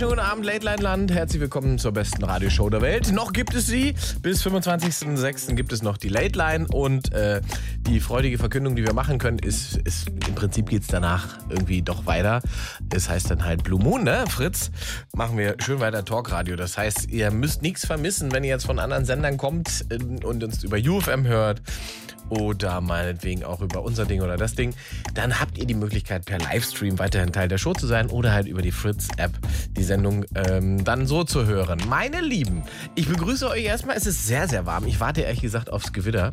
wunderschönen 0.00 0.20
guten 0.20 0.32
Abend, 0.32 0.46
Late 0.46 0.64
Line 0.64 0.82
Land. 0.82 1.12
Herzlich 1.12 1.40
willkommen 1.40 1.76
zur 1.76 1.90
besten 1.90 2.22
Radioshow 2.22 2.70
der 2.70 2.80
Welt. 2.82 3.10
Noch 3.10 3.32
gibt 3.32 3.52
es 3.54 3.66
sie. 3.66 3.94
Bis 4.22 4.46
25.06. 4.46 5.56
gibt 5.56 5.72
es 5.72 5.82
noch 5.82 5.96
die 5.96 6.08
Late 6.08 6.38
Line 6.38 6.68
und 6.72 7.12
äh, 7.12 7.40
die 7.80 7.98
freudige 7.98 8.38
Verkündung, 8.38 8.76
die 8.76 8.84
wir 8.84 8.92
machen 8.92 9.18
können, 9.18 9.40
ist, 9.40 9.76
ist 9.78 10.08
im 10.08 10.36
Prinzip 10.36 10.68
geht 10.68 10.82
es 10.82 10.86
danach 10.86 11.38
irgendwie 11.48 11.82
doch 11.82 12.06
weiter. 12.06 12.42
Es 12.94 13.08
heißt 13.08 13.28
dann 13.28 13.44
halt 13.44 13.64
Blue 13.64 13.82
Moon, 13.82 14.04
ne, 14.04 14.24
Fritz? 14.28 14.70
Machen 15.16 15.36
wir 15.36 15.56
schön 15.58 15.80
weiter 15.80 16.04
Talkradio. 16.04 16.54
Das 16.54 16.78
heißt, 16.78 17.10
ihr 17.10 17.32
müsst 17.32 17.62
nichts 17.62 17.84
vermissen, 17.84 18.30
wenn 18.30 18.44
ihr 18.44 18.50
jetzt 18.50 18.66
von 18.66 18.78
anderen 18.78 19.04
Sendern 19.04 19.36
kommt 19.36 19.84
äh, 19.88 19.96
und 20.24 20.44
uns 20.44 20.62
über 20.62 20.76
UFM 20.76 21.26
hört 21.26 21.60
oder 22.30 22.80
meinetwegen 22.80 23.44
auch 23.44 23.60
über 23.60 23.82
unser 23.82 24.06
Ding 24.06 24.22
oder 24.22 24.36
das 24.36 24.54
Ding, 24.54 24.74
dann 25.14 25.40
habt 25.40 25.58
ihr 25.58 25.66
die 25.66 25.74
Möglichkeit 25.74 26.24
per 26.24 26.38
Livestream 26.38 26.98
weiterhin 26.98 27.32
Teil 27.32 27.48
der 27.48 27.58
Show 27.58 27.72
zu 27.72 27.86
sein 27.86 28.08
oder 28.08 28.32
halt 28.32 28.46
über 28.46 28.62
die 28.62 28.72
Fritz-App 28.72 29.32
die 29.70 29.82
Sendung 29.82 30.24
ähm, 30.34 30.84
dann 30.84 31.06
so 31.06 31.24
zu 31.24 31.46
hören. 31.46 31.80
Meine 31.88 32.20
Lieben, 32.20 32.62
ich 32.94 33.08
begrüße 33.08 33.48
euch 33.48 33.64
erstmal. 33.64 33.96
Es 33.96 34.06
ist 34.06 34.26
sehr, 34.26 34.48
sehr 34.48 34.66
warm. 34.66 34.86
Ich 34.86 35.00
warte 35.00 35.22
ehrlich 35.22 35.40
gesagt 35.40 35.70
aufs 35.70 35.92
Gewitter. 35.92 36.32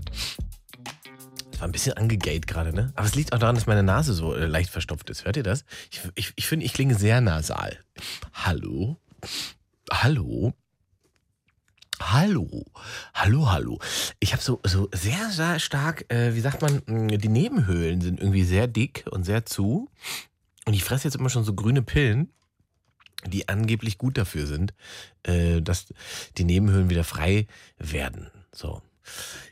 Es 1.51 1.61
war 1.61 1.69
ein 1.69 1.71
bisschen 1.71 1.93
angegate 1.93 2.41
gerade, 2.41 2.73
ne? 2.73 2.91
Aber 2.95 3.07
es 3.07 3.15
liegt 3.15 3.31
auch 3.31 3.39
daran, 3.39 3.55
dass 3.55 3.65
meine 3.65 3.83
Nase 3.83 4.13
so 4.13 4.35
äh, 4.35 4.45
leicht 4.45 4.69
verstopft 4.69 5.09
ist. 5.09 5.23
Hört 5.23 5.37
ihr 5.37 5.43
das? 5.43 5.63
Ich, 5.89 6.01
ich, 6.15 6.33
ich 6.35 6.47
finde, 6.47 6.65
ich 6.65 6.73
klinge 6.73 6.95
sehr 6.95 7.21
nasal. 7.21 7.79
Hallo? 8.33 8.97
Hallo? 9.89 10.53
Hallo, 12.01 12.65
hallo, 13.13 13.51
hallo. 13.51 13.79
Ich 14.19 14.33
habe 14.33 14.41
so, 14.41 14.59
so 14.65 14.89
sehr, 14.93 15.29
sehr 15.29 15.59
stark, 15.59 16.11
äh, 16.11 16.35
wie 16.35 16.41
sagt 16.41 16.61
man, 16.61 16.81
mh, 16.85 17.17
die 17.17 17.29
Nebenhöhlen 17.29 18.01
sind 18.01 18.19
irgendwie 18.19 18.43
sehr 18.43 18.67
dick 18.67 19.05
und 19.11 19.23
sehr 19.23 19.45
zu. 19.45 19.89
Und 20.65 20.73
ich 20.73 20.83
fresse 20.83 21.05
jetzt 21.05 21.15
immer 21.15 21.29
schon 21.29 21.43
so 21.43 21.53
grüne 21.53 21.81
Pillen, 21.81 22.33
die 23.27 23.47
angeblich 23.47 23.97
gut 23.97 24.17
dafür 24.17 24.45
sind, 24.45 24.73
äh, 25.23 25.61
dass 25.61 25.85
die 26.37 26.43
Nebenhöhlen 26.43 26.89
wieder 26.89 27.03
frei 27.03 27.47
werden. 27.77 28.29
So. 28.51 28.81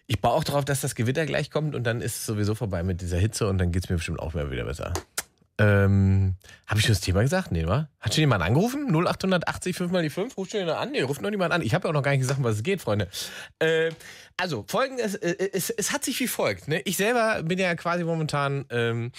Ich 0.08 0.20
baue 0.20 0.34
auch 0.34 0.44
darauf, 0.44 0.66
dass 0.66 0.82
das 0.82 0.96
Gewitter 0.96 1.26
gleich 1.26 1.50
kommt 1.50 1.76
und 1.76 1.84
dann 1.84 2.02
ist 2.02 2.18
es 2.18 2.26
sowieso 2.26 2.56
vorbei 2.56 2.84
mit 2.84 3.02
dieser 3.02 3.18
Hitze 3.18 3.48
und 3.48 3.58
dann 3.58 3.72
geht's 3.72 3.90
mir 3.90 3.96
bestimmt 3.96 4.20
auch 4.20 4.34
wieder 4.34 4.66
besser. 4.66 4.94
Ähm, 5.60 6.36
habe 6.66 6.80
ich 6.80 6.86
schon 6.86 6.96
das 6.96 7.02
Thema 7.02 7.22
gesagt? 7.22 7.52
Nee, 7.52 7.68
wa? 7.68 7.88
Hat 8.00 8.14
schon 8.14 8.22
jemand 8.22 8.44
angerufen? 8.44 8.88
0880 8.88 9.76
5 9.76 9.92
mal 9.92 10.02
die 10.02 10.10
5? 10.10 10.36
Ruft 10.36 10.52
schon 10.52 10.62
jemand 10.62 10.80
an? 10.80 10.92
Nee, 10.92 11.02
ruft 11.02 11.22
noch 11.22 11.30
niemand 11.30 11.54
an. 11.54 11.62
Ich 11.62 11.74
habe 11.76 11.88
ja 11.88 11.90
auch 11.90 11.94
noch 11.94 12.02
gar 12.02 12.12
nicht 12.12 12.22
gesagt, 12.22 12.42
was 12.42 12.56
es 12.56 12.64
geht, 12.64 12.82
Freunde. 12.82 13.08
Äh, 13.60 13.92
also, 14.38 14.66
folgendes, 14.68 15.16
äh, 15.16 15.50
es, 15.54 15.70
es 15.70 15.92
hat 15.92 16.04
sich 16.04 16.20
wie 16.20 16.28
folgt. 16.28 16.68
Ne? 16.68 16.82
Ich 16.86 16.98
selber 16.98 17.44
bin 17.44 17.60
ja 17.60 17.76
quasi 17.76 18.04
momentan, 18.04 18.66
ähm, 18.72 19.12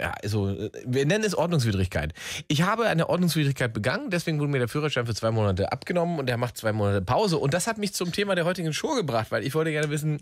ja, 0.00 0.12
also, 0.22 0.50
äh, 0.50 0.70
wir 0.84 1.06
nennen 1.06 1.22
es 1.22 1.36
Ordnungswidrigkeit. 1.36 2.12
Ich 2.48 2.62
habe 2.62 2.86
eine 2.86 3.08
Ordnungswidrigkeit 3.08 3.72
begangen, 3.72 4.10
deswegen 4.10 4.40
wurde 4.40 4.50
mir 4.50 4.58
der 4.58 4.68
Führerschein 4.68 5.06
für 5.06 5.14
zwei 5.14 5.30
Monate 5.30 5.70
abgenommen 5.70 6.18
und 6.18 6.28
er 6.28 6.38
macht 6.38 6.56
zwei 6.56 6.72
Monate 6.72 7.02
Pause. 7.02 7.38
Und 7.38 7.54
das 7.54 7.68
hat 7.68 7.78
mich 7.78 7.94
zum 7.94 8.10
Thema 8.10 8.34
der 8.34 8.46
heutigen 8.46 8.72
Show 8.72 8.96
gebracht, 8.96 9.28
weil 9.30 9.46
ich 9.46 9.54
wollte 9.54 9.70
gerne 9.70 9.90
wissen, 9.90 10.18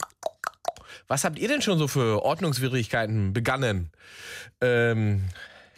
was 1.10 1.24
habt 1.24 1.40
ihr 1.40 1.48
denn 1.48 1.60
schon 1.60 1.76
so 1.76 1.88
für 1.88 2.22
Ordnungswidrigkeiten 2.22 3.32
begangen? 3.32 3.90
Ähm, 4.60 5.24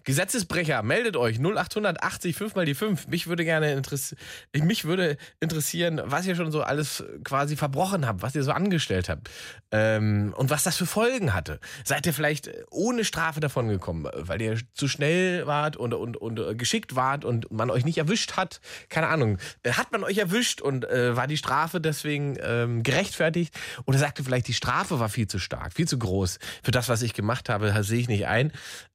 Gesetzesbrecher, 0.05 0.83
meldet 0.83 1.17
euch 1.17 1.39
0880 1.39 2.37
5 2.37 2.55
mal 2.55 2.65
die 2.65 2.75
5. 2.75 3.09
Mich 3.09 3.27
würde 3.27 3.45
gerne 3.45 3.73
interessieren, 3.73 4.19
mich 4.55 4.85
würde 4.85 5.17
interessieren, 5.41 6.01
was 6.05 6.27
ihr 6.27 6.35
schon 6.35 6.51
so 6.51 6.63
alles 6.63 7.05
quasi 7.25 7.57
verbrochen 7.57 8.07
habt, 8.07 8.23
was 8.23 8.35
ihr 8.35 8.43
so 8.43 8.53
angestellt 8.53 9.09
habt 9.09 9.31
ähm, 9.71 10.35
und 10.37 10.51
was 10.51 10.65
das 10.65 10.77
für 10.77 10.87
Folgen 10.87 11.35
hatte. 11.35 11.61
Seid 11.85 12.07
ihr 12.07 12.15
vielleicht 12.15 12.51
ohne 12.71 13.05
Strafe 13.05 13.41
davon 13.41 13.69
gekommen, 13.69 14.09
weil 14.15 14.43
ihr 14.43 14.59
zu 14.75 14.89
schnell 14.89 15.47
wart 15.47 15.77
und, 15.77 15.95
und, 15.95 16.17
und 16.17 16.59
geschickt 16.59 16.97
wart 16.97 17.25
und 17.25 17.51
man 17.51 17.71
euch 17.71 17.85
nicht 17.85 17.99
erwischt 17.99 18.37
hat? 18.37 18.61
Keine 18.89 19.09
Ahnung. 19.09 19.39
Hat 19.67 19.93
man 19.93 20.05
euch 20.05 20.19
erwischt 20.19 20.61
und 20.61 20.85
äh, 20.85 21.17
war 21.17 21.27
die 21.27 21.37
Strafe 21.37 21.81
deswegen 21.81 22.37
ähm, 22.41 22.83
gerechtfertigt? 22.83 23.55
Oder 23.87 23.99
sagte 23.99 24.25
vielleicht, 24.25 24.49
die 24.49 24.55
Strafe 24.55 25.01
war 25.01 25.09
viel 25.09 25.27
zu 25.27 25.39
stark, 25.39 25.73
viel 25.73 25.89
zu 25.89 25.99
groß 25.99 26.39
für 26.63 26.71
das, 26.71 26.89
was 26.89 27.03
ich 27.03 27.15
gemacht 27.15 27.49
habe, 27.49 27.83
sehe 27.83 28.01
ich 28.01 28.09
nicht 28.09 28.27
ein. 28.27 28.53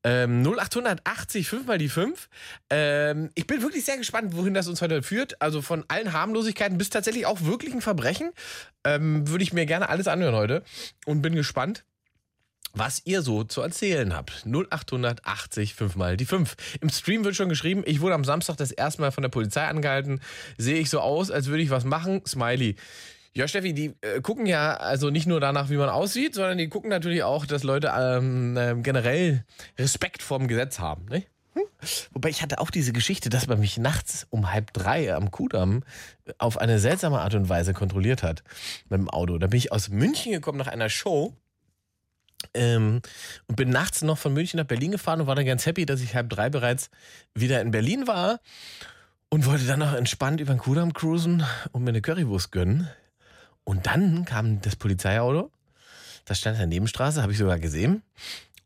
Ähm, 0.07 0.41
0800 0.41 1.01
80, 1.03 1.49
5 1.49 1.67
mal 1.67 1.77
die 1.77 1.89
5. 1.89 2.29
Ähm, 2.69 3.29
ich 3.35 3.45
bin 3.45 3.61
wirklich 3.61 3.83
sehr 3.83 3.97
gespannt, 3.97 4.37
wohin 4.37 4.53
das 4.53 4.69
uns 4.69 4.81
heute 4.81 5.03
führt. 5.03 5.41
Also 5.41 5.61
von 5.61 5.83
allen 5.89 6.13
Harmlosigkeiten 6.13 6.77
bis 6.77 6.89
tatsächlich 6.89 7.25
auch 7.25 7.41
wirklichen 7.41 7.81
Verbrechen. 7.81 8.31
Ähm, 8.85 9.27
Würde 9.27 9.43
ich 9.43 9.51
mir 9.51 9.65
gerne 9.65 9.89
alles 9.89 10.07
anhören 10.07 10.35
heute. 10.35 10.63
Und 11.05 11.21
bin 11.21 11.35
gespannt, 11.35 11.83
was 12.73 13.01
ihr 13.03 13.21
so 13.21 13.43
zu 13.43 13.61
erzählen 13.61 14.15
habt. 14.15 14.45
0880 14.45 15.75
5 15.75 15.97
mal 15.97 16.15
die 16.15 16.25
5. 16.25 16.55
Im 16.79 16.89
Stream 16.89 17.25
wird 17.25 17.35
schon 17.35 17.49
geschrieben, 17.49 17.83
ich 17.85 17.99
wurde 17.99 18.15
am 18.15 18.23
Samstag 18.23 18.55
das 18.55 18.71
erste 18.71 19.01
Mal 19.01 19.11
von 19.11 19.23
der 19.23 19.29
Polizei 19.29 19.65
angehalten. 19.65 20.21
Sehe 20.57 20.79
ich 20.79 20.89
so 20.89 21.01
aus, 21.01 21.31
als 21.31 21.47
würde 21.47 21.63
ich 21.63 21.69
was 21.69 21.83
machen? 21.83 22.21
Smiley. 22.25 22.77
Ja, 23.37 23.47
Steffi, 23.47 23.71
die 23.71 23.93
äh, 24.01 24.19
gucken 24.19 24.47
ja 24.47 24.77
also 24.77 25.11
nicht 25.11 25.27
nur 25.27 25.39
danach, 25.39 25.69
wie 25.69 25.77
man 25.77 25.89
aussieht, 25.89 26.33
sondern 26.33 26.57
die 26.57 26.69
gucken 26.69 26.89
natürlich 26.89 27.21
auch, 27.21 27.45
dass 27.45 27.61
Leute 27.61 27.93
ähm, 27.95 28.57
äh, 28.57 28.73
generell 28.81 29.45
Respekt 29.77 30.23
vorm 30.23 30.47
Gesetz 30.47 30.79
haben. 30.79 31.05
Ne? 31.05 31.21
Hm? 31.53 31.61
Wobei 32.13 32.29
ich 32.29 32.41
hatte 32.41 32.59
auch 32.59 32.71
diese 32.71 32.93
Geschichte, 32.93 33.29
dass 33.29 33.45
man 33.45 33.59
mich 33.59 33.77
nachts 33.77 34.25
um 34.31 34.51
halb 34.51 34.73
drei 34.73 35.13
am 35.13 35.29
Kudamm 35.29 35.83
auf 36.39 36.57
eine 36.57 36.79
seltsame 36.79 37.21
Art 37.21 37.35
und 37.35 37.47
Weise 37.47 37.75
kontrolliert 37.75 38.23
hat 38.23 38.41
mit 38.89 38.99
dem 38.99 39.07
Auto. 39.07 39.37
Da 39.37 39.45
bin 39.45 39.59
ich 39.59 39.71
aus 39.71 39.89
München 39.89 40.31
gekommen 40.31 40.57
nach 40.57 40.65
einer 40.65 40.89
Show 40.89 41.31
ähm, 42.55 43.03
und 43.45 43.55
bin 43.55 43.69
nachts 43.69 44.01
noch 44.01 44.17
von 44.17 44.33
München 44.33 44.57
nach 44.57 44.65
Berlin 44.65 44.89
gefahren 44.89 45.21
und 45.21 45.27
war 45.27 45.35
dann 45.35 45.45
ganz 45.45 45.67
happy, 45.67 45.85
dass 45.85 46.01
ich 46.01 46.15
halb 46.15 46.31
drei 46.31 46.49
bereits 46.49 46.89
wieder 47.35 47.61
in 47.61 47.69
Berlin 47.69 48.07
war 48.07 48.39
und 49.29 49.45
wollte 49.45 49.67
dann 49.67 49.77
noch 49.77 49.93
entspannt 49.93 50.41
über 50.41 50.55
den 50.55 50.59
Kudamm 50.59 50.91
cruisen 50.93 51.43
und 51.71 51.83
mir 51.83 51.89
eine 51.89 52.01
Currywurst 52.01 52.51
gönnen. 52.51 52.89
Und 53.67 53.85
dann 53.85 54.23
kam 54.23 54.61
das 54.61 54.77
Polizeiauto. 54.77 55.51
Das 56.23 56.39
stand 56.39 56.55
in 56.55 56.59
der 56.59 56.67
Nebenstraße, 56.67 57.21
habe 57.21 57.33
ich 57.33 57.37
sogar 57.37 57.59
gesehen. 57.59 58.01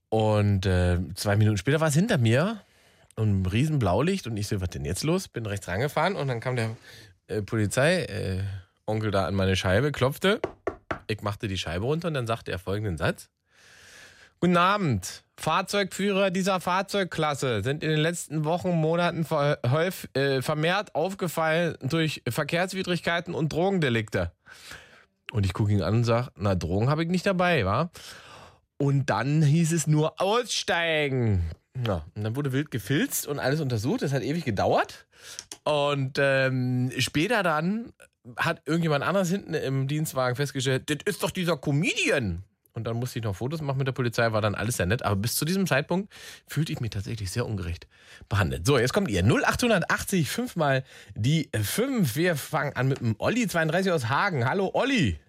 Und 0.09 0.67
äh, 0.67 0.99
zwei 1.15 1.37
Minuten 1.37 1.57
später 1.57 1.79
war 1.79 1.87
es 1.87 1.95
hinter 1.95 2.19
mir 2.19 2.61
und 3.15 3.41
ein 3.41 3.45
riesen 3.47 3.79
Blaulicht. 3.79 4.27
Und 4.27 4.37
ich 4.37 4.47
so, 4.47 4.61
was 4.61 4.69
denn 4.69 4.85
jetzt 4.85 5.03
los? 5.03 5.27
Bin 5.27 5.47
rechts 5.47 5.67
rangefahren 5.67 6.15
und 6.15 6.27
dann 6.27 6.39
kam 6.39 6.55
der 6.55 6.77
äh, 7.25 7.41
Polizei-Onkel 7.41 9.09
da 9.09 9.25
an 9.25 9.33
meine 9.33 9.55
Scheibe, 9.55 9.91
klopfte. 9.91 10.39
Ich 11.07 11.23
machte 11.23 11.47
die 11.47 11.57
Scheibe 11.57 11.85
runter 11.85 12.09
und 12.09 12.13
dann 12.13 12.27
sagte 12.27 12.51
er 12.51 12.59
folgenden 12.59 12.99
Satz. 12.99 13.27
Guten 14.39 14.57
Abend. 14.57 15.23
Fahrzeugführer 15.35 16.29
dieser 16.29 16.59
Fahrzeugklasse 16.59 17.63
sind 17.63 17.83
in 17.83 17.89
den 17.89 18.01
letzten 18.01 18.45
Wochen, 18.45 18.69
Monaten 18.69 19.25
verhäuf, 19.25 20.07
äh, 20.13 20.43
vermehrt 20.43 20.93
aufgefallen 20.93 21.75
durch 21.81 22.21
Verkehrswidrigkeiten 22.29 23.33
und 23.33 23.51
Drogendelikte. 23.51 24.31
Und 25.31 25.45
ich 25.45 25.53
gucke 25.53 25.71
ihn 25.71 25.81
an 25.81 25.95
und 25.95 26.03
sage, 26.03 26.29
na, 26.37 26.55
Drogen 26.55 26.89
habe 26.89 27.03
ich 27.03 27.09
nicht 27.09 27.25
dabei, 27.25 27.65
wa? 27.65 27.89
Und 28.77 29.09
dann 29.09 29.41
hieß 29.41 29.71
es 29.71 29.87
nur 29.87 30.19
aussteigen. 30.21 31.49
Ja, 31.85 32.05
und 32.15 32.23
dann 32.23 32.35
wurde 32.35 32.51
wild 32.51 32.71
gefilzt 32.71 33.27
und 33.27 33.39
alles 33.39 33.61
untersucht. 33.61 34.01
Das 34.01 34.11
hat 34.11 34.23
ewig 34.23 34.43
gedauert. 34.43 35.07
Und 35.63 36.17
ähm, 36.19 36.91
später 36.97 37.43
dann 37.43 37.93
hat 38.37 38.61
irgendjemand 38.65 39.03
anders 39.03 39.29
hinten 39.29 39.53
im 39.53 39.87
Dienstwagen 39.87 40.35
festgestellt, 40.35 40.89
das 40.89 40.97
ist 41.05 41.23
doch 41.23 41.31
dieser 41.31 41.57
Comedian. 41.57 42.43
Und 42.73 42.85
dann 42.85 42.95
musste 42.97 43.19
ich 43.19 43.25
noch 43.25 43.35
Fotos 43.35 43.61
machen 43.61 43.77
mit 43.79 43.87
der 43.87 43.91
Polizei, 43.91 44.31
war 44.31 44.41
dann 44.41 44.55
alles 44.55 44.77
sehr 44.77 44.85
nett. 44.85 45.03
Aber 45.03 45.17
bis 45.17 45.35
zu 45.35 45.43
diesem 45.45 45.67
Zeitpunkt 45.67 46.11
fühlte 46.47 46.71
ich 46.71 46.79
mich 46.79 46.91
tatsächlich 46.91 47.29
sehr 47.31 47.45
ungerecht 47.45 47.87
behandelt. 48.29 48.65
So, 48.65 48.77
jetzt 48.79 48.93
kommt 48.93 49.09
ihr. 49.09 49.23
0880, 49.23 50.29
fünfmal 50.29 50.83
die 51.15 51.49
5. 51.53 52.15
Wir 52.15 52.35
fangen 52.35 52.73
an 52.75 52.87
mit 52.87 52.99
dem 53.01 53.15
Olli 53.19 53.47
32 53.47 53.91
aus 53.91 54.07
Hagen. 54.09 54.47
Hallo 54.47 54.71
Olli. 54.73 55.19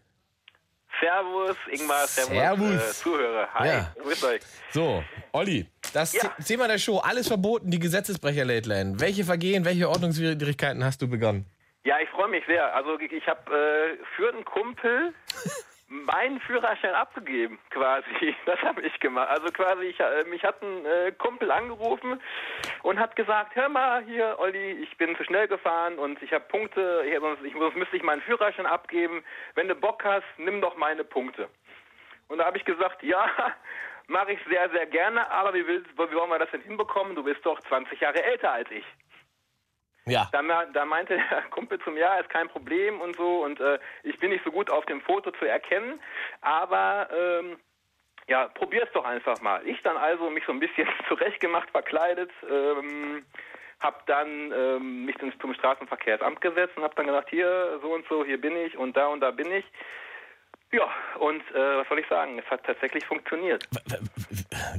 Servus, 1.01 1.57
Ingmar, 1.73 2.07
Servus, 2.07 2.33
Servus. 2.37 2.75
Äh, 2.91 2.93
Zuhörer. 3.03 3.49
Hi, 3.55 3.67
Ja. 3.69 3.95
grüßt 4.01 4.25
euch. 4.25 4.41
So, 4.73 5.03
Olli, 5.33 5.67
das 5.93 6.13
Ja. 6.13 6.33
The- 6.39 6.45
Thema 6.45 6.69
der 6.69 6.79
Show, 6.79 6.99
alles 6.99 7.27
verboten, 7.27 7.73
die 7.73 7.81
Gesetzesbrecher 7.81 8.45
Late 8.45 8.69
Line. 8.69 9.01
Welche 9.01 9.25
Vergehen, 9.25 9.65
welche 9.65 9.89
Ordnungswidrigkeiten 9.89 10.85
hast 10.85 11.03
du 11.03 11.09
begangen? 11.09 11.47
Ja, 11.85 11.97
ich 12.01 12.09
freue 12.11 12.29
mich 12.29 12.45
sehr. 12.47 12.73
Also 12.77 12.97
ich, 13.01 13.11
ich 13.11 13.27
habe 13.27 13.41
äh, 13.51 13.99
für 14.17 14.33
einen 14.33 14.45
Kumpel 14.45 15.13
meinen 15.93 16.41
Führerschein 16.41 16.95
abgegeben, 16.95 17.59
quasi. 17.71 18.35
Das 18.47 18.61
habe 18.63 18.83
ich 18.83 18.99
gemacht. 19.01 19.29
Also 19.29 19.47
quasi, 19.53 19.85
ich, 19.85 20.01
äh, 20.01 20.25
mich 20.25 20.43
hat 20.43 20.63
ein 20.63 20.87
äh, 20.87 21.13
Kumpel 21.13 21.51
angerufen 21.51 22.21
und 22.83 22.99
hat 22.99 23.15
gesagt, 23.15 23.55
hör 23.55 23.69
mal 23.69 24.03
hier, 24.05 24.37
Olli, 24.39 24.73
ich 24.83 24.97
bin 24.97 25.15
zu 25.17 25.25
schnell 25.25 25.49
gefahren 25.49 25.99
und 25.99 26.21
ich 26.23 26.33
habe 26.33 26.45
Punkte, 26.49 27.05
ich, 27.07 27.19
sonst, 27.19 27.45
ich, 27.45 27.53
sonst 27.53 27.77
müsste 27.77 27.97
ich 27.97 28.03
meinen 28.03 28.23
Führerschein 28.23 28.67
abgeben. 28.67 29.23
Wenn 29.55 29.69
du 29.69 29.75
Bock 29.75 30.03
hast, 30.05 30.25
nimm 30.39 30.61
doch 30.61 30.77
meine 30.77 31.05
Punkte. 31.05 31.49
Und 32.29 32.39
da 32.39 32.47
habe 32.47 32.57
ich 32.57 32.65
gesagt, 32.65 33.03
ja, 33.03 33.27
mache 34.07 34.33
ich 34.33 34.41
sehr, 34.49 34.71
sehr 34.71 34.87
gerne, 34.87 35.31
aber 35.31 35.53
wie, 35.55 35.67
willst, 35.67 35.91
wie 35.93 36.15
wollen 36.17 36.31
wir 36.31 36.39
das 36.39 36.51
denn 36.51 36.63
hinbekommen? 36.63 37.15
Du 37.15 37.23
bist 37.23 37.45
doch 37.45 37.61
20 37.61 38.01
Jahre 38.01 38.23
älter 38.23 38.53
als 38.53 38.71
ich. 38.71 38.85
Ja. 40.07 40.29
Da, 40.33 40.43
da 40.73 40.85
meinte 40.85 41.17
der 41.17 41.43
Kumpel 41.51 41.79
zum 41.81 41.97
Ja, 41.97 42.17
ist 42.17 42.29
kein 42.31 42.49
Problem 42.49 43.01
und 43.01 43.17
so 43.17 43.45
und 43.45 43.61
äh, 43.61 43.79
ich 44.03 44.19
bin 44.19 44.31
nicht 44.31 44.45
so 44.45 44.51
gut 44.51 44.71
auf 44.71 44.85
dem 44.87 45.01
Foto 45.01 45.31
zu 45.33 45.45
erkennen, 45.45 46.01
aber 46.41 47.09
ähm, 47.17 47.57
ja, 48.29 48.49
probier's 48.49 48.89
doch 48.95 49.05
einfach 49.05 49.41
mal. 49.41 49.67
Ich 49.67 49.81
dann 49.83 49.97
also 49.97 50.31
mich 50.31 50.45
so 50.47 50.53
ein 50.53 50.61
bisschen 50.61 50.89
zurechtgemacht, 51.09 51.71
verkleidet, 51.71 52.31
ähm, 52.51 53.25
hab 53.81 54.07
dann 54.07 54.53
ähm, 54.53 55.05
mich 55.07 55.17
ins- 55.21 55.39
zum 55.41 55.55
Straßenverkehrsamt 55.55 56.41
gesetzt 56.41 56.77
und 56.77 56.85
hab 56.85 56.95
dann 56.97 57.07
gesagt, 57.07 57.31
hier 57.31 57.79
so 57.83 57.93
und 57.93 58.07
so, 58.09 58.25
hier 58.25 58.41
bin 58.41 58.57
ich 58.57 58.77
und 58.77 58.97
da 58.97 59.07
und 59.07 59.21
da 59.21 59.31
bin 59.33 59.51
ich. 59.53 59.65
Ja, 60.73 60.89
und 61.19 61.43
äh, 61.55 61.77
was 61.79 61.89
soll 61.89 61.99
ich 61.99 62.07
sagen? 62.09 62.39
Es 62.39 62.51
hat 62.51 62.65
tatsächlich 62.65 63.05
funktioniert. 63.05 63.63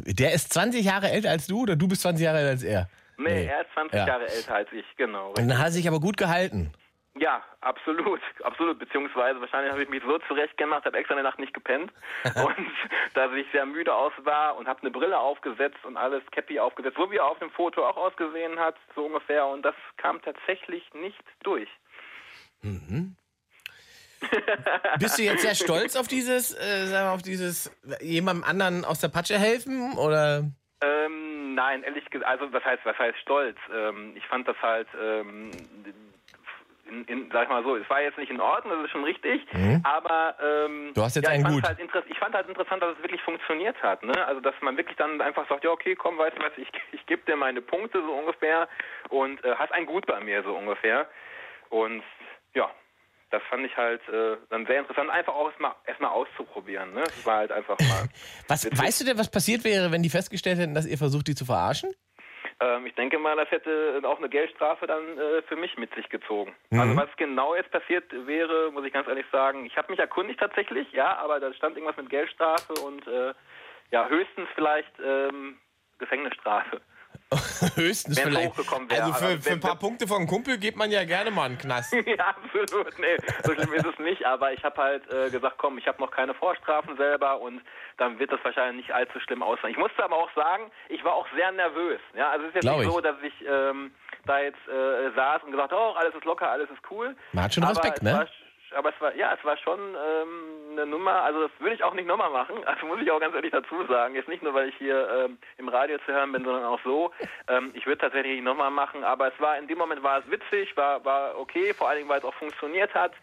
Der 0.06 0.34
ist 0.34 0.52
20 0.54 0.84
Jahre 0.86 1.10
älter 1.12 1.30
als 1.30 1.48
du 1.48 1.62
oder 1.62 1.76
du 1.76 1.88
bist 1.88 2.02
20 2.02 2.26
Jahre 2.26 2.40
älter 2.40 2.50
als 2.52 2.64
er? 2.64 2.90
Nee, 3.18 3.46
er 3.46 3.62
ist 3.62 3.72
20 3.74 4.00
Ja. 4.00 4.08
Jahre 4.08 4.28
älter 4.28 4.56
als 4.56 4.72
ich, 4.72 4.86
genau. 4.98 5.30
Und 5.30 5.48
dann 5.48 5.58
hat 5.58 5.68
er 5.68 5.72
sich 5.72 5.88
aber 5.88 6.00
gut 6.00 6.18
gehalten. 6.18 6.74
Ja, 7.16 7.44
absolut, 7.62 8.20
absolut. 8.44 8.80
Beziehungsweise 8.80 9.40
wahrscheinlich 9.40 9.72
habe 9.72 9.84
ich 9.84 9.90
mich 9.90 10.02
so 10.04 10.18
zurecht 10.28 10.58
gemacht, 10.58 10.86
habe 10.86 10.98
extra 10.98 11.14
eine 11.14 11.24
Nacht 11.24 11.40
nicht 11.40 11.54
gepennt 11.54 11.92
und 12.36 12.68
dass 13.14 13.32
ich 13.34 13.46
sehr 13.52 13.66
müde 13.66 13.94
aus 13.94 14.14
war 14.24 14.56
und 14.58 14.68
habe 14.68 14.82
eine 14.82 14.92
Brille 14.92 15.18
aufgesetzt 15.20 15.84
und 15.84 15.98
alles 15.98 16.24
Cappy 16.32 16.60
aufgesetzt, 16.60 16.98
so 16.98 17.12
wie 17.12 17.18
er 17.18 17.26
auf 17.26 17.40
dem 17.40 17.52
Foto 17.52 17.88
auch 17.88 17.98
ausgesehen 17.98 18.60
hat, 18.60 18.76
so 18.96 19.06
ungefähr. 19.06 19.46
Und 19.46 19.64
das 19.64 19.76
kam 19.98 20.22
tatsächlich 20.22 20.84
nicht 20.94 21.24
durch. 21.44 21.70
Bist 25.00 25.20
du 25.20 25.24
jetzt 25.24 25.42
sehr 25.42 25.56
stolz 25.56 25.96
auf 25.96 26.08
dieses, 26.08 26.54
äh, 26.54 26.88
sagen 26.88 27.08
wir, 27.08 27.12
auf 27.12 27.22
dieses 27.22 27.72
jemandem 28.02 28.44
anderen 28.44 28.86
aus 28.86 29.00
der 29.00 29.10
Patsche 29.10 29.38
helfen 29.38 29.94
oder? 29.98 30.46
Ähm, 30.84 31.56
nein, 31.56 31.84
ehrlich 31.84 32.06
gesagt, 32.10 32.30
also 32.30 32.52
was 32.52 32.64
heißt, 32.66 32.86
was 32.86 32.98
heißt 32.98 33.18
stolz? 33.20 33.58
Ähm, 33.74 34.14
ich 34.16 34.26
fand 34.28 34.48
das 34.48 34.62
halt, 34.62 34.88
ähm, 35.02 35.52
in, 36.90 37.06
in, 37.06 37.30
sag 37.32 37.44
ich 37.44 37.50
mal 37.50 37.64
so, 37.64 37.76
es 37.78 37.90
war 37.90 38.02
jetzt 38.02 38.18
nicht 38.18 38.30
in 38.30 38.42
Ordnung, 38.42 38.76
das 38.76 38.86
ist 38.86 38.92
schon 38.92 39.04
richtig, 39.06 39.42
aber 39.84 40.36
ähm, 40.44 40.92
Du 40.94 41.02
hast 41.02 41.16
jetzt 41.16 41.26
ja, 41.26 41.32
ich 41.32 41.46
einen 41.46 41.62
fand's 41.62 41.80
gut. 41.80 41.94
Halt 41.96 42.06
ich 42.10 42.20
fand 42.20 42.36
halt 42.36 42.48
interessant, 42.50 42.84
dass 42.84 42.98
es 42.98 43.04
wirklich 43.04 43.22
funktioniert 43.22 43.82
hat, 43.82 44.04
ne? 44.04 44.26
Also 44.28 44.42
dass 44.42 44.54
man 44.62 44.76
wirklich 44.78 44.98
dann 44.98 45.22
einfach 45.22 45.48
sagt, 45.48 45.64
ja 45.64 45.72
okay, 45.72 45.96
komm, 45.96 46.18
weißt 46.18 46.38
du 46.38 46.44
was, 46.44 46.52
ich, 46.58 46.70
ich 46.92 47.06
gebe 47.06 47.24
dir 47.26 47.36
meine 47.38 47.62
Punkte 47.62 48.02
so 48.02 48.12
ungefähr 48.12 48.68
und 49.10 49.44
äh, 49.46 49.56
hast 49.56 49.72
ein 49.72 49.86
Gut 49.86 50.06
bei 50.06 50.20
mir 50.20 50.44
so 50.44 50.54
ungefähr 50.54 51.08
und 51.70 52.04
ja. 52.54 52.70
Das 53.34 53.42
fand 53.50 53.66
ich 53.66 53.76
halt 53.76 54.08
äh, 54.10 54.38
dann 54.52 54.68
sehr 54.68 54.78
interessant, 54.78 55.10
einfach 55.10 55.34
auch 55.34 55.48
erstmal 55.48 55.74
erstmal 55.88 56.12
auszuprobieren. 56.12 56.94
Ne? 56.94 57.02
Das 57.02 57.26
war 57.26 57.38
halt 57.38 57.52
einfach 57.52 57.80
mal. 57.80 58.08
Was, 58.48 58.66
weißt 58.66 59.02
du 59.02 59.06
denn, 59.06 59.18
was 59.18 59.32
passiert 59.32 59.64
wäre, 59.64 59.92
wenn 59.92 60.04
die 60.04 60.12
festgestellt 60.12 60.60
hätten, 60.60 60.76
dass 60.76 60.86
ihr 60.86 61.00
versucht, 61.00 61.28
die 61.28 61.34
zu 61.34 61.44
verarschen? 61.44 61.90
Ähm, 62.60 62.86
ich 62.86 62.94
denke 62.94 63.18
mal, 63.18 63.36
das 63.36 63.50
hätte 63.50 64.00
auch 64.04 64.20
eine 64.20 64.30
Geldstrafe 64.30 64.86
dann 64.86 65.18
äh, 65.18 65.42
für 65.48 65.56
mich 65.56 65.76
mit 65.78 65.92
sich 65.96 66.10
gezogen. 66.10 66.54
Also 66.70 66.96
was 66.96 67.10
genau 67.18 67.56
jetzt 67.56 67.72
passiert 67.72 68.06
wäre, 68.28 68.72
muss 68.72 68.86
ich 68.86 68.94
ganz 68.94 69.08
ehrlich 69.08 69.26
sagen, 69.32 69.66
ich 69.66 69.76
habe 69.78 69.90
mich 69.92 70.00
erkundigt 70.00 70.40
tatsächlich, 70.40 70.92
ja, 70.92 71.18
aber 71.18 71.40
da 71.40 71.52
stand 71.54 71.76
irgendwas 71.76 71.98
mit 71.98 72.12
Geldstrafe 72.12 72.74
und 72.86 73.08
äh, 73.08 73.34
ja, 73.90 74.08
höchstens 74.10 74.48
vielleicht 74.54 74.94
ähm, 75.04 75.58
Gefängnisstrafe. 75.98 76.82
Höchstens 77.76 78.18
Wenn's 78.18 78.28
vielleicht. 78.30 78.58
wäre, 78.90 79.02
Also 79.04 79.14
für, 79.14 79.20
für 79.20 79.34
ein 79.34 79.46
wenn- 79.46 79.60
paar 79.60 79.76
Punkte 79.78 80.08
von 80.08 80.18
einem 80.18 80.28
Kumpel 80.28 80.58
gibt 80.58 80.78
man 80.78 80.92
ja 80.92 81.04
gerne 81.04 81.32
mal 81.32 81.46
einen 81.46 81.58
Knast. 81.58 81.94
ja, 82.06 82.28
absolut. 82.28 83.00
Nee, 83.00 83.18
so 83.44 83.54
schlimm 83.54 83.74
ist 83.74 83.86
es 83.86 84.00
nicht. 84.00 84.26
Aber 84.26 84.52
ich 84.54 84.64
habe 84.64 84.82
halt 84.82 85.12
äh, 85.14 85.30
gesagt, 85.30 85.56
komm, 85.58 85.78
ich 85.78 85.88
habe 85.88 86.00
noch 86.02 86.12
keine 86.12 86.34
Vorstrafen 86.34 86.96
selber 86.98 87.40
und 87.42 87.62
dann 87.98 88.20
wird 88.20 88.32
das 88.32 88.40
wahrscheinlich 88.44 88.86
nicht 88.88 88.96
allzu 88.96 89.20
schlimm 89.20 89.42
aussehen. 89.42 89.72
Ich 89.72 89.78
musste 89.78 90.04
aber 90.04 90.18
auch 90.18 90.30
sagen, 90.36 90.72
ich 90.90 91.04
war 91.04 91.14
auch 91.14 91.28
sehr 91.36 91.52
nervös. 91.52 92.00
Ja, 92.16 92.32
also 92.32 92.44
es 92.46 92.50
ist 92.50 92.56
jetzt 92.56 92.64
Glaub 92.64 92.78
nicht 92.80 92.88
ich. 92.88 92.94
so, 92.94 93.02
dass 93.02 93.16
ich 93.24 93.34
ähm, 93.48 93.92
da 94.26 94.40
jetzt 94.40 94.68
äh, 94.68 95.12
saß 95.16 95.44
und 95.44 95.52
gesagt, 95.52 95.74
oh, 95.74 95.94
alles 95.98 96.14
ist 96.16 96.26
locker, 96.26 96.50
alles 96.50 96.70
ist 96.70 96.82
cool. 96.92 97.16
Man 97.32 97.46
hat 97.46 97.54
schon 97.54 97.64
aber 97.64 97.72
Respekt, 97.72 97.98
es 97.98 98.04
ne? 98.04 98.28
Aber 98.76 98.90
es 98.90 99.02
war, 99.02 99.16
ja, 99.16 99.34
es 99.38 99.44
war 99.46 99.58
schon 99.58 99.80
ähm, 99.80 100.72
eine 100.72 100.86
Nummer, 100.86 101.24
also 101.24 101.42
das 101.48 101.52
würde 101.60 101.76
ich 101.76 101.84
auch 101.84 101.94
nicht 101.94 102.08
nochmal 102.08 102.30
machen, 102.32 102.56
also 102.66 102.86
muss 102.86 103.00
ich 103.02 103.10
auch 103.12 103.20
ganz 103.20 103.34
ehrlich 103.36 103.52
dazu 103.52 103.86
sagen. 103.88 104.16
Jetzt 104.16 104.28
nicht 104.30 104.44
nur, 104.44 104.54
weil 104.54 104.70
ich 104.70 104.76
hier 104.78 105.08
ähm, 105.26 105.38
im 105.58 105.70
Radio 105.70 105.98
zu 106.06 106.12
hören 106.12 106.32
bin, 106.32 106.44
sondern 106.44 106.66
auch 106.66 106.80
so. 106.84 107.12
Ähm, 107.48 107.72
ich 107.74 107.86
würde 107.86 108.00
tatsächlich 108.02 108.34
nicht 108.36 108.44
nochmal 108.44 108.72
machen, 108.72 109.04
aber 109.04 109.28
es 109.34 109.40
war, 109.40 109.58
in 109.58 109.68
dem 109.68 109.78
Moment 109.78 110.02
war 110.04 110.20
es 110.20 110.30
witzig, 110.30 110.76
war, 110.76 111.04
war 111.06 111.38
okay, 111.38 111.74
vor 111.74 111.90
allen 111.90 111.98
Dingen, 112.00 112.10
weil 112.10 112.20
es 112.20 112.26
auch 112.26 112.34
funktioniert 112.36 112.94
hat 112.94 113.14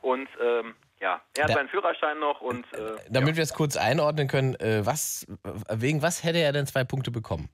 und 0.00 0.28
ähm, 0.40 0.74
ja, 1.00 1.20
er 1.36 1.44
hat 1.44 1.50
Da- 1.50 1.54
seinen 1.54 1.68
Führerschein 1.70 2.18
noch 2.18 2.40
und 2.42 2.64
äh, 2.74 2.96
Damit 3.10 3.36
wir 3.36 3.42
es 3.42 3.54
kurz 3.54 3.76
einordnen 3.76 4.28
können, 4.28 4.54
äh, 4.56 4.84
was, 4.84 5.26
wegen 5.70 6.02
was 6.02 6.22
hätte 6.24 6.38
er 6.38 6.52
denn 6.52 6.66
zwei 6.66 6.84
Punkte 6.84 7.10
bekommen? 7.10 7.48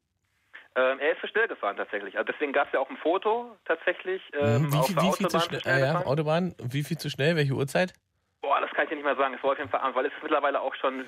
Ähm, 0.77 0.99
er 1.01 1.13
ist 1.13 1.21
zu 1.21 1.27
schnell 1.27 1.49
gefahren 1.49 1.77
tatsächlich. 1.77 2.17
Also 2.17 2.31
deswegen 2.33 2.53
gab 2.53 2.67
es 2.69 2.73
ja 2.75 2.81
auch 2.81 2.91
ein 2.91 2.97
Foto 2.99 3.57
tatsächlich 3.65 4.23
ähm, 4.39 4.63
Mhm. 4.67 4.73
wie, 4.73 4.77
auf 4.77 4.87
viel, 4.87 4.97
wie 4.97 5.13
viel 5.13 5.29
zu 5.29 5.41
schnell? 5.41 5.61
Äh, 5.67 5.81
ja. 5.81 6.05
Autobahn, 6.05 6.55
wie 6.63 6.85
viel 6.85 6.99
zu 6.99 7.11
schnell? 7.11 7.35
Welche 7.37 7.53
Uhrzeit? 7.55 7.93
Boah, 8.43 8.61
das 8.61 8.71
kann 8.71 8.85
ich 8.85 8.91
dir 8.91 8.97
nicht 8.97 9.05
mehr 9.05 9.17
sagen. 9.17 9.35
Es 9.35 9.43
war 9.43 9.53
auf 9.53 9.59
jeden 9.59 9.71
Fall 9.71 9.81
abends, 9.81 9.97
weil 9.97 10.07
es 10.07 10.13
ist 10.13 10.23
mittlerweile 10.23 10.61
auch 10.61 10.75
schon 10.77 11.05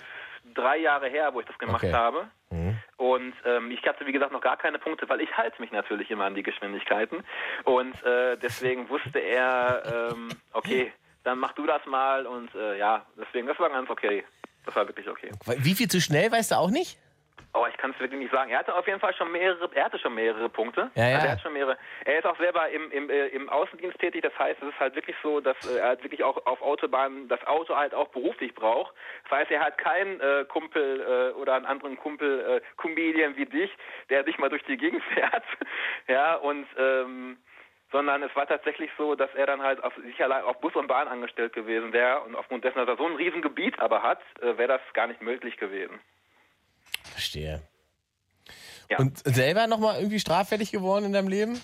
drei 0.54 0.78
Jahre 0.78 1.08
her, 1.08 1.32
wo 1.34 1.40
ich 1.40 1.46
das 1.46 1.58
gemacht 1.58 1.84
Okay. 1.84 1.92
habe. 1.92 2.28
Mhm. 2.50 2.76
Und 2.96 3.34
ähm, 3.44 3.70
ich 3.70 3.86
hatte, 3.86 4.06
wie 4.06 4.12
gesagt, 4.12 4.32
noch 4.32 4.40
gar 4.40 4.56
keine 4.56 4.78
Punkte, 4.78 5.08
weil 5.08 5.20
ich 5.20 5.36
halte 5.36 5.60
mich 5.60 5.70
natürlich 5.70 6.10
immer 6.10 6.24
an 6.24 6.34
die 6.34 6.42
Geschwindigkeiten. 6.42 7.22
Und 7.64 8.02
äh, 8.04 8.36
deswegen 8.38 8.88
wusste 8.88 9.18
er, 9.20 10.10
ähm, 10.12 10.28
okay, 10.52 10.92
dann 11.24 11.38
mach 11.38 11.52
du 11.52 11.66
das 11.66 11.84
mal. 11.86 12.26
Und 12.26 12.54
äh, 12.54 12.78
ja, 12.78 13.04
deswegen, 13.20 13.46
das 13.46 13.58
war 13.60 13.68
ganz 13.70 13.88
okay. 13.90 14.24
Das 14.64 14.74
war 14.74 14.86
wirklich 14.88 15.08
okay. 15.08 15.30
Wie 15.58 15.74
viel 15.74 15.88
zu 15.88 16.00
schnell, 16.00 16.32
weißt 16.32 16.50
du 16.52 16.56
auch 16.56 16.70
nicht? 16.70 16.98
Oh, 17.54 17.64
ich 17.68 17.76
kann 17.78 17.92
es 17.92 17.98
wirklich 17.98 18.20
nicht 18.20 18.32
sagen. 18.32 18.50
Er 18.50 18.58
hatte 18.58 18.74
auf 18.74 18.86
jeden 18.86 19.00
Fall 19.00 19.14
schon 19.14 19.32
mehrere, 19.32 19.70
er 19.74 19.84
hatte 19.86 19.98
schon 19.98 20.14
mehrere 20.14 20.48
Punkte. 20.48 20.90
Ja, 20.94 21.08
ja. 21.08 21.14
Also 21.14 21.26
er 21.26 21.32
hat 21.32 21.40
schon 21.40 21.52
mehrere. 21.54 21.78
Er 22.04 22.18
ist 22.18 22.26
auch 22.26 22.36
selber 22.36 22.68
im, 22.68 22.90
im, 22.90 23.08
äh, 23.08 23.28
im 23.28 23.48
Außendienst 23.48 23.98
tätig. 23.98 24.22
Das 24.22 24.38
heißt, 24.38 24.62
es 24.62 24.68
ist 24.68 24.78
halt 24.78 24.94
wirklich 24.94 25.16
so, 25.22 25.40
dass 25.40 25.56
äh, 25.66 25.78
er 25.78 25.88
halt 25.88 26.02
wirklich 26.02 26.22
auch 26.22 26.44
auf 26.46 26.60
Autobahnen 26.60 27.26
das 27.28 27.44
Auto 27.46 27.74
halt 27.74 27.94
auch 27.94 28.08
beruflich 28.08 28.54
braucht. 28.54 28.94
Das 29.24 29.38
heißt, 29.38 29.50
er 29.50 29.60
hat 29.60 29.78
keinen 29.78 30.20
äh, 30.20 30.44
Kumpel 30.46 31.00
äh, 31.00 31.38
oder 31.40 31.54
einen 31.54 31.64
anderen 31.64 31.96
Kumpel, 31.96 32.40
äh, 32.40 32.60
Comedian 32.76 33.36
wie 33.36 33.46
dich, 33.46 33.70
der 34.10 34.24
sich 34.24 34.38
mal 34.38 34.50
durch 34.50 34.64
die 34.64 34.76
Gegend 34.76 35.02
fährt. 35.14 35.44
ja, 36.06 36.34
und 36.34 36.66
ähm, 36.76 37.38
sondern 37.90 38.22
es 38.22 38.36
war 38.36 38.46
tatsächlich 38.46 38.90
so, 38.98 39.14
dass 39.14 39.34
er 39.34 39.46
dann 39.46 39.62
halt 39.62 39.82
auf, 39.82 39.94
sich 39.96 40.22
allein 40.22 40.44
auf 40.44 40.60
Bus 40.60 40.76
und 40.76 40.88
Bahn 40.88 41.08
angestellt 41.08 41.54
gewesen 41.54 41.94
wäre 41.94 42.20
und 42.20 42.36
aufgrund 42.36 42.64
dessen, 42.64 42.78
dass 42.78 42.88
er 42.88 42.96
so 42.96 43.06
ein 43.06 43.16
Riesengebiet 43.16 43.78
aber 43.80 44.02
hat, 44.02 44.20
äh, 44.40 44.58
wäre 44.58 44.68
das 44.68 44.80
gar 44.92 45.06
nicht 45.06 45.22
möglich 45.22 45.56
gewesen. 45.56 45.98
Verstehe. 47.04 47.62
Ja. 48.90 48.98
Und 48.98 49.18
selber 49.18 49.66
nochmal 49.66 49.98
irgendwie 49.98 50.20
straffällig 50.20 50.70
geworden 50.70 51.04
in 51.04 51.12
deinem 51.12 51.28
Leben? 51.28 51.60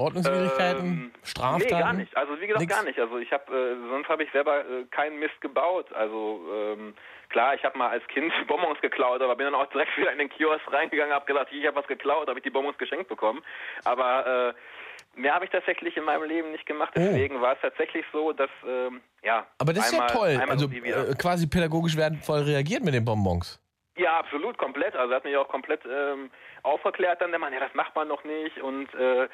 Ordnungswidrigkeiten? 0.00 0.86
Ähm, 0.86 1.12
Straftaten? 1.22 1.74
Nee, 1.74 1.80
gar 1.80 1.92
nicht. 1.92 2.16
Also 2.16 2.40
wie 2.40 2.46
gesagt, 2.46 2.60
Nix? 2.60 2.74
gar 2.74 2.84
nicht. 2.84 2.98
Also 2.98 3.18
ich 3.18 3.30
habe, 3.30 3.52
äh, 3.52 3.90
sonst 3.90 4.08
habe 4.08 4.24
ich 4.24 4.32
selber 4.32 4.60
äh, 4.60 4.84
keinen 4.90 5.18
Mist 5.18 5.38
gebaut. 5.40 5.92
Also 5.92 6.40
ähm, 6.52 6.94
klar, 7.28 7.54
ich 7.54 7.62
habe 7.64 7.76
mal 7.76 7.90
als 7.90 8.06
Kind 8.08 8.32
Bonbons 8.48 8.80
geklaut, 8.80 9.20
aber 9.20 9.36
bin 9.36 9.44
dann 9.44 9.54
auch 9.54 9.66
direkt 9.66 9.96
wieder 9.98 10.10
in 10.10 10.18
den 10.18 10.30
Kiosk 10.30 10.62
reingegangen, 10.72 11.14
habe 11.14 11.26
gesagt, 11.26 11.52
ich 11.52 11.66
habe 11.66 11.76
was 11.76 11.86
geklaut, 11.86 12.28
habe 12.28 12.38
ich 12.38 12.42
die 12.42 12.50
Bonbons 12.50 12.78
geschenkt 12.78 13.08
bekommen. 13.08 13.42
Aber 13.84 14.54
äh, 15.16 15.20
mehr 15.20 15.34
habe 15.34 15.44
ich 15.44 15.50
tatsächlich 15.50 15.94
in 15.98 16.04
meinem 16.04 16.24
Leben 16.24 16.50
nicht 16.52 16.64
gemacht. 16.64 16.92
Deswegen 16.96 17.40
war 17.42 17.54
es 17.54 17.60
tatsächlich 17.60 18.04
so, 18.10 18.32
dass 18.32 18.50
ähm, 18.66 19.02
ja. 19.22 19.46
Oh. 19.46 19.54
Aber 19.58 19.72
das 19.74 19.86
ist 19.86 19.92
einmal, 19.92 20.08
ja 20.08 20.14
toll. 20.14 20.42
Also 20.48 20.70
äh, 20.70 21.14
quasi 21.18 21.46
pädagogisch 21.46 21.96
wertvoll 21.96 22.40
reagiert 22.40 22.82
mit 22.82 22.94
den 22.94 23.04
Bonbons. 23.04 23.60
Ja, 23.96 24.18
absolut, 24.18 24.56
komplett. 24.56 24.94
Also 24.94 25.12
er 25.12 25.16
hat 25.16 25.24
mich 25.24 25.36
auch 25.36 25.48
komplett 25.48 25.80
ähm, 25.84 26.30
aufgeklärt 26.62 27.20
dann 27.20 27.30
der 27.30 27.40
Mann, 27.40 27.52
ja, 27.52 27.60
das 27.60 27.74
macht 27.74 27.94
man 27.96 28.08
noch 28.08 28.24
nicht 28.24 28.58
und 28.60 28.92
äh, 28.94 29.28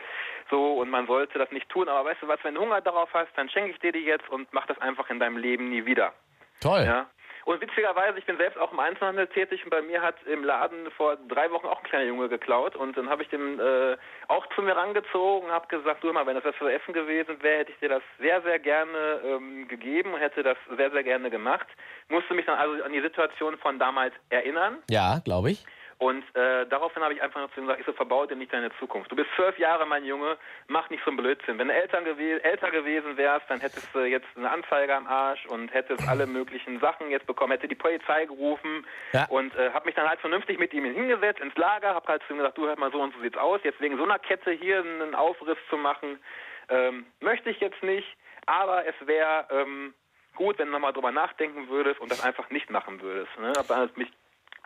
so 0.51 0.75
und 0.79 0.89
man 0.89 1.07
sollte 1.07 1.39
das 1.39 1.51
nicht 1.51 1.69
tun. 1.69 1.89
Aber 1.89 2.09
weißt 2.09 2.23
du 2.23 2.29
was, 2.29 2.43
wenn 2.43 2.55
du 2.55 2.63
Hunger 2.63 2.81
darauf 2.81 3.13
hast, 3.13 3.29
dann 3.37 3.49
schenke 3.49 3.73
ich 3.73 3.79
dir 3.79 3.93
die 3.93 4.05
jetzt 4.05 4.29
und 4.29 4.53
mach 4.53 4.67
das 4.67 4.79
einfach 4.79 5.09
in 5.11 5.21
deinem 5.21 5.37
Leben 5.37 5.69
nie 5.69 5.85
wieder. 5.85 6.13
Toll. 6.61 6.85
Ja. 6.85 7.07
Und 7.47 7.61
witzigerweise, 7.61 8.19
ich 8.19 8.26
bin 8.26 8.37
selbst 8.38 8.59
auch 8.59 8.73
im 8.73 8.81
Einzelhandel 8.81 9.29
tätig 9.29 9.62
und 9.62 9.71
bei 9.71 9.81
mir 9.81 10.03
hat 10.03 10.17
im 10.26 10.43
Laden 10.43 10.91
vor 10.91 11.17
drei 11.29 11.49
Wochen 11.53 11.69
auch 11.69 11.79
ein 11.79 11.85
kleiner 11.85 12.07
Junge 12.07 12.29
geklaut 12.29 12.75
und 12.75 12.97
dann 12.97 13.09
habe 13.09 13.23
ich 13.23 13.29
den 13.29 13.61
äh, 13.61 13.97
auch 14.26 14.45
zu 14.57 14.62
mir 14.62 14.76
rangezogen 14.76 15.49
und 15.49 15.55
habe 15.55 15.69
gesagt, 15.69 16.03
du 16.03 16.12
mal, 16.12 16.26
wenn 16.26 16.35
das 16.35 16.45
was 16.45 16.57
für 16.57 16.73
Essen 16.73 16.93
gewesen 16.93 17.41
wäre, 17.45 17.59
hätte 17.59 17.71
ich 17.71 17.79
dir 17.79 17.88
das 17.88 18.03
sehr, 18.19 18.43
sehr 18.43 18.59
gerne 18.59 19.21
ähm, 19.25 19.69
gegeben 19.69 20.12
und 20.12 20.19
hätte 20.19 20.43
das 20.43 20.57
sehr, 20.76 20.91
sehr 20.91 21.05
gerne 21.05 21.31
gemacht. 21.31 21.69
Musste 22.09 22.35
mich 22.35 22.47
dann 22.47 22.59
also 22.59 22.83
an 22.83 22.93
die 22.93 23.00
Situation 23.00 23.57
von 23.59 23.79
damals 23.79 24.12
erinnern 24.29 24.79
Ja, 24.91 25.21
glaube 25.25 25.53
ich. 25.53 25.65
Und 25.99 26.23
äh, 26.37 26.67
daraufhin 26.67 27.03
habe 27.03 27.15
ich 27.15 27.23
einfach 27.23 27.41
nur 27.41 27.50
zu 27.53 27.61
ihm 27.61 27.65
gesagt, 27.67 27.81
ich 27.81 27.87
so, 27.87 27.93
verbau 27.95 28.26
dir 28.26 28.37
nicht 28.37 28.53
deine 28.53 28.71
Zukunft. 28.79 29.11
Du 29.11 29.17
bist 29.17 29.31
zwölf 29.35 29.59
Jahre, 29.59 29.87
mein 29.87 30.05
Junge, 30.05 30.37
mach 30.69 30.91
nicht 30.91 31.03
so 31.05 31.11
einen 31.11 31.17
Blödsinn. 31.17 31.59
Wenn 31.59 31.69
du 31.69 31.75
Eltern 31.75 32.05
gewe 32.05 32.43
älter 32.45 32.71
gewesen 32.71 33.17
wärst, 33.17 33.49
dann 33.49 33.61
hättest 33.61 33.95
du 33.95 34.00
jetzt 34.00 34.26
eine 34.37 34.50
Anzeige 34.50 34.95
am 34.95 35.07
Arsch 35.07 35.47
und 35.47 35.73
hättest 35.73 36.07
alle 36.07 36.26
möglichen 36.38 36.79
Sachen 36.81 37.11
jetzt 37.11 37.26
bekommen, 37.26 37.53
hätte 37.53 37.69
die 37.69 37.75
Polizei 37.75 38.26
gerufen 38.26 38.87
Ja. 39.12 39.26
und 39.31 39.55
äh, 39.57 39.71
habe 39.71 39.87
mich 39.87 39.95
dann 39.95 40.09
halt 40.09 40.21
vernünftig 40.21 40.59
mit 40.59 40.75
ihm 40.75 40.85
hingesetzt 40.85 41.41
ins 41.41 41.57
Lager, 41.57 41.95
habe 41.95 42.07
halt 42.09 42.23
zu 42.26 42.35
ihm 42.35 42.38
gesagt, 42.38 42.59
du 42.59 42.67
hör 42.67 42.79
mal 42.79 42.93
so 42.93 43.00
und 43.00 43.15
so 43.15 43.21
sieht's 43.23 43.38
aus. 43.38 43.61
Jetzt 43.65 43.81
wegen 43.81 43.97
so 43.97 44.05
einer 44.05 44.19
Kette 44.19 44.50
hier 44.50 44.81
einen 44.81 45.15
Aufriss 45.15 45.59
zu 45.71 45.79
machen, 45.79 46.19
ähm, 46.69 47.07
möchte 47.21 47.49
ich 47.49 47.61
jetzt 47.61 47.83
nicht, 47.83 48.17
aber 48.45 48.87
es 48.87 48.95
wäre... 49.07 49.47
Ähm, 49.50 49.95
gut, 50.35 50.59
wenn 50.59 50.67
du 50.67 50.73
nochmal 50.73 50.93
drüber 50.93 51.12
nachdenken 51.12 51.71
würdest 51.71 51.99
und 51.99 52.11
das 52.11 52.23
einfach 52.23 52.50
nicht 52.50 52.69
machen 52.69 53.00
würdest. 53.00 53.31
Ne? 53.38 53.55
Aber 53.59 53.76
halt 53.76 53.97
mich 53.97 54.12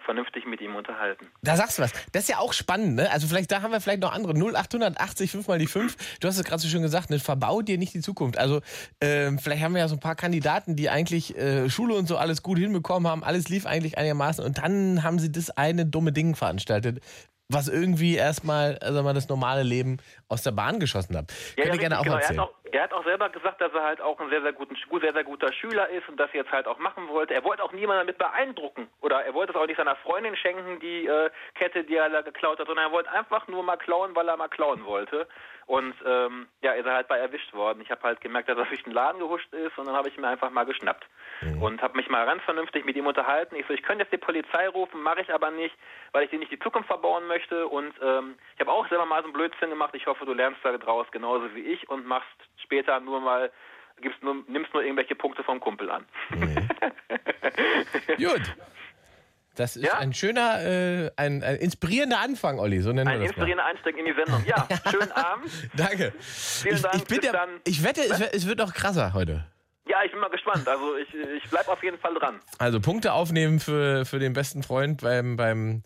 vernünftig 0.05 0.47
mit 0.47 0.61
ihm 0.61 0.77
unterhalten. 0.77 1.29
Da 1.43 1.57
sagst 1.57 1.79
du 1.79 1.83
was. 1.83 1.93
Das 2.13 2.25
ist 2.25 2.29
ja 2.29 2.39
auch 2.39 2.53
spannend, 2.53 2.97
ne? 2.97 3.11
Also 3.11 3.27
vielleicht, 3.27 3.51
da 3.53 3.63
haben 3.63 3.73
wir 3.73 3.81
vielleicht 3.81 4.01
noch 4.01 4.13
andere. 4.13 4.35
0880 4.35 5.31
5 5.31 5.49
mal 5.49 5.59
die 5.59 5.67
5. 5.67 6.19
Du 6.21 6.29
hast 6.29 6.39
es 6.39 6.45
gerade 6.45 6.61
so 6.61 6.69
schön 6.69 6.83
gesagt, 6.83 7.11
ne? 7.11 7.19
verbau 7.19 7.63
dir 7.63 7.79
nicht 7.79 7.95
die 7.95 8.01
Zukunft. 8.01 8.39
Also 8.39 8.61
ähm, 9.01 9.39
vielleicht 9.39 9.63
haben 9.63 9.75
wir 9.75 9.81
ja 9.81 9.89
so 9.89 9.97
ein 9.97 10.01
paar 10.01 10.17
Kandidaten, 10.17 10.77
die 10.77 10.91
eigentlich 10.91 11.37
äh, 11.37 11.69
Schule 11.71 11.95
und 11.95 12.07
so 12.07 12.17
alles 12.17 12.43
gut 12.43 12.59
hinbekommen 12.59 13.11
haben. 13.11 13.25
Alles 13.25 13.49
lief 13.49 13.67
eigentlich 13.67 13.99
einigermaßen. 13.99 14.45
Und 14.45 14.59
dann 14.59 15.03
haben 15.03 15.19
sie 15.19 15.31
das 15.31 15.51
eine 15.51 15.87
dumme 15.87 16.13
Ding 16.13 16.35
veranstaltet, 16.35 17.01
was 17.49 17.69
irgendwie 17.69 18.15
erstmal, 18.15 18.79
also 18.79 19.03
mal 19.03 19.13
das 19.13 19.29
normale 19.29 19.63
Leben 19.63 19.99
aus 20.29 20.43
der 20.43 20.53
Bahn 20.53 20.79
geschossen 20.79 21.17
hat. 21.17 21.33
Ja, 21.57 21.65
Könnt 21.65 21.75
ihr 21.77 21.83
ja, 21.83 21.89
gerne 21.89 21.99
auch 21.99 22.05
genau. 22.05 22.17
erzählen. 22.17 22.41
Er 22.73 22.83
hat 22.85 22.93
auch, 22.93 23.01
er 23.01 23.05
selber 23.05 23.29
gesagt, 23.29 23.61
dass 23.61 23.73
er 23.73 23.83
halt 23.83 24.01
auch 24.01 24.21
ein 24.21 24.31
sehr, 24.31 24.43
sehr, 24.43 24.53
guten, 24.53 24.77
sehr, 25.01 25.13
sehr 25.13 25.25
guter 25.25 25.53
Schüler 25.53 25.89
ist 25.89 26.09
und 26.09 26.19
das 26.19 26.33
jetzt 26.33 26.51
halt 26.53 26.67
auch 26.67 26.79
machen 26.79 27.09
wollte. 27.09 27.35
Er 27.35 27.45
wollte 27.45 27.63
auch 27.63 27.73
niemanden 27.73 28.07
damit 28.07 28.19
beeindrucken 28.19 28.89
oder 29.01 29.25
er 29.25 29.35
wollte 29.35 29.53
es 29.53 29.59
auch 29.59 29.67
nicht 29.67 29.77
seiner 29.77 29.97
Freundin 29.97 30.37
schenken, 30.37 30.81
die 30.81 31.07
äh, 31.07 31.31
Kette, 31.55 31.85
die 31.85 31.97
er 31.97 32.09
da 32.09 32.23
geklaut 32.23 32.59
hat, 32.59 32.67
sondern 32.67 32.87
er 32.87 32.93
wollte 32.93 33.11
einfach 33.11 33.47
nur 33.49 33.63
mal 33.63 33.77
klauen, 33.77 34.15
weil 34.15 34.29
er 34.29 34.37
mal 34.37 34.49
klauen 34.49 34.85
wollte. 34.85 35.29
Und 35.67 35.95
ähm, 36.05 36.49
ja, 36.63 36.73
ist 36.73 36.87
er 36.87 36.95
halt 36.95 37.09
bei 37.09 37.19
erwischt 37.19 37.53
worden. 37.53 37.81
Ich 37.81 37.91
habe 37.91 38.03
halt 38.03 38.21
gemerkt, 38.21 38.49
dass 38.49 38.59
er 38.59 38.65
durch 38.65 38.83
den 38.83 38.93
Laden 38.93 39.21
gehuscht 39.21 39.53
ist 39.53 39.77
und 39.79 39.87
dann 39.87 39.95
habe 39.95 40.09
ich 40.09 40.17
ihn 40.17 40.23
mir 40.23 40.29
einfach 40.29 40.51
mal 40.51 40.65
geschnappt 40.65 41.07
Mhm. 41.43 41.63
und 41.63 41.83
habe 41.83 41.97
mich 41.97 42.09
mal 42.09 42.27
ganz 42.27 42.43
vernünftig 42.43 42.85
mit 42.85 42.97
ihm 42.97 43.07
unterhalten. 43.07 43.57
Ich 43.57 43.67
so, 43.67 43.73
ich 43.73 43.83
könnte 43.83 44.03
jetzt 44.05 44.13
die 44.13 44.19
Polizei 44.19 44.69
rufen, 44.69 45.03
mache 45.03 45.23
ich 45.23 45.33
aber 45.33 45.51
nicht, 45.51 45.75
weil 46.13 46.25
ich 46.25 46.31
dir 46.31 46.39
nicht 46.39 46.53
die 46.53 46.59
Zukunft 46.59 46.89
verbauen 46.89 47.27
möchte. 47.27 47.67
Und 47.67 47.95
ähm, 48.03 48.37
ich 48.55 48.61
habe 48.61 48.71
auch 48.71 48.87
selber 48.89 49.07
mal 49.07 49.21
so 49.23 49.25
einen 49.25 49.33
Blödsinn 49.33 49.71
gemacht. 49.71 49.95
Ich 49.95 50.07
hoffe, 50.07 50.27
du 50.27 50.35
lernst 50.35 50.61
da 50.63 50.77
draus 50.77 51.07
genauso 51.11 51.55
wie 51.55 51.61
ich 51.61 51.89
und 51.89 52.07
machst 52.07 52.29
später 52.71 53.01
nur 53.01 53.21
mal, 53.21 53.51
gibst 54.01 54.23
nur, 54.23 54.37
nimmst 54.47 54.73
nur 54.73 54.83
irgendwelche 54.85 55.17
Punkte 55.17 55.43
vom 55.43 55.59
Kumpel 55.59 55.91
an. 55.91 56.05
Gut. 58.17 58.55
Das 59.57 59.75
ist 59.77 59.85
Ja? 59.85 59.99
ein 59.99 60.15
schöner, 60.15 60.61
äh, 60.63 61.11
ein, 61.17 61.43
ein 61.43 61.57
inspirierender 61.57 62.21
Anfang, 62.21 62.61
Olli. 62.61 62.81
So 62.81 62.93
nennen 62.93 63.09
Ein 63.09 63.21
wir 63.21 63.27
das 63.29 63.37
mal. 63.37 63.43
inspirierender 63.49 63.65
Einstieg 63.67 63.99
in 63.99 64.05
die 64.07 64.15
Sendung. 64.15 64.45
Ja, 64.47 64.69
schönen 64.91 65.11
Abend. 65.13 65.51
Danke. 65.77 66.13
Vielen 66.21 66.77
ich, 66.77 66.83
Dank, 66.83 66.95
ich, 66.95 67.21
der, 67.21 67.49
ich 67.67 67.83
wette, 67.85 68.01
es, 68.03 68.21
wird- 68.21 68.35
es 68.35 68.47
wird 68.47 68.59
noch 68.59 68.73
krasser 68.73 69.13
heute. 69.13 69.45
Ja, 69.87 70.05
ich 70.05 70.13
bin 70.13 70.21
mal 70.21 70.31
gespannt. 70.31 70.69
Also 70.69 70.97
ich, 70.97 71.09
ich 71.15 71.51
bleib 71.51 71.67
auf 71.69 71.83
jeden 71.83 71.99
Fall 71.99 72.15
dran. 72.15 72.41
Also 72.59 72.81
Punkte 72.81 73.13
aufnehmen 73.13 73.61
für, 73.61 74.05
für 74.05 74.19
den 74.19 74.33
besten 74.35 74.63
Freund 74.63 75.03
beim, 75.03 75.37
beim, 75.37 75.83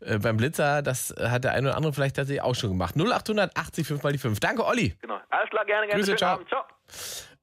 äh, 0.00 0.18
beim 0.18 0.36
Blitzer, 0.36 0.80
das 0.82 1.14
hat 1.18 1.44
der 1.44 1.52
eine 1.52 1.68
oder 1.68 1.76
andere 1.76 1.92
vielleicht 1.92 2.16
tatsächlich 2.16 2.42
auch 2.42 2.54
schon 2.54 2.70
gemacht. 2.70 2.94
0880 2.96 3.86
5 3.86 4.02
mal 4.02 4.12
die 4.12 4.18
5. 4.18 4.40
Danke, 4.40 4.64
Olli. 4.64 4.94
Genau. 5.00 5.20
Alles 5.28 5.50
klar, 5.50 5.64
gerne, 5.64 5.86
gerne. 5.86 6.00
Grüße, 6.00 6.06
Schönen 6.06 6.18
ciao. 6.18 6.34
Abend. 6.34 6.48
Ciao. 6.48 6.64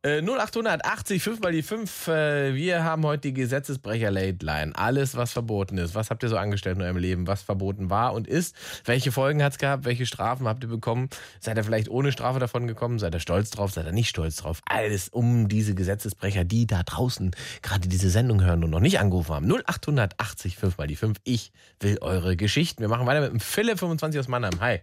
Äh, 0.01 0.21
0880 0.21 1.21
5 1.21 1.41
mal 1.41 1.51
die 1.51 1.61
5. 1.61 2.07
Äh, 2.07 2.55
wir 2.55 2.85
haben 2.85 3.05
heute 3.05 3.27
die 3.27 3.33
Gesetzesbrecher 3.33 4.09
Late 4.09 4.45
Line. 4.45 4.71
Alles, 4.73 5.17
was 5.17 5.33
verboten 5.33 5.77
ist. 5.77 5.93
Was 5.93 6.09
habt 6.09 6.23
ihr 6.23 6.29
so 6.29 6.37
angestellt 6.37 6.77
in 6.77 6.83
eurem 6.83 6.95
Leben? 6.95 7.27
Was 7.27 7.41
verboten 7.41 7.89
war 7.89 8.13
und 8.13 8.25
ist? 8.25 8.55
Welche 8.85 9.11
Folgen 9.11 9.43
hat 9.43 9.51
es 9.51 9.57
gehabt? 9.57 9.83
Welche 9.83 10.05
Strafen 10.05 10.47
habt 10.47 10.63
ihr 10.63 10.69
bekommen? 10.69 11.09
Seid 11.41 11.57
ihr 11.57 11.65
vielleicht 11.65 11.89
ohne 11.89 12.13
Strafe 12.13 12.39
davon 12.39 12.65
gekommen? 12.65 12.97
Seid 12.97 13.13
ihr 13.13 13.19
stolz 13.19 13.49
drauf? 13.49 13.73
Seid 13.73 13.87
ihr 13.87 13.91
nicht 13.91 14.07
stolz 14.07 14.37
drauf? 14.37 14.61
Alles 14.65 15.09
um 15.09 15.49
diese 15.49 15.75
Gesetzesbrecher, 15.75 16.45
die 16.45 16.65
da 16.65 16.83
draußen 16.83 17.35
gerade 17.61 17.89
diese 17.89 18.09
Sendung 18.09 18.41
hören 18.41 18.63
und 18.63 18.69
noch 18.69 18.79
nicht 18.79 19.01
angerufen 19.01 19.35
haben. 19.35 19.51
0880 19.51 20.55
5 20.55 20.77
mal 20.77 20.87
die 20.87 20.95
5. 20.95 21.17
Ich 21.25 21.51
will 21.81 21.97
eure 21.99 22.37
Geschichten. 22.37 22.79
Wir 22.79 22.87
machen 22.87 23.05
weiter 23.05 23.19
mit 23.19 23.31
dem 23.31 23.41
Philipp 23.41 23.79
25 23.79 24.17
aus 24.17 24.29
Mannheim. 24.29 24.61
Hi. 24.61 24.79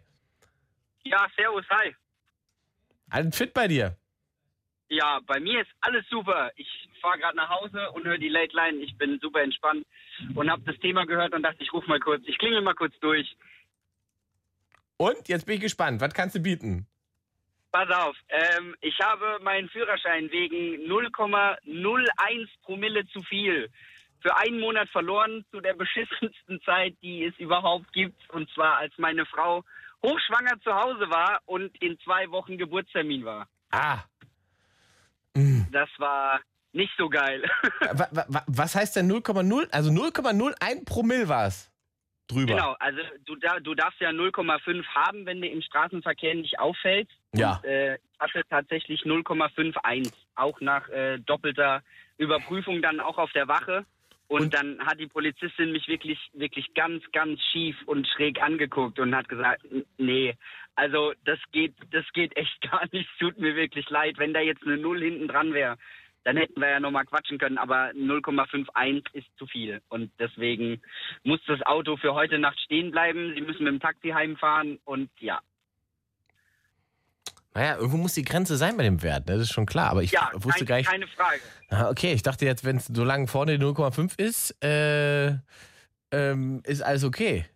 Ja, 1.04 1.26
servus, 1.38 1.64
hi. 1.70 1.96
Alles 3.08 3.34
fit 3.34 3.54
bei 3.54 3.66
dir? 3.66 3.96
Ja, 4.88 5.20
bei 5.26 5.40
mir 5.40 5.62
ist 5.62 5.70
alles 5.80 6.04
super. 6.08 6.50
Ich 6.56 6.68
fahre 7.00 7.18
gerade 7.18 7.36
nach 7.36 7.50
Hause 7.50 7.90
und 7.92 8.04
höre 8.04 8.18
die 8.18 8.28
Late 8.28 8.54
Line. 8.54 8.78
Ich 8.78 8.96
bin 8.96 9.18
super 9.20 9.42
entspannt 9.42 9.84
und 10.34 10.50
habe 10.50 10.62
das 10.62 10.78
Thema 10.78 11.04
gehört 11.06 11.34
und 11.34 11.42
dachte, 11.42 11.62
ich 11.62 11.72
rufe 11.72 11.88
mal 11.88 12.00
kurz. 12.00 12.22
Ich 12.26 12.38
klingel 12.38 12.60
mal 12.62 12.74
kurz 12.74 12.94
durch. 13.00 13.36
Und 14.96 15.28
jetzt 15.28 15.46
bin 15.46 15.56
ich 15.56 15.62
gespannt. 15.62 16.00
Was 16.00 16.14
kannst 16.14 16.36
du 16.36 16.40
bieten? 16.40 16.86
Pass 17.72 17.90
auf, 17.90 18.16
ähm, 18.28 18.74
ich 18.80 18.98
habe 19.00 19.38
meinen 19.42 19.68
Führerschein 19.68 20.30
wegen 20.30 20.88
0,01 20.88 22.48
Promille 22.62 23.06
zu 23.08 23.22
viel 23.22 23.68
für 24.20 24.36
einen 24.38 24.60
Monat 24.60 24.88
verloren 24.88 25.44
zu 25.50 25.60
der 25.60 25.74
beschissensten 25.74 26.60
Zeit, 26.62 26.94
die 27.02 27.24
es 27.24 27.36
überhaupt 27.38 27.92
gibt. 27.92 28.28
Und 28.30 28.48
zwar, 28.50 28.78
als 28.78 28.96
meine 28.96 29.26
Frau 29.26 29.62
hochschwanger 30.02 30.60
zu 30.62 30.74
Hause 30.74 31.10
war 31.10 31.40
und 31.44 31.76
in 31.82 31.98
zwei 32.00 32.30
Wochen 32.30 32.56
Geburtstermin 32.56 33.24
war. 33.24 33.46
Ah. 33.72 33.98
Mm. 35.36 35.62
Das 35.72 35.88
war 35.98 36.40
nicht 36.72 36.92
so 36.98 37.08
geil. 37.08 37.42
Wa- 37.92 38.44
Was 38.46 38.74
heißt 38.74 38.96
denn 38.96 39.10
0,0? 39.10 39.68
Also 39.70 39.90
0,01 39.90 40.84
Promille 40.84 41.28
war 41.28 41.46
es 41.46 41.70
drüber. 42.28 42.54
Genau, 42.54 42.76
also 42.80 42.98
du, 43.24 43.36
du 43.62 43.74
darfst 43.74 44.00
ja 44.00 44.10
0,5 44.10 44.84
haben, 44.94 45.26
wenn 45.26 45.40
du 45.40 45.48
im 45.48 45.62
Straßenverkehr 45.62 46.34
nicht 46.34 46.58
auffällst. 46.58 47.12
Ja. 47.34 47.56
Und, 47.56 47.64
äh, 47.64 47.94
ich 47.94 48.00
hatte 48.20 48.42
tatsächlich 48.50 49.02
0,51, 49.02 50.12
auch 50.34 50.60
nach 50.60 50.88
äh, 50.88 51.18
doppelter 51.20 51.82
Überprüfung 52.18 52.82
dann 52.82 53.00
auch 53.00 53.18
auf 53.18 53.30
der 53.32 53.46
Wache. 53.48 53.84
Und, 54.28 54.40
Und- 54.42 54.54
dann 54.54 54.80
hat 54.84 54.98
die 54.98 55.06
Polizistin 55.06 55.70
mich 55.72 55.86
wirklich, 55.86 56.18
wirklich 56.32 56.74
ganz, 56.74 57.02
ganz 57.12 57.40
schief 57.52 57.76
und 57.86 58.08
schräg 58.08 58.42
angeguckt 58.42 58.98
und 58.98 59.14
hat 59.14 59.28
gesagt, 59.28 59.64
"N- 59.70 59.84
nee, 59.98 60.34
also 60.76 61.12
das 61.24 61.38
geht, 61.52 61.74
das 61.90 62.04
geht 62.12 62.36
echt 62.36 62.60
gar 62.70 62.84
nicht, 62.92 63.08
es 63.10 63.18
tut 63.18 63.38
mir 63.38 63.56
wirklich 63.56 63.88
leid. 63.90 64.18
Wenn 64.18 64.32
da 64.34 64.40
jetzt 64.40 64.62
eine 64.62 64.76
Null 64.76 65.00
hinten 65.02 65.28
dran 65.28 65.52
wäre, 65.52 65.76
dann 66.24 66.36
hätten 66.36 66.60
wir 66.60 66.68
ja 66.68 66.80
nochmal 66.80 67.04
quatschen 67.04 67.38
können, 67.38 67.56
aber 67.56 67.90
0,51 67.90 69.04
ist 69.12 69.26
zu 69.38 69.46
viel. 69.46 69.80
Und 69.88 70.10
deswegen 70.18 70.82
muss 71.22 71.40
das 71.46 71.62
Auto 71.62 71.96
für 71.96 72.14
heute 72.14 72.38
Nacht 72.38 72.58
stehen 72.60 72.90
bleiben. 72.90 73.32
Sie 73.34 73.40
müssen 73.40 73.62
mit 73.64 73.72
dem 73.74 73.80
Taxi 73.80 74.08
heimfahren 74.08 74.78
und 74.84 75.08
ja. 75.20 75.40
Naja, 77.54 77.76
irgendwo 77.76 77.96
muss 77.96 78.12
die 78.12 78.24
Grenze 78.24 78.56
sein 78.56 78.76
bei 78.76 78.82
dem 78.82 79.02
Wert, 79.02 79.28
ne? 79.28 79.34
das 79.34 79.44
ist 79.44 79.52
schon 79.54 79.66
klar. 79.66 79.90
Aber 79.90 80.02
ich 80.02 80.10
Ja, 80.10 80.30
wusste 80.34 80.66
kein, 80.66 80.66
gar 80.66 80.76
nicht. 80.78 80.90
keine 80.90 81.06
Frage. 81.06 81.40
Ah, 81.70 81.88
okay, 81.90 82.12
ich 82.12 82.22
dachte 82.22 82.44
jetzt, 82.44 82.64
wenn 82.64 82.76
es 82.76 82.86
so 82.86 83.02
lange 83.04 83.28
vorne 83.28 83.56
die 83.58 83.64
0,5 83.64 84.18
ist, 84.20 84.62
äh, 84.62 85.36
ähm, 86.10 86.60
ist 86.64 86.82
alles 86.82 87.04
okay. 87.04 87.46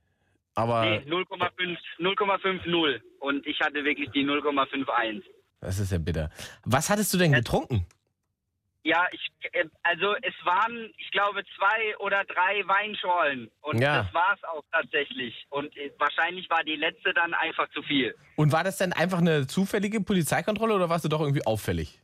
Aber 0.54 0.84
Nee, 0.84 0.98
0,5 1.06 1.78
0,50 1.98 3.00
und 3.20 3.46
ich 3.46 3.60
hatte 3.60 3.84
wirklich 3.84 4.10
die 4.10 4.24
0,51. 4.24 5.22
das 5.60 5.78
ist 5.78 5.92
ja 5.92 5.98
bitter. 5.98 6.30
Was 6.64 6.90
hattest 6.90 7.12
du 7.14 7.18
denn 7.18 7.32
getrunken? 7.32 7.86
Ja, 8.82 9.06
ich, 9.12 9.20
äh, 9.52 9.66
also 9.82 10.14
es 10.22 10.32
waren, 10.44 10.90
ich 10.96 11.10
glaube, 11.10 11.42
zwei 11.56 11.96
oder 11.98 12.24
drei 12.24 12.66
Weinschorlen 12.66 13.50
und 13.60 13.78
Ja. 13.78 14.04
das 14.04 14.14
war's 14.14 14.42
auch 14.44 14.64
tatsächlich. 14.72 15.46
Und 15.50 15.76
äh, 15.76 15.92
wahrscheinlich 15.98 16.48
war 16.48 16.64
die 16.64 16.76
letzte 16.76 17.12
dann 17.12 17.34
einfach 17.34 17.68
zu 17.72 17.82
viel. 17.82 18.14
Und 18.36 18.52
war 18.52 18.64
das 18.64 18.78
denn 18.78 18.94
einfach 18.94 19.18
eine 19.18 19.46
zufällige 19.46 20.00
Polizeikontrolle 20.00 20.74
oder 20.74 20.88
warst 20.88 21.04
du 21.04 21.10
doch 21.10 21.20
irgendwie 21.20 21.44
auffällig? 21.44 21.99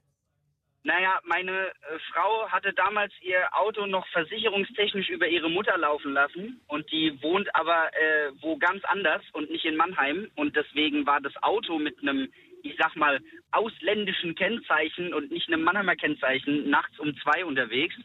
Naja, 0.87 1.19
meine 1.25 1.51
äh, 1.51 1.99
Frau 2.13 2.49
hatte 2.49 2.73
damals 2.73 3.13
ihr 3.21 3.41
Auto 3.51 3.87
noch 3.87 4.07
versicherungstechnisch 4.07 5.09
über 5.09 5.27
ihre 5.27 5.51
Mutter 5.51 5.77
laufen 5.77 6.13
lassen 6.13 6.61
und 6.69 6.89
die 6.93 7.21
wohnt 7.23 7.53
aber 7.57 7.91
äh, 7.93 8.31
wo 8.41 8.57
ganz 8.57 8.85
anders 8.85 9.21
und 9.33 9.51
nicht 9.51 9.65
in 9.65 9.75
Mannheim 9.75 10.31
und 10.37 10.55
deswegen 10.55 11.05
war 11.05 11.21
das 11.21 11.33
Auto 11.43 11.81
mit 11.81 11.99
einem, 12.03 12.33
ich 12.63 12.77
sag 12.79 12.95
mal, 12.95 13.19
ausländischen 13.51 14.37
Kennzeichen 14.37 15.13
und 15.13 15.33
nicht 15.33 15.49
einem 15.49 15.65
Mannheimer 15.65 15.97
Kennzeichen 15.97 16.71
nachts 16.71 16.97
um 17.01 17.17
zwei 17.17 17.45
unterwegs 17.45 17.97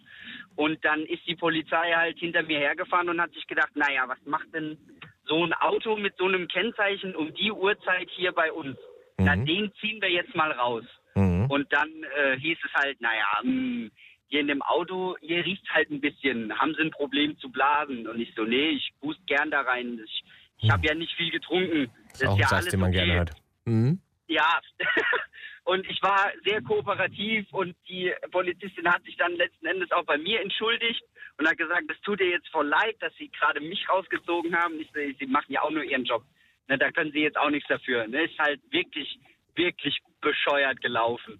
und 0.55 0.83
dann 0.83 1.05
ist 1.05 1.27
die 1.27 1.35
Polizei 1.35 1.93
halt 1.93 2.17
hinter 2.17 2.41
mir 2.41 2.57
hergefahren 2.57 3.09
und 3.09 3.21
hat 3.21 3.31
sich 3.33 3.45
gedacht, 3.45 3.75
naja, 3.75 4.05
was 4.07 4.25
macht 4.25 4.51
denn 4.55 4.79
so 5.25 5.45
ein 5.45 5.53
Auto 5.53 5.97
mit 5.97 6.17
so 6.17 6.25
einem 6.25 6.47
Kennzeichen 6.47 7.15
um 7.15 7.31
die 7.35 7.51
Uhrzeit 7.51 8.09
hier 8.09 8.31
bei 8.31 8.51
uns? 8.51 8.75
Na, 9.19 9.35
Mhm. 9.35 9.45
den 9.45 9.71
ziehen 9.79 10.01
wir 10.01 10.09
jetzt 10.09 10.33
mal 10.33 10.51
raus. 10.51 10.85
Mhm. 11.15 11.45
Und 11.49 11.71
dann 11.73 11.89
äh, 12.17 12.37
hieß 12.39 12.57
es 12.63 12.73
halt, 12.73 12.99
naja, 13.01 13.27
mh, 13.43 13.89
hier 14.27 14.39
in 14.39 14.47
dem 14.47 14.61
Auto, 14.61 15.17
hier 15.19 15.43
riecht 15.45 15.69
halt 15.71 15.89
ein 15.91 15.99
bisschen, 15.99 16.57
haben 16.57 16.73
sie 16.75 16.81
ein 16.81 16.91
Problem 16.91 17.37
zu 17.39 17.51
blasen? 17.51 18.07
Und 18.07 18.19
ich 18.19 18.33
so, 18.35 18.43
nee, 18.43 18.69
ich 18.69 18.93
pust 19.01 19.19
gern 19.27 19.51
da 19.51 19.61
rein. 19.61 19.99
Ich, 20.05 20.23
ich 20.59 20.69
habe 20.69 20.87
ja 20.87 20.93
nicht 20.93 21.13
viel 21.15 21.31
getrunken. 21.31 21.91
Das 22.11 22.21
Hm. 22.21 22.27
Auch 22.27 22.33
ein 22.33 22.39
ist 22.39 22.41
ja 22.41 22.47
Satz, 22.47 22.59
alles 22.59 22.71
den 22.71 22.79
man 22.79 22.89
okay. 22.89 22.97
gerne 22.97 23.13
hört. 23.15 23.31
Mhm. 23.65 24.01
Ja, 24.27 24.61
und 25.65 25.85
ich 25.89 26.01
war 26.01 26.31
sehr 26.45 26.61
kooperativ 26.61 27.45
und 27.51 27.75
die 27.89 28.13
Polizistin 28.31 28.87
hat 28.87 29.03
sich 29.03 29.17
dann 29.17 29.33
letzten 29.33 29.65
Endes 29.65 29.91
auch 29.91 30.05
bei 30.05 30.17
mir 30.17 30.39
entschuldigt 30.39 31.03
und 31.37 31.47
hat 31.49 31.57
gesagt, 31.57 31.83
es 31.89 31.99
tut 32.01 32.21
ihr 32.21 32.29
jetzt 32.29 32.47
voll 32.49 32.67
leid, 32.67 32.95
dass 33.01 33.13
sie 33.15 33.29
gerade 33.29 33.59
mich 33.59 33.89
rausgezogen 33.89 34.55
haben. 34.55 34.79
Ich, 34.79 34.89
sie 35.19 35.25
machen 35.25 35.51
ja 35.51 35.61
auch 35.61 35.71
nur 35.71 35.83
ihren 35.83 36.05
Job. 36.05 36.23
Ne, 36.69 36.77
da 36.77 36.91
können 36.91 37.11
sie 37.11 37.19
jetzt 37.19 37.37
auch 37.37 37.49
nichts 37.49 37.67
dafür. 37.67 38.07
Ne, 38.07 38.23
ist 38.23 38.39
halt 38.39 38.61
wirklich, 38.71 39.19
wirklich 39.55 39.97
bescheuert 40.21 40.81
gelaufen. 40.81 41.39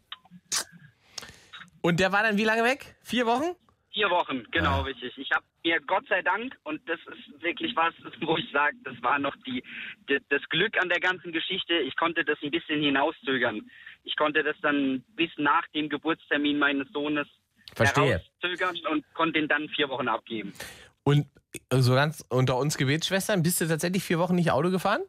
Und 1.82 2.00
der 2.00 2.12
war 2.12 2.24
dann 2.24 2.38
wie 2.38 2.44
lange 2.44 2.64
weg? 2.64 2.96
Vier 3.04 3.26
Wochen? 3.26 3.56
Vier 3.94 4.10
Wochen, 4.10 4.44
genau 4.52 4.80
Ah. 4.80 4.82
richtig. 4.82 5.18
Ich 5.18 5.30
habe 5.32 5.44
mir 5.66 5.80
Gott 5.82 6.06
sei 6.08 6.22
Dank, 6.22 6.56
und 6.64 6.82
das 6.88 7.00
ist 7.08 7.42
wirklich 7.42 7.76
was, 7.76 7.94
wo 8.22 8.38
ich 8.38 8.50
sage, 8.52 8.78
das 8.84 8.96
war 9.02 9.20
noch 9.20 9.36
die, 9.46 9.64
das 10.08 10.42
Glück 10.50 10.78
an 10.82 10.88
der 10.90 11.00
ganzen 11.00 11.32
Geschichte, 11.32 11.74
ich 11.80 11.96
konnte 11.98 12.24
das 12.24 12.38
ein 12.42 12.52
bisschen 12.52 12.82
hinauszögern. 12.82 13.70
Ich 14.04 14.16
konnte 14.16 14.44
das 14.44 14.56
dann 14.62 15.04
bis 15.16 15.30
nach 15.38 15.68
dem 15.76 15.90
Geburtstermin 15.90 16.58
meines 16.58 16.88
Sohnes 16.94 17.28
Verstehe. 17.76 18.22
herauszögern 18.42 18.78
und 18.92 19.14
konnte 19.14 19.40
den 19.40 19.48
dann 19.50 19.68
vier 19.70 19.90
Wochen 19.90 20.08
abgeben. 20.08 20.54
Und 21.04 21.26
so 21.72 21.94
ganz 21.96 22.24
unter 22.30 22.58
uns 22.58 22.78
Gebetsschwestern, 22.78 23.44
bist 23.44 23.60
du 23.60 23.68
tatsächlich 23.68 24.04
vier 24.04 24.20
Wochen 24.20 24.36
nicht 24.36 24.52
Auto 24.52 24.70
gefahren? 24.72 25.02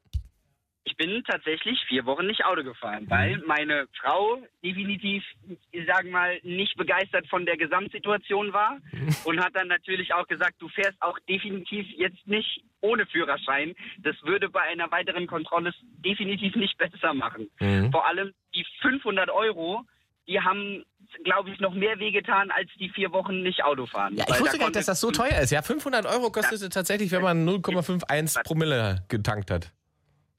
Ich 0.85 0.97
bin 0.97 1.23
tatsächlich 1.25 1.81
vier 1.87 2.07
Wochen 2.07 2.27
nicht 2.27 2.45
Auto 2.45 2.65
gefahren, 2.65 3.05
weil 3.09 3.39
meine 3.47 3.87
Frau 4.01 4.43
definitiv, 4.65 5.25
ich 5.71 5.87
sag 5.87 6.11
mal, 6.11 6.41
nicht 6.43 6.77
begeistert 6.77 7.29
von 7.29 7.47
der 7.47 7.57
Gesamtsituation 7.57 8.53
war 8.53 8.79
und 9.25 9.41
hat 9.41 9.55
dann 9.55 9.69
natürlich 9.69 10.13
auch 10.13 10.27
gesagt, 10.27 10.55
du 10.59 10.69
fährst 10.69 11.01
auch 11.01 11.19
definitiv 11.29 11.87
jetzt 11.97 12.27
nicht 12.27 12.65
ohne 12.81 13.07
Führerschein. 13.07 13.75
Das 13.99 14.17
würde 14.25 14.49
bei 14.49 14.63
einer 14.63 14.91
weiteren 14.91 15.29
Kontrolle 15.29 15.73
definitiv 16.05 16.57
nicht 16.57 16.77
besser 16.79 17.15
machen. 17.15 17.49
Mhm. 17.61 17.93
Vor 17.93 18.07
allem 18.07 18.33
die 18.55 18.67
500 18.81 19.31
Euro, 19.31 19.85
die 20.27 20.41
haben, 20.41 20.85
glaube 21.23 21.51
ich, 21.51 21.61
noch 21.61 21.75
mehr 21.75 22.01
wehgetan 22.01 22.51
als 22.51 22.69
die 22.81 22.89
vier 22.89 23.13
Wochen 23.13 23.43
nicht 23.43 23.63
Auto 23.63 23.87
fahren. 23.87 24.17
Ja, 24.17 24.25
ich 24.29 24.41
wusste 24.41 24.57
da 24.57 24.59
gar 24.59 24.67
nicht, 24.67 24.77
dass 24.77 24.87
das 24.87 25.01
so 25.01 25.13
teuer 25.13 25.39
ist. 25.41 25.51
Ja, 25.53 25.63
500 25.63 26.07
Euro 26.07 26.31
kostet 26.31 26.61
es 26.61 26.69
tatsächlich, 26.71 27.13
wenn 27.13 27.23
man 27.23 27.49
0,51 27.49 28.43
Promille 28.43 29.05
getankt 29.09 29.53
hat. 29.53 29.73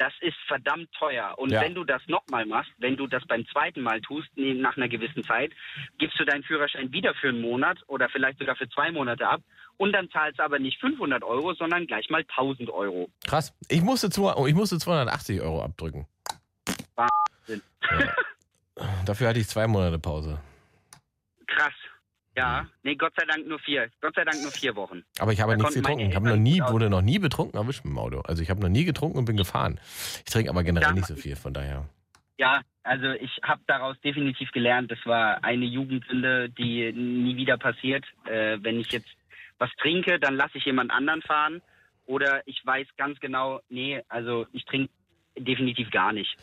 Das 0.03 0.11
ist 0.19 0.35
verdammt 0.47 0.91
teuer. 0.99 1.33
Und 1.37 1.51
Ja. 1.51 1.61
wenn 1.61 1.75
du 1.75 1.85
das 1.85 2.01
nochmal 2.07 2.45
machst, 2.45 2.73
wenn 2.77 2.97
du 2.97 3.07
das 3.07 3.25
beim 3.25 3.47
zweiten 3.47 3.81
Mal 3.81 4.01
tust, 4.01 4.27
nach 4.35 4.75
einer 4.75 4.89
gewissen 4.89 5.23
Zeit, 5.23 5.53
gibst 5.97 6.19
du 6.19 6.25
deinen 6.25 6.43
Führerschein 6.43 6.91
wieder 6.91 7.13
für 7.13 7.29
einen 7.29 7.39
Monat 7.39 7.77
oder 7.87 8.09
vielleicht 8.09 8.37
sogar 8.37 8.57
für 8.57 8.67
zwei 8.67 8.91
Monate 8.91 9.25
ab. 9.25 9.41
Und 9.77 9.93
dann 9.93 10.09
zahlst 10.09 10.39
du 10.39 10.43
aber 10.43 10.59
nicht 10.59 10.77
500 10.81 11.23
Euro, 11.23 11.53
sondern 11.53 11.87
gleich 11.87 12.09
mal 12.09 12.25
1000 12.35 12.69
Euro. 12.69 13.09
Krass. 13.25 13.53
Ich 13.69 13.81
musste, 13.81 14.09
zwei, 14.09 14.33
oh, 14.33 14.45
ich 14.45 14.55
musste 14.55 14.77
280 14.77 15.39
Euro 15.39 15.63
abdrücken. 15.63 16.05
Wahnsinn. 16.95 17.61
Dafür 19.05 19.29
hatte 19.29 19.39
ich 19.39 19.47
zwei 19.47 19.67
Monate 19.67 19.99
Pause. 19.99 20.37
Krass. 21.47 21.73
Ja, 22.35 22.67
nee, 22.81 22.95
Gott 22.95 23.13
sei 23.15 23.25
Dank 23.25 23.47
nur 23.47 23.59
vier. 23.59 23.89
Gott 24.01 24.15
sei 24.15 24.23
Dank 24.23 24.41
nur 24.41 24.51
vier 24.51 24.75
Wochen. 24.75 25.03
Aber 25.19 25.31
ich 25.33 25.39
habe 25.41 25.51
Da 25.51 25.57
nichts 25.57 25.75
getrunken. 25.75 26.09
Ich 26.09 26.15
habe 26.15 26.27
noch 26.29 26.35
nie, 26.35 26.61
wurde 26.61 26.89
noch 26.89 27.01
nie 27.01 27.19
betrunken 27.19 27.57
erwischt 27.59 27.85
mit 27.85 27.93
dem 27.93 27.99
Auto. 27.99 28.21
Also 28.21 28.41
ich 28.41 28.49
habe 28.49 28.59
noch 28.61 28.69
nie 28.69 28.85
getrunken 28.85 29.17
und 29.19 29.25
bin 29.25 29.37
gefahren. 29.37 29.79
Ich 30.25 30.31
trinke 30.31 30.49
aber 30.49 30.63
generell 30.63 30.89
Ja. 30.89 30.93
nicht 30.93 31.05
so 31.07 31.15
viel, 31.15 31.35
von 31.35 31.53
daher. 31.53 31.87
Ja, 32.39 32.61
also 32.81 33.11
ich 33.11 33.29
habe 33.43 33.61
daraus 33.67 33.99
definitiv 34.01 34.51
gelernt. 34.51 34.91
Das 34.91 34.99
war 35.05 35.43
eine 35.43 35.65
Jugendsünde, 35.65 36.49
die 36.49 36.91
nie 36.91 37.35
wieder 37.37 37.57
passiert. 37.57 38.03
Äh, 38.25 38.57
wenn 38.61 38.79
ich 38.79 38.91
jetzt 38.91 39.09
was 39.59 39.69
trinke, 39.79 40.19
dann 40.19 40.35
lasse 40.35 40.57
ich 40.57 40.65
jemand 40.65 40.91
anderen 40.91 41.21
fahren. 41.21 41.61
Oder 42.05 42.41
ich 42.47 42.59
weiß 42.65 42.87
ganz 42.97 43.19
genau, 43.19 43.61
nee, 43.69 44.01
also 44.09 44.47
ich 44.51 44.65
trinke 44.65 44.91
definitiv 45.37 45.91
gar 45.91 46.11
nicht. 46.11 46.35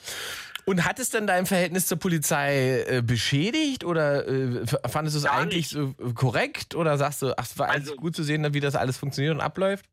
Und 0.66 0.84
hat 0.84 0.98
es 0.98 1.10
denn 1.10 1.26
dein 1.26 1.46
Verhältnis 1.46 1.86
zur 1.86 1.98
Polizei 1.98 2.82
äh, 2.88 3.02
beschädigt 3.02 3.84
oder 3.84 4.26
äh, 4.28 4.66
fandest 4.88 5.16
du 5.16 5.20
es 5.20 5.26
eigentlich 5.26 5.68
so 5.68 5.94
äh, 5.98 6.12
korrekt 6.14 6.74
oder 6.74 6.96
sagst 6.98 7.22
du, 7.22 7.32
ach, 7.36 7.44
es 7.44 7.58
war 7.58 7.68
eigentlich 7.68 7.90
Also- 7.90 7.96
gut 7.96 8.14
zu 8.14 8.22
sehen, 8.22 8.46
wie 8.54 8.60
das 8.60 8.76
alles 8.76 8.98
funktioniert 8.98 9.34
und 9.34 9.40
abläuft? 9.40 9.86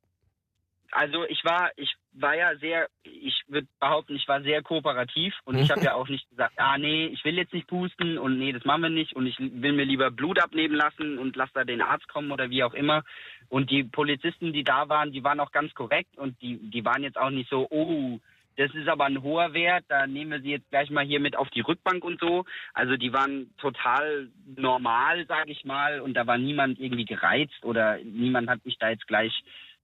Also 0.92 1.26
ich 1.26 1.44
war, 1.44 1.70
ich 1.76 1.94
war 2.14 2.36
ja 2.36 2.56
sehr, 2.58 2.88
ich 3.04 3.44
würde 3.48 3.68
behaupten, 3.80 4.16
ich 4.16 4.28
war 4.28 4.42
sehr 4.42 4.64
kooperativ 4.64 5.34
und 5.44 5.58
ich 5.58 5.70
habe 5.70 5.84
ja 5.84 5.94
auch 5.94 6.08
nicht 6.08 6.28
gesagt, 6.30 6.54
ah 6.58 6.78
nee, 6.78 7.08
ich 7.08 7.24
will 7.26 7.36
jetzt 7.38 7.54
nicht 7.54 7.68
pusten 7.68 8.18
und 8.18 8.40
nee, 8.40 8.52
das 8.54 8.64
machen 8.66 8.84
wir 8.84 8.90
nicht 8.90 9.14
und 9.14 9.28
ich 9.28 9.38
will 9.38 9.74
mir 9.74 9.84
lieber 9.86 10.10
Blut 10.12 10.40
abnehmen 10.42 10.74
lassen 10.76 11.20
und 11.20 11.36
lass 11.36 11.50
da 11.54 11.66
den 11.66 11.82
Arzt 11.82 12.08
kommen 12.08 12.32
oder 12.32 12.50
wie 12.50 12.64
auch 12.64 12.74
immer. 12.74 13.04
Und 13.50 13.70
die 13.70 13.84
Polizisten, 13.84 14.54
die 14.54 14.64
da 14.64 14.88
waren, 14.90 15.12
die 15.12 15.24
waren 15.24 15.40
auch 15.42 15.52
ganz 15.52 15.74
korrekt 15.74 16.18
und 16.18 16.42
die, 16.42 16.58
die 16.58 16.84
waren 16.86 17.04
jetzt 17.04 17.18
auch 17.18 17.30
nicht 17.30 17.50
so, 17.50 17.68
oh, 17.70 18.20
das 18.58 18.74
ist 18.74 18.88
aber 18.88 19.06
ein 19.06 19.22
hoher 19.22 19.54
Wert, 19.54 19.86
da 19.88 20.08
nehmen 20.08 20.32
wir 20.32 20.42
sie 20.42 20.52
jetzt 20.52 20.70
gleich 20.70 20.90
mal 20.90 21.06
hier 21.06 21.20
mit 21.20 21.38
auf 21.38 21.50
die 21.52 21.62
Rückbank 21.62 22.04
und 22.04 22.20
so. 22.20 22.44
Also 22.74 22.98
die 22.98 23.14
waren 23.14 23.52
total 23.58 24.30
normal, 24.56 25.26
sage 25.28 25.52
ich 25.52 25.64
mal, 25.64 26.02
und 26.02 26.16
da 26.16 26.26
war 26.26 26.38
niemand 26.38 26.80
irgendwie 26.80 27.06
gereizt 27.06 27.64
oder 27.64 28.00
niemand 28.04 28.50
hat 28.50 28.66
mich 28.66 28.78
da 28.80 28.90
jetzt 28.90 29.08
gleich 29.08 29.32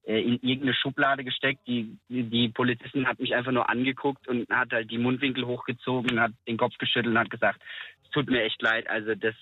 äh, 0.06 0.20
in 0.20 0.34
irgendeine 0.42 0.74
Schublade 0.74 1.24
gesteckt. 1.24 1.62
Die, 1.68 1.98
die, 2.10 2.50
Polizistin 2.50 3.08
hat 3.08 3.20
mich 3.20 3.36
einfach 3.36 3.52
nur 3.52 3.70
angeguckt 3.70 4.28
und 4.28 4.50
hat 4.50 4.72
halt 4.72 4.90
die 4.90 4.98
Mundwinkel 4.98 5.46
hochgezogen, 5.46 6.20
hat 6.20 6.32
den 6.48 6.58
Kopf 6.58 6.76
geschüttelt 6.80 7.14
und 7.14 7.20
hat 7.20 7.30
gesagt, 7.30 7.62
es 8.04 8.10
tut 8.10 8.30
mir 8.30 8.44
echt 8.44 8.62
leid, 8.62 8.90
also 8.90 9.14
das 9.16 9.36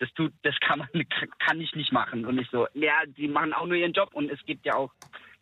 das 0.00 0.12
tut, 0.14 0.32
das 0.42 0.54
kann 0.60 0.78
man, 0.78 0.88
kann 1.40 1.60
ich 1.60 1.74
nicht 1.74 1.92
machen. 1.92 2.24
Und 2.24 2.38
ich 2.38 2.48
so, 2.50 2.68
ja, 2.74 2.94
die 3.06 3.26
machen 3.26 3.52
auch 3.52 3.66
nur 3.66 3.76
ihren 3.76 3.92
Job 3.92 4.10
und 4.12 4.30
es 4.30 4.38
gibt 4.46 4.64
ja 4.64 4.74
auch 4.74 4.92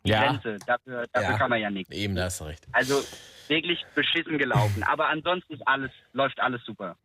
Ja. 0.06 0.26
Grenze. 0.32 0.58
Dafür, 0.66 1.06
dafür 1.12 1.30
Ja. 1.30 1.38
kann 1.38 1.50
man 1.50 1.60
ja 1.60 1.70
nichts. 1.70 1.94
Eben, 1.94 2.14
da 2.14 2.24
hast 2.24 2.40
du 2.40 2.44
recht. 2.44 2.66
Also 2.72 3.02
wirklich 3.48 3.84
beschissen 3.94 4.38
gelaufen. 4.38 4.82
Aber 4.84 5.08
ansonsten 5.08 5.54
ist 5.54 5.66
alles, 5.66 5.90
läuft 6.12 6.40
alles 6.40 6.62
super. 6.64 6.96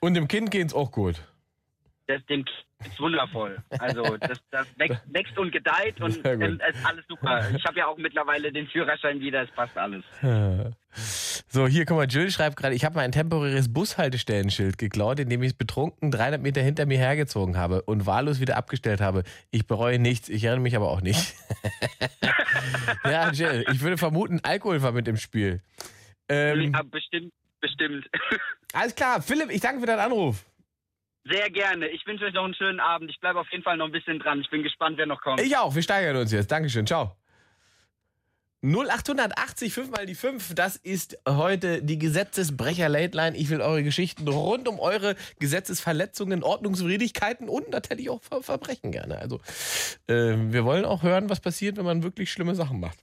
Und 0.00 0.14
dem 0.14 0.28
Kind 0.28 0.50
geht's 0.50 0.72
auch 0.74 0.90
gut. 0.90 1.16
Das, 2.10 2.26
dem 2.26 2.44
ist 2.84 2.98
wundervoll. 2.98 3.58
Also 3.78 4.16
das, 4.16 4.40
das 4.50 4.66
wächst, 4.76 5.00
wächst 5.06 5.38
und 5.38 5.52
gedeiht 5.52 6.00
und 6.00 6.18
ähm, 6.24 6.60
es 6.68 6.76
ist 6.76 6.86
alles 6.86 7.04
super. 7.08 7.48
Ich 7.54 7.64
habe 7.64 7.78
ja 7.78 7.86
auch 7.86 7.96
mittlerweile 7.98 8.50
den 8.50 8.66
Führerschein 8.66 9.20
wieder, 9.20 9.42
es 9.42 9.50
passt 9.50 9.76
alles. 9.78 10.04
So, 11.52 11.68
hier, 11.68 11.84
guck 11.84 11.96
mal, 11.98 12.06
Jill 12.08 12.30
schreibt 12.32 12.56
gerade, 12.56 12.74
ich 12.74 12.84
habe 12.84 12.96
mein 12.96 13.12
temporäres 13.12 13.72
Bushaltestellenschild 13.72 14.76
geklaut, 14.76 15.20
indem 15.20 15.42
ich 15.42 15.50
es 15.50 15.54
betrunken 15.54 16.10
300 16.10 16.42
Meter 16.42 16.60
hinter 16.62 16.84
mir 16.84 16.98
hergezogen 16.98 17.56
habe 17.56 17.82
und 17.82 18.06
wahllos 18.06 18.40
wieder 18.40 18.56
abgestellt 18.56 19.00
habe. 19.00 19.22
Ich 19.52 19.68
bereue 19.68 20.00
nichts, 20.00 20.28
ich 20.28 20.42
erinnere 20.42 20.62
mich 20.62 20.74
aber 20.74 20.90
auch 20.90 21.00
nicht. 21.00 21.34
ja, 23.04 23.30
Jill, 23.30 23.64
ich 23.72 23.80
würde 23.82 23.98
vermuten, 23.98 24.40
Alkohol 24.42 24.82
war 24.82 24.90
mit 24.90 25.06
im 25.06 25.16
Spiel. 25.16 25.60
Ähm, 26.28 26.72
Ja, 26.72 26.82
bestimmt, 26.82 27.32
bestimmt. 27.60 28.08
alles 28.72 28.94
klar, 28.96 29.22
Philipp, 29.22 29.50
ich 29.50 29.60
danke 29.60 29.80
für 29.80 29.86
deinen 29.86 30.00
Anruf. 30.00 30.44
Sehr 31.24 31.50
gerne. 31.50 31.88
Ich 31.88 32.06
wünsche 32.06 32.24
euch 32.24 32.34
noch 32.34 32.44
einen 32.44 32.54
schönen 32.54 32.80
Abend. 32.80 33.10
Ich 33.10 33.20
bleibe 33.20 33.40
auf 33.40 33.50
jeden 33.50 33.62
Fall 33.62 33.76
noch 33.76 33.86
ein 33.86 33.92
bisschen 33.92 34.18
dran. 34.18 34.40
Ich 34.40 34.50
bin 34.50 34.62
gespannt, 34.62 34.96
wer 34.98 35.06
noch 35.06 35.20
kommt. 35.20 35.40
Ich 35.40 35.56
auch, 35.56 35.74
wir 35.74 35.82
steigern 35.82 36.16
uns 36.16 36.32
jetzt. 36.32 36.50
Dankeschön, 36.50 36.86
ciao. 36.86 37.16
0880, 38.62 39.72
5 39.72 39.90
mal 39.90 40.04
die 40.04 40.14
5, 40.14 40.54
das 40.54 40.76
ist 40.76 41.16
heute 41.26 41.82
die 41.82 41.98
Gesetzesbrecher 41.98 42.90
Late 42.90 43.16
Line. 43.16 43.34
Ich 43.34 43.48
will 43.48 43.62
eure 43.62 43.82
Geschichten 43.82 44.28
rund 44.28 44.68
um 44.68 44.78
eure 44.78 45.16
Gesetzesverletzungen, 45.38 46.42
Ordnungswidrigkeiten 46.42 47.48
und 47.48 47.70
natürlich 47.70 48.10
auch 48.10 48.22
Ver 48.22 48.42
Verbrechen 48.42 48.92
gerne. 48.92 49.18
Also, 49.18 49.40
äh, 50.08 50.36
wir 50.36 50.66
wollen 50.66 50.84
auch 50.84 51.02
hören, 51.02 51.30
was 51.30 51.40
passiert, 51.40 51.78
wenn 51.78 51.86
man 51.86 52.02
wirklich 52.02 52.30
schlimme 52.30 52.54
Sachen 52.54 52.80
macht. 52.80 52.98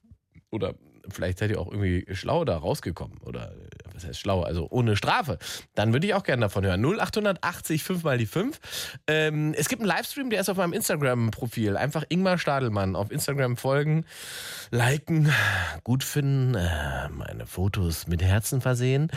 Oder 0.52 0.76
vielleicht 1.10 1.40
seid 1.40 1.50
ihr 1.50 1.60
auch 1.60 1.72
irgendwie 1.72 2.06
schlau 2.14 2.46
da 2.46 2.58
rausgekommen. 2.58 3.18
Oder 3.24 3.56
was 3.98 4.06
heißt 4.06 4.20
schlau? 4.20 4.44
Also 4.44 4.68
ohne 4.70 4.96
Strafe. 4.96 5.40
Dann 5.76 5.92
würde 5.92 6.08
ich 6.08 6.14
auch 6.14 6.24
gerne 6.24 6.42
davon 6.42 6.66
hören. 6.66 6.82
0880 6.86 7.84
5 7.84 8.04
mal 8.04 8.18
die 8.18 8.26
5. 8.26 8.60
Ähm, 9.08 9.54
es 9.58 9.68
gibt 9.68 9.82
einen 9.82 9.90
Livestream, 9.90 10.30
der 10.30 10.40
ist 10.42 10.50
auf 10.50 10.58
meinem 10.58 10.74
Instagram-Profil. 10.74 11.76
Einfach 11.76 12.04
Ingmar 12.10 12.38
Stadelmann 12.38 12.96
auf 12.96 13.12
Instagram 13.12 13.58
folgen, 13.58 14.06
liken, 14.70 15.32
gut 15.84 16.04
finden, 16.04 16.56
äh, 16.56 17.10
meine 17.10 17.48
Fotos 17.48 18.08
mit 18.08 18.22
Herzen 18.22 18.62
versehen, 18.62 19.12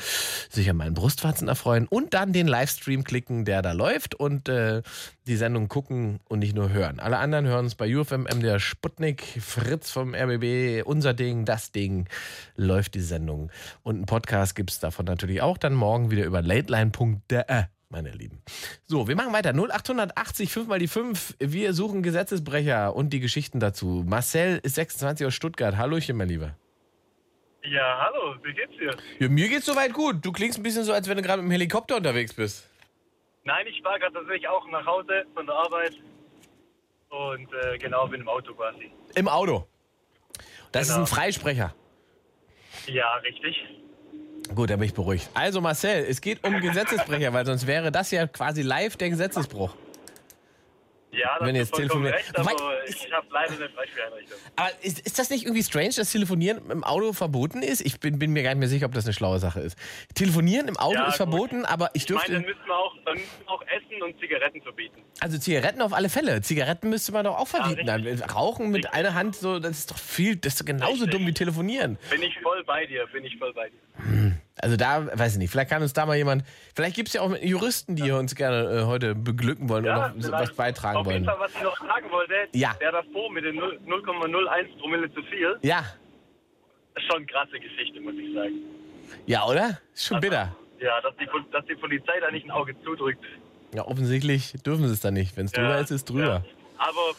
sich 0.49 0.69
an 0.71 0.77
meinen 0.77 0.95
Brustwarzen 0.95 1.49
erfreuen 1.49 1.87
und 1.87 2.14
dann 2.14 2.33
den 2.33 2.49
Livestream 2.49 3.05
klicken, 3.05 3.45
der 3.45 3.62
da 3.62 3.73
läuft 3.73 4.14
und 4.14 4.49
äh, 4.49 4.83
die 5.27 5.37
Sendung 5.37 5.69
gucken 5.69 6.21
und 6.29 6.40
nicht 6.40 6.57
nur 6.57 6.71
hören. 6.71 6.99
Alle 6.99 7.19
anderen 7.19 7.47
hören 7.47 7.66
uns 7.66 7.75
bei 7.75 7.95
UFM, 7.95 8.27
der 8.40 8.59
Sputnik, 8.59 9.23
Fritz 9.40 9.90
vom 9.90 10.14
RBB, 10.14 10.83
unser 10.85 11.14
Ding, 11.14 11.45
das 11.45 11.71
Ding, 11.71 12.09
läuft 12.57 12.95
die 12.95 13.01
Sendung. 13.01 13.51
Und 13.83 13.97
einen 13.97 14.07
Podcast 14.07 14.57
gibt 14.57 14.69
es 14.72 14.80
davon 14.80 15.06
natürlich 15.06 15.42
auch 15.42 15.59
dann 15.59 15.74
morgen 15.74 16.11
wieder 16.11 16.24
über 16.24 16.42
lateline.de. 16.42 17.64
Meine 17.92 18.11
Lieben. 18.11 18.40
So, 18.87 19.09
wir 19.09 19.16
machen 19.16 19.33
weiter. 19.33 19.50
0880, 19.52 20.52
5 20.52 20.68
mal 20.68 20.78
die 20.78 20.87
5. 20.87 21.35
Wir 21.40 21.72
suchen 21.74 22.02
Gesetzesbrecher 22.04 22.94
und 22.94 23.11
die 23.11 23.18
Geschichten 23.18 23.59
dazu. 23.59 24.04
Marcel 24.06 24.61
ist 24.62 24.76
26 24.76 25.26
aus 25.26 25.35
Stuttgart. 25.35 25.76
Hallöchen, 25.76 26.16
mein 26.16 26.28
Lieber. 26.28 26.54
Ja, 27.64 27.98
hallo, 28.06 28.37
wie 28.44 28.52
geht's 28.54 28.72
dir? 28.78 28.96
Ja, 29.18 29.28
mir 29.28 29.48
geht's 29.48 29.66
soweit 29.66 29.92
gut. 29.92 30.24
Du 30.24 30.30
klingst 30.30 30.59
ein 30.59 30.62
bisschen 30.62 30.85
so, 30.85 30.92
als 30.92 31.09
wenn 31.09 31.16
du 31.16 31.22
gerade 31.22 31.42
mit 31.42 31.48
dem 31.50 31.52
Helikopter 31.52 31.96
unterwegs 31.96 32.33
bist. 32.33 32.70
Nein, 33.44 33.66
ich 33.66 33.83
fahre 33.83 33.98
gerade 33.98 34.14
tatsächlich 34.14 34.46
auch 34.48 34.66
nach 34.70 34.87
Hause 34.87 35.24
von 35.35 35.44
der 35.46 35.56
Arbeit 35.56 35.94
und 37.11 37.48
äh, 37.64 37.76
genau, 37.78 38.06
bin 38.06 38.20
im 38.20 38.28
Auto 38.28 38.54
quasi. 38.54 38.90
Im 39.16 39.26
Auto. 39.28 39.66
Das 40.72 40.87
Genau. 40.88 41.02
ist 41.02 41.11
ein 41.12 41.16
Freisprecher. 41.16 41.74
Ja, 42.87 43.14
richtig. 43.16 43.56
Gut, 44.54 44.70
dann 44.70 44.78
bin 44.80 44.88
ich 44.88 44.94
beruhigt. 44.94 45.28
Also 45.34 45.60
Marcel, 45.60 46.04
es 46.08 46.20
geht 46.20 46.44
um 46.44 46.60
Gesetzesbrecher, 46.60 47.32
weil 47.32 47.46
sonst 47.46 47.66
wäre 47.66 47.92
das 47.92 48.10
ja 48.10 48.26
quasi 48.26 48.62
live 48.62 48.96
der 48.96 49.10
Gesetzesbruch. 49.10 49.74
Ja, 51.12 51.38
das 51.40 51.48
Wenn 51.48 51.56
ist 51.56 51.70
jetzt 51.70 51.74
telefoniert- 51.76 52.14
recht, 52.14 52.38
aber 52.38 52.50
Wobei- 52.52 52.84
ich 52.88 53.12
habe 53.12 53.26
leider 53.32 53.54
eine 53.54 53.68
Freispieleinrichtung. 53.70 54.38
Aber 54.54 54.70
ist, 54.80 55.00
ist 55.00 55.18
das 55.18 55.28
nicht 55.28 55.42
irgendwie 55.44 55.64
strange, 55.64 55.90
dass 55.96 56.12
Telefonieren 56.12 56.70
im 56.70 56.84
Auto 56.84 57.12
verboten 57.12 57.62
ist? 57.64 57.80
Ich 57.80 57.98
bin, 57.98 58.20
bin 58.20 58.32
mir 58.32 58.44
gar 58.44 58.50
nicht 58.50 58.60
mehr 58.60 58.68
sicher, 58.68 58.86
ob 58.86 58.92
das 58.94 59.06
eine 59.06 59.12
schlaue 59.12 59.40
Sache 59.40 59.58
ist. 59.58 59.76
Telefonieren 60.14 60.68
im 60.68 60.76
Auto 60.76 60.94
Ja, 60.94 61.06
ist 61.08 61.14
gut. 61.14 61.16
verboten, 61.16 61.64
aber 61.64 61.90
ich 61.94 62.04
Ich 62.04 62.10
meine, 62.10 62.22
dann 62.34 62.42
dürfte. 62.44 62.48
müssen 62.54 62.66
wir 62.68 62.76
auch, 62.76 62.94
dann 63.04 63.14
müssen 63.14 63.26
wir 63.44 63.50
auch 63.50 63.62
Essen 63.62 64.02
und 64.04 64.20
Zigaretten 64.20 64.62
verbieten. 64.62 65.02
Also 65.18 65.36
Zigaretten 65.38 65.82
auf 65.82 65.92
alle 65.92 66.10
Fälle. 66.10 66.42
Zigaretten 66.42 66.88
müsste 66.90 67.10
man 67.10 67.24
doch 67.24 67.36
auch 67.40 67.48
verbieten. 67.48 67.88
Ja, 67.88 67.98
Dann 67.98 68.22
Rauchen 68.30 68.68
mit 68.70 68.84
Richtig. 68.84 68.94
einer 68.94 69.14
Hand, 69.14 69.34
so, 69.34 69.58
das 69.58 69.78
ist 69.80 69.90
doch 69.90 69.98
viel, 69.98 70.36
das 70.36 70.52
ist 70.52 70.60
doch 70.60 70.66
genauso 70.66 70.92
Richtig. 70.92 71.10
dumm 71.10 71.26
wie 71.26 71.34
telefonieren. 71.34 71.98
Bin 72.08 72.22
ich 72.22 72.38
voll 72.40 72.62
bei 72.62 72.86
dir, 72.86 73.04
bin 73.12 73.24
ich 73.24 73.36
voll 73.36 73.52
bei 73.52 73.68
dir. 73.68 73.78
Also 74.62 74.76
da, 74.76 75.06
weiß 75.18 75.32
ich 75.34 75.38
nicht, 75.38 75.50
vielleicht 75.50 75.70
kann 75.70 75.80
uns 75.82 75.92
da 75.94 76.04
mal 76.06 76.16
jemand, 76.16 76.44
vielleicht 76.74 76.94
gibt 76.96 77.08
es 77.08 77.14
ja 77.14 77.22
auch 77.22 77.34
Juristen, 77.40 77.96
die 77.96 78.10
uns 78.10 78.34
gerne 78.34 78.80
äh, 78.82 78.84
heute 78.84 79.14
beglücken 79.14 79.68
wollen 79.70 79.84
Ja, 79.86 80.12
vielleicht. 80.18 80.32
was 80.32 80.52
beitragen 80.54 80.98
Auf 80.98 81.06
jeden 81.06 81.24
wollen. 81.26 81.36
Fall, 81.38 81.46
was 81.48 81.54
ich 81.54 81.62
noch 81.62 81.78
sagen 81.78 82.10
wollte, 82.10 82.34
Ja. 82.52 82.74
der 82.80 82.92
davor 82.92 83.30
mit 83.32 83.44
den 83.44 83.56
0 83.56 83.80
0,01 83.86 84.78
Promille 84.78 85.12
zu 85.14 85.22
viel, 85.22 85.58
Ja, 85.62 85.84
schon 87.08 87.26
krasse 87.26 87.58
Geschichte, 87.58 88.00
muss 88.00 88.14
ich 88.14 88.34
sagen. 88.34 88.54
ja, 89.26 89.46
oder? 89.46 89.78
Ist 89.94 90.06
schon 90.06 90.20
bitter. 90.20 90.54
Ja, 90.78 91.00
dass 91.00 91.14
die, 91.16 91.26
dass 91.52 91.64
die 91.66 91.74
Polizei 91.76 92.20
da 92.20 92.30
nicht 92.30 92.44
ein 92.44 92.50
Auge 92.50 92.74
zudrückt. 92.84 93.24
Ja, 93.74 93.86
offensichtlich 93.86 94.52
dürfen 94.64 94.86
sie 94.86 94.92
es 94.92 95.00
dann 95.00 95.14
nicht. 95.14 95.36
Wenn 95.36 95.46
es 95.46 95.52
drüber 95.52 95.70
Ja, 95.70 95.78
ist, 95.80 95.90
ist 95.90 96.08
drüber. 96.08 96.42
ja. 96.44 96.44
Aber 96.78 97.14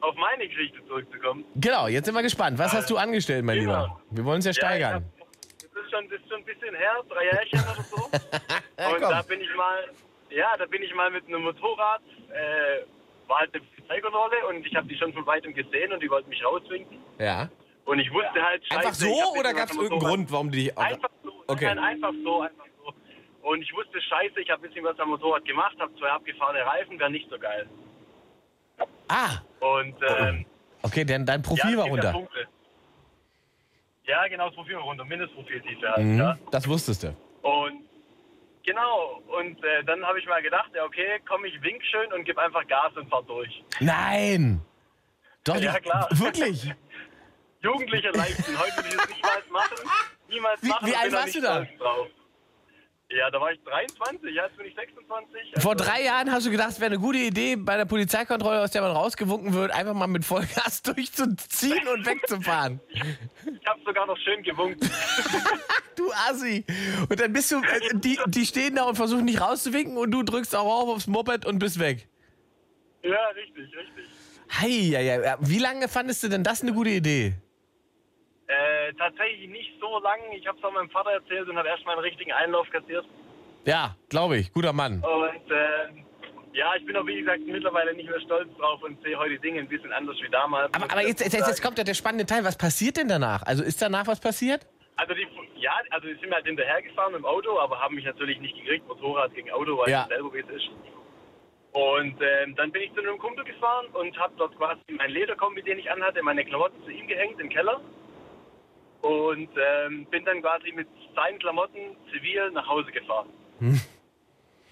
auf 0.00 0.14
meine 0.16 0.48
Geschichte 0.48 0.78
zurückzukommen. 0.86 1.44
Genau, 1.56 1.88
jetzt 1.88 2.06
sind 2.06 2.14
wir 2.14 2.22
gespannt. 2.22 2.58
Was 2.58 2.72
hast 2.74 2.90
du 2.90 2.96
angestellt, 2.96 3.44
mein 3.44 3.58
Genau. 3.60 3.82
Lieber? 3.84 4.00
Wir 4.10 4.24
wollen 4.24 4.38
es 4.40 4.46
ja 4.46 4.50
Ja, 4.50 4.54
steigern. 4.54 5.04
Hab, 5.96 6.10
das, 6.10 6.20
ist 6.20 6.20
schon, 6.20 6.20
das 6.20 6.20
ist 6.20 6.28
schon 6.30 6.38
ein 6.38 6.44
bisschen 6.44 6.74
her, 6.74 6.94
drei 7.08 7.24
Jährchen 7.24 7.60
oder 7.60 7.82
so. 7.82 8.10
Ja, 8.78 8.90
Und 8.90 9.00
da 9.00 9.22
bin 9.22 9.40
ich 9.40 9.54
mal, 9.56 9.88
ja, 10.28 10.54
da 10.58 10.66
bin 10.66 10.82
ich 10.82 10.94
mal 10.94 11.10
mit 11.10 11.26
einem 11.26 11.42
Motorrad, 11.42 12.02
äh, 12.28 12.84
war 13.26 13.38
halt 13.38 13.54
eine 13.54 13.64
Polizeikontrolle 13.64 14.46
und 14.48 14.66
ich 14.66 14.74
habe 14.76 14.86
die 14.86 14.96
schon 14.98 15.12
von 15.14 15.24
weitem 15.26 15.54
gesehen 15.54 15.92
und 15.92 16.02
die 16.02 16.10
wollten 16.10 16.28
mich 16.28 16.44
rauswinken. 16.44 16.98
Ja. 17.18 17.48
Und 17.86 18.00
ich 18.00 18.12
wusste 18.12 18.42
halt, 18.42 18.62
scheiße, 18.66 18.80
Einfach 18.80 18.94
so 18.94 19.32
oder 19.38 19.54
gab 19.54 19.70
es 19.70 19.76
irgendeinen 19.76 20.00
Grund, 20.00 20.32
warum 20.32 20.50
dich. 20.50 20.76
Einfach 20.76 21.08
so. 21.22 21.32
Okay. 21.46 21.64
Nein, 21.66 21.78
einfach 21.78 22.12
so, 22.22 22.42
einfach 22.42 22.66
so. 22.84 22.92
Und 23.48 23.62
ich 23.62 23.72
wusste, 23.72 24.00
scheiße, 24.02 24.40
ich 24.40 24.50
habe 24.50 24.62
ein 24.62 24.68
bisschen 24.68 24.84
was 24.84 24.98
am 24.98 25.08
Motorrad 25.08 25.44
gemacht, 25.44 25.76
habe 25.78 25.94
zwei 25.96 26.10
abgefahrene 26.10 26.66
Reifen, 26.66 26.98
wäre 26.98 27.10
nicht 27.10 27.30
so 27.30 27.38
geil. 27.38 27.66
Ah, 29.08 29.38
Und 29.60 29.94
ähm, 30.06 30.44
okay, 30.82 31.04
denn 31.04 31.24
dein 31.24 31.40
ja, 31.40 31.46
Profil 31.48 31.70
es 31.70 31.76
war 31.76 31.86
ja 31.86 31.90
runter. 31.92 32.12
Punkte. 32.12 32.48
Ja, 34.06 34.26
genau, 34.28 34.46
das 34.46 34.54
Profil 34.54 34.76
runter, 34.76 35.04
Mindestprofiltiefe 35.04 35.88
halt, 35.90 36.04
Mhm, 36.04 36.18
ja. 36.18 36.38
Das 36.50 36.66
wusstest 36.68 37.02
du. 37.02 37.08
Und 37.42 37.84
genau, 38.64 39.22
und 39.38 39.62
äh, 39.64 39.84
dann 39.84 40.04
habe 40.04 40.18
ich 40.20 40.26
mal 40.26 40.42
gedacht, 40.42 40.70
ja 40.74 40.84
okay, 40.84 41.20
komm, 41.28 41.44
ich 41.44 41.60
wink 41.62 41.82
schön 41.84 42.12
und 42.12 42.24
gib 42.24 42.38
einfach 42.38 42.66
Gas 42.68 42.92
und 42.96 43.08
fahr 43.10 43.22
durch. 43.24 43.64
Nein! 43.80 44.60
Doch, 45.44 45.56
Ja, 45.56 45.78
klar. 45.80 46.08
Wirklich? 46.12 46.72
Jugendlicher 47.60 48.12
Leichtsinn, 48.12 48.58
heute 48.58 48.76
würde 48.76 48.88
ich 48.88 48.96
das 48.96 49.08
niemals 49.16 49.50
machen. 49.50 49.76
Niemals 50.28 50.62
Wie- 50.62 50.68
machen 50.68 50.86
wie 50.88 50.96
alt 50.96 51.12
warst 51.12 51.34
du 51.34 51.40
da? 51.40 51.64
Drauf. 51.78 52.08
Ja, 53.08 53.30
da 53.30 53.40
war 53.40 53.52
ich 53.52 53.60
23, 53.62 54.34
jetzt 54.34 54.56
bin 54.56 54.66
ich 54.66 54.74
26. 54.74 55.62
Vor 55.62 55.72
also- 55.72 55.84
drei 55.84 56.02
Jahren 56.02 56.32
hast 56.32 56.44
du 56.46 56.50
gedacht, 56.50 56.70
es 56.70 56.80
wäre 56.80 56.90
eine 56.90 56.98
gute 56.98 57.18
Idee, 57.18 57.54
bei 57.54 57.76
der 57.76 57.84
Polizeikontrolle, 57.84 58.60
aus 58.62 58.72
der 58.72 58.82
man 58.82 58.90
rausgewunken 58.90 59.54
wird, 59.54 59.70
einfach 59.70 59.94
mal 59.94 60.08
mit 60.08 60.24
Vollgas 60.24 60.82
durchzuziehen 60.82 61.86
und 61.86 62.04
wegzufahren. 62.04 62.80
Ich 62.92 63.66
habe 63.68 63.80
sogar 63.84 64.06
noch 64.06 64.18
schön 64.18 64.42
gewunken. 64.42 64.90
Du 65.96 66.12
Assi. 66.28 66.62
Und 67.08 67.18
dann 67.18 67.32
bist 67.32 67.50
du, 67.50 67.56
äh, 67.56 67.80
die, 67.94 68.18
die 68.26 68.44
stehen 68.44 68.74
da 68.74 68.82
und 68.84 68.96
versuchen 68.96 69.24
nicht 69.24 69.40
rauszuwinken 69.40 69.96
und 69.96 70.10
du 70.10 70.22
drückst 70.22 70.54
auch 70.54 70.82
auf 70.82 70.88
aufs 70.90 71.06
Moped 71.06 71.46
und 71.46 71.58
bist 71.58 71.78
weg. 71.78 72.06
ja, 73.02 73.16
richtig, 73.28 73.74
richtig. 73.74 74.04
Hei, 74.60 74.68
ja, 74.68 75.00
ja. 75.00 75.38
Wie 75.40 75.58
lange 75.58 75.88
fandest 75.88 76.22
du 76.22 76.28
denn 76.28 76.44
das 76.44 76.60
eine 76.60 76.74
gute 76.74 76.90
Idee? 76.90 77.32
Äh, 78.86 78.92
tatsächlich 78.94 79.48
nicht 79.48 79.72
so 79.80 79.98
lang. 80.00 80.18
Ich 80.32 80.46
habe 80.46 80.58
es 80.58 80.64
auch 80.64 80.72
meinem 80.72 80.90
Vater 80.90 81.10
erzählt 81.10 81.48
und 81.48 81.56
habe 81.56 81.68
erstmal 81.68 81.94
einen 81.96 82.04
richtigen 82.04 82.32
Einlauf 82.32 82.68
kassiert. 82.70 83.04
Ja, 83.64 83.96
glaube 84.08 84.36
ich. 84.38 84.52
Guter 84.52 84.72
Mann. 84.72 85.02
Und 85.02 85.50
äh, 85.50 85.88
ja, 86.52 86.74
ich 86.76 86.86
bin 86.86 86.96
auch 86.96 87.06
wie 87.06 87.18
gesagt 87.20 87.40
mittlerweile 87.46 87.94
nicht 87.94 88.08
mehr 88.08 88.20
stolz 88.20 88.48
drauf 88.56 88.82
und 88.82 89.02
sehe 89.02 89.18
heute 89.18 89.38
Dinge 89.38 89.60
ein 89.60 89.68
bisschen 89.68 89.92
anders 89.92 90.16
wie 90.22 90.30
damals. 90.30 90.72
Aber, 90.74 90.90
aber 90.90 91.02
jetzt, 91.06 91.20
jetzt, 91.20 91.34
jetzt 91.34 91.62
kommt 91.62 91.78
ja 91.78 91.84
der 91.84 91.94
spannende 91.94 92.26
Teil. 92.26 92.44
Was 92.44 92.56
passiert 92.56 92.96
denn 92.96 93.08
danach? 93.08 93.42
Also 93.42 93.64
ist 93.64 93.82
danach 93.82 94.06
was 94.06 94.20
passiert? 94.20 94.66
Also 94.96 95.14
die, 95.14 95.26
ja, 95.56 95.72
also 95.90 96.06
die 96.06 96.14
sind 96.20 96.32
halt 96.32 96.46
hinterhergefahren 96.46 97.12
mit 97.12 97.20
dem 97.20 97.26
Auto, 97.26 97.58
aber 97.58 97.80
haben 97.80 97.94
mich 97.96 98.04
natürlich 98.04 98.38
nicht 98.40 98.56
gekriegt, 98.56 98.86
Motorrad 98.88 99.34
gegen 99.34 99.50
Auto, 99.50 99.76
weil 99.78 99.90
Ja. 99.90 100.02
ich 100.02 100.08
selber 100.08 100.32
wie 100.32 100.40
es 100.40 100.48
ist. 100.48 100.70
Und 101.72 102.16
ähm, 102.22 102.54
dann 102.56 102.72
bin 102.72 102.80
ich 102.82 102.94
zu 102.94 103.00
einem 103.02 103.18
Kumpel 103.18 103.44
gefahren 103.44 103.86
und 103.92 104.16
habe 104.18 104.32
dort 104.38 104.56
quasi 104.56 104.80
mein 104.96 105.10
Lederkombi, 105.10 105.62
den 105.62 105.78
ich 105.78 105.90
anhatte, 105.90 106.22
meine 106.22 106.42
Klamotten 106.44 106.82
zu 106.84 106.90
ihm 106.90 107.06
gehängt 107.06 107.38
im 107.38 107.50
Keller. 107.50 107.80
Und 109.02 109.48
ähm, 109.56 110.06
bin 110.06 110.24
dann 110.24 110.40
quasi 110.42 110.72
mit 110.72 110.88
seinen 111.14 111.38
Klamotten 111.38 111.96
zivil 112.12 112.50
nach 112.50 112.66
Hause 112.66 112.90
gefahren. 112.90 113.28
Hm. 113.60 113.80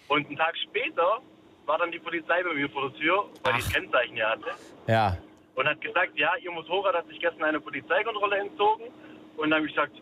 Und 0.08 0.26
einen 0.26 0.36
Tag 0.36 0.56
später 0.58 1.20
war 1.66 1.78
dann 1.78 1.90
die 1.92 1.98
Polizei 1.98 2.42
bei 2.42 2.52
mir 2.52 2.68
vor 2.70 2.90
der 2.90 2.98
Tür, 3.00 3.24
weil 3.42 3.58
ich. 3.58 3.72
Kennzeichen 3.72 4.16
ja 4.16 4.30
hatte 4.30 4.50
Ja. 4.86 5.16
und 5.54 5.66
hat 5.66 5.80
gesagt, 5.80 6.16
ja, 6.18 6.32
ihr 6.42 6.50
Motorrad 6.50 6.94
hat 6.94 7.06
sich 7.08 7.20
gestern 7.20 7.44
einer 7.44 7.60
Polizeikontrolle 7.60 8.38
entzogen. 8.38 8.84
Und 9.36 9.50
dann 9.50 9.54
habe 9.60 9.66
ich 9.66 9.74
gesagt, 9.74 9.96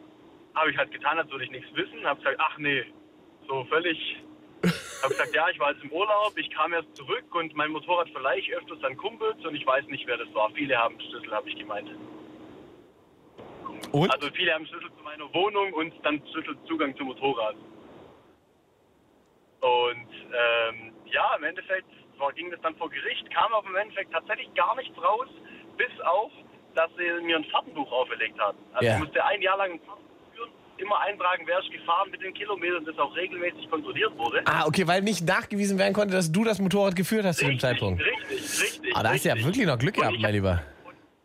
habe 0.55 0.71
ich 0.71 0.77
halt 0.77 0.91
getan, 0.91 1.19
als 1.19 1.31
würde 1.31 1.45
ich 1.45 1.51
nichts 1.51 1.69
wissen. 1.75 2.05
Habe 2.05 2.19
gesagt, 2.21 2.39
ach 2.41 2.59
nee, 2.59 2.85
so 3.47 3.65
völlig. 3.65 4.17
habe 5.03 5.09
gesagt, 5.15 5.35
ja, 5.35 5.49
ich 5.51 5.59
war 5.59 5.73
jetzt 5.73 5.83
im 5.85 5.91
Urlaub, 5.93 6.33
ich 6.37 6.51
kam 6.51 6.73
erst 6.73 6.95
zurück 6.97 7.25
und 7.35 7.55
mein 7.55 7.71
Motorrad 7.71 8.09
verleihe 8.11 8.39
ich 8.41 8.55
öfters 8.55 8.83
an 8.85 8.97
Kumpels 8.97 9.45
und 9.45 9.55
ich 9.55 9.67
weiß 9.67 9.87
nicht, 9.87 10.07
wer 10.07 10.17
das 10.17 10.33
war. 10.35 10.51
Viele 10.53 10.77
haben 10.77 10.99
Schlüssel, 11.01 11.33
habe 11.33 11.49
ich 11.49 11.57
gemeint. 11.59 11.89
Und? 13.93 14.11
Also 14.13 14.29
viele 14.35 14.53
haben 14.55 14.67
Schlüssel 14.67 14.91
zu 14.97 15.03
meiner 15.03 15.33
Wohnung 15.35 15.73
und 15.75 15.93
dann 16.03 16.23
Schlüsselzugang 16.33 16.97
zum 16.97 17.09
Motorrad. 17.09 17.57
Und 19.61 20.09
ähm, 20.33 20.93
ja, 21.07 21.35
im 21.37 21.45
Endeffekt 21.45 21.87
war, 22.19 22.33
ging 22.33 22.51
das 22.51 22.61
dann 22.63 22.75
vor 22.77 22.91
Gericht, 22.91 23.31
kam 23.33 23.53
aber 23.53 23.69
im 23.69 23.77
Endeffekt 23.77 24.13
tatsächlich 24.13 24.53
gar 24.55 24.75
nichts 24.77 24.97
raus, 24.99 25.29
bis 25.77 25.91
auf, 26.05 26.33
dass 26.75 26.91
sie 26.97 27.25
mir 27.25 27.37
ein 27.37 27.45
Fahrtenbuch 27.45 27.91
auferlegt 27.93 28.39
haben. 28.41 28.59
Also 28.73 28.87
Ja. 28.87 28.95
ich 28.95 28.99
musste 29.05 29.25
ein 29.25 29.41
Jahr 29.43 29.59
lang 29.59 29.73
ein 29.73 29.81
Fahrtenbuch 29.81 30.35
führen, 30.35 30.51
immer 30.79 30.99
eintragen, 31.01 31.45
wer 31.47 31.59
ist 31.61 31.71
gefahren 31.71 32.11
mit 32.11 32.23
den 32.23 32.35
Kilometern, 32.35 32.85
das 32.85 32.99
auch 32.99 33.15
regelmäßig 33.15 33.71
kontrolliert 33.71 34.17
wurde. 34.19 34.43
Ah, 34.47 34.67
okay, 34.67 34.87
weil 34.89 35.03
nicht 35.03 35.27
nachgewiesen 35.27 35.79
werden 35.79 35.93
konnte, 35.95 36.15
dass 36.15 36.33
du 36.33 36.43
das 36.45 36.59
Motorrad 36.59 36.97
geführt 36.97 37.25
hast 37.25 37.39
zu 37.39 37.47
dem 37.47 37.59
Zeitpunkt. 37.59 38.03
Richtig, 38.03 38.63
richtig. 38.63 38.97
Ah, 38.97 39.03
da 39.03 39.11
hast 39.11 39.25
du 39.25 39.29
ja 39.29 39.35
richtig. 39.35 39.47
wirklich 39.55 39.67
noch 39.67 39.79
Glück 39.79 39.95
gehabt, 39.95 40.15
ich 40.17 40.23
mein 40.23 40.33
Lieber. 40.35 40.63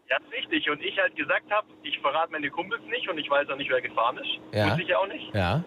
Ja, 0.10 0.18
richtig. 0.32 0.70
Und 0.70 0.82
ich 0.82 0.98
halt 0.98 1.16
gesagt 1.16 1.52
habe, 1.52 1.68
ich 1.84 2.00
verrate 2.00 2.32
meine 2.32 2.50
Kumpels 2.50 2.82
nicht 2.86 3.08
und 3.10 3.18
ich 3.18 3.30
weiß 3.30 3.50
auch 3.50 3.58
nicht, 3.58 3.70
wer 3.70 3.82
gefahren 3.82 4.18
ist. 4.18 4.40
Ja. 4.54 4.68
Muss 4.68 4.80
ich 4.80 4.88
ja 4.88 4.98
auch 5.00 5.08
nicht. 5.08 5.34
Ja. 5.36 5.64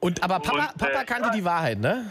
Und 0.00 0.22
aber 0.22 0.40
Papa, 0.40 0.58
Und, 0.74 0.82
äh, 0.82 0.86
Papa 0.92 1.04
kannte 1.04 1.28
ja. 1.28 1.34
die 1.34 1.44
Wahrheit, 1.44 1.78
ne? 1.78 2.10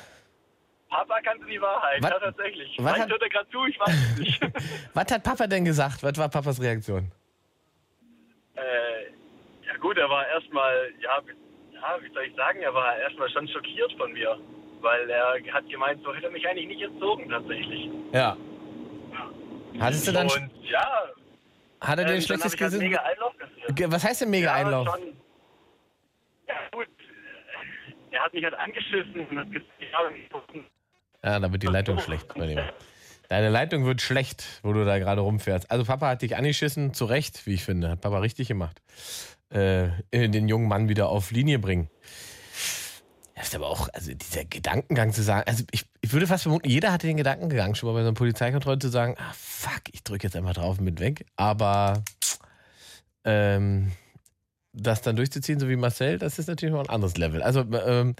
Papa 0.89 1.21
kannte 1.21 1.45
die 1.45 1.61
Wahrheit, 1.61 2.01
Was- 2.01 2.09
ja 2.09 2.19
tatsächlich. 2.19 2.67
was 2.77 2.85
Vielleicht 2.85 3.01
hat- 3.03 3.11
hört 3.11 3.21
er 3.21 3.29
gerade 3.29 3.49
zu, 3.49 3.65
ich 3.65 3.79
weiß 3.79 3.89
es 4.13 4.17
nicht. 4.17 4.41
Was 4.93 5.11
hat 5.11 5.23
Papa 5.23 5.47
denn 5.47 5.63
gesagt? 5.65 6.03
Was 6.03 6.17
war 6.17 6.27
Papas 6.29 6.61
Reaktion? 6.61 7.11
äh, 8.55 9.05
ja 9.67 9.77
gut, 9.79 9.97
er 9.97 10.09
war 10.09 10.27
erstmal, 10.27 10.91
ja, 10.99 11.17
wie- 11.25 11.73
ja, 11.75 11.97
wie 12.01 12.13
soll 12.13 12.23
ich 12.23 12.35
sagen, 12.35 12.59
er 12.61 12.73
war 12.73 12.97
erstmal 12.97 13.29
schon 13.29 13.47
schockiert 13.47 13.93
von 13.97 14.11
mir. 14.11 14.37
Weil 14.81 15.07
er 15.11 15.35
hat 15.53 15.69
gemeint, 15.69 16.01
so 16.03 16.13
hätte 16.13 16.25
er 16.25 16.31
mich 16.31 16.47
eigentlich 16.47 16.67
nicht 16.67 16.81
erzogen 16.81 17.29
tatsächlich. 17.29 17.89
Ja. 18.13 18.35
Hattest 19.79 20.07
du 20.07 20.11
dann, 20.11 20.27
Und 20.27 20.51
ja, 20.69 21.03
hat 21.81 21.99
er 21.99 22.05
dir 22.05 22.11
ein 22.11 22.15
ähm, 22.17 22.21
schlechtes 22.21 22.51
halt 22.51 22.57
Gewissen? 22.59 22.79
mega 22.79 22.99
Einlauf 23.01 23.37
kassiert. 23.37 23.75
Ge- 23.75 23.87
Was 23.91 24.03
heißt 24.03 24.21
denn 24.21 24.29
mega 24.29 24.47
Ja, 24.47 24.53
Einlauf? 24.53 24.87
schon. 24.89 25.01
Ja 26.47 26.55
gut, 26.71 26.87
äh, 26.87 28.15
er 28.15 28.23
hat 28.23 28.33
mich 28.33 28.43
halt 28.43 28.53
angeschissen 28.55 29.27
und 29.27 29.37
hat 29.39 29.51
gesagt, 29.51 29.67
ja, 31.23 31.39
da 31.39 31.51
wird 31.51 31.63
die 31.63 31.67
Leitung 31.67 31.99
schlecht, 31.99 32.35
mein 32.37 32.49
Lieber. 32.49 32.73
Deine 33.29 33.49
Leitung 33.49 33.85
wird 33.85 34.01
schlecht, 34.01 34.59
wo 34.63 34.73
du 34.73 34.83
da 34.83 34.99
gerade 34.99 35.21
rumfährst. 35.21 35.71
Also 35.71 35.85
Papa 35.85 36.09
hat 36.09 36.21
dich 36.21 36.35
angeschissen, 36.35 36.93
zu 36.93 37.05
Recht, 37.05 37.45
wie 37.45 37.53
ich 37.53 37.63
finde. 37.63 37.89
Hat 37.89 38.01
Papa 38.01 38.19
richtig 38.19 38.47
gemacht. 38.49 38.81
Äh, 39.49 39.89
den 40.11 40.47
jungen 40.49 40.67
Mann 40.67 40.89
wieder 40.89 41.07
auf 41.09 41.31
Linie 41.31 41.59
bringen. 41.59 41.89
Das 43.35 43.47
ist 43.47 43.55
aber 43.55 43.67
auch, 43.67 43.87
also 43.93 44.13
dieser 44.13 44.45
Gedankengang 44.45 45.13
zu 45.13 45.23
sagen, 45.23 45.47
also 45.47 45.63
ich, 45.71 45.85
ich 46.01 46.13
würde 46.13 46.27
fast 46.27 46.43
vermuten, 46.43 46.69
jeder 46.69 46.91
hatte 46.91 47.07
den 47.07 47.17
Gedankengang 47.17 47.75
schon 47.75 47.87
mal 47.87 47.93
bei 47.93 48.01
so 48.01 48.07
einer 48.07 48.15
Polizeikontrolle 48.15 48.79
zu 48.79 48.89
sagen, 48.89 49.15
ah 49.17 49.33
fuck, 49.33 49.81
ich 49.91 50.03
drücke 50.03 50.27
jetzt 50.27 50.35
einfach 50.35 50.53
drauf 50.53 50.79
und 50.79 50.85
bin 50.85 50.99
weg. 50.99 51.25
Aber 51.37 52.03
ähm, 53.23 53.93
das 54.73 55.01
dann 55.01 55.15
durchzuziehen, 55.15 55.59
so 55.59 55.69
wie 55.69 55.75
Marcel, 55.75 56.17
das 56.17 56.39
ist 56.39 56.47
natürlich 56.47 56.73
noch 56.73 56.81
ein 56.81 56.89
anderes 56.89 57.17
Level. 57.17 57.41
Also 57.41 57.61
ähm, 57.61 58.15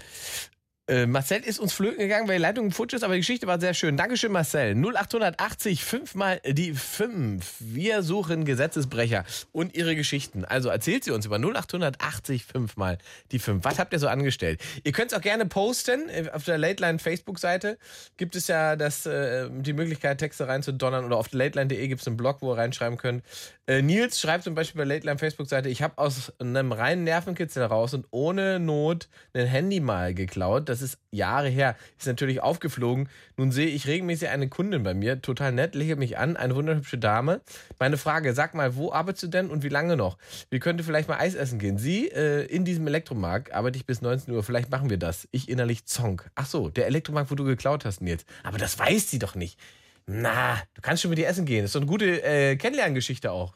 äh, 0.92 1.06
Marcel 1.06 1.40
ist 1.40 1.58
uns 1.58 1.72
flöten 1.72 2.00
gegangen, 2.00 2.28
weil 2.28 2.36
die 2.36 2.42
Leitung 2.42 2.70
futsch 2.72 2.94
ist, 2.94 3.04
aber 3.04 3.14
die 3.14 3.22
Geschichte 3.22 3.48
war 3.48 3.62
sehr 3.62 3.74
schön. 3.74 3.96
Dankeschön, 3.96 4.30
Marcel. 4.30 4.76
0880 4.76 5.86
5 5.86 6.16
mal 6.16 6.42
die 6.46 6.74
5. 6.74 7.56
Wir 7.60 8.04
suchen 8.04 8.44
Gesetzesbrecher 8.44 9.24
und 9.54 9.74
ihre 9.74 9.96
Geschichten. 9.96 10.44
Also 10.44 10.68
erzählt 10.68 11.06
sie 11.06 11.12
uns 11.12 11.26
über 11.26 11.38
0880 11.38 12.44
5 12.44 12.76
mal 12.76 12.98
die 13.32 13.40
5. 13.40 13.64
Was 13.64 13.80
habt 13.80 13.94
ihr 13.94 14.00
so 14.00 14.10
angestellt? 14.10 14.60
Ihr 14.84 14.92
könnt 14.92 15.14
es 15.14 15.18
auch 15.18 15.22
gerne 15.22 15.46
posten. 15.46 16.10
Auf 16.34 16.44
der 16.44 16.58
Late 16.58 16.84
Line 16.84 17.00
Facebook-Seite 17.00 17.78
gibt 18.18 18.36
es 18.36 18.50
ja 18.50 18.76
das, 18.76 19.06
äh, 19.06 19.50
die 19.50 19.72
Möglichkeit, 19.72 20.18
Texte 20.18 20.50
reinzudonnern 20.50 21.06
oder 21.06 21.16
auf 21.16 21.32
lateline.de 21.32 21.88
gibt 21.88 22.02
es 22.02 22.08
einen 22.08 22.18
Blog, 22.18 22.42
wo 22.42 22.52
ihr 22.52 22.58
reinschreiben 22.58 22.98
könnt. 22.98 23.24
Äh, 23.66 23.82
Nils 23.82 24.20
schreibt 24.20 24.44
zum 24.44 24.56
Beispiel 24.56 24.80
bei 24.80 24.86
Late 24.86 25.06
Line 25.06 25.20
Facebook-Seite, 25.20 25.70
ich 25.70 25.82
habe 25.82 25.98
aus 25.98 26.34
einem 26.40 26.74
reinen 26.74 27.06
Nervenkitzel 27.06 27.64
raus 27.64 27.94
und 27.94 28.08
ohne 28.12 28.60
Not 28.60 29.08
ein 29.34 29.46
Handy 29.46 29.80
mal 29.80 30.14
geklaut. 30.14 30.68
Das 30.68 30.81
das 30.82 30.94
ist 30.94 31.00
Jahre 31.12 31.50
her, 31.50 31.76
ist 31.98 32.08
natürlich 32.08 32.42
aufgeflogen. 32.42 33.10
Nun 33.38 33.52
sehe 33.52 33.68
ich 33.68 33.88
regelmäßig 33.88 34.30
eine 34.30 34.50
Kundin 34.50 34.84
bei 34.84 34.94
mir, 34.94 35.22
total 35.22 35.52
nett, 35.52 35.76
lächelt 35.76 36.00
mich 36.00 36.18
an, 36.18 36.38
eine 36.38 36.56
wunderhübsche 36.56 36.98
Dame. 36.98 37.42
Meine 37.80 37.98
Frage, 37.98 38.34
sag 38.34 38.54
mal, 38.54 38.76
wo 38.76 38.92
arbeitest 38.92 39.24
du 39.24 39.28
denn 39.28 39.50
und 39.50 39.64
wie 39.64 39.70
lange 39.70 39.98
noch? 39.98 40.18
Wir 40.50 40.60
könnten 40.60 40.84
vielleicht 40.84 41.08
mal 41.08 41.18
Eis 41.18 41.36
essen 41.36 41.60
gehen. 41.60 41.78
Sie, 41.78 42.08
äh, 42.08 42.46
in 42.46 42.66
diesem 42.66 42.88
Elektromarkt 42.88 43.54
arbeite 43.54 43.78
ich 43.78 43.86
bis 43.86 44.02
19 44.02 44.34
Uhr, 44.34 44.44
vielleicht 44.44 44.70
machen 44.70 44.90
wir 44.90 44.98
das. 44.98 45.28
Ich 45.32 45.50
innerlich 45.50 45.86
Zonk. 45.86 46.30
Ach 46.36 46.46
so, 46.46 46.70
der 46.70 46.88
Elektromarkt, 46.88 47.32
wo 47.32 47.36
du 47.36 47.44
geklaut 47.44 47.86
hast, 47.86 48.02
Nils. 48.02 48.26
Aber 48.44 48.58
das 48.58 48.78
weiß 48.78 49.10
sie 49.10 49.20
doch 49.20 49.36
nicht. 49.36 49.60
Na, 50.08 50.62
du 50.74 50.82
kannst 50.82 51.02
schon 51.02 51.10
mit 51.10 51.20
ihr 51.20 51.28
essen 51.28 51.46
gehen. 51.46 51.62
Das 51.62 51.70
ist 51.70 51.76
doch 51.76 51.82
eine 51.82 51.90
gute 51.90 52.24
äh, 52.24 52.56
Kennenlerngeschichte 52.56 53.32
auch. 53.32 53.54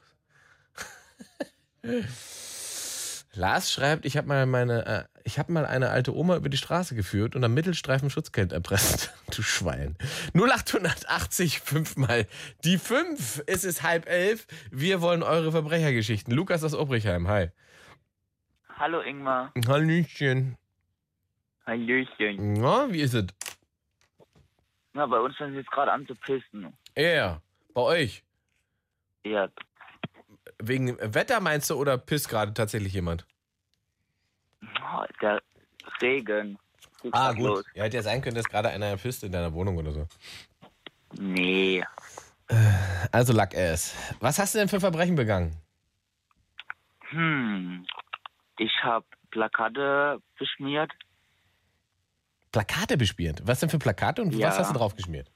Lars 3.36 3.72
schreibt, 3.72 4.06
ich 4.06 4.18
habe 4.18 4.28
mal 4.28 4.46
meine, 4.46 4.86
äh, 4.86 5.04
ich 5.24 5.40
habe 5.40 5.52
mal 5.52 5.66
eine 5.66 5.90
alte 5.90 6.16
Oma 6.16 6.36
über 6.36 6.50
die 6.50 6.58
Straße 6.58 6.96
geführt 6.96 7.36
und 7.36 7.44
am 7.44 7.54
Mittelstreifen 7.54 8.10
Schutzgeld 8.10 8.52
erpresst. 8.52 9.14
du 9.36 9.42
Schwein. 9.42 9.96
0880 10.34 11.60
fünfmal 11.60 12.28
die 12.64 12.78
fünf. 12.78 13.44
Es 13.48 13.64
ist 13.64 13.84
halb 13.84 14.08
elf. 14.08 14.48
Wir 14.72 15.02
wollen 15.02 15.24
eure 15.24 15.52
Verbrechergeschichten. 15.52 16.34
Lukas 16.34 16.64
aus 16.64 16.74
Obrichheim, 16.74 17.28
hi. 17.28 17.50
Hallo 18.78 19.02
Ingmar. 19.02 19.52
Hallöchen. 19.68 20.58
Hallöchen. 21.66 22.54
Na, 22.54 22.92
wie 22.92 23.02
ist 23.02 23.14
es? 23.14 23.28
Na, 24.94 25.06
bei 25.08 25.20
uns 25.20 25.36
fängt 25.36 25.52
es 25.52 25.58
jetzt 25.58 25.72
gerade 25.72 25.92
an 25.92 26.06
zu 26.08 26.16
pissen. 26.16 26.74
Ja, 26.96 27.04
yeah, 27.04 27.42
bei 27.74 27.82
euch. 27.82 28.24
Ja, 29.24 29.50
Wegen 30.68 30.98
Wetter 31.00 31.40
meinst 31.40 31.70
du 31.70 31.76
oder 31.76 31.98
pisst 31.98 32.30
gerade 32.30 32.54
tatsächlich 32.54 32.94
jemand? 32.94 33.26
oh, 34.64 35.04
der 35.22 35.42
Regen. 36.02 36.58
Ah, 37.12 37.34
gut. 37.34 37.46
Los. 37.46 37.66
Ja, 37.76 37.84
hätte 37.84 37.98
ja 37.98 38.04
sein 38.04 38.22
können, 38.22 38.36
dass 38.36 38.46
gerade 38.46 38.70
einer 38.70 38.98
pisst 38.98 39.24
in 39.24 39.32
deiner 39.32 39.54
Wohnung 39.54 39.78
oder 39.78 39.92
so. 39.92 40.08
Nee. 41.20 41.84
Also 43.12 43.34
Lackass. 43.34 43.96
Was 44.20 44.40
hast 44.40 44.54
du 44.56 44.60
denn 44.60 44.70
für 44.70 44.80
Verbrechen 44.80 45.16
begangen? 45.16 45.56
Hm. 47.10 47.86
Ich 48.58 48.72
habe 48.84 49.06
Plakate 49.32 50.20
beschmiert. 50.40 50.92
Plakate 52.52 52.98
bespielt. 52.98 53.42
Was 53.46 53.60
denn 53.60 53.70
für 53.70 53.80
Plakate 53.80 54.22
und 54.22 54.34
Ja. 54.34 54.48
was 54.48 54.60
hast 54.60 54.70
du 54.74 54.78
drauf 54.78 54.96
geschmiert? 54.96 55.32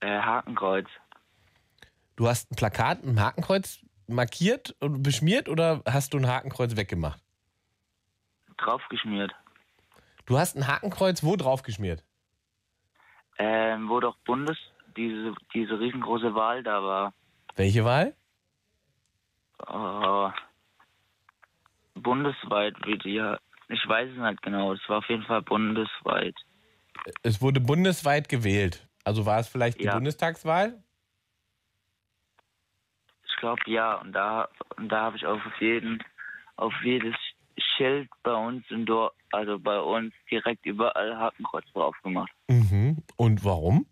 Äh, 0.00 0.18
Hakenkreuz. 0.20 0.88
Du 2.16 2.28
hast 2.28 2.50
ein 2.50 2.56
Plakat, 2.56 3.02
ein 3.02 3.20
Hakenkreuz 3.20 3.80
markiert 4.10 4.74
und 4.80 5.02
beschmiert 5.02 5.48
oder 5.48 5.82
hast 5.86 6.14
du 6.14 6.18
ein 6.18 6.26
Hakenkreuz 6.26 6.76
weggemacht? 6.76 7.20
Draufgeschmiert. 8.58 9.32
Du 10.26 10.38
hast 10.38 10.56
ein 10.56 10.66
Hakenkreuz 10.66 11.22
wo 11.22 11.36
drauf 11.36 11.62
geschmiert? 11.62 12.04
Ähm, 13.38 13.88
wo 13.88 14.00
doch 14.00 14.16
Bundes, 14.26 14.58
diese, 14.96 15.34
diese 15.54 15.80
riesengroße 15.80 16.34
Wahl 16.34 16.62
da 16.62 16.82
war. 16.82 17.14
Welche 17.56 17.84
Wahl? 17.84 18.14
Oh, 19.66 20.30
bundesweit, 21.94 22.74
wie 22.84 22.98
die 22.98 23.14
ja. 23.14 23.38
Ich 23.68 23.86
weiß 23.86 24.10
es 24.10 24.18
nicht 24.18 24.42
genau. 24.42 24.72
Es 24.72 24.80
war 24.88 24.98
auf 24.98 25.08
jeden 25.08 25.22
Fall 25.22 25.42
bundesweit. 25.42 26.34
Es 27.22 27.40
wurde 27.40 27.60
bundesweit 27.60 28.28
gewählt. 28.28 28.86
Also 29.04 29.26
war 29.26 29.40
es 29.40 29.48
vielleicht 29.48 29.80
die 29.80 29.84
Ja. 29.84 29.94
Bundestagswahl? 29.94 30.82
Ich 33.40 33.42
glaube 33.42 33.62
ja. 33.64 33.94
Und 33.94 34.12
da, 34.12 34.50
und 34.76 34.90
da 34.90 35.00
habe 35.00 35.16
ich 35.16 35.24
auf 35.24 35.40
jeden, 35.60 36.04
auf 36.56 36.74
jedes 36.84 37.14
Schild 37.56 38.10
bei 38.22 38.34
uns 38.34 38.66
im 38.68 38.84
Dorf, 38.84 39.14
also 39.32 39.58
bei 39.58 39.80
uns 39.80 40.12
direkt 40.30 40.66
überall 40.66 41.16
Hakenkreuz 41.16 41.64
drauf 41.72 41.96
gemacht. 42.02 42.30
Mhm. 42.48 42.98
Und 43.16 43.42
warum? 43.42 43.86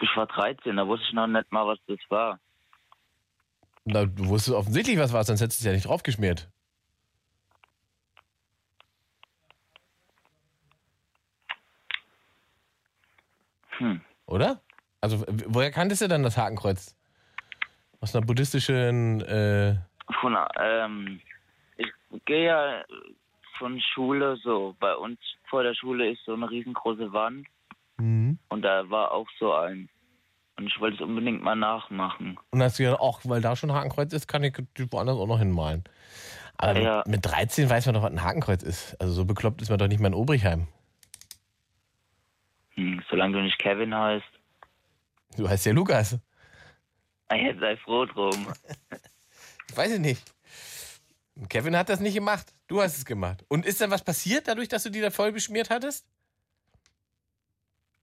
Ich 0.00 0.16
war 0.16 0.28
13, 0.28 0.76
da 0.76 0.86
wusste 0.86 1.04
ich 1.08 1.14
noch 1.14 1.26
nicht 1.26 1.50
mal, 1.50 1.66
was 1.66 1.80
das 1.88 1.98
war. 2.10 2.38
Na, 3.84 4.04
du 4.04 4.28
wusstest 4.28 4.56
offensichtlich, 4.56 5.00
was 5.00 5.12
war, 5.12 5.24
sonst 5.24 5.40
hättest 5.40 5.60
du 5.60 5.62
es 5.62 5.66
ja 5.66 5.72
nicht 5.72 5.88
drauf 5.88 6.04
geschmiert. 6.04 6.48
Hm. 13.78 14.00
Oder? 14.26 14.60
Also, 15.02 15.24
woher 15.26 15.72
kanntest 15.72 16.00
du 16.00 16.08
dann 16.08 16.22
das 16.22 16.36
Hakenkreuz? 16.38 16.96
Aus 18.00 18.14
einer 18.14 18.24
buddhistischen. 18.24 19.20
Äh, 19.20 19.76
Von, 20.20 20.36
ähm, 20.60 21.20
ich 21.76 21.88
gehe 22.24 22.46
ja 22.46 22.84
von 23.58 23.80
Schule 23.94 24.36
so. 24.42 24.76
Bei 24.80 24.94
uns 24.94 25.18
vor 25.50 25.64
der 25.64 25.74
Schule 25.74 26.10
ist 26.10 26.24
so 26.24 26.34
eine 26.34 26.48
riesengroße 26.48 27.12
Wand 27.12 27.46
mhm. 27.98 28.38
und 28.48 28.62
da 28.62 28.88
war 28.90 29.12
auch 29.12 29.26
so 29.38 29.52
ein. 29.52 29.88
Und 30.56 30.66
ich 30.66 30.80
wollte 30.80 30.96
es 30.96 31.00
unbedingt 31.02 31.42
mal 31.42 31.56
nachmachen. 31.56 32.38
Und 32.50 32.58
dann 32.58 32.62
hast 32.62 32.78
du 32.78 32.84
gedacht, 32.84 33.00
ach, 33.02 33.20
weil 33.24 33.40
da 33.40 33.56
schon 33.56 33.72
Hakenkreuz 33.72 34.12
ist, 34.12 34.28
kann 34.28 34.44
ich 34.44 34.54
woanders 34.90 35.16
auch 35.16 35.26
noch 35.26 35.38
hinmalen. 35.38 35.82
Aber 36.58 36.78
Ja. 36.78 36.98
mit, 37.06 37.24
mit 37.24 37.26
13 37.26 37.68
weiß 37.68 37.86
man 37.86 37.94
doch, 37.96 38.02
was 38.02 38.12
ein 38.12 38.22
Hakenkreuz 38.22 38.62
ist. 38.62 39.00
Also 39.00 39.14
so 39.14 39.24
bekloppt 39.24 39.62
ist 39.62 39.70
man 39.70 39.78
doch 39.78 39.88
nicht 39.88 39.98
mehr 39.98 40.08
in 40.08 40.14
Obrichheim. 40.14 40.68
Hm, 42.74 43.02
solange 43.10 43.38
du 43.38 43.42
nicht 43.42 43.58
Kevin 43.58 43.94
heißt. 43.94 44.24
Du 45.36 45.48
heißt 45.48 45.66
ja 45.66 45.72
Lukas. 45.72 46.18
Jetzt 47.32 47.60
sei 47.60 47.76
froh 47.78 48.04
drum. 48.06 48.46
Weiß 49.74 49.92
ich 49.92 50.00
nicht. 50.00 50.22
Kevin 51.48 51.76
hat 51.76 51.88
das 51.88 52.00
nicht 52.00 52.14
gemacht. 52.14 52.52
Du 52.68 52.82
hast 52.82 52.96
es 52.98 53.04
gemacht. 53.06 53.44
Und 53.48 53.64
ist 53.64 53.80
dann 53.80 53.90
was 53.90 54.04
passiert 54.04 54.48
dadurch, 54.48 54.68
dass 54.68 54.82
du 54.82 54.90
die 54.90 55.00
da 55.00 55.10
voll 55.10 55.32
beschmiert 55.32 55.70
hattest? 55.70 56.06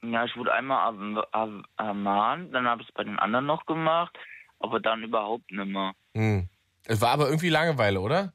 Ja, 0.01 0.25
ich 0.25 0.35
wurde 0.35 0.53
einmal 0.53 0.87
erm- 0.93 1.23
erm- 1.33 1.65
ermahnt, 1.77 2.53
dann 2.53 2.65
habe 2.67 2.81
ich 2.81 2.87
es 2.87 2.93
bei 2.93 3.03
den 3.03 3.19
anderen 3.19 3.45
noch 3.45 3.65
gemacht, 3.65 4.17
aber 4.59 4.79
dann 4.79 5.03
überhaupt 5.03 5.51
nicht 5.51 5.67
mehr. 5.67 5.93
Hm. 6.15 6.49
Es 6.85 7.01
war 7.01 7.11
aber 7.11 7.27
irgendwie 7.27 7.49
Langeweile, 7.49 7.99
oder? 7.99 8.33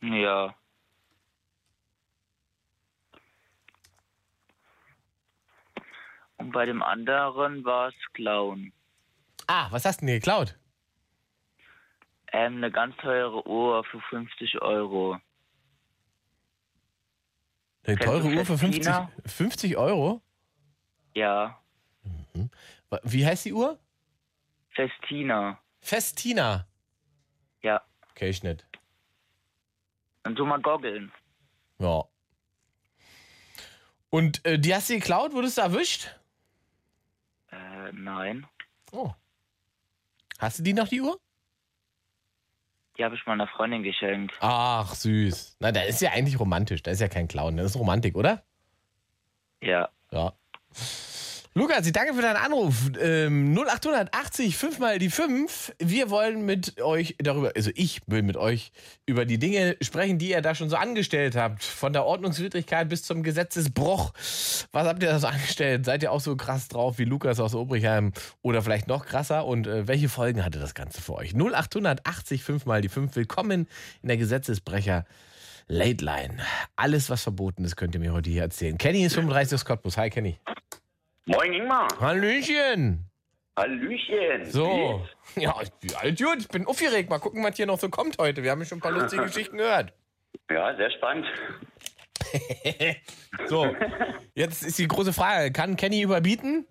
Ja. 0.00 0.54
Und 6.38 6.52
bei 6.52 6.66
dem 6.66 6.82
anderen 6.82 7.64
war 7.64 7.88
es 7.88 7.94
Clown. 8.12 8.72
Ah, 9.46 9.68
was 9.70 9.84
hast 9.84 10.00
du 10.02 10.06
denn 10.06 10.14
geklaut? 10.16 10.58
Ähm, 12.32 12.56
eine 12.56 12.70
ganz 12.70 12.96
teure 12.98 13.46
Uhr 13.46 13.84
für 13.84 14.00
50 14.00 14.60
Euro. 14.60 15.18
Eine 17.86 17.96
Kennst 17.96 18.04
teure 18.04 18.26
Uhr 18.28 18.44
für 18.44 18.58
50, 18.58 18.84
Festina? 18.84 19.10
50 19.26 19.76
Euro? 19.76 20.20
Ja, 21.14 21.58
Wie 23.02 23.24
heißt 23.24 23.46
die 23.46 23.52
Uhr? 23.52 23.78
Festina. 24.70 25.58
Festina. 25.80 26.66
Ja. 27.62 27.80
Okay, 28.10 28.28
ich 28.28 28.42
nicht. 28.42 28.66
Und 30.24 30.36
du 30.38 30.44
mal 30.44 30.60
goggeln. 30.60 31.12
Ja. 31.78 32.04
Und 34.10 34.44
äh, 34.44 34.58
die 34.58 34.74
hast 34.74 34.90
du 34.90 34.94
geklaut? 34.94 35.32
Wurdest 35.32 35.58
du 35.58 35.62
erwischt? 35.62 36.14
Äh, 37.86 37.92
nein. 37.92 38.46
Oh. 38.92 39.12
Hast 40.38 40.58
du 40.58 40.62
die 40.62 40.72
noch, 40.72 40.88
die 40.88 41.00
Uhr? 41.00 41.18
Die 42.98 43.04
habe 43.04 43.14
ich 43.14 43.26
meiner 43.26 43.46
Freundin 43.46 43.82
geschenkt. 43.82 44.34
Ach, 44.40 44.94
süß. 44.94 45.56
Na, 45.60 45.70
da 45.72 45.82
ist 45.82 46.00
ja 46.00 46.12
eigentlich 46.12 46.40
romantisch. 46.40 46.82
Da 46.82 46.90
ist 46.90 47.00
ja 47.00 47.08
kein 47.08 47.28
Clown. 47.28 47.56
Das 47.56 47.66
ist 47.66 47.76
Romantik, 47.76 48.16
oder? 48.16 48.42
Ja. 49.60 49.90
Ja. 50.10 50.32
Lukas, 51.56 51.86
ich 51.86 51.92
danke 51.94 52.12
für 52.12 52.20
deinen 52.20 52.36
Anruf. 52.36 52.90
Ähm, 53.00 53.56
0880, 53.56 54.58
5 54.58 54.78
mal 54.78 54.98
die 54.98 55.08
5. 55.08 55.72
Wir 55.78 56.10
wollen 56.10 56.44
mit 56.44 56.82
euch 56.82 57.16
darüber, 57.18 57.52
also 57.56 57.70
ich 57.74 58.02
will 58.06 58.20
mit 58.20 58.36
euch 58.36 58.72
über 59.06 59.24
die 59.24 59.38
Dinge 59.38 59.74
sprechen, 59.80 60.18
die 60.18 60.32
ihr 60.32 60.42
da 60.42 60.54
schon 60.54 60.68
so 60.68 60.76
angestellt 60.76 61.34
habt. 61.34 61.64
Von 61.64 61.94
der 61.94 62.04
Ordnungswidrigkeit 62.04 62.90
bis 62.90 63.04
zum 63.04 63.22
Gesetzesbruch. 63.22 64.12
Was 64.72 64.86
habt 64.86 65.02
ihr 65.02 65.08
da 65.08 65.18
so 65.18 65.28
angestellt? 65.28 65.86
Seid 65.86 66.02
ihr 66.02 66.12
auch 66.12 66.20
so 66.20 66.36
krass 66.36 66.68
drauf 66.68 66.98
wie 66.98 67.06
Lukas 67.06 67.40
aus 67.40 67.54
Obrichheim 67.54 68.12
oder 68.42 68.60
vielleicht 68.60 68.86
noch 68.86 69.06
krasser? 69.06 69.46
Und 69.46 69.66
äh, 69.66 69.88
welche 69.88 70.10
Folgen 70.10 70.44
hatte 70.44 70.58
das 70.58 70.74
Ganze 70.74 71.00
für 71.00 71.14
euch? 71.14 71.32
0880, 71.34 72.44
5 72.44 72.66
mal 72.66 72.82
die 72.82 72.90
5. 72.90 73.16
Willkommen 73.16 73.66
in 74.02 74.08
der 74.08 74.18
Gesetzesbrecher. 74.18 75.06
Late 75.68 76.04
Line. 76.04 76.36
Alles, 76.76 77.08
was 77.08 77.22
verboten 77.22 77.64
ist, 77.64 77.76
könnt 77.76 77.94
ihr 77.94 78.00
mir 78.00 78.12
heute 78.12 78.28
hier 78.28 78.42
erzählen. 78.42 78.76
Kenny 78.76 79.06
ist 79.06 79.14
35 79.14 79.54
aus 79.54 79.64
Cottbus. 79.64 79.96
Hi, 79.96 80.10
Kenny. 80.10 80.38
Moin 81.26 81.52
Ingmar. 81.52 81.88
Hallöchen. 82.00 83.10
Hallöchen. 83.58 84.44
So. 84.50 85.04
Ja, 85.34 85.54
ich- 85.62 85.96
alles 85.98 86.20
gut. 86.20 86.36
Ich 86.38 86.48
bin 86.48 86.66
aufgeregt. 86.66 87.10
Mal 87.10 87.18
gucken, 87.18 87.42
was 87.42 87.56
hier 87.56 87.66
noch 87.66 87.78
so 87.78 87.88
kommt 87.88 88.18
heute. 88.18 88.42
Wir 88.42 88.50
haben 88.52 88.60
ja 88.60 88.66
schon 88.66 88.78
ein 88.78 88.82
paar 88.82 88.92
lustige 88.92 89.22
Geschichten 89.26 89.56
gehört. 89.58 89.92
Ja, 90.50 90.74
sehr 90.76 90.90
spannend. 90.92 91.26
So. 93.46 93.74
Jetzt 94.34 94.62
ist 94.62 94.78
die 94.78 94.88
große 94.88 95.12
Frage. 95.12 95.52
Kann 95.52 95.76
Kenny 95.76 96.00
überbieten? 96.02 96.66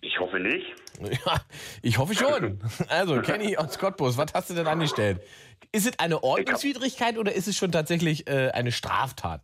Ich 0.00 0.18
hoffe 0.18 0.38
nicht. 0.40 0.66
Ja, 1.24 1.40
ich 1.80 1.96
hoffe 1.96 2.14
schon. 2.14 2.60
Also, 2.88 3.22
Kenny 3.22 3.56
aus 3.56 3.78
Cottbus, 3.78 4.18
was 4.18 4.34
hast 4.34 4.50
du 4.50 4.54
denn 4.54 4.66
angestellt? 4.66 5.22
Ist 5.72 5.86
es 5.86 5.98
eine 5.98 6.22
Ordnungswidrigkeit 6.22 7.16
oder 7.16 7.32
ist 7.32 7.48
es 7.48 7.56
schon 7.56 7.72
tatsächlich 7.72 8.28
äh, 8.28 8.50
eine 8.50 8.70
Straftat? 8.70 9.40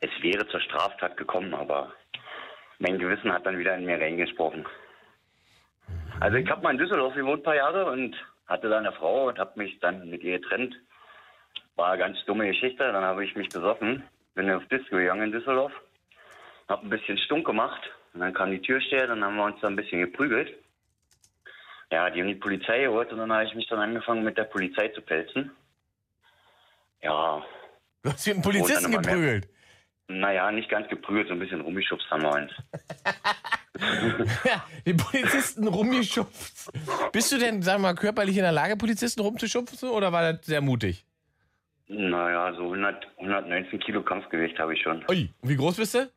Es 0.00 0.10
wäre 0.20 0.46
zur 0.48 0.60
Straftat 0.60 1.16
gekommen, 1.16 1.54
aber 1.54 1.90
mein 2.78 2.98
Gewissen 2.98 3.32
hat 3.32 3.46
dann 3.46 3.58
wieder 3.58 3.76
in 3.76 3.84
mir 3.84 4.00
reingesprochen. 4.00 4.66
Also 6.20 6.36
ich 6.36 6.48
habe 6.50 6.62
mal 6.62 6.72
in 6.72 6.78
Düsseldorf 6.78 7.14
gewohnt 7.14 7.40
ein 7.40 7.44
paar 7.44 7.56
Jahre 7.56 7.90
und 7.90 8.16
hatte 8.46 8.68
da 8.68 8.78
eine 8.78 8.92
Frau 8.92 9.28
und 9.28 9.38
habe 9.38 9.58
mich 9.58 9.78
dann 9.80 10.08
mit 10.08 10.22
ihr 10.22 10.38
getrennt. 10.38 10.74
War 11.76 11.90
eine 11.90 11.98
ganz 11.98 12.18
dumme 12.26 12.46
Geschichte. 12.46 12.92
Dann 12.92 13.04
habe 13.04 13.24
ich 13.24 13.36
mich 13.36 13.48
besoffen, 13.48 14.02
bin 14.34 14.50
auf 14.50 14.66
Disco 14.66 14.96
gegangen 14.96 15.24
in 15.24 15.32
Düsseldorf, 15.32 15.72
habe 16.68 16.86
ein 16.86 16.90
bisschen 16.90 17.18
stunk 17.18 17.46
gemacht 17.46 17.80
und 18.14 18.20
dann 18.20 18.34
kam 18.34 18.50
die 18.50 18.62
Türsteher, 18.62 19.06
dann 19.06 19.24
haben 19.24 19.36
wir 19.36 19.44
uns 19.44 19.60
da 19.60 19.68
ein 19.68 19.76
bisschen 19.76 20.00
geprügelt. 20.00 20.52
Ja, 21.90 22.10
die 22.10 22.20
haben 22.20 22.28
die 22.28 22.34
Polizei 22.34 22.82
geholt 22.82 23.12
und 23.12 23.18
dann 23.18 23.32
habe 23.32 23.44
ich 23.44 23.54
mich 23.54 23.68
dann 23.68 23.78
angefangen 23.78 24.24
mit 24.24 24.36
der 24.36 24.44
Polizei 24.44 24.88
zu 24.88 25.00
pelzen. 25.02 25.50
Ja, 27.00 27.44
Du 28.02 28.10
hast 28.10 28.24
hier 28.24 28.34
einen 28.34 28.42
Polizisten 28.42 28.92
immer 28.92 29.02
mehr. 29.02 29.40
Naja, 30.08 30.50
nicht 30.50 30.68
ganz 30.68 30.88
geprügelt, 30.88 31.28
so 31.28 31.34
ein 31.34 31.38
bisschen 31.38 31.60
rumgeschubst 31.60 32.10
haben 32.10 32.22
wir 32.22 32.32
uns. 32.32 32.52
Ja, 34.44 34.64
den 34.84 34.96
Polizisten 34.96 35.68
rumgeschubst. 35.68 36.72
Bist 37.12 37.30
du 37.30 37.38
denn, 37.38 37.62
sagen 37.62 37.80
wir 37.80 37.88
mal, 37.90 37.94
körperlich 37.94 38.36
in 38.36 38.42
der 38.42 38.50
Lage, 38.50 38.76
Polizisten 38.76 39.20
rumzuschubsen 39.20 39.88
oder 39.90 40.10
war 40.12 40.32
das 40.32 40.46
sehr 40.46 40.60
mutig? 40.60 41.04
Naja, 41.86 42.52
so 42.54 42.64
100, 42.64 43.06
119 43.18 43.78
Kilo 43.78 44.02
Kampfgewicht 44.02 44.58
habe 44.58 44.74
ich 44.74 44.82
schon. 44.82 45.04
Ui, 45.08 45.32
wie 45.42 45.56
groß 45.56 45.76
bist 45.76 45.94
du? 45.94 46.10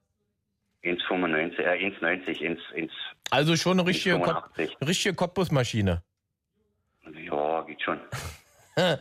1,95, 0.84 1.60
äh, 1.60 1.92
1,90, 1.92 2.50
1, 2.50 2.60
1, 2.76 2.92
Also 3.30 3.56
schon 3.56 3.80
eine 3.80 3.88
richtige, 3.88 4.16
Kott, 4.20 4.44
85. 4.56 4.78
eine 4.80 4.90
richtige 4.90 5.14
Cottbus-Maschine. 5.16 6.02
Ja, 7.26 7.62
geht 7.62 7.82
schon. 7.82 8.00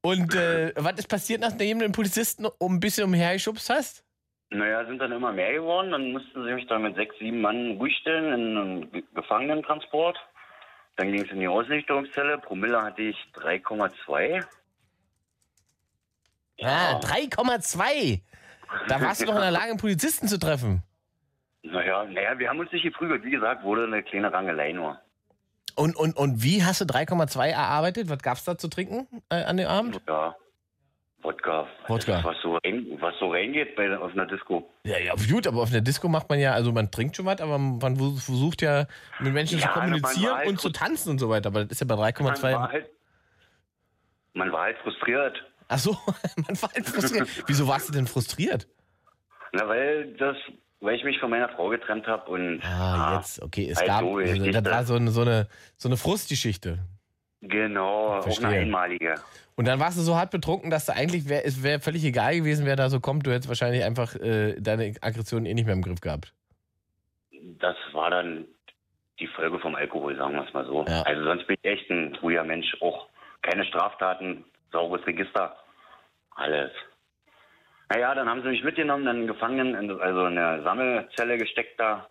Und 0.00 0.34
äh, 0.34 0.72
was 0.76 0.94
ist 0.98 1.08
passiert, 1.08 1.42
nachdem 1.42 1.80
du 1.80 1.84
den 1.84 1.92
Polizisten 1.92 2.46
um 2.58 2.76
ein 2.76 2.80
bisschen 2.80 3.04
umhergeschubst 3.04 3.68
hast? 3.68 4.04
Naja, 4.50 4.84
sind 4.86 4.98
dann 4.98 5.12
immer 5.12 5.32
mehr 5.32 5.52
geworden. 5.52 5.92
Dann 5.92 6.10
mussten 6.12 6.44
sie 6.44 6.52
mich 6.52 6.66
dann 6.66 6.82
mit 6.82 6.96
sechs, 6.96 7.16
sieben 7.18 7.40
Mann 7.40 7.76
ruhig 7.78 7.96
stellen 8.00 8.32
in 8.32 8.56
einem 8.58 8.90
Ge- 8.92 9.04
Gefangenentransport. 9.14 10.18
Dann 10.96 11.12
ging 11.12 11.24
es 11.24 11.30
in 11.30 11.38
die 11.40 11.48
Ausnüchterungszelle. 11.48 12.38
Promille 12.38 12.82
hatte 12.82 13.02
ich 13.02 13.16
3,2. 13.34 14.44
Ah, 16.62 16.98
3,2. 17.00 18.20
Da 18.88 19.00
warst 19.00 19.20
du 19.22 19.26
doch 19.26 19.34
in 19.36 19.40
der 19.40 19.50
Lage, 19.50 19.70
einen 19.70 19.78
Polizisten 19.78 20.28
zu 20.28 20.38
treffen. 20.38 20.82
Naja, 21.62 22.04
naja, 22.04 22.38
wir 22.38 22.48
haben 22.48 22.58
uns 22.60 22.72
nicht 22.72 22.82
geprügelt. 22.82 23.24
Wie 23.24 23.30
gesagt, 23.30 23.62
wurde 23.64 23.84
eine 23.84 24.02
kleine 24.02 24.32
Rangelei 24.32 24.72
nur. 24.72 25.00
Und, 25.76 25.96
und, 25.96 26.16
und 26.16 26.42
wie 26.42 26.64
hast 26.64 26.80
du 26.80 26.84
3,2 26.84 27.48
erarbeitet? 27.50 28.08
Was 28.10 28.18
gab's 28.18 28.44
da 28.44 28.58
zu 28.58 28.68
trinken 28.68 29.06
äh, 29.30 29.44
an 29.44 29.56
dem 29.56 29.68
Abend? 29.68 30.00
Ja, 30.08 30.34
Wodka. 31.22 31.66
Wodka. 31.86 32.24
Was 32.24 32.36
so, 32.42 32.56
rein, 32.64 32.86
was 33.00 33.14
so 33.18 33.30
reingeht 33.30 33.76
bei, 33.76 33.94
auf 33.96 34.12
einer 34.12 34.26
Disco. 34.26 34.70
Ja, 34.84 34.98
ja, 34.98 35.14
gut, 35.30 35.46
aber 35.46 35.60
auf 35.62 35.70
einer 35.70 35.82
Disco 35.82 36.08
macht 36.08 36.28
man 36.30 36.38
ja, 36.40 36.52
also 36.54 36.72
man 36.72 36.90
trinkt 36.90 37.16
schon 37.16 37.26
was, 37.26 37.40
aber 37.40 37.58
man 37.58 37.96
versucht 38.16 38.62
ja 38.62 38.86
mit 39.18 39.32
Menschen 39.34 39.58
Ja, 39.58 39.66
zu 39.72 39.78
man 39.78 39.90
kommunizieren 39.90 40.36
halt 40.36 40.48
und 40.48 40.60
zu 40.60 40.70
tanzen 40.70 41.10
und 41.10 41.18
so 41.18 41.28
weiter. 41.28 41.48
Aber 41.48 41.64
das 41.64 41.72
ist 41.72 41.80
ja 41.80 41.86
bei 41.86 41.96
Man 41.96 42.04
war 42.24 42.34
3,2. 42.34 42.72
halt, 42.72 42.90
man 44.32 44.52
war 44.52 44.62
halt 44.62 44.78
frustriert. 44.78 45.44
Ach 45.68 45.78
so, 45.78 45.92
man 46.36 46.62
war 46.62 46.70
halt 46.72 46.86
frustriert. 46.88 47.28
Wieso 47.46 47.68
warst 47.68 47.88
du 47.88 47.92
denn 47.92 48.06
frustriert? 48.06 48.66
Na, 49.52 49.68
weil 49.68 50.14
das, 50.14 50.36
weil 50.80 50.96
ich 50.96 51.04
mich 51.04 51.18
von 51.18 51.28
meiner 51.30 51.48
Frau 51.50 51.68
getrennt 51.68 52.06
habe 52.06 52.30
und 52.30 52.60
Ah, 52.62 52.96
ja, 53.12 53.16
jetzt, 53.16 53.42
okay, 53.42 53.68
es 53.68 53.78
halt 53.78 53.88
gab, 53.88 54.00
so 54.00 54.16
also, 54.16 54.50
das 54.50 54.64
war 54.64 54.84
so 54.84 54.94
eine, 54.94 55.10
so 55.10 55.20
eine, 55.20 55.48
so 55.76 55.88
eine 55.88 55.96
Frustgeschichte. 55.96 56.78
genau, 57.42 58.18
auch 58.18 58.38
eine 58.42 58.48
einmalige. 58.60 59.14
Und 59.60 59.66
dann 59.66 59.78
warst 59.78 59.98
du 59.98 60.00
so 60.00 60.16
hart 60.16 60.30
betrunken, 60.30 60.70
dass 60.70 60.86
du 60.86 60.94
eigentlich, 60.94 61.28
wär, 61.28 61.44
es 61.44 61.62
wäre 61.62 61.80
völlig 61.80 62.02
egal 62.02 62.34
gewesen, 62.34 62.64
wer 62.64 62.76
da 62.76 62.88
so 62.88 62.98
kommt. 62.98 63.26
Du 63.26 63.30
hättest 63.30 63.50
wahrscheinlich 63.50 63.84
einfach 63.84 64.14
äh, 64.14 64.58
deine 64.58 64.94
Aggression 65.02 65.44
eh 65.44 65.52
nicht 65.52 65.66
mehr 65.66 65.74
im 65.74 65.82
Griff 65.82 66.00
gehabt. 66.00 66.32
Das 67.58 67.76
war 67.92 68.08
dann 68.08 68.46
die 69.18 69.26
Folge 69.26 69.58
vom 69.58 69.74
Alkohol, 69.74 70.16
sagen 70.16 70.32
wir 70.32 70.46
es 70.46 70.54
mal 70.54 70.64
so. 70.64 70.86
Ja. 70.88 71.02
Also 71.02 71.24
sonst 71.24 71.46
bin 71.46 71.58
ich 71.60 71.70
echt 71.70 71.90
ein 71.90 72.16
ruhiger 72.22 72.42
Mensch. 72.42 72.74
Auch 72.80 73.08
keine 73.42 73.66
Straftaten, 73.66 74.46
sauberes 74.72 75.06
Register, 75.06 75.54
alles. 76.36 76.70
Naja, 77.90 78.14
dann 78.14 78.30
haben 78.30 78.40
sie 78.40 78.48
mich 78.48 78.64
mitgenommen, 78.64 79.04
dann 79.04 79.26
gefangen, 79.26 79.74
in, 79.74 79.90
also 80.00 80.24
in 80.24 80.38
eine 80.38 80.62
Sammelzelle 80.62 81.36
gesteckt 81.36 81.78
da. 81.78 82.08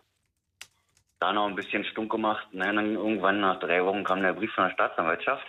Da 1.20 1.34
noch 1.34 1.48
ein 1.48 1.56
bisschen 1.56 1.84
stunk 1.86 2.12
gemacht. 2.12 2.46
Na, 2.52 2.72
dann 2.72 2.94
irgendwann 2.94 3.42
nach 3.42 3.60
drei 3.60 3.84
Wochen 3.84 4.04
kam 4.04 4.22
der 4.22 4.34
Brief 4.34 4.54
von 4.54 4.66
der 4.66 4.74
Staatsanwaltschaft. 4.76 5.48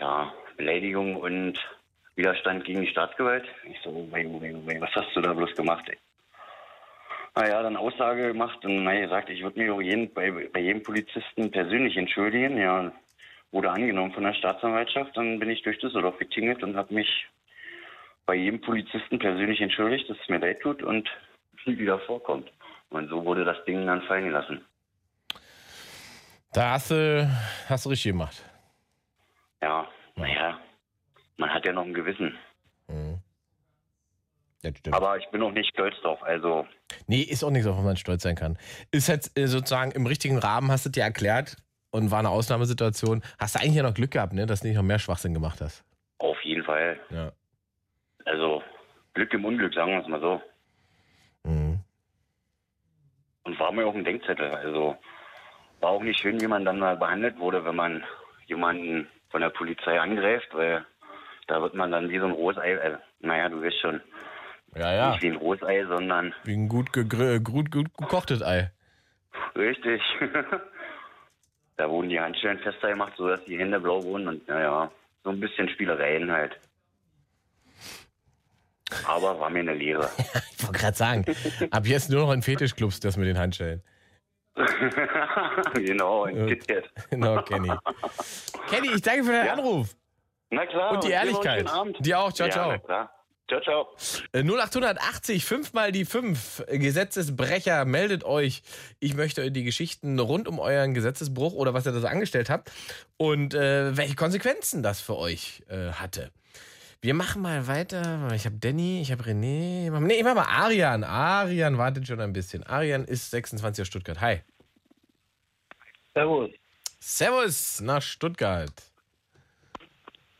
Ja, 0.00 0.32
Beleidigung 0.56 1.16
und 1.16 1.58
Widerstand 2.16 2.64
gegen 2.64 2.80
die 2.80 2.90
Staatsgewalt. 2.90 3.44
Ich 3.64 3.78
so, 3.84 4.08
wei, 4.10 4.24
wei, 4.24 4.54
wei, 4.64 4.80
was 4.80 4.94
hast 4.94 5.14
du 5.14 5.20
da 5.20 5.32
bloß 5.32 5.54
gemacht, 5.54 5.84
ey? 5.88 5.98
Naja, 7.36 7.62
dann 7.62 7.76
Aussage 7.76 8.28
gemacht 8.28 8.64
und 8.64 8.82
na, 8.82 8.98
gesagt, 8.98 9.30
ich 9.30 9.42
würde 9.42 9.60
mich 9.60 9.70
auch 9.70 9.80
jeden, 9.80 10.12
bei, 10.12 10.30
bei 10.52 10.60
jedem 10.60 10.82
Polizisten 10.82 11.50
persönlich 11.50 11.96
entschuldigen. 11.96 12.58
Ja, 12.58 12.92
wurde 13.52 13.70
angenommen 13.70 14.12
von 14.12 14.24
der 14.24 14.34
Staatsanwaltschaft. 14.34 15.16
Dann 15.16 15.38
bin 15.38 15.50
ich 15.50 15.62
durch 15.62 15.78
Düsseldorf 15.78 16.18
getingelt 16.18 16.62
und 16.62 16.76
habe 16.76 16.92
mich 16.94 17.26
bei 18.26 18.34
jedem 18.34 18.60
Polizisten 18.60 19.18
persönlich 19.18 19.60
entschuldigt, 19.60 20.08
dass 20.08 20.18
es 20.20 20.28
mir 20.28 20.38
leid 20.38 20.60
tut 20.60 20.82
und 20.82 21.08
nie 21.66 21.78
wieder 21.78 21.98
vorkommt. 22.00 22.50
Und 22.90 23.08
so 23.08 23.24
wurde 23.24 23.44
das 23.44 23.64
Ding 23.64 23.86
dann 23.86 24.02
fallen 24.02 24.26
gelassen. 24.26 24.64
Da 26.52 26.72
hast 26.72 26.90
du, 26.90 27.30
hast 27.68 27.84
du 27.84 27.90
richtig 27.90 28.12
gemacht. 28.12 28.44
Ja, 29.62 29.86
naja, 30.16 30.58
man 31.36 31.50
hat 31.52 31.64
ja 31.66 31.72
noch 31.72 31.84
ein 31.84 31.94
Gewissen. 31.94 32.36
Das 34.62 34.76
stimmt. 34.76 34.94
Aber 34.94 35.16
ich 35.16 35.26
bin 35.30 35.42
auch 35.42 35.52
nicht 35.52 35.70
stolz 35.70 35.94
drauf. 36.02 36.22
Also, 36.22 36.66
Nee, 37.06 37.22
ist 37.22 37.42
auch 37.42 37.50
nichts, 37.50 37.66
auf 37.66 37.78
was 37.78 37.84
man 37.84 37.96
stolz 37.96 38.22
sein 38.22 38.36
kann. 38.36 38.58
Ist 38.90 39.08
jetzt 39.08 39.38
äh, 39.38 39.46
sozusagen 39.46 39.92
im 39.92 40.06
richtigen 40.06 40.38
Rahmen, 40.38 40.70
hast 40.70 40.84
du 40.84 40.90
dir 40.90 41.02
erklärt 41.02 41.56
und 41.90 42.10
war 42.10 42.18
eine 42.18 42.28
Ausnahmesituation. 42.28 43.22
Hast 43.38 43.54
du 43.54 43.60
eigentlich 43.60 43.76
ja 43.76 43.82
noch 43.82 43.94
Glück 43.94 44.10
gehabt, 44.10 44.32
ne, 44.34 44.44
dass 44.46 44.60
du 44.60 44.66
nicht 44.68 44.76
noch 44.76 44.82
mehr 44.82 44.98
Schwachsinn 44.98 45.32
gemacht 45.34 45.60
hast. 45.60 45.82
auf 46.18 46.40
jeden 46.42 46.64
Fall. 46.64 47.00
Ja. 47.10 47.32
Also, 48.26 48.62
Glück 49.14 49.32
im 49.32 49.44
Unglück, 49.46 49.72
sagen 49.72 49.92
wir 49.92 50.02
es 50.02 50.08
mal 50.08 50.20
so. 50.20 50.42
Mhm. 51.44 51.80
Und 53.44 53.58
war 53.58 53.72
mir 53.72 53.86
auch 53.86 53.94
ein 53.94 54.04
Denkzettel. 54.04 54.50
Also 54.50 54.96
war 55.80 55.90
auch 55.90 56.02
nicht 56.02 56.20
schön, 56.20 56.38
wie 56.40 56.46
man 56.46 56.64
dann 56.66 56.78
mal 56.78 56.96
behandelt 56.98 57.38
wurde, 57.38 57.64
wenn 57.64 57.76
man 57.76 58.04
jemanden 58.46 59.08
von 59.30 59.40
der 59.40 59.50
Polizei 59.50 60.00
angreift, 60.00 60.48
weil 60.52 60.84
da 61.46 61.60
wird 61.62 61.74
man 61.74 61.90
dann 61.90 62.10
wie 62.10 62.18
so 62.18 62.26
ein 62.26 62.32
rohes 62.32 62.58
Ei, 62.58 62.72
äh, 62.74 62.98
naja, 63.20 63.48
du 63.48 63.62
weißt 63.62 63.80
schon, 63.80 64.00
Ja, 64.76 64.92
ja. 64.92 65.10
nicht 65.10 65.22
wie 65.22 65.28
ein 65.30 65.36
rohes 65.36 65.62
Ei, 65.62 65.84
sondern 65.86 66.34
Wie 66.44 66.54
ein 66.54 66.68
gut, 66.68 66.90
gegr- 66.90 67.40
gut, 67.40 67.70
gut 67.70 67.88
gekochtes 67.96 68.42
Ei. 68.42 68.70
richtig. 69.56 70.02
da 71.76 71.88
wurden 71.88 72.08
die 72.10 72.20
Handschellen 72.20 72.58
fester 72.58 72.88
gemacht, 72.90 73.14
sodass 73.16 73.44
die 73.44 73.58
Hände 73.58 73.80
blau 73.80 74.02
wurden 74.02 74.28
und 74.28 74.46
naja, 74.48 74.90
so 75.24 75.30
ein 75.30 75.40
bisschen 75.40 75.68
Spielereien 75.68 76.30
halt. 76.30 76.58
Aber 79.06 79.38
war 79.38 79.50
mir 79.50 79.60
eine 79.60 79.74
Lehre. 79.74 80.08
Ich 80.62 80.66
wollte 80.66 80.78
gerade 80.78 80.96
sagen, 80.96 81.24
ab 81.70 81.86
jetzt 81.86 82.10
nur 82.10 82.20
noch 82.26 82.32
in 82.34 82.42
Fetischclubs, 82.42 83.00
das 83.00 83.16
mit 83.16 83.26
den 83.26 83.38
Handschellen. 83.38 83.82
genau, 85.74 86.24
ein. 86.24 86.46
KitKat. 86.46 86.90
Genau, 87.10 87.42
Kenny. 87.42 87.72
Kenny, 88.68 88.88
ich 88.94 89.02
danke 89.02 89.24
für 89.24 89.32
deinen 89.32 89.46
Ja. 89.46 89.52
Anruf. 89.54 89.94
Na 90.50 90.66
klar. 90.66 90.92
Und 90.92 91.04
die 91.04 91.10
Ehrlichkeit. 91.10 91.70
Dir 92.00 92.18
auch. 92.18 92.32
Ciao, 92.32 92.48
ja, 92.48 92.52
ciao. 92.52 92.68
Na 92.72 92.78
klar. 92.78 93.10
Ciao, 93.48 93.60
ciao. 93.62 93.88
Äh, 94.32 94.44
0880, 94.44 95.44
fünfmal 95.44 95.90
die 95.90 96.04
fünf. 96.04 96.62
Gesetzesbrecher, 96.68 97.84
meldet 97.84 98.22
euch. 98.22 98.62
Ich 99.00 99.14
möchte 99.14 99.50
die 99.50 99.64
Geschichten 99.64 100.20
rund 100.20 100.46
um 100.46 100.60
euren 100.60 100.94
Gesetzesbruch 100.94 101.54
oder 101.54 101.74
was 101.74 101.84
ihr 101.84 101.92
da 101.92 101.98
so 101.98 102.06
angestellt 102.06 102.48
habt 102.48 102.70
und 103.16 103.54
äh, 103.54 103.96
welche 103.96 104.14
Konsequenzen 104.14 104.84
das 104.84 105.00
für 105.00 105.16
euch 105.16 105.62
äh, 105.68 105.92
hatte. 105.92 106.30
Wir 107.02 107.14
machen 107.14 107.40
mal 107.40 107.66
weiter. 107.66 108.28
Ich 108.34 108.44
habe 108.44 108.56
Danny, 108.60 109.00
ich 109.00 109.10
habe 109.10 109.22
René. 109.22 109.90
Nee, 110.00 110.18
ich 110.18 110.22
mach 110.22 110.34
mal 110.34 110.44
Arian. 110.44 111.02
Arian 111.02 111.78
wartet 111.78 112.06
schon 112.06 112.20
ein 112.20 112.34
bisschen. 112.34 112.62
Arian 112.64 113.06
ist 113.06 113.30
26 113.30 113.82
aus 113.82 113.88
Stuttgart. 113.88 114.20
Hi. 114.20 114.42
Servus. 116.12 116.50
Servus 116.98 117.80
nach 117.80 118.02
Stuttgart. 118.02 118.74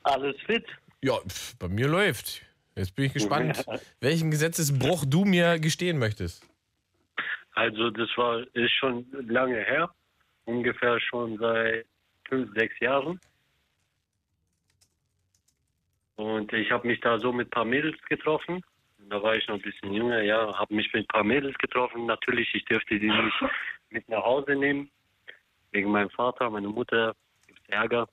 Alles 0.02 0.36
fit? 0.44 0.66
Ja, 1.00 1.14
pf, 1.26 1.56
bei 1.56 1.68
mir 1.68 1.88
läuft. 1.88 2.42
Jetzt 2.76 2.94
bin 2.94 3.06
ich 3.06 3.14
gespannt, 3.14 3.64
welchen 4.00 4.30
Gesetzesbruch 4.30 5.04
du 5.06 5.24
mir 5.24 5.58
gestehen 5.58 5.98
möchtest. 5.98 6.46
Also 7.52 7.90
das 7.90 8.08
war 8.16 8.44
ist 8.54 8.72
schon 8.72 9.06
lange 9.28 9.64
her, 9.64 9.90
ungefähr 10.44 11.00
schon 11.00 11.38
seit 11.38 11.86
fünf, 12.28 12.52
sechs 12.54 12.78
Jahren. 12.80 13.18
Und 16.20 16.52
ich 16.52 16.70
habe 16.70 16.86
mich 16.86 17.00
da 17.00 17.18
so 17.18 17.32
mit 17.32 17.46
ein 17.46 17.50
paar 17.50 17.64
Mädels 17.64 17.98
getroffen. 18.02 18.62
Da 19.08 19.22
war 19.22 19.36
ich 19.36 19.48
noch 19.48 19.54
ein 19.54 19.62
bisschen 19.62 19.94
jünger, 19.94 20.20
ja, 20.20 20.54
habe 20.58 20.74
mich 20.74 20.92
mit 20.92 21.04
ein 21.04 21.06
paar 21.06 21.24
Mädels 21.24 21.56
getroffen. 21.56 22.04
Natürlich, 22.04 22.54
ich 22.54 22.66
dürfte 22.66 22.98
die 22.98 23.08
nicht 23.08 23.42
mit 23.88 24.06
nach 24.06 24.22
Hause 24.22 24.54
nehmen. 24.54 24.90
wegen 25.72 25.90
meinem 25.90 26.10
Vater, 26.10 26.50
meiner 26.50 26.68
Mutter 26.68 27.14
gibt 27.46 27.66
Ärger. 27.70 28.06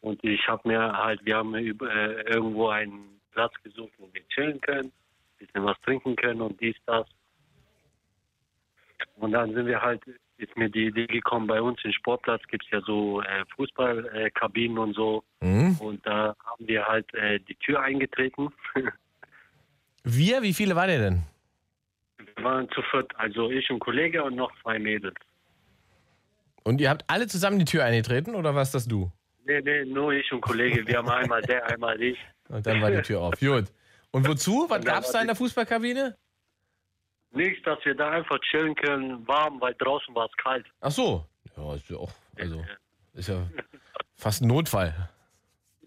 Und 0.00 0.24
ich 0.24 0.48
habe 0.48 0.66
mir 0.66 0.80
halt, 0.96 1.22
wir 1.26 1.36
haben 1.36 1.54
über, 1.56 1.94
äh, 1.94 2.22
irgendwo 2.32 2.68
einen 2.68 3.20
Platz 3.32 3.52
gesucht, 3.62 3.92
wo 3.98 4.08
wir 4.10 4.26
chillen 4.28 4.58
können, 4.62 4.90
bisschen 5.36 5.64
was 5.64 5.78
trinken 5.82 6.16
können 6.16 6.40
und 6.40 6.58
dies, 6.62 6.76
das. 6.86 7.06
Und 9.16 9.32
dann 9.32 9.52
sind 9.52 9.66
wir 9.66 9.82
halt, 9.82 10.02
ist 10.38 10.56
mir 10.56 10.70
die 10.70 10.86
Idee 10.86 11.06
gekommen, 11.06 11.46
bei 11.46 11.60
uns 11.60 11.78
im 11.84 11.92
Sportplatz 11.92 12.42
gibt 12.48 12.64
es 12.64 12.70
ja 12.70 12.80
so 12.82 13.20
äh, 13.22 13.44
Fußballkabinen 13.56 14.78
und 14.78 14.94
so. 14.94 15.22
Mhm. 15.40 15.76
Und 15.80 16.06
da 16.06 16.34
haben 16.44 16.66
wir 16.66 16.86
halt 16.86 17.12
äh, 17.14 17.40
die 17.40 17.56
Tür 17.56 17.80
eingetreten. 17.80 18.48
Wir, 20.04 20.40
wie 20.40 20.54
viele 20.54 20.74
waren 20.74 20.88
ihr 20.88 21.00
denn? 21.00 21.22
wir 22.38 22.44
waren 22.44 22.68
zu 22.70 22.82
viert, 22.82 23.12
also 23.16 23.50
ich 23.50 23.68
und 23.70 23.80
Kollege 23.80 24.22
und 24.22 24.36
noch 24.36 24.50
zwei 24.62 24.78
Mädels. 24.78 25.16
Und 26.62 26.80
ihr 26.80 26.90
habt 26.90 27.04
alle 27.08 27.26
zusammen 27.26 27.58
die 27.58 27.64
Tür 27.64 27.84
eingetreten 27.84 28.34
oder 28.34 28.54
warst 28.54 28.74
das 28.74 28.86
du? 28.86 29.10
Nee, 29.44 29.60
nee, 29.60 29.84
nur 29.84 30.12
ich 30.12 30.30
und 30.32 30.40
Kollege. 30.40 30.86
Wir 30.86 30.98
haben 30.98 31.08
einmal 31.08 31.42
der, 31.42 31.66
einmal 31.66 32.00
ich. 32.00 32.18
Und 32.48 32.66
dann 32.66 32.80
war 32.80 32.90
die 32.90 33.02
Tür 33.02 33.20
auf. 33.20 33.38
Gut. 33.38 33.66
Und 34.10 34.26
wozu? 34.26 34.66
Was 34.70 34.82
gab's 34.82 35.08
war 35.08 35.12
da 35.14 35.20
in 35.20 35.26
der 35.26 35.36
Fußballkabine? 35.36 36.16
Nichts, 37.30 37.62
dass 37.64 37.84
wir 37.84 37.94
da 37.94 38.10
einfach 38.10 38.38
chillen 38.40 38.74
können, 38.74 39.26
warm, 39.26 39.60
weil 39.60 39.74
draußen 39.74 40.14
war 40.14 40.26
es 40.26 40.36
kalt. 40.42 40.66
Ach 40.80 40.90
so. 40.90 41.26
Ja, 41.56 41.74
ist 41.74 41.90
ja 41.90 41.96
auch, 41.96 42.12
also, 42.38 42.64
ist 43.14 43.28
ja 43.28 43.46
fast 44.16 44.42
ein 44.42 44.48
Notfall. 44.48 44.94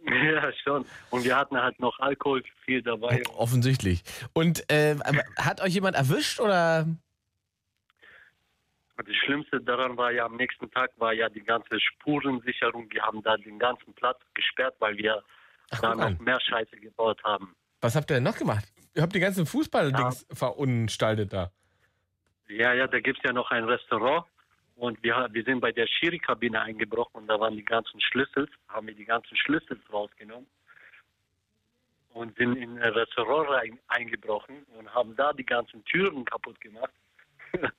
Ja, 0.04 0.52
schon. 0.64 0.84
Und 1.12 1.24
wir 1.24 1.38
hatten 1.38 1.62
halt 1.62 1.80
noch 1.80 2.00
Alkohol 2.00 2.42
viel 2.66 2.82
dabei. 2.82 3.22
Offensichtlich. 3.38 4.02
Und 4.34 4.68
äh, 4.72 4.96
hat 5.38 5.62
euch 5.62 5.76
jemand 5.76 5.96
erwischt 5.96 6.40
oder? 6.40 6.88
Das 8.98 9.16
Schlimmste 9.26 9.62
daran 9.62 9.98
war 9.98 10.12
ja, 10.12 10.26
am 10.26 10.38
nächsten 10.38 10.70
Tag 10.72 10.92
war 10.98 11.14
ja 11.14 11.30
die 11.30 11.44
ganze 11.44 11.80
Spurensicherung. 11.80 12.90
Die 12.90 13.00
haben 13.00 13.22
da 13.24 13.38
den 13.38 13.60
ganzen 13.60 13.94
Platz 13.94 14.20
gesperrt, 14.34 14.76
weil 14.80 14.98
wir 14.98 15.24
da 15.70 15.78
guck 15.78 15.98
noch 15.98 16.06
an. 16.06 16.18
mehr 16.20 16.40
Scheiße 16.40 16.78
gebaut 16.78 17.24
haben. 17.24 17.56
Was 17.82 17.96
habt 17.96 18.12
ihr 18.12 18.16
denn 18.16 18.24
noch 18.24 18.38
gemacht? 18.38 18.66
Ihr 18.94 19.02
habt 19.02 19.16
die 19.16 19.20
ganzen 19.20 19.46
Fußballdings 19.46 20.28
verunstaltet 20.32 21.32
da. 21.32 21.52
Ja, 22.50 22.74
ja, 22.74 22.88
da 22.88 23.00
gibt 23.00 23.20
es 23.20 23.24
ja 23.24 23.32
noch 23.32 23.50
ein 23.52 23.64
Restaurant. 23.64 24.26
Und 24.76 25.02
wir, 25.04 25.28
wir 25.32 25.44
sind 25.44 25.62
bei 25.62 25.72
der 25.72 25.88
Schiri-Kabine 25.88 26.60
eingebrochen 26.60 27.22
und 27.22 27.28
da 27.28 27.40
waren 27.40 27.56
die 27.56 27.64
ganzen 27.64 28.02
Schlüssel, 28.02 28.50
haben 28.68 28.88
wir 28.88 28.96
die 28.96 29.06
ganzen 29.06 29.38
Schlüssel 29.38 29.80
rausgenommen 29.94 30.48
und 32.14 32.36
sind 32.38 32.56
in 32.56 32.80
ein 32.80 32.94
Restaurant 32.94 33.50
rein, 33.50 33.80
eingebrochen 33.88 34.64
und 34.78 34.94
haben 34.94 35.16
da 35.16 35.34
die 35.34 35.46
ganzen 35.46 35.84
Türen 35.86 36.26
kaputt 36.26 36.60
gemacht. 36.60 36.94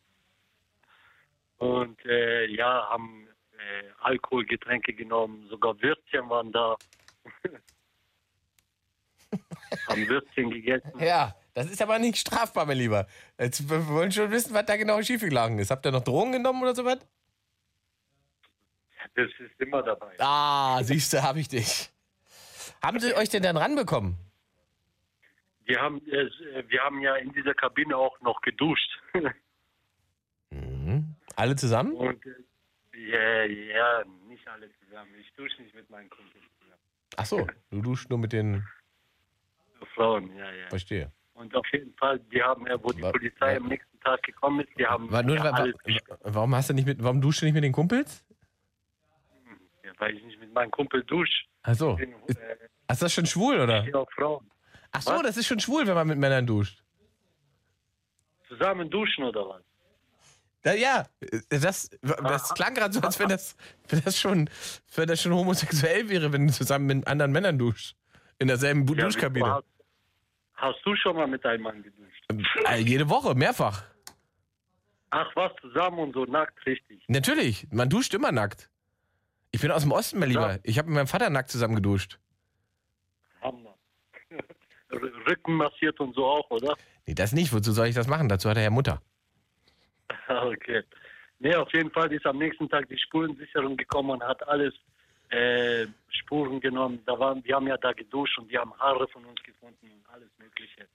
und 1.58 2.04
äh, 2.06 2.46
ja, 2.46 2.88
haben 2.88 3.26
äh, 3.52 3.90
Alkoholgetränke 4.00 4.92
genommen, 4.92 5.48
sogar 5.48 5.80
Würstchen 5.82 6.28
waren 6.30 6.52
da. 6.52 6.76
haben 9.89 10.09
Würstchen 10.09 10.51
gegessen. 10.51 10.93
Ja, 10.99 11.35
das 11.55 11.70
ist 11.70 11.83
aber 11.83 11.99
nicht 11.99 12.18
strafbar, 12.18 12.66
mein 12.66 12.79
Lieber. 12.79 13.07
Jetzt, 13.39 13.68
wir 13.68 13.87
wollen 13.89 14.12
schon 14.12 14.31
wissen, 14.31 14.55
was 14.55 14.66
da 14.66 14.77
genau 14.77 15.03
schiefgegangen 15.03 15.59
ist. 15.59 15.70
Habt 15.70 15.85
ihr 15.87 15.93
noch 15.93 16.05
Drogen 16.05 16.33
genommen 16.33 16.62
oder 16.62 16.75
sowas? 16.75 16.99
Das 19.14 19.29
ist 19.39 19.61
immer 19.61 19.83
dabei. 19.83 20.14
Ah, 20.18 20.83
siehst 20.83 21.12
du, 21.12 21.23
hab 21.23 21.37
ich 21.37 21.49
dich. 21.49 21.91
Haben 22.83 23.01
sie 23.01 23.14
euch 23.14 23.29
denn 23.29 23.43
dann 23.43 23.57
ranbekommen? 23.57 24.16
Wir 25.64 25.81
haben, 25.81 25.99
äh, 26.09 26.29
wir 26.68 26.81
haben 26.83 27.01
ja 27.01 27.16
in 27.16 27.33
dieser 27.33 27.55
Kabine 27.55 27.97
auch 27.97 28.20
noch 28.20 28.41
geduscht. 28.41 28.91
Mhm. 30.51 31.14
Alle 31.37 31.57
zusammen? 31.57 31.93
Und 31.95 32.25
äh, 32.27 32.31
ja, 32.99 33.45
ja, 33.45 34.05
nicht 34.29 34.47
alle 34.49 34.68
zusammen. 34.85 35.11
Ich 35.20 35.33
dusche 35.35 35.62
nicht 35.62 35.75
mit 35.75 35.89
meinen 35.89 36.11
Kumpels 36.11 36.45
zusammen. 36.61 36.83
Ach 37.16 37.27
so, 37.27 37.47
du 37.70 37.83
duschst 37.83 38.11
nur 38.11 38.18
mit 38.18 38.33
den. 38.33 38.66
Frauen, 39.95 40.34
ja, 40.36 40.51
ja. 40.53 40.68
Verstehe. 40.68 41.12
Und 41.34 41.55
auf 41.57 41.66
jeden 41.72 41.95
Fall, 41.95 42.18
die 42.32 42.43
haben 42.43 42.66
ja, 42.66 42.82
wo 42.82 42.93
die 42.93 43.01
Polizei 43.01 43.57
am 43.57 43.66
nächsten 43.68 43.99
Tag 44.01 44.22
gekommen 44.22 44.61
ist, 44.61 44.68
die 44.78 44.86
haben 44.86 45.11
War 45.11 45.22
nur, 45.22 45.36
ja 45.36 45.45
wa- 45.45 45.51
alles 45.51 45.74
wa- 46.09 46.18
warum 46.22 46.55
hast 46.55 46.70
du 46.70 46.74
nicht 46.74 46.86
mit, 46.86 47.03
warum 47.03 47.20
duschst 47.20 47.40
du 47.43 47.47
nicht 47.47 47.55
mit 47.55 47.64
den 47.64 47.72
Kumpels? 47.72 48.24
ja, 49.84 49.90
weil 49.99 50.16
ich 50.16 50.24
nicht 50.24 50.38
mit 50.40 50.53
meinem 50.53 50.70
Kumpel 50.70 51.03
dusche. 51.05 51.45
Ach 51.62 51.74
so. 51.74 51.95
Bin, 51.97 52.14
Ist, 52.26 52.38
äh, 52.38 52.57
ist 52.90 53.03
das 53.03 53.12
schon 53.12 53.26
schwul, 53.26 53.59
oder? 53.61 53.86
ich 53.86 53.95
auf 53.95 54.09
Frauen. 54.14 54.49
Ach 54.93 55.01
so, 55.03 55.12
Was? 55.12 55.22
das 55.22 55.36
ist 55.38 55.47
schon 55.47 55.59
schwul, 55.61 55.86
wenn 55.86 55.95
man 55.95 56.07
mit 56.07 56.18
Männern 56.18 56.47
duscht. 56.47 56.82
Zusammen 58.49 58.90
duschen 58.90 59.24
oder 59.24 59.49
was? 59.49 59.62
Ja, 60.64 60.74
ja 60.74 61.07
das, 61.49 61.90
das 62.03 62.55
klang 62.55 62.74
gerade 62.74 62.93
so, 62.93 63.01
als 63.01 63.18
wenn 63.18 63.28
das, 63.28 63.57
wenn 63.88 64.01
das 64.03 64.20
schon, 64.20 64.49
wenn 64.95 65.09
das 65.09 65.20
schon 65.22 65.32
homosexuell 65.32 66.09
wäre, 66.09 66.32
wenn 66.32 66.47
du 66.47 66.53
zusammen 66.53 66.86
mit 66.86 67.07
anderen 67.07 67.32
Männern 67.32 67.59
duschst. 67.59 67.97
In 68.38 68.49
derselben 68.49 68.86
Ja, 68.88 69.05
Duschkabine. 69.07 69.62
Hast, 70.62 70.78
du 70.84 70.94
schon 70.94 71.16
mal 71.16 71.26
mit 71.26 71.44
einem 71.44 71.64
Mann 71.64 71.82
geduscht? 71.82 72.24
Äh, 72.70 72.78
Jede 72.78 73.08
Woche, 73.08 73.34
mehrfach. 73.34 73.82
Ach 75.10 75.28
was, 75.34 75.50
zusammen 75.60 75.98
und 75.98 76.14
so 76.14 76.24
nackt, 76.24 76.64
richtig. 76.64 77.02
Natürlich, 77.08 77.66
man 77.72 77.88
duscht 77.88 78.14
immer 78.14 78.30
nackt. 78.30 78.70
Ich 79.50 79.60
bin 79.60 79.72
aus 79.72 79.82
dem 79.82 79.90
Osten, 79.90 80.20
mein 80.20 80.28
Lieber. 80.28 80.60
Ich 80.62 80.78
habe 80.78 80.88
mit 80.88 80.94
meinem 80.94 81.08
Vater 81.08 81.30
nackt 81.30 81.50
zusammen 81.50 81.74
geduscht. 81.74 82.20
Hammer. 83.42 83.74
Rücken 85.28 85.54
massiert 85.54 85.98
und 85.98 86.14
so 86.14 86.24
auch, 86.24 86.48
oder? 86.50 86.76
Nee, 87.06 87.14
das 87.14 87.32
nicht. 87.32 87.52
Wozu 87.52 87.72
soll 87.72 87.88
ich 87.88 87.96
das 87.96 88.06
machen? 88.06 88.28
Dazu 88.28 88.48
hat 88.48 88.56
er 88.56 88.62
ja 88.62 88.70
Mutter. 88.70 89.02
Okay. 90.28 90.82
Nee, 91.40 91.56
auf 91.56 91.72
jeden 91.72 91.90
Fall 91.90 92.12
ist 92.12 92.24
am 92.24 92.38
nächsten 92.38 92.68
Tag 92.68 92.88
die 92.88 92.96
Spurensicherung 92.96 93.76
gekommen 93.76 94.10
und 94.10 94.22
hat 94.22 94.46
alles 94.46 94.72
äh, 95.33 95.87
Spuren 96.11 96.61
genommen. 96.61 97.01
Da 97.07 97.18
waren, 97.18 97.43
wir 97.45 97.57
haben 97.57 97.66
ja 97.66 97.76
da 97.78 97.93
geduscht 97.93 98.39
und 98.39 98.51
die 98.51 98.59
haben 98.59 98.72
Haare 98.78 99.09
von 99.09 99.24
uns 99.24 99.43
gefunden 99.43 99.91
und 99.91 100.05
alles 100.12 100.28
Mögliche. 100.39 100.87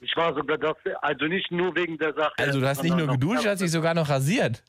Ich 0.00 0.16
war 0.16 0.34
sogar 0.34 0.58
dafür, 0.58 1.02
also 1.02 1.26
nicht 1.26 1.50
nur 1.50 1.74
wegen 1.74 1.98
der 1.98 2.14
Sache. 2.14 2.32
Also 2.38 2.60
du 2.60 2.66
hast 2.66 2.82
nicht 2.82 2.96
nur 2.96 3.06
geduscht, 3.06 3.46
hast 3.46 3.60
dich 3.60 3.70
sogar 3.70 3.94
noch 3.94 4.08
rasiert. 4.08 4.62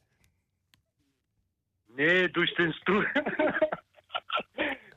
Nee, 1.96 2.28
durch, 2.30 2.54
den 2.56 2.74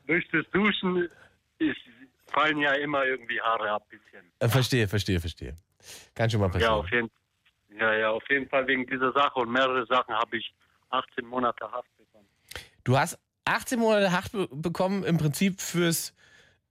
durch 0.07 0.27
das 0.31 0.45
Duschen 0.51 1.07
ist, 1.59 1.77
fallen 2.27 2.57
ja 2.57 2.73
immer 2.73 3.05
irgendwie 3.05 3.39
Haare 3.39 3.71
ab, 3.71 3.87
bisschen. 3.89 4.31
Äh, 4.39 4.47
verstehe, 4.47 4.87
verstehe, 4.87 5.19
verstehe. 5.19 5.55
Kann 6.15 6.29
schon 6.29 6.39
mal 6.39 6.47
Ja 6.47 6.51
passieren. 6.51 6.73
auf, 6.73 6.91
jeden, 6.91 7.11
ja, 7.79 7.93
ja, 7.93 8.09
auf 8.09 8.27
jeden 8.29 8.49
Fall 8.49 8.65
wegen 8.65 8.87
dieser 8.87 9.11
Sache 9.11 9.39
und 9.39 9.51
mehrere 9.51 9.85
Sachen 9.85 10.15
habe 10.15 10.37
ich 10.37 10.51
18 10.89 11.25
Monate 11.25 11.71
Haft 11.71 11.95
bekommen. 11.97 12.27
Du 12.83 12.97
hast 12.97 13.19
18 13.47 13.79
Monate 13.79 14.11
Haft 14.11 14.31
be 14.33 14.47
bekommen, 14.51 15.03
im 15.03 15.17
Prinzip 15.17 15.61
fürs 15.61 16.13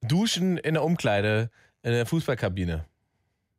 Duschen 0.02 0.58
in 0.58 0.74
der 0.74 0.84
Umkleide, 0.84 1.50
in 1.82 1.92
der 1.92 2.06
Fußballkabine. 2.06 2.84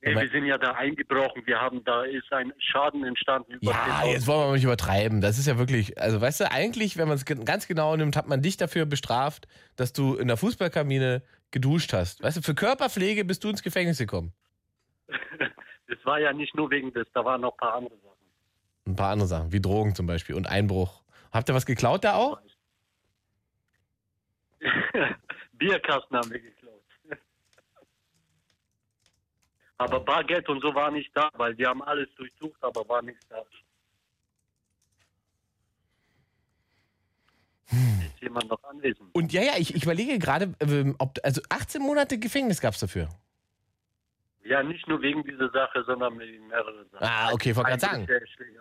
Nee, 0.01 0.11
Aber- 0.11 0.21
wir 0.21 0.29
sind 0.29 0.45
ja 0.45 0.57
da 0.57 0.73
eingebrochen. 0.73 1.41
Wir 1.45 1.59
haben, 1.59 1.83
da 1.83 2.03
ist 2.03 2.31
ein 2.31 2.53
Schaden 2.59 3.03
entstanden. 3.03 3.57
Ja, 3.61 3.71
10.000. 4.03 4.11
jetzt 4.13 4.27
wollen 4.27 4.49
wir 4.49 4.53
nicht 4.53 4.63
übertreiben. 4.63 5.21
Das 5.21 5.39
ist 5.39 5.47
ja 5.47 5.57
wirklich, 5.57 5.99
also 5.99 6.21
weißt 6.21 6.41
du, 6.41 6.51
eigentlich, 6.51 6.97
wenn 6.97 7.07
man 7.07 7.17
es 7.17 7.25
ganz 7.25 7.67
genau 7.67 7.95
nimmt, 7.95 8.15
hat 8.15 8.27
man 8.27 8.41
dich 8.41 8.57
dafür 8.57 8.85
bestraft, 8.85 9.47
dass 9.75 9.93
du 9.93 10.15
in 10.15 10.27
der 10.27 10.37
Fußballkabine 10.37 11.23
geduscht 11.51 11.93
hast. 11.93 12.21
Weißt 12.21 12.37
du, 12.37 12.41
für 12.41 12.53
Körperpflege 12.53 13.25
bist 13.25 13.43
du 13.43 13.49
ins 13.49 13.63
Gefängnis 13.63 13.97
gekommen. 13.97 14.33
Das 15.89 15.97
war 16.03 16.19
ja 16.19 16.33
nicht 16.33 16.53
nur 16.53 16.69
wegen 16.69 16.91
des, 16.91 17.07
da 17.13 17.23
waren 17.23 17.39
noch 17.39 17.53
ein 17.53 17.57
paar 17.57 17.75
andere 17.75 17.95
Sachen. 17.95 18.17
Ein 18.87 18.95
paar 18.97 19.11
andere 19.11 19.27
Sachen, 19.29 19.53
wie 19.53 19.61
Drogen 19.61 19.95
zum 19.95 20.05
Beispiel 20.05 20.35
und 20.35 20.45
Einbruch. 20.45 21.01
Habt 21.31 21.47
ihr 21.49 21.55
was 21.55 21.65
geklaut 21.65 22.03
da 22.03 22.15
auch? 22.15 22.41
Bierkasten 25.53 26.17
haben 26.17 26.31
wir 26.31 26.39
geklaut. 26.39 26.83
Aber 29.77 29.99
Bargeld 29.99 30.47
und 30.49 30.61
so 30.61 30.73
war 30.73 30.91
nicht 30.91 31.11
da, 31.15 31.29
weil 31.33 31.55
die 31.55 31.65
haben 31.65 31.83
alles 31.83 32.07
durchsucht, 32.15 32.61
aber 32.63 32.87
war 32.89 33.01
nichts 33.01 33.25
da. 33.29 33.43
Ist 37.69 38.21
jemand 38.21 38.49
noch 38.49 38.63
anwesend? 38.63 39.13
Und 39.13 39.31
ja, 39.33 39.41
ja, 39.41 39.53
ich, 39.57 39.75
ich 39.75 39.83
überlege 39.83 40.17
gerade, 40.17 40.53
ähm, 40.61 40.95
ob, 40.97 41.19
also 41.23 41.41
18 41.49 41.81
Monate 41.81 42.17
Gefängnis 42.17 42.59
gab 42.61 42.73
es 42.73 42.79
dafür. 42.79 43.09
Ja, 44.43 44.63
nicht 44.63 44.87
nur 44.87 45.01
wegen 45.01 45.23
dieser 45.23 45.49
Sache, 45.51 45.83
sondern 45.85 46.17
wegen 46.19 46.47
mehreren 46.47 46.89
Sachen. 46.89 47.05
Ah, 47.05 47.33
okay, 47.33 47.53
wollte 47.53 47.71
gerade 47.71 47.81
sagen. 47.81 48.07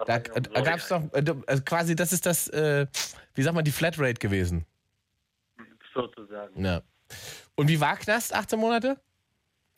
Da, 0.05 0.19
da 0.19 0.61
gab 0.61 0.79
es 0.79 0.89
doch, 0.89 1.01
äh, 1.13 1.35
also 1.47 1.63
quasi, 1.63 1.95
das 1.95 2.13
ist 2.13 2.27
das, 2.27 2.49
äh, 2.49 2.87
wie 3.35 3.43
sagt 3.43 3.55
man, 3.55 3.65
die 3.65 3.71
Flatrate 3.71 4.15
gewesen. 4.15 4.67
Sozusagen. 5.97 6.63
Ja. 6.63 6.83
Und 7.55 7.69
wie 7.69 7.81
war 7.81 7.97
Knast 7.97 8.35
18 8.35 8.59
Monate? 8.59 9.01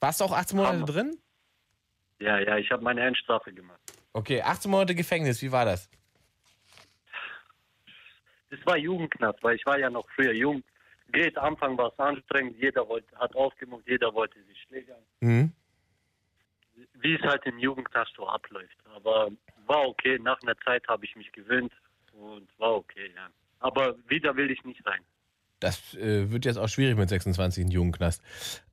Warst 0.00 0.20
du 0.20 0.24
auch 0.24 0.32
18 0.32 0.56
Monate 0.56 0.74
Hammer. 0.74 0.86
drin? 0.86 1.18
Ja, 2.18 2.38
ja, 2.40 2.56
ich 2.56 2.70
habe 2.70 2.82
meine 2.82 3.00
Endstrafe 3.02 3.52
gemacht. 3.52 3.80
Okay, 4.12 4.42
18 4.42 4.70
Monate 4.70 4.94
Gefängnis, 4.94 5.40
wie 5.42 5.52
war 5.52 5.64
das? 5.64 5.88
Das 8.50 8.58
war 8.64 8.76
Jugendknast, 8.76 9.42
weil 9.42 9.56
ich 9.56 9.66
war 9.66 9.78
ja 9.78 9.90
noch 9.90 10.08
früher 10.10 10.32
jung. 10.32 10.64
Geht, 11.12 11.38
Anfang 11.38 11.78
war 11.78 11.92
es 11.92 11.98
anstrengend, 11.98 12.56
jeder 12.58 12.86
wollte, 12.88 13.16
hat 13.16 13.34
aufgemuckt, 13.36 13.88
jeder 13.88 14.12
wollte 14.12 14.42
sich 14.44 14.60
schlägern. 14.62 15.02
Mhm. 15.20 15.52
Wie 16.94 17.14
es 17.14 17.22
halt 17.22 17.44
im 17.46 17.58
Jugendknast 17.58 18.12
so 18.16 18.26
abläuft. 18.26 18.76
Aber 18.94 19.30
war 19.66 19.86
okay, 19.86 20.18
nach 20.18 20.40
einer 20.42 20.56
Zeit 20.64 20.86
habe 20.88 21.04
ich 21.04 21.14
mich 21.14 21.30
gewöhnt 21.32 21.72
Und 22.18 22.48
war 22.58 22.74
okay, 22.74 23.12
ja. 23.14 23.28
Aber 23.60 23.96
wieder 24.08 24.34
will 24.36 24.50
ich 24.50 24.62
nicht 24.64 24.82
sein. 24.84 25.00
Das 25.60 25.94
äh, 25.94 26.30
wird 26.30 26.44
jetzt 26.44 26.56
auch 26.56 26.68
schwierig 26.68 26.96
mit 26.96 27.08
26 27.08 27.64
in 27.64 27.70
jungen 27.70 27.92
Knast. 27.92 28.22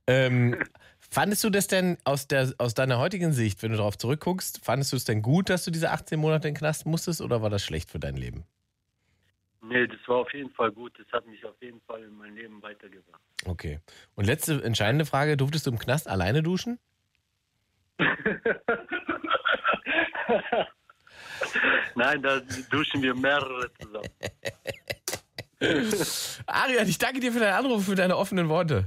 Ähm, 0.06 0.56
fandest 0.98 1.42
du 1.44 1.50
das 1.50 1.66
denn 1.66 1.98
aus, 2.04 2.28
der, 2.28 2.52
aus 2.58 2.74
deiner 2.74 2.98
heutigen 2.98 3.32
Sicht, 3.32 3.62
wenn 3.62 3.72
du 3.72 3.76
darauf 3.76 3.98
zurückguckst, 3.98 4.64
fandest 4.64 4.92
du 4.92 4.96
es 4.96 5.04
denn 5.04 5.22
gut, 5.22 5.50
dass 5.50 5.64
du 5.64 5.70
diese 5.70 5.90
18 5.90 6.18
Monate 6.18 6.48
in 6.48 6.54
den 6.54 6.58
Knast 6.58 6.86
musstest 6.86 7.20
oder 7.20 7.42
war 7.42 7.50
das 7.50 7.64
schlecht 7.64 7.90
für 7.90 7.98
dein 7.98 8.16
Leben? 8.16 8.44
Nee, 9.68 9.86
das 9.88 9.98
war 10.06 10.18
auf 10.18 10.32
jeden 10.32 10.50
Fall 10.50 10.70
gut. 10.70 10.96
Das 10.98 11.06
hat 11.12 11.26
mich 11.26 11.44
auf 11.44 11.60
jeden 11.60 11.80
Fall 11.82 12.04
in 12.04 12.14
mein 12.16 12.34
Leben 12.36 12.62
weitergebracht. 12.62 13.20
Okay. 13.46 13.80
Und 14.14 14.26
letzte 14.26 14.62
entscheidende 14.62 15.04
Frage: 15.06 15.36
Durftest 15.36 15.66
du 15.66 15.72
im 15.72 15.78
Knast 15.78 16.06
alleine 16.08 16.42
duschen? 16.44 16.78
Nein, 21.96 22.22
da 22.22 22.40
duschen 22.70 23.02
wir 23.02 23.14
mehrere 23.14 23.72
zusammen. 23.80 24.08
Arian, 26.46 26.88
ich 26.88 26.98
danke 26.98 27.20
dir 27.20 27.32
für 27.32 27.40
deinen 27.40 27.54
Anruf, 27.54 27.86
für 27.86 27.94
deine 27.94 28.16
offenen 28.16 28.48
Worte. 28.48 28.86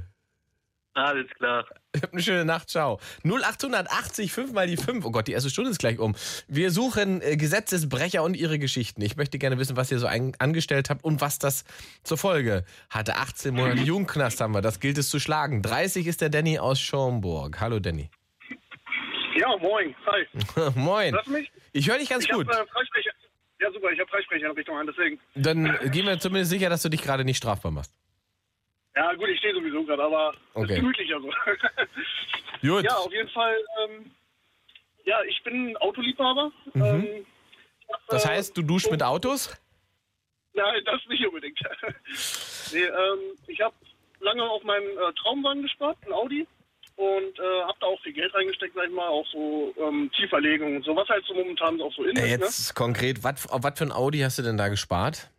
Alles 0.94 1.28
klar. 1.36 1.64
Habt 2.00 2.12
eine 2.12 2.22
schöne 2.22 2.44
Nacht, 2.44 2.68
ciao. 2.68 2.98
0880 3.24 4.32
5 4.32 4.52
mal 4.52 4.66
die 4.66 4.76
5. 4.76 5.04
Oh 5.04 5.10
Gott, 5.10 5.28
die 5.28 5.32
erste 5.32 5.48
Stunde 5.48 5.70
ist 5.70 5.78
gleich 5.78 5.98
um. 5.98 6.14
Wir 6.48 6.70
suchen 6.70 7.22
äh, 7.22 7.36
Gesetzesbrecher 7.36 8.22
und 8.22 8.36
ihre 8.36 8.58
Geschichten. 8.58 9.00
Ich 9.02 9.16
möchte 9.16 9.38
gerne 9.38 9.58
wissen, 9.58 9.76
was 9.76 9.90
ihr 9.92 9.98
so 9.98 10.06
ein, 10.06 10.32
angestellt 10.38 10.90
habt 10.90 11.04
und 11.04 11.20
was 11.20 11.38
das 11.38 11.64
zur 12.02 12.18
Folge 12.18 12.64
hatte. 12.90 13.16
18 13.16 13.54
Monate 13.54 13.82
Jugendknast 13.82 14.40
haben 14.40 14.52
wir, 14.52 14.62
das 14.62 14.80
gilt 14.80 14.98
es 14.98 15.10
zu 15.10 15.20
schlagen. 15.20 15.62
30 15.62 16.06
ist 16.06 16.20
der 16.20 16.28
Danny 16.28 16.58
aus 16.58 16.80
Schaumburg. 16.80 17.60
Hallo 17.60 17.78
Danny. 17.78 18.10
Ja, 19.36 19.56
moin. 19.58 19.94
Hi. 20.06 20.70
Moin. 20.74 21.14
Hörst 21.14 21.28
du 21.28 21.32
mich? 21.32 21.50
Ich 21.72 21.88
höre 21.88 21.98
dich 21.98 22.08
ganz 22.08 22.24
ich 22.24 22.30
gut. 22.30 22.48
Hab, 22.48 22.66
äh. 22.66 23.10
Ja, 23.60 23.70
super, 23.72 23.90
ich 23.90 24.00
habe 24.00 24.08
Freisprecher 24.10 24.46
in 24.46 24.52
Richtung 24.52 24.76
an, 24.76 24.86
deswegen. 24.86 25.20
Dann 25.34 25.64
gehen 25.92 26.06
wir 26.06 26.18
zumindest 26.18 26.50
sicher, 26.50 26.70
dass 26.70 26.82
du 26.82 26.88
dich 26.88 27.02
gerade 27.02 27.24
nicht 27.24 27.36
strafbar 27.36 27.70
machst. 27.70 27.92
Ja, 28.96 29.12
gut, 29.14 29.28
ich 29.28 29.38
stehe 29.38 29.54
sowieso 29.54 29.84
gerade, 29.84 30.02
aber 30.02 30.34
Okay. 30.54 30.72
ist 30.74 30.80
gemütlicher 30.80 31.20
so. 31.20 31.30
Gut. 32.66 32.84
Ja, 32.84 32.96
auf 32.96 33.12
jeden 33.12 33.28
Fall. 33.30 33.56
Ähm, 33.84 34.10
ja, 35.04 35.22
ich 35.24 35.42
bin 35.44 35.76
Autoliebhaber. 35.78 36.50
Mhm. 36.74 36.82
Ähm, 36.82 37.26
Das 38.08 38.24
äh, 38.24 38.28
heißt, 38.28 38.56
du 38.56 38.62
duschst 38.62 38.90
mit 38.90 39.02
Autos? 39.02 39.54
Nein, 40.54 40.82
das 40.84 41.00
nicht 41.08 41.24
unbedingt. 41.26 41.58
nee, 42.72 42.82
ähm, 42.82 43.18
ich 43.46 43.60
habe 43.60 43.74
lange 44.20 44.42
auf 44.42 44.62
meinen 44.64 44.86
äh, 44.98 45.12
Traumwagen 45.22 45.62
gespart, 45.62 45.96
ein 46.06 46.12
Audi. 46.12 46.46
Und 47.00 47.38
äh, 47.38 47.62
habe 47.62 47.78
da 47.80 47.86
auch 47.86 48.00
viel 48.02 48.12
Geld 48.12 48.34
reingesteckt, 48.34 48.74
sag 48.74 48.84
ich 48.84 48.94
mal, 48.94 49.08
auch 49.08 49.26
so 49.32 49.72
ähm, 49.78 50.10
Tieferlegungen 50.14 50.76
und 50.76 50.84
so, 50.84 50.94
was 50.94 51.08
halt 51.08 51.24
so 51.24 51.32
momentan 51.32 51.80
auch 51.80 51.90
so 51.94 52.04
in 52.04 52.14
Äh, 52.14 52.20
ist, 52.20 52.24
ne? 52.24 52.44
Jetzt 52.44 52.74
konkret, 52.74 53.24
wat, 53.24 53.36
auf 53.48 53.62
was 53.62 53.78
für 53.78 53.86
ein 53.86 53.92
Audi 53.92 54.18
hast 54.18 54.38
du 54.38 54.42
denn 54.42 54.58
da 54.58 54.68
gespart? 54.68 55.30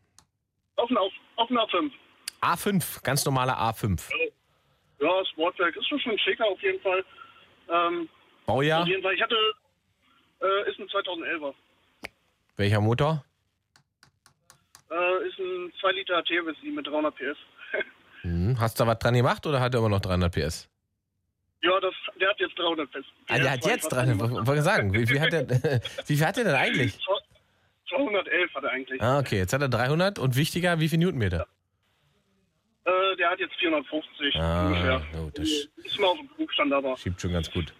Auf 0.77 0.89
einen 0.89 0.97
auf, 0.97 1.13
auf 1.35 1.49
einen 1.51 1.59
A5. 1.59 1.91
A5, 2.41 3.03
ganz 3.03 3.23
normaler 3.25 3.59
A5. 3.59 4.01
Ja, 5.01 5.25
Sportwerk 5.33 5.75
ist 5.75 5.87
schon 5.87 5.99
schon 5.99 6.17
schicker 6.17 6.47
auf 6.47 6.59
jeden 6.63 6.81
Fall. 6.81 7.05
Ähm, 7.69 8.09
Baujahr? 8.47 8.81
Auf 8.81 8.87
jeden 8.87 9.03
Fall. 9.03 9.13
Ich 9.13 9.21
hatte, 9.21 9.35
äh, 10.41 10.67
ist 10.71 10.79
ein 10.79 10.87
2011er. 10.87 11.53
Welcher 12.57 12.81
Motor? 12.81 13.23
Äh, 14.89 15.27
ist 15.27 15.37
ein 15.37 15.71
2 15.79 15.91
Liter 15.91 16.23
TFSI 16.23 16.71
mit 16.71 16.87
300 16.87 17.15
PS. 17.15 17.37
Hm. 18.23 18.55
Hast 18.59 18.79
du 18.79 18.83
da 18.83 18.91
was 18.91 18.99
dran 18.99 19.15
gemacht 19.15 19.45
oder 19.47 19.59
hat 19.59 19.73
er 19.73 19.79
immer 19.79 19.89
noch 19.89 19.99
300 19.99 20.31
PS? 20.31 20.69
Ja, 21.63 21.79
das, 21.79 21.93
der 22.19 22.29
hat 22.29 22.39
jetzt 22.39 22.57
300 22.57 22.89
PS. 22.91 23.05
Ah, 23.29 23.37
der 23.37 23.51
hat 23.51 23.65
jetzt 23.65 23.83
was 23.85 23.89
300. 23.89 24.17
gemacht. 24.17 24.31
Was- 24.41 24.47
Wollte 24.47 24.59
ich 24.59 24.65
sagen, 24.65 24.93
wie 24.93 25.05
viel 25.07 25.19
hat 25.19 25.33
er, 25.33 25.47
wie 26.07 26.15
viel 26.17 26.25
hat 26.25 26.37
er 26.37 26.43
denn 26.45 26.55
eigentlich? 26.55 26.97
211 27.89 28.53
hat 28.55 28.63
er 28.63 28.71
eigentlich. 28.71 29.01
Ah, 29.01 29.19
okay, 29.19 29.37
jetzt 29.37 29.53
hat 29.53 29.61
er 29.61 29.69
300 29.69 30.17
und 30.19 30.35
wichtiger, 30.35 30.79
wie 30.79 30.89
viel 30.89 30.97
Newtonmeter? 30.99 31.47
Äh, 32.85 33.15
der 33.17 33.29
hat 33.29 33.39
jetzt 33.39 33.53
450 33.59 34.35
Ah, 34.35 34.65
ungefähr. 34.67 35.01
oh, 35.19 35.29
das 35.35 35.47
Ist 35.49 35.99
mal 35.99 36.07
auf 36.07 36.17
dem 36.17 36.27
Berufsstand, 36.29 36.73
aber. 36.73 36.97
schiebt 36.97 37.21
schon 37.21 37.33
ganz 37.33 37.51
gut. 37.51 37.73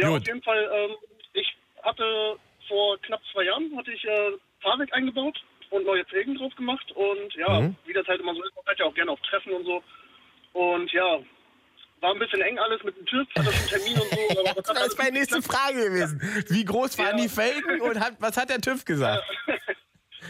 Ja, 0.00 0.08
Gut. 0.08 0.22
auf 0.22 0.26
jeden 0.26 0.42
Fall. 0.42 0.70
Ähm, 0.72 0.96
ich 1.34 1.54
hatte 1.82 2.36
vor 2.68 2.98
knapp 3.02 3.20
zwei 3.32 3.42
Jahren 3.44 3.76
hatte 3.76 3.92
ich 3.92 4.02
äh, 4.04 4.30
Fahrwerk 4.62 4.92
eingebaut 4.94 5.38
und 5.70 5.84
neue 5.84 6.04
Felgen 6.06 6.36
drauf 6.36 6.54
gemacht 6.56 6.90
und 6.92 7.34
ja, 7.34 7.60
Mhm. 7.60 7.76
wie 7.84 7.92
das 7.92 8.06
halt 8.06 8.20
immer 8.20 8.34
so 8.34 8.42
ist, 8.42 8.54
man 8.54 8.64
fährt 8.64 8.78
ja 8.78 8.86
auch 8.86 8.94
gerne 8.94 9.10
auf 9.10 9.20
Treffen 9.20 9.52
und 9.52 9.64
so. 9.66 9.82
Und 10.54 10.90
ja, 10.92 11.18
war 12.02 12.12
ein 12.12 12.18
bisschen 12.18 12.40
eng 12.42 12.58
alles 12.58 12.82
mit 12.82 12.96
dem 12.96 13.06
TÜV, 13.06 13.26
hatte 13.36 13.48
einen 13.50 13.66
Termin 13.68 13.94
und 13.94 14.10
so. 14.10 14.40
aber 14.70 14.80
das 14.80 14.86
ist 14.88 14.98
meine 14.98 15.12
nächste 15.18 15.40
Frage 15.40 15.84
gewesen. 15.88 16.20
Wie 16.48 16.64
groß 16.64 16.98
waren 16.98 17.16
Ja. 17.16 17.22
die 17.22 17.28
Felgen 17.28 17.80
und 17.80 17.98
hat, 18.00 18.14
was 18.18 18.36
hat 18.36 18.50
der 18.50 18.60
TÜV 18.60 18.84
gesagt? 18.84 19.22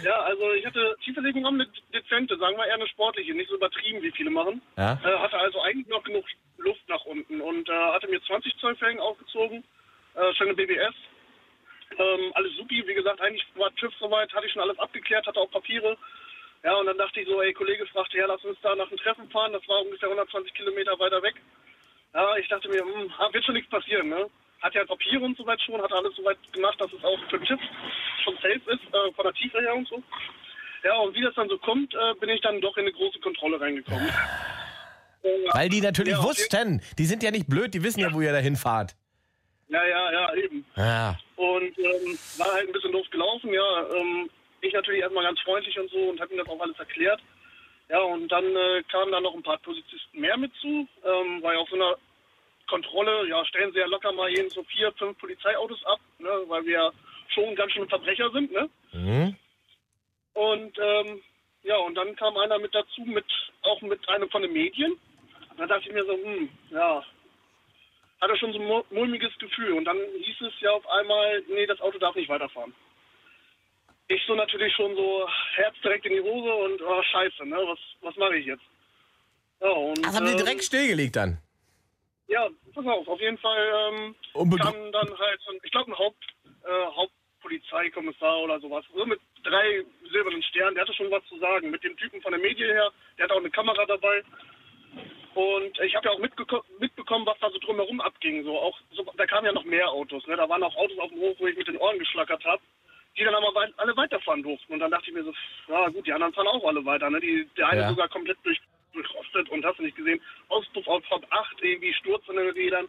Ja, 0.02 0.20
also 0.22 0.52
ich 0.54 0.64
hatte 0.64 0.96
Tieferlegung 1.04 1.44
an 1.46 1.58
mit 1.58 1.68
dezente, 1.94 2.36
sagen 2.38 2.56
wir 2.56 2.66
eher 2.66 2.74
eine 2.74 2.88
sportliche, 2.88 3.34
nicht 3.34 3.50
so 3.50 3.56
übertrieben, 3.56 4.02
wie 4.02 4.10
viele 4.10 4.30
machen. 4.30 4.62
Ja. 4.78 4.94
Äh, 5.04 5.18
hatte 5.18 5.36
also 5.38 5.60
eigentlich 5.60 5.86
noch 5.86 6.02
genug 6.02 6.24
Luft 6.56 6.80
nach 6.88 7.04
unten 7.04 7.40
und 7.42 7.68
äh, 7.68 7.72
hatte 7.72 8.08
mir 8.08 8.20
20 8.22 8.56
Zoll 8.58 8.74
Felgen 8.76 9.00
aufgezogen, 9.00 9.62
äh, 10.14 10.34
schöne 10.34 10.54
BBS. 10.54 10.94
Ähm, 11.98 12.32
alles 12.34 12.56
supi, 12.56 12.82
wie 12.86 12.94
gesagt, 12.94 13.20
eigentlich 13.20 13.44
war 13.54 13.72
TÜV 13.76 13.92
soweit, 14.00 14.32
hatte 14.32 14.46
ich 14.46 14.52
schon 14.52 14.62
alles 14.62 14.78
abgeklärt, 14.78 15.26
hatte 15.26 15.38
auch 15.38 15.50
Papiere. 15.50 15.96
Ja, 16.64 16.74
und 16.76 16.86
dann 16.86 16.98
dachte 16.98 17.20
ich 17.20 17.26
so, 17.26 17.42
ey, 17.42 17.52
Kollege 17.52 17.86
fragte, 17.86 18.18
ja, 18.18 18.26
lass 18.26 18.44
uns 18.44 18.58
da 18.62 18.74
nach 18.76 18.88
dem 18.88 18.98
Treffen 18.98 19.28
fahren, 19.30 19.52
das 19.52 19.66
war 19.68 19.82
ungefähr 19.82 20.08
120 20.08 20.54
Kilometer 20.54 20.98
weiter 20.98 21.22
weg. 21.22 21.34
Ja, 22.14 22.36
ich 22.36 22.48
dachte 22.48 22.68
mir, 22.68 22.82
hm, 22.82 23.10
ah, 23.18 23.32
wird 23.32 23.44
schon 23.44 23.54
nichts 23.54 23.70
passieren, 23.70 24.08
ne? 24.08 24.28
Hat 24.60 24.74
ja 24.74 24.84
Papiere 24.84 25.24
und 25.24 25.36
so 25.36 25.44
weit 25.44 25.60
schon, 25.62 25.82
hat 25.82 25.92
alles 25.92 26.14
so 26.14 26.24
weit 26.24 26.38
gemacht, 26.52 26.80
dass 26.80 26.92
es 26.92 27.02
auch 27.02 27.18
für 27.28 27.38
den 27.38 27.46
TÜV 27.46 27.60
schon 28.22 28.34
safe 28.36 28.60
ist, 28.66 28.94
äh, 28.94 29.12
von 29.12 29.24
der 29.24 29.32
Tiefe 29.34 29.60
her 29.60 29.74
und 29.74 29.88
so. 29.88 30.00
Ja, 30.84 30.96
und 30.98 31.14
wie 31.14 31.22
das 31.22 31.34
dann 31.34 31.48
so 31.48 31.58
kommt, 31.58 31.94
äh, 31.94 32.14
bin 32.20 32.28
ich 32.28 32.40
dann 32.42 32.60
doch 32.60 32.76
in 32.76 32.82
eine 32.82 32.92
große 32.92 33.18
Kontrolle 33.20 33.60
reingekommen. 33.60 34.08
Weil 35.52 35.68
die 35.68 35.80
natürlich 35.80 36.14
ja, 36.14 36.22
wussten, 36.22 36.82
die 36.98 37.04
sind 37.04 37.22
ja 37.22 37.30
nicht 37.30 37.48
blöd, 37.48 37.74
die 37.74 37.82
wissen 37.82 38.00
ja, 38.00 38.12
wo 38.12 38.20
ihr 38.20 38.32
dahin 38.32 38.56
fahrt. 38.56 38.94
Ja, 39.68 39.84
ja, 39.84 40.12
ja, 40.12 40.34
eben. 40.34 40.64
Ja. 40.76 41.16
Und 41.36 41.78
ähm, 41.78 42.18
war 42.38 42.52
halt 42.52 42.68
ein 42.68 42.72
bisschen 42.72 42.92
doof 42.92 43.06
gelaufen, 43.10 43.52
ja. 43.52 43.88
Ähm, 43.94 44.30
ich 44.68 44.72
natürlich 44.72 45.00
erstmal 45.00 45.24
ganz 45.24 45.40
freundlich 45.40 45.78
und 45.78 45.90
so 45.90 45.98
und 45.98 46.20
habe 46.20 46.32
ihm 46.32 46.38
das 46.38 46.48
auch 46.48 46.60
alles 46.60 46.78
erklärt. 46.78 47.20
Ja, 47.88 48.00
und 48.00 48.28
dann 48.28 48.44
äh, 48.56 48.82
kamen 48.90 49.12
da 49.12 49.20
noch 49.20 49.34
ein 49.34 49.42
paar 49.42 49.58
Polizisten 49.58 50.20
mehr 50.20 50.36
mit 50.36 50.54
zu, 50.54 50.88
ähm, 51.04 51.42
weil 51.42 51.56
auf 51.56 51.68
so 51.68 51.76
einer 51.76 51.96
Kontrolle, 52.68 53.28
ja, 53.28 53.44
stellen 53.44 53.72
sie 53.72 53.80
ja 53.80 53.86
locker 53.86 54.12
mal 54.12 54.30
jeden 54.30 54.48
so 54.48 54.62
vier, 54.64 54.92
fünf 54.92 55.18
Polizeiautos 55.18 55.84
ab, 55.84 56.00
ne, 56.18 56.30
weil 56.46 56.64
wir 56.64 56.72
ja 56.72 56.92
schon 57.28 57.54
ganz 57.54 57.72
schön 57.72 57.88
Verbrecher 57.88 58.30
sind, 58.30 58.52
ne? 58.52 58.70
Mhm. 58.92 59.36
Und 60.34 60.78
ähm, 60.78 61.22
ja, 61.64 61.76
und 61.76 61.94
dann 61.94 62.16
kam 62.16 62.36
einer 62.38 62.58
mit 62.58 62.74
dazu, 62.74 63.02
mit 63.02 63.26
auch 63.62 63.80
mit 63.82 64.08
einem 64.08 64.30
von 64.30 64.42
den 64.42 64.52
Medien. 64.52 64.98
Da 65.58 65.66
dachte 65.66 65.88
ich 65.88 65.92
mir 65.94 66.04
so, 66.04 66.12
hm, 66.14 66.48
ja, 66.70 67.04
hatte 68.20 68.36
schon 68.36 68.52
so 68.52 68.58
ein 68.58 68.66
mu- 68.66 68.84
mulmiges 68.90 69.36
Gefühl. 69.38 69.72
Und 69.72 69.84
dann 69.84 69.98
hieß 69.98 70.40
es 70.40 70.60
ja 70.60 70.70
auf 70.70 70.88
einmal, 70.88 71.42
nee, 71.48 71.66
das 71.66 71.80
Auto 71.80 71.98
darf 71.98 72.14
nicht 72.14 72.28
weiterfahren. 72.28 72.74
Ich 74.14 74.22
so 74.26 74.34
natürlich 74.34 74.74
schon 74.74 74.94
so 74.94 75.26
Herz 75.54 75.74
direkt 75.82 76.04
in 76.06 76.12
die 76.12 76.20
Hose 76.20 76.52
und 76.54 76.82
oh, 76.82 77.02
scheiße, 77.02 77.46
ne, 77.46 77.56
was, 77.56 77.78
was 78.02 78.16
mache 78.16 78.36
ich 78.36 78.46
jetzt? 78.46 78.62
Ja, 79.60 79.70
und, 79.70 80.04
Das 80.04 80.14
haben 80.16 80.26
die 80.26 80.32
ähm, 80.32 80.38
direkt 80.38 80.64
stillgelegt 80.64 81.16
dann. 81.16 81.38
ja, 82.28 82.48
pass 82.74 82.86
auf, 82.86 83.08
auf 83.08 83.20
jeden 83.20 83.38
Fall 83.38 83.90
ähm, 83.90 84.14
kam 84.58 84.92
dann 84.92 85.18
halt, 85.18 85.40
so 85.42 85.52
ein- 85.52 85.60
ich 85.62 85.70
glaube, 85.70 85.90
ein 85.92 85.98
Haupt, 85.98 86.24
äh, 86.64 86.86
Hauptpolizeikommissar 86.94 88.38
oder 88.40 88.60
sowas, 88.60 88.84
so 88.94 89.06
mit 89.06 89.20
drei 89.44 89.82
silbernen 90.10 90.42
Sternen, 90.42 90.74
der 90.74 90.84
hatte 90.84 90.94
schon 90.94 91.10
was 91.10 91.24
zu 91.26 91.38
sagen. 91.38 91.70
Mit 91.70 91.82
dem 91.82 91.96
Typen 91.96 92.20
von 92.20 92.32
der 92.32 92.40
Medien 92.40 92.70
her, 92.70 92.90
der 93.16 93.24
hat 93.24 93.32
auch 93.32 93.38
eine 93.38 93.50
Kamera 93.50 93.84
dabei. 93.86 94.22
Und 95.34 95.80
ich 95.80 95.94
habe 95.96 96.06
ja 96.08 96.12
auch 96.12 96.18
mitbekommen, 96.18 97.24
was 97.26 97.38
da 97.40 97.50
so 97.50 97.58
drumherum 97.58 98.00
abging. 98.02 98.44
So 98.44 98.58
auch, 98.58 98.78
so, 98.92 99.02
da 99.16 99.26
kamen 99.26 99.46
ja 99.46 99.52
noch 99.52 99.64
mehr 99.64 99.88
Autos. 99.88 100.26
Ne? 100.26 100.36
Da 100.36 100.46
waren 100.48 100.62
auch 100.62 100.76
Autos 100.76 100.98
auf 100.98 101.10
dem 101.10 101.20
Hof, 101.20 101.36
wo 101.38 101.46
ich 101.46 101.56
mit 101.56 101.66
den 101.68 101.78
Ohren 101.78 101.98
geschlackert 101.98 102.44
habe, 102.44 102.60
die 103.16 103.24
dann 103.24 103.34
aber 103.34 103.68
alle 103.76 103.96
weiterfahren 103.96 104.42
durften. 104.42 104.72
Und 104.74 104.80
dann 104.80 104.90
dachte 104.90 105.08
ich 105.08 105.14
mir 105.14 105.24
so, 105.24 105.32
ja 105.68 105.88
gut, 105.88 106.06
die 106.06 106.12
anderen 106.12 106.32
fahren 106.32 106.46
auch 106.48 106.64
alle 106.66 106.84
weiter. 106.84 107.10
Ne? 107.10 107.20
Die, 107.20 107.48
der 107.56 107.68
eine 107.68 107.80
Ja. 107.82 107.88
sogar 107.90 108.08
komplett 108.08 108.38
durch, 108.44 108.58
durchrostet 108.92 109.48
und 109.50 109.64
hast 109.64 109.78
du 109.78 109.82
nicht 109.82 109.96
gesehen, 109.96 110.20
Auspuff 110.48 110.86
auf 110.88 111.02
Top 111.08 111.24
8, 111.30 111.56
irgendwie 111.62 111.92
Sturz 111.94 112.22
in 112.28 112.36
den 112.36 112.50
Rädern. 112.50 112.88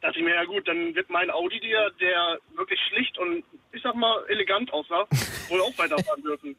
dachte 0.00 0.18
ich 0.18 0.24
mir, 0.24 0.34
ja 0.34 0.44
gut, 0.44 0.66
dann 0.66 0.94
wird 0.94 1.10
mein 1.10 1.30
Audi, 1.30 1.60
der, 1.60 1.90
der 1.90 2.38
wirklich 2.54 2.80
schlicht 2.88 3.18
und 3.18 3.44
ich 3.72 3.82
sag 3.82 3.94
mal 3.94 4.24
elegant 4.28 4.72
aussah, 4.72 5.06
wohl 5.48 5.60
auch 5.60 5.76
weiterfahren 5.78 6.22
dürfen. 6.22 6.56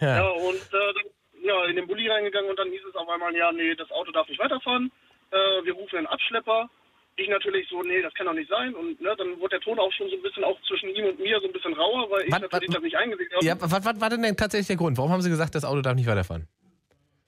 Ja. 0.00 0.16
Ja, 0.16 0.28
und 0.28 0.56
äh, 0.56 0.92
dann, 0.94 1.04
ja, 1.42 1.64
in 1.66 1.76
den 1.76 1.86
Bulli 1.86 2.08
reingegangen 2.08 2.50
und 2.50 2.58
dann 2.58 2.70
hieß 2.70 2.82
es 2.88 2.94
auf 2.94 3.08
einmal, 3.08 3.34
ja, 3.34 3.50
nee, 3.50 3.74
das 3.74 3.90
Auto 3.90 4.12
darf 4.12 4.28
nicht 4.28 4.38
weiterfahren. 4.40 4.92
Äh, 5.30 5.64
wir 5.64 5.72
rufen 5.72 5.96
einen 5.96 6.06
Abschlepper. 6.06 6.68
Ich 7.16 7.28
natürlich 7.28 7.68
so, 7.68 7.82
nee, 7.82 8.00
das 8.00 8.12
kann 8.14 8.26
doch 8.26 8.32
nicht 8.32 8.48
sein. 8.48 8.74
Und 8.74 8.98
ne, 9.00 9.14
dann 9.18 9.38
wurde 9.38 9.50
der 9.58 9.60
Ton 9.60 9.78
auch 9.78 9.92
schon 9.92 10.08
so 10.08 10.16
ein 10.16 10.22
bisschen 10.22 10.44
auch 10.44 10.58
zwischen 10.62 10.88
ihm 10.94 11.04
und 11.04 11.18
mir 11.20 11.38
so 11.40 11.46
ein 11.46 11.52
bisschen 11.52 11.74
rauer, 11.74 12.10
weil 12.10 12.22
ich 12.24 12.32
Was- 12.32 12.40
natürlich 12.40 12.68
was- 12.68 12.74
das 12.76 12.82
nicht 12.82 12.96
eingesehen 12.96 13.30
habe. 13.34 13.44
Ja, 13.44 13.60
was, 13.60 13.70
was 13.84 14.00
war 14.00 14.08
denn 14.10 14.22
denn 14.22 14.36
tatsächlich 14.36 14.68
der 14.68 14.76
Grund? 14.76 14.96
Warum 14.96 15.12
haben 15.12 15.20
sie 15.22 15.28
gesagt, 15.28 15.54
das 15.54 15.64
Auto 15.64 15.82
darf 15.82 15.94
nicht 15.94 16.06
weiterfahren? 16.08 16.48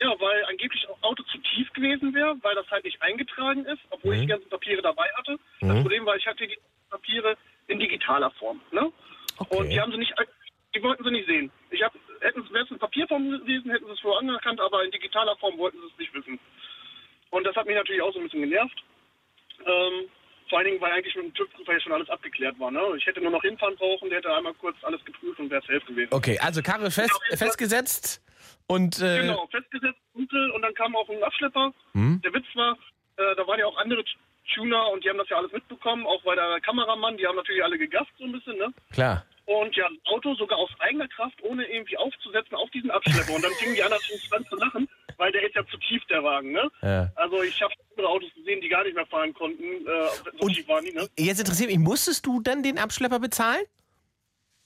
Ja, 0.00 0.08
weil 0.18 0.44
angeblich 0.46 0.82
das 0.88 1.02
Auto 1.02 1.22
zu 1.24 1.38
tief 1.38 1.70
gewesen 1.74 2.14
wäre, 2.14 2.34
weil 2.42 2.54
das 2.54 2.68
halt 2.70 2.84
nicht 2.84 3.00
eingetragen 3.02 3.64
ist, 3.66 3.80
obwohl 3.90 4.14
ich 4.14 4.20
Mhm. 4.20 4.22
die 4.22 4.28
ganzen 4.32 4.48
Papiere 4.50 4.82
dabei 4.82 5.06
hatte. 5.16 5.36
Das 5.60 5.68
Mhm. 5.70 5.82
Problem 5.82 6.06
war, 6.06 6.16
ich 6.16 6.26
hatte 6.26 6.46
die 6.46 6.58
Papiere 6.90 7.36
in 7.68 7.78
digitaler 7.78 8.30
Form. 8.32 8.60
Ne? 8.72 8.90
Und 9.50 9.68
die 9.70 9.80
haben 9.80 9.92
sie 9.92 9.98
nicht, 9.98 10.14
die 10.74 10.82
wollten 10.82 11.04
sie 11.04 11.10
nicht 11.10 11.26
sehen. 11.26 11.50
Ich 11.70 11.82
habe 11.82 11.98
hätten 12.20 12.42
wäre 12.54 12.64
es 12.64 12.70
in 12.70 12.78
Papierform 12.78 13.30
gewesen, 13.30 13.70
hätten 13.70 13.84
sie 13.86 13.92
es 13.92 14.00
vorher 14.00 14.20
anerkannt, 14.20 14.60
aber 14.60 14.82
in 14.84 14.90
digitaler 14.90 15.36
Form 15.36 15.58
wollten 15.58 15.78
sie 15.80 15.86
es 15.92 15.98
nicht 15.98 16.14
wissen. 16.14 16.38
Und 17.30 17.44
das 17.44 17.54
hat 17.54 17.66
mich 17.66 17.76
natürlich 17.76 18.00
auch 18.02 18.12
so 18.14 18.18
ein 18.18 18.24
bisschen 18.24 18.40
genervt. 18.40 18.82
Ähm, 19.60 20.08
vor 20.48 20.58
allen 20.58 20.66
Dingen, 20.66 20.80
weil 20.80 20.92
eigentlich 20.92 21.14
mit 21.14 21.24
dem 21.24 21.34
TÜV-Prüfer 21.34 21.72
ja 21.72 21.80
schon 21.80 21.92
alles 21.92 22.08
abgeklärt 22.10 22.58
war. 22.58 22.70
Ne? 22.70 22.80
Ich 22.96 23.06
hätte 23.06 23.20
nur 23.20 23.30
noch 23.30 23.42
hinfahren 23.42 23.76
brauchen, 23.76 24.08
der 24.10 24.18
hätte 24.18 24.34
einmal 24.34 24.54
kurz 24.54 24.76
alles 24.82 25.04
geprüft 25.04 25.40
und 25.40 25.50
wäre 25.50 25.62
safe 25.62 25.80
gewesen. 25.86 26.12
Okay, 26.12 26.38
also 26.38 26.62
Karre 26.62 26.90
fest, 26.90 27.18
festgesetzt 27.34 28.22
und. 28.66 29.00
Äh, 29.00 29.22
Genau, 29.22 29.46
festgesetzt, 29.50 29.98
und 30.14 30.62
dann 30.62 30.74
kam 30.74 30.94
auch 30.96 31.08
ein 31.08 31.22
Abschlepper. 31.22 31.72
Hm? 31.92 32.20
Der 32.22 32.32
Witz 32.32 32.46
war, 32.54 32.72
äh, 33.16 33.34
da 33.36 33.46
waren 33.46 33.58
ja 33.58 33.66
auch 33.66 33.76
andere 33.78 34.04
Tuner 34.54 34.88
und 34.90 35.04
die 35.04 35.08
haben 35.08 35.18
das 35.18 35.28
ja 35.28 35.38
alles 35.38 35.52
mitbekommen, 35.52 36.06
auch 36.06 36.22
bei 36.22 36.34
der 36.34 36.60
Kameramann, 36.60 37.16
die 37.16 37.26
haben 37.26 37.36
natürlich 37.36 37.64
alle 37.64 37.78
gegafft 37.78 38.12
so 38.18 38.24
ein 38.24 38.32
bisschen, 38.32 38.56
ne? 38.58 38.72
Klar. 38.92 39.24
Und 39.46 39.76
ja, 39.76 39.86
ein 39.86 39.98
Auto 40.04 40.34
sogar 40.34 40.58
aus 40.58 40.70
eigener 40.78 41.08
Kraft, 41.08 41.42
ohne 41.42 41.64
irgendwie 41.66 41.98
aufzusetzen 41.98 42.54
auf 42.56 42.70
diesen 42.70 42.90
Abschlepper. 42.90 43.34
Und 43.34 43.44
dann 43.44 43.52
fingen 43.52 43.74
die 43.74 43.82
anderen 43.82 44.02
schon 44.02 44.38
an 44.38 44.46
zu 44.46 44.56
lachen, 44.56 44.88
weil 45.18 45.32
der 45.32 45.46
ist 45.46 45.54
ja 45.54 45.66
zu 45.66 45.76
tief, 45.78 46.02
der 46.06 46.24
Wagen, 46.24 46.52
ne? 46.52 46.70
Ja. 46.82 47.10
Also 47.16 47.42
ich 47.42 47.60
habe 47.62 47.74
andere 47.90 48.08
Autos 48.08 48.32
gesehen, 48.34 48.60
die 48.62 48.68
gar 48.68 48.84
nicht 48.84 48.94
mehr 48.94 49.06
fahren 49.06 49.34
konnten, 49.34 49.62
äh, 49.62 50.38
so 50.40 50.48
tief 50.48 50.66
waren 50.68 50.84
die, 50.84 50.92
ne? 50.92 51.08
Jetzt 51.18 51.40
interessiert 51.40 51.68
mich, 51.68 51.78
musstest 51.78 52.24
du 52.24 52.40
dann 52.40 52.62
den 52.62 52.78
Abschlepper 52.78 53.20
bezahlen? 53.20 53.64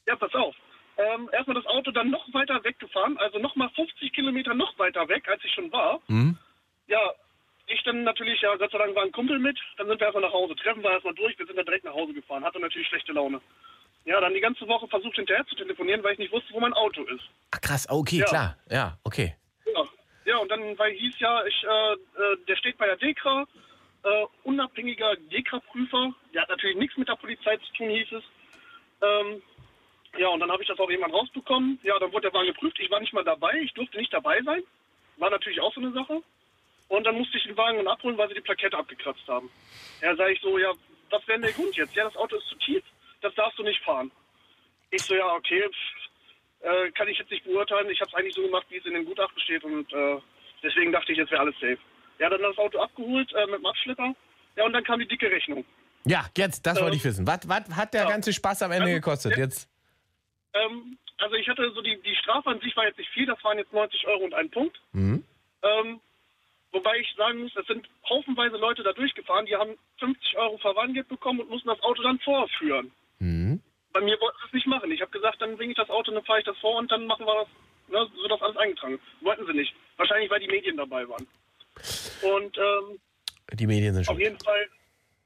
Ja, 0.07 0.15
pass 0.15 0.33
auf. 0.35 0.55
Ähm, 0.97 1.29
erstmal 1.33 1.55
das 1.55 1.67
Auto 1.67 1.91
dann 1.91 2.11
noch 2.11 2.33
weiter 2.33 2.63
weggefahren, 2.65 3.19
also 3.19 3.39
nochmal 3.39 3.71
50 3.71 4.13
Kilometer 4.13 4.55
noch 4.55 4.79
weiter 4.79 5.09
weg, 5.09 5.29
als 5.29 5.43
ich 5.45 5.53
schon 5.53 5.71
war. 5.71 6.01
Hm? 6.07 6.37
Ja, 6.87 7.13
ich 7.67 7.83
dann 7.85 8.03
natürlich, 8.03 8.41
ja, 8.41 8.57
Gott 8.57 8.73
sei 8.73 8.79
Dank 8.79 8.97
war 8.97 9.05
ein 9.05 9.13
Kumpel 9.13 9.39
mit, 9.39 9.59
dann 9.77 9.87
sind 9.87 10.01
wir 10.01 10.07
erstmal 10.07 10.25
nach 10.25 10.33
Hause. 10.33 10.57
Treffen 10.57 10.83
wir 10.83 10.91
erstmal 10.91 11.15
durch, 11.15 11.39
wir 11.39 11.47
sind 11.47 11.57
dann 11.57 11.67
direkt 11.67 11.85
nach 11.85 11.95
Hause 11.95 12.15
gefahren, 12.15 12.45
hatte 12.45 12.59
natürlich 12.59 12.89
schlechte 12.89 13.13
Laune. 13.13 13.41
Ja, 14.05 14.21
dann 14.21 14.33
die 14.33 14.41
ganze 14.41 14.67
Woche 14.67 14.89
versucht 14.89 15.17
hinterher 15.17 15.47
zu 15.47 15.55
telefonieren, 15.55 16.03
weil 16.03 16.13
ich 16.15 16.19
nicht 16.19 16.33
wusste, 16.33 16.53
wo 16.55 16.61
mein 16.61 16.73
Auto 16.73 17.03
ist. 17.05 17.25
Ach 17.51 17.61
krass, 17.61 17.87
okay, 17.91 18.19
Ja. 18.19 18.25
klar. 18.25 18.57
Ja, 18.71 18.99
okay. 19.05 19.35
Ja, 19.75 19.85
ja 20.25 20.37
und 20.39 20.49
dann, 20.51 20.79
weil 20.79 20.93
hieß 20.95 21.19
ja, 21.19 21.45
ich, 21.45 21.63
äh, 21.65 21.93
äh, 21.93 22.37
der 22.47 22.57
steht 22.57 22.79
bei 22.79 22.87
der 22.87 22.97
DEKRA, 22.97 23.47
äh, 24.05 24.27
unabhängiger 24.45 25.17
DEKRA-Prüfer, 25.17 26.15
der 26.33 26.43
hat 26.43 26.49
natürlich 26.49 26.77
nichts 26.77 26.97
mit 26.97 27.09
der 27.09 27.17
Polizei 27.17 27.57
zu 27.59 27.73
tun, 27.75 27.91
hieß 27.91 28.13
es. 28.13 28.25
Ähm, 29.03 29.43
ja, 30.17 30.29
und 30.29 30.41
dann 30.41 30.51
habe 30.51 30.63
ich 30.63 30.69
das 30.69 30.79
auch 30.79 30.89
irgendwann 30.89 31.13
rausbekommen. 31.13 31.79
Ja, 31.83 31.99
dann 31.99 32.11
wurde 32.13 32.31
der 32.31 32.33
Wagen 32.33 32.49
geprüft. 32.49 32.79
Ich 32.81 32.91
war 32.91 33.01
nicht 33.01 33.13
mal 33.13 33.25
dabei, 33.25 33.61
ich 33.63 33.73
durfte 33.75 33.99
nicht 33.99 34.13
dabei 34.13 34.41
sein. 34.43 34.63
War 35.19 35.31
natürlich 35.31 35.61
auch 35.61 35.75
so 35.75 35.81
eine 35.81 35.93
Sache. 35.93 36.23
Und 36.89 37.05
dann 37.05 37.17
musste 37.19 37.37
ich 37.37 37.45
den 37.45 37.57
Wagen 37.57 37.77
dann 37.77 37.89
abholen, 37.89 38.17
weil 38.17 38.29
sie 38.29 38.35
die 38.35 38.41
Plakette 38.41 38.77
abgekratzt 38.77 39.29
haben. 39.29 39.51
Ja, 40.01 40.17
sage 40.17 40.33
ich 40.33 40.41
so, 40.41 40.57
ja, 40.59 40.73
was 41.11 41.27
wäre 41.29 41.39
denn 41.39 41.43
der 41.43 41.53
Grund 41.53 41.77
jetzt? 41.77 41.95
Ja, 41.95 42.05
das 42.05 42.17
Auto 42.17 42.37
ist 42.37 42.49
zu 42.49 42.55
tief, 42.57 42.83
das 43.21 43.35
darfst 43.35 43.59
du 43.59 43.63
nicht 43.63 43.83
fahren. 43.83 44.11
Ich 44.91 45.03
so, 45.03 45.15
ja, 45.15 45.27
okay, 45.35 45.69
pff, 45.69 46.67
äh, 46.67 46.91
kann 46.93 47.09
ich 47.09 47.19
jetzt 47.19 47.31
nicht 47.31 47.45
beurteilen. 47.45 47.91
Ich 47.91 48.01
habe 48.01 48.11
es 48.11 48.15
eigentlich 48.15 48.35
so 48.35 48.43
gemacht, 48.43 48.67
wie 48.71 48.77
es 48.79 48.87
in 48.87 48.95
dem 48.95 49.05
Gutachten 49.05 49.41
steht 49.41 49.65
und 49.65 49.93
äh, 49.93 50.19
deswegen 50.63 50.93
dachte 50.93 51.13
ich, 51.13 51.19
jetzt 51.19 51.31
wäre 51.31 51.43
alles 51.43 51.55
safe. 51.57 51.79
Ja, 52.19 52.29
dann 52.31 52.43
das 52.43 52.59
Auto 52.59 52.79
abgeholt 52.81 53.33
äh, 53.35 53.47
mit 53.47 53.57
dem 53.61 53.67
Abschlepper. 53.67 54.15
Ja, 54.57 54.65
und 54.65 54.73
dann 54.73 54.83
kam 54.85 54.99
die 54.99 55.07
dicke 55.07 55.31
Rechnung. 55.31 55.65
Ja, 56.05 56.27
jetzt, 56.37 56.67
das 56.67 56.79
Ähm, 56.79 56.85
wollte 56.85 56.97
ich 56.97 57.05
wissen. 57.05 57.27
Was, 57.27 57.49
was 57.49 57.77
hat 57.77 57.95
der 57.95 58.05
ja. 58.05 58.09
ganze 58.09 58.33
Spaß 58.33 58.63
am 58.63 58.73
Ende 58.73 58.87
Also, 58.87 58.95
gekostet? 58.95 59.37
Jetzt. 59.37 59.69
Ähm, 60.55 60.99
also 61.19 61.35
ich 61.35 61.49
hatte 61.49 61.71
so 61.73 61.83
die, 61.83 62.01
die 62.03 62.17
Strafe 62.17 62.51
an 62.51 62.61
sich 62.61 62.75
war 62.77 62.87
jetzt 62.87 62.99
nicht 62.99 63.11
viel, 63.11 63.27
das 63.27 63.43
waren 63.45 63.59
jetzt 63.59 63.73
90 63.73 64.07
Euro 64.07 64.25
und 64.25 64.35
ein 64.35 64.51
Punkt. 64.51 64.81
Mhm. 64.93 65.23
Ähm, 65.63 66.01
wobei 66.73 66.97
ich 66.99 67.13
sagen 67.17 67.43
muss, 67.43 67.55
es 67.57 67.67
sind 67.67 67.89
haufenweise 68.09 68.57
Leute 68.57 68.83
da 68.83 68.93
durchgefahren, 68.93 69.47
die 69.47 69.55
haben 69.57 69.77
50 69.99 70.37
Euro 70.39 70.59
verwandelt 70.59 71.09
bekommen 71.09 71.41
und 71.41 71.51
mussten 71.51 71.69
das 71.69 71.83
Auto 71.83 72.03
dann 72.03 72.19
vorführen. 72.21 72.91
Bei 73.99 74.05
mir 74.05 74.21
wollten 74.21 74.39
sie 74.43 74.47
es 74.47 74.53
nicht 74.53 74.67
machen. 74.69 74.93
Ich 74.93 75.01
habe 75.01 75.11
gesagt, 75.11 75.43
dann 75.43 75.57
bringe 75.57 75.73
ich 75.73 75.77
das 75.77 75.91
Auto, 75.91 76.13
dann 76.13 76.23
fahre 76.23 76.39
ich 76.39 76.45
das 76.45 76.57
vor 76.59 76.77
und 76.77 76.89
dann 76.93 77.05
machen 77.09 77.27
wir 77.27 77.35
das, 77.35 77.49
ne, 77.89 78.09
so 78.17 78.29
das 78.29 78.41
alles 78.41 78.57
eingetragen. 78.57 79.01
Wollten 79.23 79.45
sie 79.45 79.53
nicht. 79.55 79.75
Wahrscheinlich, 79.97 80.31
weil 80.31 80.39
die 80.39 80.47
Medien 80.47 80.77
dabei 80.77 81.09
waren. 81.09 81.27
Und 82.23 82.57
ähm, 82.59 83.01
Die 83.55 83.67
Medien 83.67 83.95
sind 83.95 84.03
auf 84.09 84.15
schon. 84.15 84.21
jeden 84.21 84.39
Fall, 84.39 84.69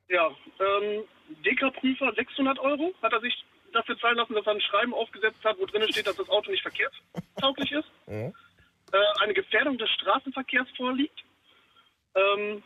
ja, 0.09 0.27
ähm, 0.59 1.05
Deka-Prüfer 1.45 2.15
600 2.15 2.59
Euro 2.61 2.95
hat 3.03 3.13
er 3.13 3.21
sich 3.21 3.45
dafür 3.75 3.99
zahlen 3.99 4.17
lassen, 4.17 4.33
dass 4.33 4.47
er 4.47 4.53
ein 4.53 4.61
Schreiben 4.63 4.95
aufgesetzt 4.95 5.45
hat, 5.45 5.59
wo 5.59 5.67
drin 5.67 5.83
steht, 5.93 6.07
dass 6.07 6.17
das 6.17 6.31
Auto 6.31 6.51
nicht 6.51 6.63
verkehrstauglich 6.63 7.73
ist. 7.73 7.89
Mhm. 8.07 8.35
Äh, 8.93 9.23
eine 9.23 9.35
Gefährdung 9.35 9.77
des 9.77 9.91
Straßenverkehrs 9.91 10.69
vorliegt. 10.79 11.23
Ähm, 12.15 12.63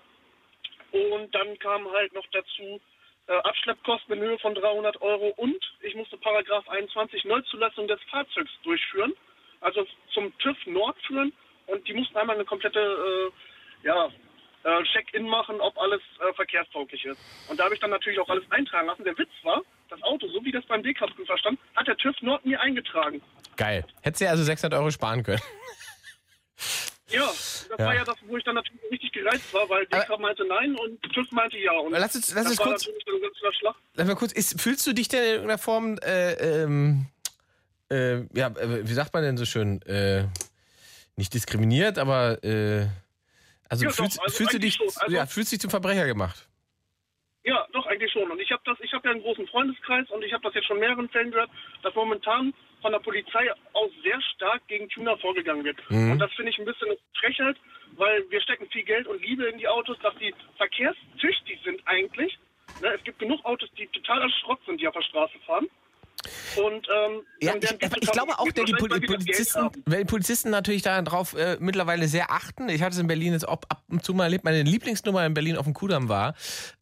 und 0.93 1.35
dann 1.35 1.59
kam 1.59 1.91
halt 1.91 2.13
noch 2.15 2.27
dazu 2.33 2.81
Abschleppkosten 3.29 4.15
in 4.15 4.21
Höhe 4.21 4.39
von 4.39 4.55
300 4.55 5.01
Euro 5.03 5.35
und 5.37 5.59
ich 5.81 5.95
musste 5.95 6.17
Paragraph 6.17 6.69
21 6.69 7.25
Neuzulassung 7.25 7.89
des 7.89 8.01
Fahrzeugs 8.11 8.51
durchführen, 8.63 9.13
also 9.61 9.85
zum 10.13 10.37
TÜV 10.39 10.57
Nord 10.67 10.97
führen 11.07 11.33
und 11.67 11.87
die 11.89 11.95
mussten 11.95 12.17
einmal 12.17 12.37
eine 12.37 12.45
komplette 12.45 12.79
äh, 12.79 13.87
ja, 13.87 14.09
äh, 14.63 14.83
Check-in 14.93 15.29
machen, 15.29 15.61
ob 15.61 15.79
alles 15.79 16.01
äh, 16.21 16.33
verkehrstauglich 16.35 17.05
ist. 17.05 17.21
Und 17.49 17.59
da 17.59 17.65
habe 17.65 17.75
ich 17.75 17.81
dann 17.81 17.91
natürlich 17.91 18.19
auch 18.19 18.29
alles 18.29 18.45
eintragen 18.51 18.87
lassen. 18.87 19.05
Der 19.05 19.17
Witz 19.19 19.31
war, 19.43 19.63
das 19.89 20.03
Auto, 20.03 20.29
so 20.29 20.45
wie 20.45 20.53
das 20.53 20.65
beim 20.67 20.83
DK-Prüfer 20.83 21.39
stand, 21.39 21.59
hat 21.75 21.87
der 21.87 21.97
TÜV 21.97 22.21
Nord 22.23 22.45
mir 22.45 22.61
eingetragen. 22.61 23.23
Geil. 23.57 23.85
Hättest 24.03 24.21
du 24.21 24.25
ja 24.27 24.31
also 24.33 24.45
600 24.45 24.79
Euro 24.79 24.91
sparen 24.91 25.23
können. 25.23 25.41
Ja, 27.09 27.27
das 27.27 27.69
Ja. 27.79 27.85
war 27.87 27.95
ja 27.95 28.05
das, 28.05 28.17
wo 28.27 28.37
ich 28.37 28.45
dann 28.45 28.57
natürlich 28.57 28.81
richtig 28.91 29.13
gereizt 29.13 29.53
war, 29.55 29.69
weil 29.69 29.87
DK 29.87 30.19
meinte 30.19 30.45
nein 30.45 30.75
und 30.77 31.01
TÜV 31.13 31.31
meinte 31.33 31.57
ja. 31.59 31.73
Und 31.73 31.93
Lass 31.93 32.17
uns- 32.17 32.35
lass 32.35 32.45
das 32.45 32.51
uns 32.53 32.59
war 32.61 32.67
kurz-. 32.67 32.89
Lass 33.95 34.07
mal 34.09 34.17
kurz, 34.17 34.33
ist, 34.33 34.61
fühlst 34.61 34.87
du 34.87 34.93
dich 34.93 35.09
denn 35.09 35.21
in 35.23 35.29
irgendeiner 35.31 35.59
Form, 35.59 35.99
äh, 36.03 36.33
ähm, 36.63 37.07
äh, 37.91 38.23
ja, 38.35 38.49
äh, 38.49 38.87
wie 38.89 38.93
sagt 38.95 39.15
man 39.15 39.23
denn 39.23 39.37
so 39.37 39.45
schön, 39.45 39.81
äh, 39.83 40.25
nicht 41.17 41.33
diskriminiert, 41.33 41.99
aber, 41.99 42.43
äh, 42.45 42.87
also, 43.69 43.85
Ja, 43.85 43.91
doch, 43.91 43.97
fühlst, 43.97 44.21
also 44.21 44.37
fühlst 44.37 44.55
du 44.55 44.59
dich. 44.59 44.81
Also- 44.81 45.15
ja, 45.15 45.27
fühlst 45.27 45.53
dich 45.53 45.61
zum 45.61 45.71
Verbrecher 45.71 46.07
gemacht? 46.07 46.49
Ja, 47.45 47.65
doch, 47.73 47.87
eigentlich 47.87 48.11
schon. 48.13 48.29
Und 48.29 48.41
ich 48.41 48.51
habe 48.51 48.63
das, 48.65 48.77
ich 48.81 48.93
habe 48.93 49.07
ja 49.07 49.13
einen 49.15 49.23
großen 49.23 49.47
Freundeskreis 49.47 50.11
und 50.11 50.23
ich 50.25 50.33
habe 50.33 50.43
das 50.43 50.55
jetzt 50.55 50.67
schon 50.67 50.81
mehreren 50.81 51.09
Fällen 51.11 51.31
gehört, 51.31 51.51
dass 51.85 51.95
momentan 51.95 52.53
von 52.87 52.93
der 52.93 53.01
Polizei 53.01 53.51
aus 53.73 53.91
sehr 54.05 54.23
stark 54.37 54.65
gegen 54.69 54.89
Tuner 54.89 55.19
vorgegangen 55.19 55.65
wird. 55.65 55.79
Mhm. 55.91 56.13
Und 56.13 56.19
das 56.21 56.33
finde 56.35 56.53
ich 56.53 56.59
ein 56.61 56.65
bisschen 56.65 56.87
eine 56.87 56.99
Frechheit, 57.19 57.57
weil 57.97 58.23
wir 58.31 58.41
stecken 58.41 58.69
viel 58.71 58.85
Geld 58.85 59.09
und 59.09 59.21
Liebe 59.21 59.45
in 59.47 59.59
die 59.59 59.67
Autos, 59.67 59.99
dass 60.05 60.15
die 60.19 60.33
verkehrstüchtig 60.57 61.59
sind 61.65 61.83
eigentlich. 61.85 62.39
Ne, 62.81 62.95
es 62.95 63.03
gibt 63.03 63.19
genug 63.19 63.45
Autos, 63.45 63.69
die 63.77 63.89
total 63.89 64.23
als 64.23 64.33
Schrott 64.35 64.61
sind, 64.67 64.81
die 64.81 64.87
auf 64.87 64.95
der 64.95 65.03
Straße 65.03 65.37
fahren. 65.45 65.67
Und 66.57 66.87
ähm, 66.89 67.23
Ja, 67.41 67.55
ich, 67.57 67.71
ich 68.01 68.13
glaube 68.13 68.39
auch, 68.39 68.51
der, 68.53 68.65
die 68.65 68.73
Polizisten, 68.73 69.71
weil 69.85 69.99
die 70.01 70.05
Polizisten 70.05 70.51
natürlich 70.51 70.83
darauf 70.83 71.35
äh, 71.35 71.57
mittlerweile 71.61 72.09
sehr 72.09 72.31
achten. 72.31 72.69
Ich 72.69 72.83
hatte 72.83 72.95
es 72.95 73.01
in 73.01 73.07
Berlin 73.07 73.33
jetzt 73.33 73.47
auch 73.47 73.61
ab 73.69 73.83
und 73.89 74.05
zu 74.05 74.15
mal 74.15 74.25
erlebt. 74.25 74.45
Meine 74.45 74.63
Lieblingsnummer 74.63 75.25
in 75.27 75.35
Berlin 75.35 75.57
auf 75.57 75.65
dem 75.65 75.75
Kudamm 75.75 76.09
war 76.09 76.35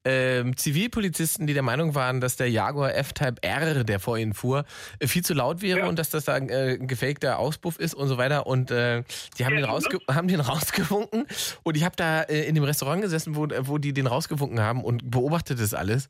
ähm, 0.05 0.57
Zivilpolizisten, 0.57 1.47
die 1.47 1.55
der 1.55 1.62
Meinung 1.62 1.95
waren, 1.95 2.20
dass 2.20 2.36
der 2.36 2.51
Jaguar 2.51 2.95
F-Type 2.95 3.42
R, 3.42 3.84
der 3.84 4.01
vor 4.01 4.18
ihnen 4.18 4.34
fuhr, 4.34 4.64
äh, 4.99 5.07
viel 5.07 5.24
zu 5.24 5.34
laut 5.34 5.62
wäre 5.62 5.88
und 5.88 5.99
dass 5.99 6.11
das 6.11 6.26
da 6.26 6.36
äh, 6.36 6.74
ein 6.74 6.86
gefakter 6.86 7.38
Auspuff 7.38 7.78
ist 7.78 7.95
und 7.95 8.09
so 8.09 8.18
weiter. 8.18 8.47
Und 8.47 8.70
äh, 8.70 9.03
die 9.38 9.45
haben, 9.45 9.55
Ja, 9.55 9.61
den, 9.61 9.64
rausge 9.64 9.99
haben 10.11 10.28
den 10.28 10.40
rausgewunken. 10.40 11.26
Und 11.62 11.76
ich 11.76 11.84
habe 11.84 11.97
da 11.97 12.22
äh, 12.22 12.45
in 12.45 12.55
dem 12.55 12.64
Restaurant 12.64 13.03
gesessen, 13.03 13.34
wo, 13.36 13.49
wo 13.62 13.78
die 13.78 13.92
den 13.92 14.07
rausgewunken 14.07 14.61
haben 14.61 14.84
und 14.84 15.11
beobachtet 15.11 15.59
das 15.61 15.74
alles. 15.74 16.09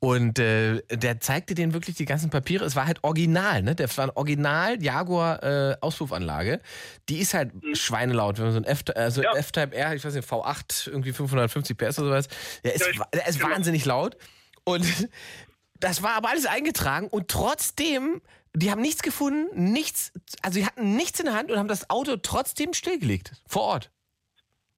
Und 0.00 0.38
äh, 0.38 0.82
der 0.90 1.20
zeigte 1.20 1.54
denen 1.54 1.72
wirklich 1.72 1.96
die 1.96 2.04
ganzen 2.04 2.30
Papiere. 2.30 2.64
Es 2.64 2.75
war 2.76 2.86
halt 2.86 3.02
original, 3.02 3.62
ne? 3.62 3.74
Das 3.74 3.96
war 3.98 4.06
ein 4.06 4.10
Original 4.14 4.82
Jaguar 4.82 5.42
äh, 5.42 5.76
Auspuffanlage. 5.80 6.60
Die 7.08 7.18
ist 7.18 7.34
halt 7.34 7.52
schweinelaut, 7.76 8.38
wenn 8.38 8.44
man 8.46 8.52
so 8.54 8.60
ein 8.60 8.64
F, 8.64 8.84
also 8.94 9.22
F-Type 9.22 9.74
R, 9.74 9.94
ich 9.94 10.04
weiß 10.04 10.14
nicht, 10.14 10.28
V8, 10.28 10.88
irgendwie 10.90 11.12
550 11.12 11.76
PS 11.76 11.98
oder 11.98 12.08
sowas. 12.08 12.28
Der 12.64 12.74
ist, 12.74 12.86
Ja, 12.86 13.04
der 13.12 13.26
ist 13.26 13.40
genau. 13.40 13.50
wahnsinnig 13.54 13.84
laut. 13.84 14.16
Und 14.64 14.84
das 15.80 16.02
war 16.02 16.12
aber 16.12 16.30
alles 16.30 16.46
eingetragen 16.46 17.08
und 17.08 17.28
trotzdem, 17.28 18.20
die 18.54 18.70
haben 18.70 18.80
nichts 18.80 19.02
gefunden, 19.02 19.72
nichts, 19.72 20.12
also 20.42 20.58
die 20.60 20.66
hatten 20.66 20.96
nichts 20.96 21.20
in 21.20 21.26
der 21.26 21.34
Hand 21.34 21.50
und 21.50 21.58
haben 21.58 21.68
das 21.68 21.90
Auto 21.90 22.16
trotzdem 22.16 22.72
stillgelegt. 22.74 23.32
Vor 23.46 23.62
Ort. 23.62 23.90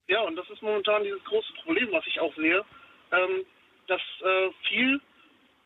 Ja, 0.07 0.21
und 0.21 0.35
das 0.35 0.49
ist 0.49 0.61
momentan 0.61 1.03
dieses 1.03 1.23
große 1.25 1.53
Problem, 1.63 1.89
was 1.91 2.03
ich 2.07 2.19
auch 2.19 2.33
sehe, 2.35 2.63
ähm, 3.11 3.45
dass 3.87 4.01
äh, 4.21 4.49
viel 4.67 4.99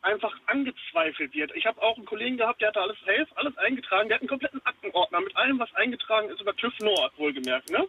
einfach 0.03 0.33
angezweifelt 0.47 1.33
wird. 1.33 1.51
Ich 1.55 1.65
habe 1.65 1.81
auch 1.81 1.95
einen 1.97 2.05
Kollegen 2.05 2.37
gehabt, 2.37 2.61
der 2.61 2.69
hatte 2.69 2.81
alles 2.81 2.97
safe, 2.99 3.27
alles 3.35 3.57
eingetragen, 3.57 4.09
der 4.09 4.15
hat 4.15 4.21
einen 4.21 4.29
kompletten 4.29 4.61
Aktenordner 4.65 5.21
mit 5.21 5.35
allem, 5.35 5.59
was 5.59 5.73
eingetragen 5.75 6.29
ist 6.29 6.41
über 6.41 6.55
TÜV 6.55 6.77
Nord, 6.79 7.11
wohlgemerkt, 7.17 7.69
ne? 7.71 7.85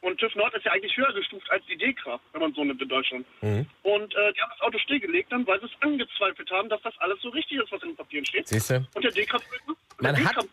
Und 0.00 0.18
TÜV 0.18 0.34
Nord 0.34 0.52
ist 0.54 0.64
ja 0.64 0.72
eigentlich 0.72 0.96
höher 0.96 1.12
gestuft 1.12 1.48
als 1.52 1.64
die 1.66 1.76
DEKRA, 1.76 2.18
wenn 2.32 2.40
man 2.40 2.52
so 2.54 2.64
nimmt 2.64 2.82
in 2.82 2.88
Deutschland. 2.88 3.24
Mhm. 3.40 3.66
Und 3.84 4.12
äh, 4.16 4.32
die 4.32 4.40
haben 4.40 4.50
das 4.50 4.60
Auto 4.62 4.78
stillgelegt 4.78 5.30
dann, 5.30 5.46
weil 5.46 5.60
sie 5.60 5.66
es 5.66 5.72
angezweifelt 5.80 6.50
haben, 6.50 6.68
dass 6.68 6.82
das 6.82 6.92
alles 6.98 7.20
so 7.22 7.28
richtig 7.28 7.58
ist, 7.58 7.70
was 7.70 7.80
in 7.84 7.90
den 7.90 7.96
Papieren 7.96 8.26
steht. 8.26 8.48
Siehst 8.48 8.70
du? 8.70 8.84
Und 8.96 9.04
der 9.04 9.12
DEKRA-Prüfer, 9.12 9.76
Man 10.00 10.16
hat- 10.26 10.48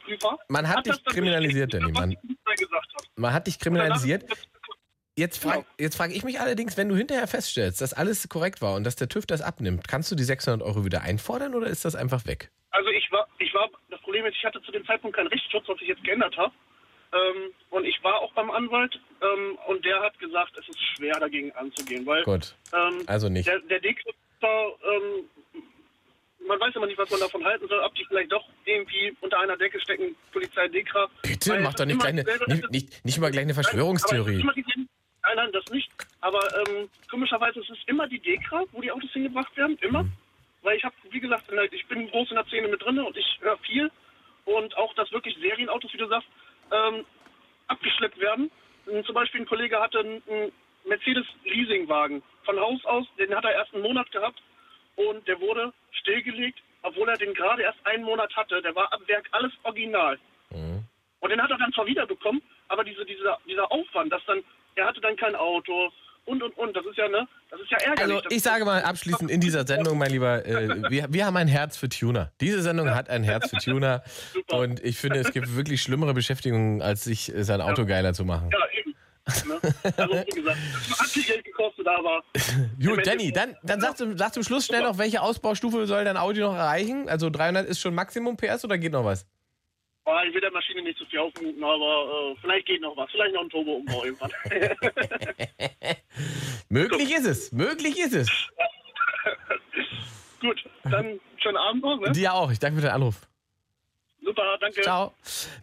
man 0.49 0.67
hat 0.69 0.85
dich 0.85 0.93
das 0.93 1.03
dann 1.03 1.13
kriminalisiert, 1.15 1.73
Danny, 1.73 1.91
hat. 1.93 2.09
Man 3.15 3.33
hat 3.33 3.47
dich 3.47 3.57
kriminalisiert. 3.59 4.23
Jetzt 5.19 5.43
frage 5.43 5.65
jetzt 5.77 5.97
frag 5.97 6.11
ich 6.11 6.23
mich 6.23 6.39
allerdings, 6.39 6.77
wenn 6.77 6.87
du 6.87 6.95
hinterher 6.95 7.27
feststellst, 7.27 7.81
dass 7.81 7.93
alles 7.93 8.29
korrekt 8.29 8.61
war 8.61 8.75
und 8.75 8.85
dass 8.85 8.95
der 8.95 9.09
TÜV 9.09 9.25
das 9.25 9.41
abnimmt, 9.41 9.85
kannst 9.85 10.09
du 10.09 10.15
die 10.15 10.23
600 10.23 10.65
Euro 10.65 10.85
wieder 10.85 11.01
einfordern 11.01 11.55
oder 11.55 11.67
ist 11.67 11.83
das 11.83 11.93
einfach 11.95 12.25
weg? 12.25 12.49
Also 12.71 12.89
ich 12.89 13.11
war, 13.11 13.27
ich 13.37 13.53
war, 13.53 13.69
das 13.89 13.99
Problem 13.99 14.25
ist, 14.25 14.37
ich 14.37 14.45
hatte 14.45 14.61
zu 14.61 14.71
dem 14.71 14.85
Zeitpunkt 14.85 15.17
keinen 15.17 15.27
Rechtsschutz, 15.27 15.65
was 15.67 15.77
sich 15.79 15.89
jetzt 15.89 16.03
geändert 16.05 16.37
hat. 16.37 16.53
Ähm, 17.11 17.51
und 17.71 17.85
ich 17.85 18.01
war 18.01 18.19
auch 18.21 18.31
beim 18.33 18.49
Anwalt 18.49 18.97
ähm, 19.21 19.57
und 19.67 19.83
der 19.83 19.99
hat 19.99 20.17
gesagt, 20.19 20.53
es 20.57 20.69
ist 20.69 20.79
schwer 20.95 21.19
dagegen 21.19 21.51
anzugehen, 21.53 22.05
weil 22.05 22.23
Gut. 22.23 22.55
ähm, 22.71 23.03
Also 23.07 23.27
nicht. 23.27 23.47
der, 23.47 23.59
der 23.59 23.79
Dekret 23.81 24.15
war, 24.39 24.67
ähm, 24.67 25.25
man 26.47 26.59
weiß 26.59 26.75
immer 26.75 26.85
nicht, 26.85 26.97
was 26.97 27.09
man 27.09 27.19
davon 27.19 27.43
halten 27.43 27.67
soll, 27.67 27.79
ob 27.79 27.93
die 27.95 28.05
vielleicht 28.05 28.31
doch 28.31 28.47
irgendwie 28.65 29.15
unter 29.21 29.39
einer 29.39 29.57
Decke 29.57 29.79
stecken, 29.81 30.15
Polizei 30.31 30.67
Dekra. 30.67 31.09
Bitte, 31.23 31.59
mach 31.61 31.73
doch 31.73 31.85
nicht, 31.85 31.99
kleine, 31.99 32.23
nicht, 32.47 32.71
nicht, 32.71 33.05
nicht 33.05 33.17
immer 33.17 33.31
gleich 33.31 33.43
eine 33.43 33.53
Verschwörungstheorie. 33.53 34.43
Nein, 34.43 34.78
nein, 35.39 35.51
das 35.51 35.65
nicht. 35.71 35.89
Aber 36.21 36.39
ähm, 36.59 36.89
komischerweise 37.09 37.59
ist 37.59 37.69
es 37.69 37.77
immer 37.85 38.07
die 38.07 38.19
Dekra, 38.19 38.63
wo 38.71 38.81
die 38.81 38.91
Autos 38.91 39.11
hingebracht 39.11 39.55
werden, 39.55 39.77
immer. 39.81 40.03
Mhm. 40.03 40.11
Weil 40.61 40.77
ich 40.77 40.83
habe, 40.83 40.95
wie 41.09 41.19
gesagt, 41.19 41.49
in 41.49 41.55
der, 41.55 41.71
ich 41.71 41.85
bin 41.87 42.09
groß 42.09 42.29
in 42.31 42.35
der 42.35 42.45
Szene 42.45 42.67
mit 42.67 42.83
drin 42.83 42.99
und 42.99 43.15
ich 43.15 43.39
höre 43.39 43.57
viel. 43.59 43.91
Und 44.45 44.75
auch, 44.77 44.93
dass 44.95 45.11
wirklich 45.11 45.37
Serienautos, 45.39 45.93
wie 45.93 45.97
du 45.97 46.07
sagst, 46.07 46.27
ähm, 46.71 47.05
abgeschleppt 47.67 48.19
werden. 48.19 48.51
Ähm, 48.91 49.05
Zum 49.05 49.15
Beispiel 49.15 49.41
ein 49.41 49.47
Kollege 49.47 49.79
hatte 49.79 49.99
einen, 49.99 50.21
einen 50.29 50.51
Mercedes-Leasingwagen 50.85 52.21
von 52.43 52.59
Haus 52.59 52.83
aus, 52.85 53.07
den 53.17 53.33
hat 53.35 53.45
er 53.45 53.53
erst 53.53 53.73
einen 53.73 53.83
Monat 53.83 54.11
gehabt 54.11 54.41
und 54.95 55.27
der 55.27 55.39
wurde 55.39 55.71
stillgelegt, 55.91 56.59
obwohl 56.81 57.07
er 57.09 57.17
den 57.17 57.33
gerade 57.33 57.61
erst 57.61 57.79
einen 57.85 58.03
Monat 58.03 58.35
hatte. 58.35 58.61
Der 58.61 58.75
war 58.75 58.91
ab 58.91 59.01
Werk 59.07 59.27
alles 59.31 59.51
original. 59.63 60.17
Mhm. 60.49 60.83
Und 61.19 61.29
den 61.29 61.41
hat 61.41 61.51
er 61.51 61.57
dann 61.57 61.73
zwar 61.73 61.85
wiederbekommen, 61.85 62.41
aber 62.69 62.83
diese, 62.83 63.05
dieser, 63.05 63.37
dieser 63.45 63.71
Aufwand, 63.71 64.11
dass 64.11 64.23
dann, 64.25 64.43
er 64.75 64.87
hatte 64.87 65.01
dann 65.01 65.15
kein 65.15 65.35
Auto 65.35 65.91
und 66.25 66.43
und 66.43 66.57
und, 66.57 66.75
das 66.75 66.85
ist 66.85 66.97
ja, 66.97 67.07
ne, 67.07 67.27
das 67.49 67.59
ist 67.59 67.71
ja 67.71 67.77
ärgerlich. 67.79 68.17
Also 68.17 68.29
ich 68.29 68.43
sage 68.43 68.63
mal 68.63 68.83
abschließend 68.83 69.31
in 69.31 69.41
dieser 69.41 69.65
Sendung, 69.65 69.97
mein 69.97 70.11
Lieber, 70.11 70.45
äh, 70.45 70.69
wir, 70.89 71.07
wir 71.09 71.25
haben 71.25 71.37
ein 71.37 71.47
Herz 71.47 71.77
für 71.77 71.89
Tuner. 71.89 72.31
Diese 72.39 72.61
Sendung 72.61 72.93
hat 72.93 73.09
ein 73.09 73.23
Herz 73.23 73.49
für 73.49 73.57
Tuner 73.57 74.03
und 74.51 74.83
ich 74.83 74.97
finde, 74.97 75.19
es 75.19 75.31
gibt 75.31 75.55
wirklich 75.55 75.81
schlimmere 75.81 76.13
Beschäftigungen, 76.13 76.81
als 76.81 77.03
sich 77.03 77.31
sein 77.35 77.61
Auto 77.61 77.85
geiler 77.85 78.13
zu 78.13 78.25
machen. 78.25 78.49
Ja, 78.51 78.59
eben. 78.79 78.95
Ne? 79.47 79.59
Also 79.97 80.13
wie 80.13 80.35
gesagt, 80.35 80.57
hat 80.99 81.07
viel 81.07 81.23
Geld 81.23 81.45
gekostet, 81.45 81.87
aber 81.87 82.23
Gut, 82.83 83.05
Danny, 83.05 83.31
dann, 83.31 83.55
dann 83.63 83.81
sag, 83.81 83.97
zum, 83.97 84.17
sag 84.17 84.33
zum 84.33 84.43
Schluss 84.43 84.65
schnell 84.65 84.83
noch, 84.83 84.97
welche 84.97 85.21
Ausbaustufe 85.21 85.85
soll 85.85 86.03
dein 86.03 86.17
Audi 86.17 86.39
noch 86.39 86.55
erreichen? 86.55 87.09
Also 87.09 87.29
300 87.29 87.67
ist 87.67 87.79
schon 87.79 87.93
Maximum 87.93 88.37
PS 88.37 88.65
oder 88.65 88.77
geht 88.77 88.91
noch 88.91 89.05
was? 89.05 89.25
Boah, 90.05 90.23
ich 90.23 90.33
will 90.33 90.41
der 90.41 90.51
Maschine 90.51 90.81
nicht 90.81 90.97
zu 90.97 91.05
viel 91.05 91.19
aufmuten, 91.19 91.63
aber 91.63 92.31
äh, 92.31 92.35
vielleicht 92.41 92.65
geht 92.67 92.81
noch 92.81 92.97
was. 92.97 93.11
Vielleicht 93.11 93.33
noch 93.33 93.41
ein 93.41 93.49
Turbo-Umbau 93.49 94.05
irgendwann. 94.05 94.31
Möglich 96.69 97.15
ist 97.15 97.25
es, 97.25 97.51
möglich 97.51 97.99
ist 97.99 98.13
es. 98.13 98.29
Gut, 100.39 100.63
dann 100.83 101.19
schönen 101.37 101.57
Abend 101.57 101.83
noch, 101.83 101.99
ne? 101.99 102.11
Dir 102.11 102.33
auch, 102.33 102.51
ich 102.51 102.59
danke 102.59 102.77
für 102.77 102.87
den 102.87 102.91
Anruf. 102.91 103.28
Super, 104.29 104.59
danke. 104.61 104.81
Ciao. 104.83 105.11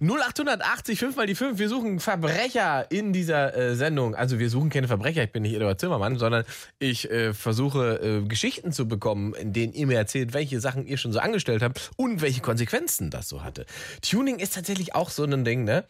0880, 0.01 0.99
5 0.99 1.15
mal 1.15 1.27
die 1.29 1.37
5. 1.37 1.57
Wir 1.57 1.69
suchen 1.69 2.01
Verbrecher 2.01 2.91
in 2.91 3.13
dieser 3.13 3.57
äh, 3.57 3.77
Sendung. 3.77 4.17
Also 4.17 4.41
wir 4.41 4.51
suchen 4.51 4.71
keine 4.71 4.89
Verbrecher, 4.89 5.23
ich 5.23 5.31
bin 5.31 5.45
nicht 5.45 5.55
Eduard 5.55 5.79
Zimmermann, 5.79 6.19
sondern 6.19 6.45
ich 6.81 7.09
äh, 7.09 7.33
versuche 7.33 8.01
äh, 8.03 8.27
Geschichten 8.27 8.73
zu 8.73 8.89
bekommen, 8.89 9.35
in 9.35 9.53
denen 9.53 9.73
ihr 9.73 9.87
mir 9.87 9.99
erzählt, 9.99 10.35
welche 10.35 10.59
Sachen 10.59 10.85
ihr 10.85 10.97
schon 10.97 11.13
so 11.13 11.21
angestellt 11.21 11.63
habt 11.63 11.93
und 11.95 12.23
welche 12.23 12.41
Konsequenzen 12.41 13.09
das 13.09 13.29
so 13.29 13.45
hatte. 13.45 13.67
Tuning 14.03 14.41
ist 14.41 14.55
tatsächlich 14.55 14.97
auch 14.97 15.11
so 15.11 15.23
ein 15.23 15.45
Ding, 15.45 15.63
ne? 15.63 15.85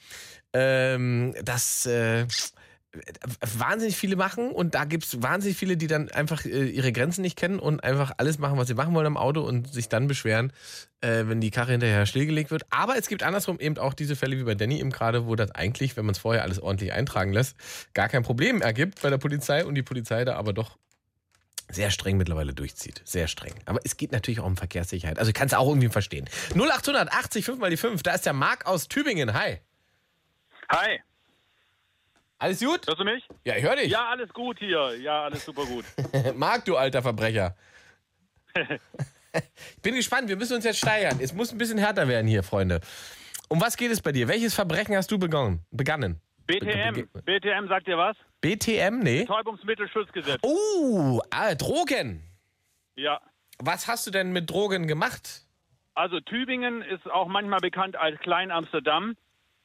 Ähm, 0.52 1.34
das 1.42 1.86
äh, 1.86 2.26
wahnsinnig 3.40 3.96
viele 3.96 4.16
machen 4.16 4.50
und 4.50 4.74
da 4.74 4.84
gibt 4.84 5.04
es 5.04 5.22
wahnsinnig 5.22 5.56
viele, 5.56 5.76
die 5.76 5.86
dann 5.86 6.10
einfach 6.10 6.44
äh, 6.44 6.66
ihre 6.66 6.92
Grenzen 6.92 7.22
nicht 7.22 7.36
kennen 7.36 7.58
und 7.58 7.82
einfach 7.82 8.12
alles 8.18 8.38
machen, 8.38 8.58
was 8.58 8.68
sie 8.68 8.74
machen 8.74 8.94
wollen 8.94 9.06
am 9.06 9.16
Auto 9.16 9.40
und 9.42 9.72
sich 9.72 9.88
dann 9.88 10.06
beschweren, 10.06 10.52
äh, 11.00 11.24
wenn 11.26 11.40
die 11.40 11.50
Karre 11.50 11.72
hinterher 11.72 12.06
stillgelegt 12.06 12.50
wird. 12.50 12.64
Aber 12.70 12.96
es 12.96 13.08
gibt 13.08 13.22
andersrum 13.22 13.58
eben 13.60 13.78
auch 13.78 13.94
diese 13.94 14.16
Fälle 14.16 14.38
wie 14.38 14.44
bei 14.44 14.54
Danny 14.54 14.80
eben 14.80 14.90
gerade, 14.90 15.26
wo 15.26 15.36
das 15.36 15.50
eigentlich, 15.52 15.96
wenn 15.96 16.06
man 16.06 16.14
es 16.14 16.18
vorher 16.18 16.42
alles 16.42 16.60
ordentlich 16.60 16.92
eintragen 16.92 17.32
lässt, 17.32 17.56
gar 17.94 18.08
kein 18.08 18.22
Problem 18.22 18.62
ergibt 18.62 19.02
bei 19.02 19.10
der 19.10 19.18
Polizei 19.18 19.64
und 19.64 19.74
die 19.74 19.82
Polizei 19.82 20.24
da 20.24 20.36
aber 20.36 20.52
doch 20.52 20.76
sehr 21.70 21.90
streng 21.90 22.16
mittlerweile 22.16 22.54
durchzieht. 22.54 23.02
Sehr 23.04 23.26
streng. 23.26 23.54
Aber 23.64 23.80
es 23.84 23.96
geht 23.96 24.12
natürlich 24.12 24.40
auch 24.40 24.46
um 24.46 24.56
Verkehrssicherheit. 24.56 25.18
Also 25.18 25.30
ich 25.30 25.34
kann 25.34 25.48
es 25.48 25.54
auch 25.54 25.68
irgendwie 25.68 25.88
verstehen. 25.88 26.28
0880, 26.54 27.44
5 27.44 27.58
mal 27.58 27.70
die 27.70 27.76
5. 27.76 28.02
Da 28.02 28.14
ist 28.14 28.24
der 28.24 28.32
Marc 28.32 28.66
aus 28.66 28.88
Tübingen. 28.88 29.34
Hi. 29.34 29.58
Hi. 30.70 31.00
Alles 32.38 32.60
gut? 32.60 32.86
Hörst 32.86 33.00
du 33.00 33.04
mich? 33.04 33.26
Ja, 33.44 33.56
ich 33.56 33.62
höre 33.62 33.76
dich. 33.76 33.90
Ja, 33.90 34.08
alles 34.08 34.32
gut 34.32 34.58
hier. 34.58 34.96
Ja, 35.00 35.24
alles 35.24 35.44
super 35.44 35.64
gut. 35.64 35.84
Marc, 36.36 36.64
du 36.66 36.76
alter 36.76 37.02
Verbrecher. 37.02 37.56
Bin 39.82 39.94
gespannt, 39.94 40.28
wir 40.28 40.36
müssen 40.36 40.54
uns 40.54 40.64
jetzt 40.64 40.78
steigern. 40.78 41.18
Es 41.20 41.32
muss 41.32 41.52
ein 41.52 41.58
bisschen 41.58 41.78
härter 41.78 42.08
werden 42.08 42.26
hier, 42.26 42.42
Freunde. 42.42 42.80
Um 43.48 43.60
was 43.60 43.76
geht 43.76 43.90
es 43.90 44.02
bei 44.02 44.12
dir? 44.12 44.28
Welches 44.28 44.54
Verbrechen 44.54 44.96
hast 44.96 45.10
du 45.10 45.18
begonnen? 45.18 45.64
begangen? 45.70 46.20
BTM. 46.46 47.08
BTM 47.24 47.68
sagt 47.68 47.86
dir 47.88 47.98
was? 47.98 48.16
BTM? 48.40 49.00
Nee. 49.00 49.20
Betäubungsmittelschutzgesetz. 49.20 50.40
Oh, 50.42 51.20
ah, 51.30 51.54
Drogen. 51.54 52.22
Ja. 52.96 53.20
Was 53.58 53.88
hast 53.88 54.06
du 54.06 54.10
denn 54.10 54.32
mit 54.32 54.48
Drogen 54.48 54.86
gemacht? 54.86 55.42
Also 55.94 56.20
Tübingen 56.20 56.82
ist 56.82 57.10
auch 57.10 57.26
manchmal 57.26 57.60
bekannt 57.60 57.96
als 57.96 58.18
Klein 58.20 58.50
Amsterdam. 58.50 59.16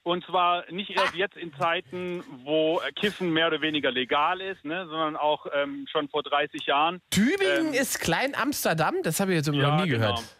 Und 0.04 0.26
zwar 0.26 0.70
nicht 0.72 0.90
erst 0.90 1.14
jetzt 1.16 1.38
in 1.38 1.54
Zeiten, 1.54 2.24
wo 2.44 2.82
Kiffen 2.96 3.32
mehr 3.32 3.48
oder 3.48 3.62
weniger 3.62 3.92
legal 3.92 4.42
ist, 4.42 4.66
ne, 4.66 4.88
sondern 4.88 5.16
auch 5.16 5.46
ähm, 5.54 5.86
schon 5.92 6.10
vor 6.10 6.24
30 6.24 6.66
Jahren. 6.66 7.02
Tübingen 7.12 7.68
Ähm, 7.68 7.74
ist 7.74 8.00
Klein 8.00 8.34
Amsterdam? 8.36 8.96
Das 9.04 9.20
habe 9.20 9.32
ich 9.32 9.38
jetzt 9.38 9.48
Ja, 9.48 9.54
noch 9.54 9.84
nie 9.84 9.90
genau. 9.90 10.08
gehört. 10.08 10.38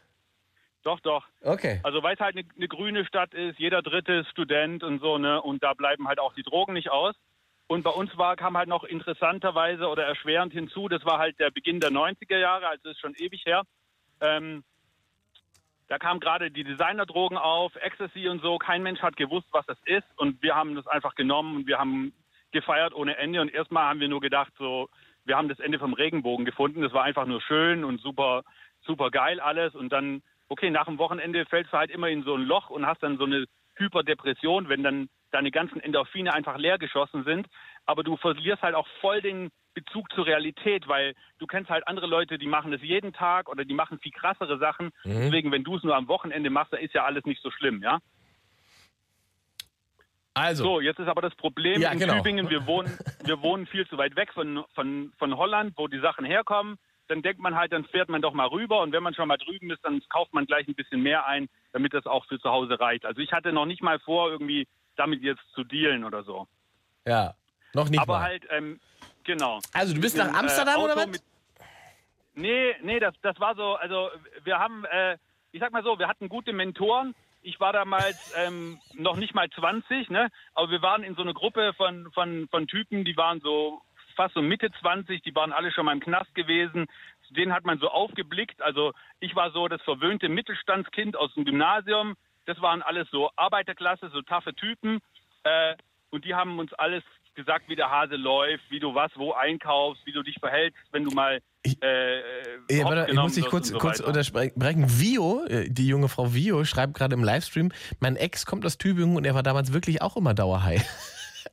Doch, 0.84 1.00
doch. 1.02 1.26
Okay. 1.42 1.80
Also 1.84 2.02
weil 2.02 2.16
es 2.16 2.20
halt 2.20 2.36
eine 2.36 2.46
ne 2.56 2.68
grüne 2.68 3.06
Stadt 3.06 3.36
ist, 3.36 3.60
jeder 3.60 3.84
dritte 3.84 4.14
ist 4.14 4.30
Student 4.32 4.84
und 4.84 5.00
so, 5.00 5.20
ne? 5.20 5.40
Und 5.40 5.62
da 5.62 5.76
bleiben 5.76 6.08
halt 6.08 6.20
auch 6.20 6.34
die 6.34 6.42
Drogen 6.42 6.74
nicht 6.74 6.90
aus. 6.90 7.14
Und 7.68 7.84
bei 7.84 7.92
uns 7.92 8.18
war, 8.18 8.36
kam 8.36 8.58
halt 8.58 8.68
noch 8.68 8.84
interessanterweise 8.84 9.88
oder 9.88 10.06
erschwerend 10.06 10.54
hinzu, 10.54 10.90
das 10.90 11.06
war 11.06 11.20
halt 11.20 11.40
der 11.40 11.52
Beginn 11.52 11.80
der 11.80 11.92
90er 11.92 12.38
Jahre, 12.38 12.68
also 12.68 12.90
ist 12.90 13.00
schon 13.00 13.14
ewig 13.16 13.46
her. 13.46 13.62
Ähm, 14.22 14.64
da 15.92 16.00
kamen 16.00 16.22
gerade 16.22 16.52
die 16.52 16.64
Designerdrogen 16.64 17.38
auf, 17.38 17.76
Ecstasy 17.76 18.30
und 18.30 18.42
so. 18.42 18.58
Kein 18.58 18.82
Mensch 18.82 19.02
hat 19.02 19.18
gewusst, 19.18 19.50
was 19.52 19.66
das 19.66 19.78
ist. 19.84 20.08
Und 20.16 20.42
wir 20.42 20.56
haben 20.56 20.74
das 20.74 20.88
einfach 20.88 21.16
genommen 21.16 21.54
und 21.58 21.68
wir 21.68 21.80
haben 21.80 22.14
gefeiert 22.54 22.94
ohne 22.94 23.18
Ende. 23.18 23.42
Und 23.42 23.54
erstmal 23.54 23.90
haben 23.90 24.00
wir 24.00 24.08
nur 24.08 24.22
gedacht, 24.22 24.54
so, 24.58 24.88
wir 25.26 25.36
haben 25.36 25.50
das 25.50 25.60
Ende 25.60 25.80
vom 25.80 25.92
Regenbogen 25.92 26.46
gefunden. 26.46 26.82
Das 26.82 26.94
war 26.94 27.04
einfach 27.04 27.26
nur 27.26 27.42
schön 27.42 27.84
und 27.84 28.00
super, 28.00 28.44
super 28.86 29.12
geil 29.12 29.42
alles. 29.42 29.76
Und 29.76 29.92
dann, 29.92 30.22
okay, 30.48 30.70
nach 30.70 30.86
dem 30.86 30.98
Wochenende 30.98 31.46
fällst 31.46 31.74
du 31.74 31.78
halt 31.78 31.92
immer 31.92 32.08
in 32.08 32.24
so 32.24 32.36
ein 32.36 32.44
Loch 32.44 32.70
und 32.70 32.86
hast 32.86 33.04
dann 33.04 33.18
so 33.18 33.26
eine 33.26 33.44
Hyperdepression, 33.76 34.70
wenn 34.70 34.84
dann 34.84 35.10
deine 35.32 35.52
ganzen 35.52 35.82
Endorphine 35.82 36.34
einfach 36.34 36.58
leer 36.58 36.78
geschossen 36.78 37.26
sind. 37.26 37.48
Aber 37.86 38.04
du 38.04 38.16
verlierst 38.16 38.62
halt 38.62 38.76
auch 38.76 38.88
voll 39.02 39.22
den 39.22 39.52
Bezug 39.74 40.12
zur 40.14 40.26
Realität, 40.26 40.88
weil 40.88 41.16
du 41.40 41.48
kennst 41.48 41.70
halt 41.70 41.88
andere 41.88 42.08
Leute, 42.08 42.38
die 42.38 42.48
machen 42.48 42.72
das 42.72 42.82
jeden 42.82 43.14
Tag 43.14 43.50
oder 43.50 43.66
die 43.66 43.74
machen 43.74 44.00
viel 44.00 44.12
krassere 44.12 44.58
Sachen. 44.58 44.88
Mhm. 45.04 45.22
Deswegen, 45.24 45.52
wenn 45.52 45.64
du 45.64 45.78
es 45.78 45.84
nur 45.84 45.96
am 45.96 46.08
Wochenende 46.08 46.50
machst, 46.50 46.74
da 46.74 46.78
ist 46.78 46.94
ja 46.94 47.06
alles 47.06 47.26
nicht 47.26 47.42
so 47.42 47.52
schlimm, 47.52 47.82
ja? 47.82 48.00
Also. 50.34 50.64
So, 50.64 50.82
jetzt 50.82 51.00
ist 51.00 51.08
aber 51.08 51.22
das 51.22 51.36
Problem 51.36 51.82
Ja, 51.82 51.92
in 51.92 52.00
genau. 52.00 52.16
Tübingen, 52.18 52.50
wir 52.50 52.66
wohnen, 52.66 52.98
wir 53.24 53.42
wohnen 53.42 53.66
viel 53.68 53.88
zu 53.88 53.98
weit 53.98 54.16
weg 54.16 54.32
von, 54.34 54.64
von, 54.74 55.12
von 55.18 55.38
Holland, 55.38 55.74
wo 55.76 55.88
die 55.88 56.00
Sachen 56.00 56.26
herkommen. 56.26 56.78
Dann 57.08 57.22
denkt 57.22 57.42
man 57.42 57.56
halt, 57.56 57.74
dann 57.74 57.84
fährt 57.86 58.08
man 58.08 58.22
doch 58.22 58.34
mal 58.34 58.48
rüber 58.48 58.82
und 58.82 58.94
wenn 58.94 59.04
man 59.04 59.14
schon 59.14 59.28
mal 59.28 59.38
drüben 59.38 59.70
ist, 59.72 59.84
dann 59.84 60.02
kauft 60.08 60.34
man 60.34 60.46
gleich 60.46 60.68
ein 60.68 60.76
bisschen 60.76 61.02
mehr 61.02 61.26
ein, 61.26 61.50
damit 61.74 61.94
das 61.94 62.06
auch 62.06 62.26
für 62.28 62.40
zu 62.40 62.50
Hause 62.50 62.80
reicht. 62.80 63.06
Also 63.06 63.20
ich 63.20 63.34
hatte 63.34 63.52
noch 63.52 63.66
nicht 63.66 63.82
mal 63.82 64.00
vor, 64.00 64.32
irgendwie 64.32 64.68
damit 64.96 65.22
jetzt 65.22 65.42
zu 65.54 65.66
dealen 65.66 66.06
oder 66.06 66.24
so. 66.24 66.48
Ja, 67.06 67.34
noch 67.74 67.90
nicht 67.90 68.00
aber 68.00 68.20
mal. 68.20 68.24
halt, 68.24 68.46
ähm, 68.50 68.80
genau. 69.24 69.60
Also 69.74 69.94
du 69.94 70.02
bist 70.02 70.16
Mit 70.16 70.26
nach 70.26 70.32
einem, 70.34 70.40
Amsterdam 70.48 70.82
oder 70.82 70.94
Auto 70.94 71.02
was? 71.02 71.08
mit- 71.08 71.22
Nee, 72.34 72.76
nee, 72.82 73.00
das, 73.00 73.14
das 73.22 73.40
war 73.40 73.56
so, 73.56 73.76
also 73.76 74.10
wir 74.44 74.58
haben, 74.58 74.86
äh, 74.86 75.18
ich 75.52 75.60
sag 75.60 75.72
mal 75.74 75.84
so, 75.84 76.00
wir 76.00 76.08
hatten 76.08 76.30
gute 76.30 76.54
Mentoren. 76.54 77.14
Ich 77.44 77.60
war 77.60 77.74
damals 77.74 78.34
ähm, 78.38 78.80
noch 78.94 79.18
nicht 79.18 79.34
mal 79.34 79.50
20, 79.50 80.10
ne? 80.10 80.30
Aber 80.54 80.70
wir 80.70 80.82
waren 80.82 81.04
in 81.04 81.16
so 81.16 81.24
einer 81.24 81.34
Gruppe 81.34 81.74
von, 81.76 82.10
von, 82.14 82.48
von 82.50 82.68
Typen, 82.68 83.04
die 83.04 83.18
waren 83.18 83.42
so 83.42 83.82
fast 84.16 84.34
so 84.36 84.42
Mitte 84.42 84.70
20, 84.80 85.24
die 85.24 85.36
waren 85.36 85.52
alle 85.52 85.72
schon 85.72 85.86
mal 85.86 85.94
im 85.94 86.00
Knast 86.00 86.34
gewesen. 86.36 86.88
Zu 87.28 87.34
denen 87.34 87.52
hat 87.54 87.66
man 87.66 87.80
so 87.80 87.90
aufgeblickt. 87.90 88.62
Also 88.62 88.94
ich 89.20 89.36
war 89.36 89.52
so 89.52 89.68
das 89.68 89.82
verwöhnte 89.82 90.30
Mittelstandskind 90.30 91.18
aus 91.18 91.34
dem 91.34 91.44
Gymnasium. 91.46 92.16
Das 92.46 92.62
waren 92.62 92.82
alles 92.82 93.10
so 93.10 93.30
Arbeiterklasse, 93.36 94.10
so 94.10 94.22
taffe 94.22 94.54
Typen. 94.54 95.00
Äh, 95.44 95.76
und 96.12 96.26
die 96.26 96.36
haben 96.36 96.60
uns 96.60 96.72
alles 96.74 97.04
gesagt, 97.36 97.70
wie 97.70 97.76
der 97.76 97.90
Hase 97.90 98.16
läuft, 98.16 98.64
wie 98.70 98.80
du 98.80 98.94
was 98.94 99.12
wo 99.16 99.34
einkaufst, 99.34 100.06
wie 100.06 100.12
du 100.12 100.24
dich 100.24 100.38
verhältst, 100.40 100.80
wenn 100.92 101.04
du 101.04 101.12
mal 101.12 101.40
äh, 101.64 102.20
Ja, 102.70 102.84
hops 102.84 102.96
warte, 102.96 103.12
ich 103.12 103.18
muss 103.18 103.34
dich 103.36 103.46
kurz, 103.46 103.70
so 103.70 103.78
kurz 103.78 104.00
unterbrechen. 104.00 104.90
Vio, 104.90 105.46
äh, 105.46 105.70
die 105.70 105.88
junge 105.88 106.10
Frau 106.10 106.34
Vio, 106.34 106.64
schreibt 106.66 106.94
gerade 106.94 107.14
im 107.16 107.24
Livestream, 107.24 107.72
mein 108.00 108.16
Ex 108.16 108.46
kommt 108.46 108.66
aus 108.66 108.78
Tübingen 108.78 109.16
und 109.16 109.26
er 109.26 109.36
war 109.36 109.44
damals 109.44 109.74
wirklich 109.74 110.02
auch 110.02 110.18
immer 110.18 110.34
Dauerhai. 110.34 110.82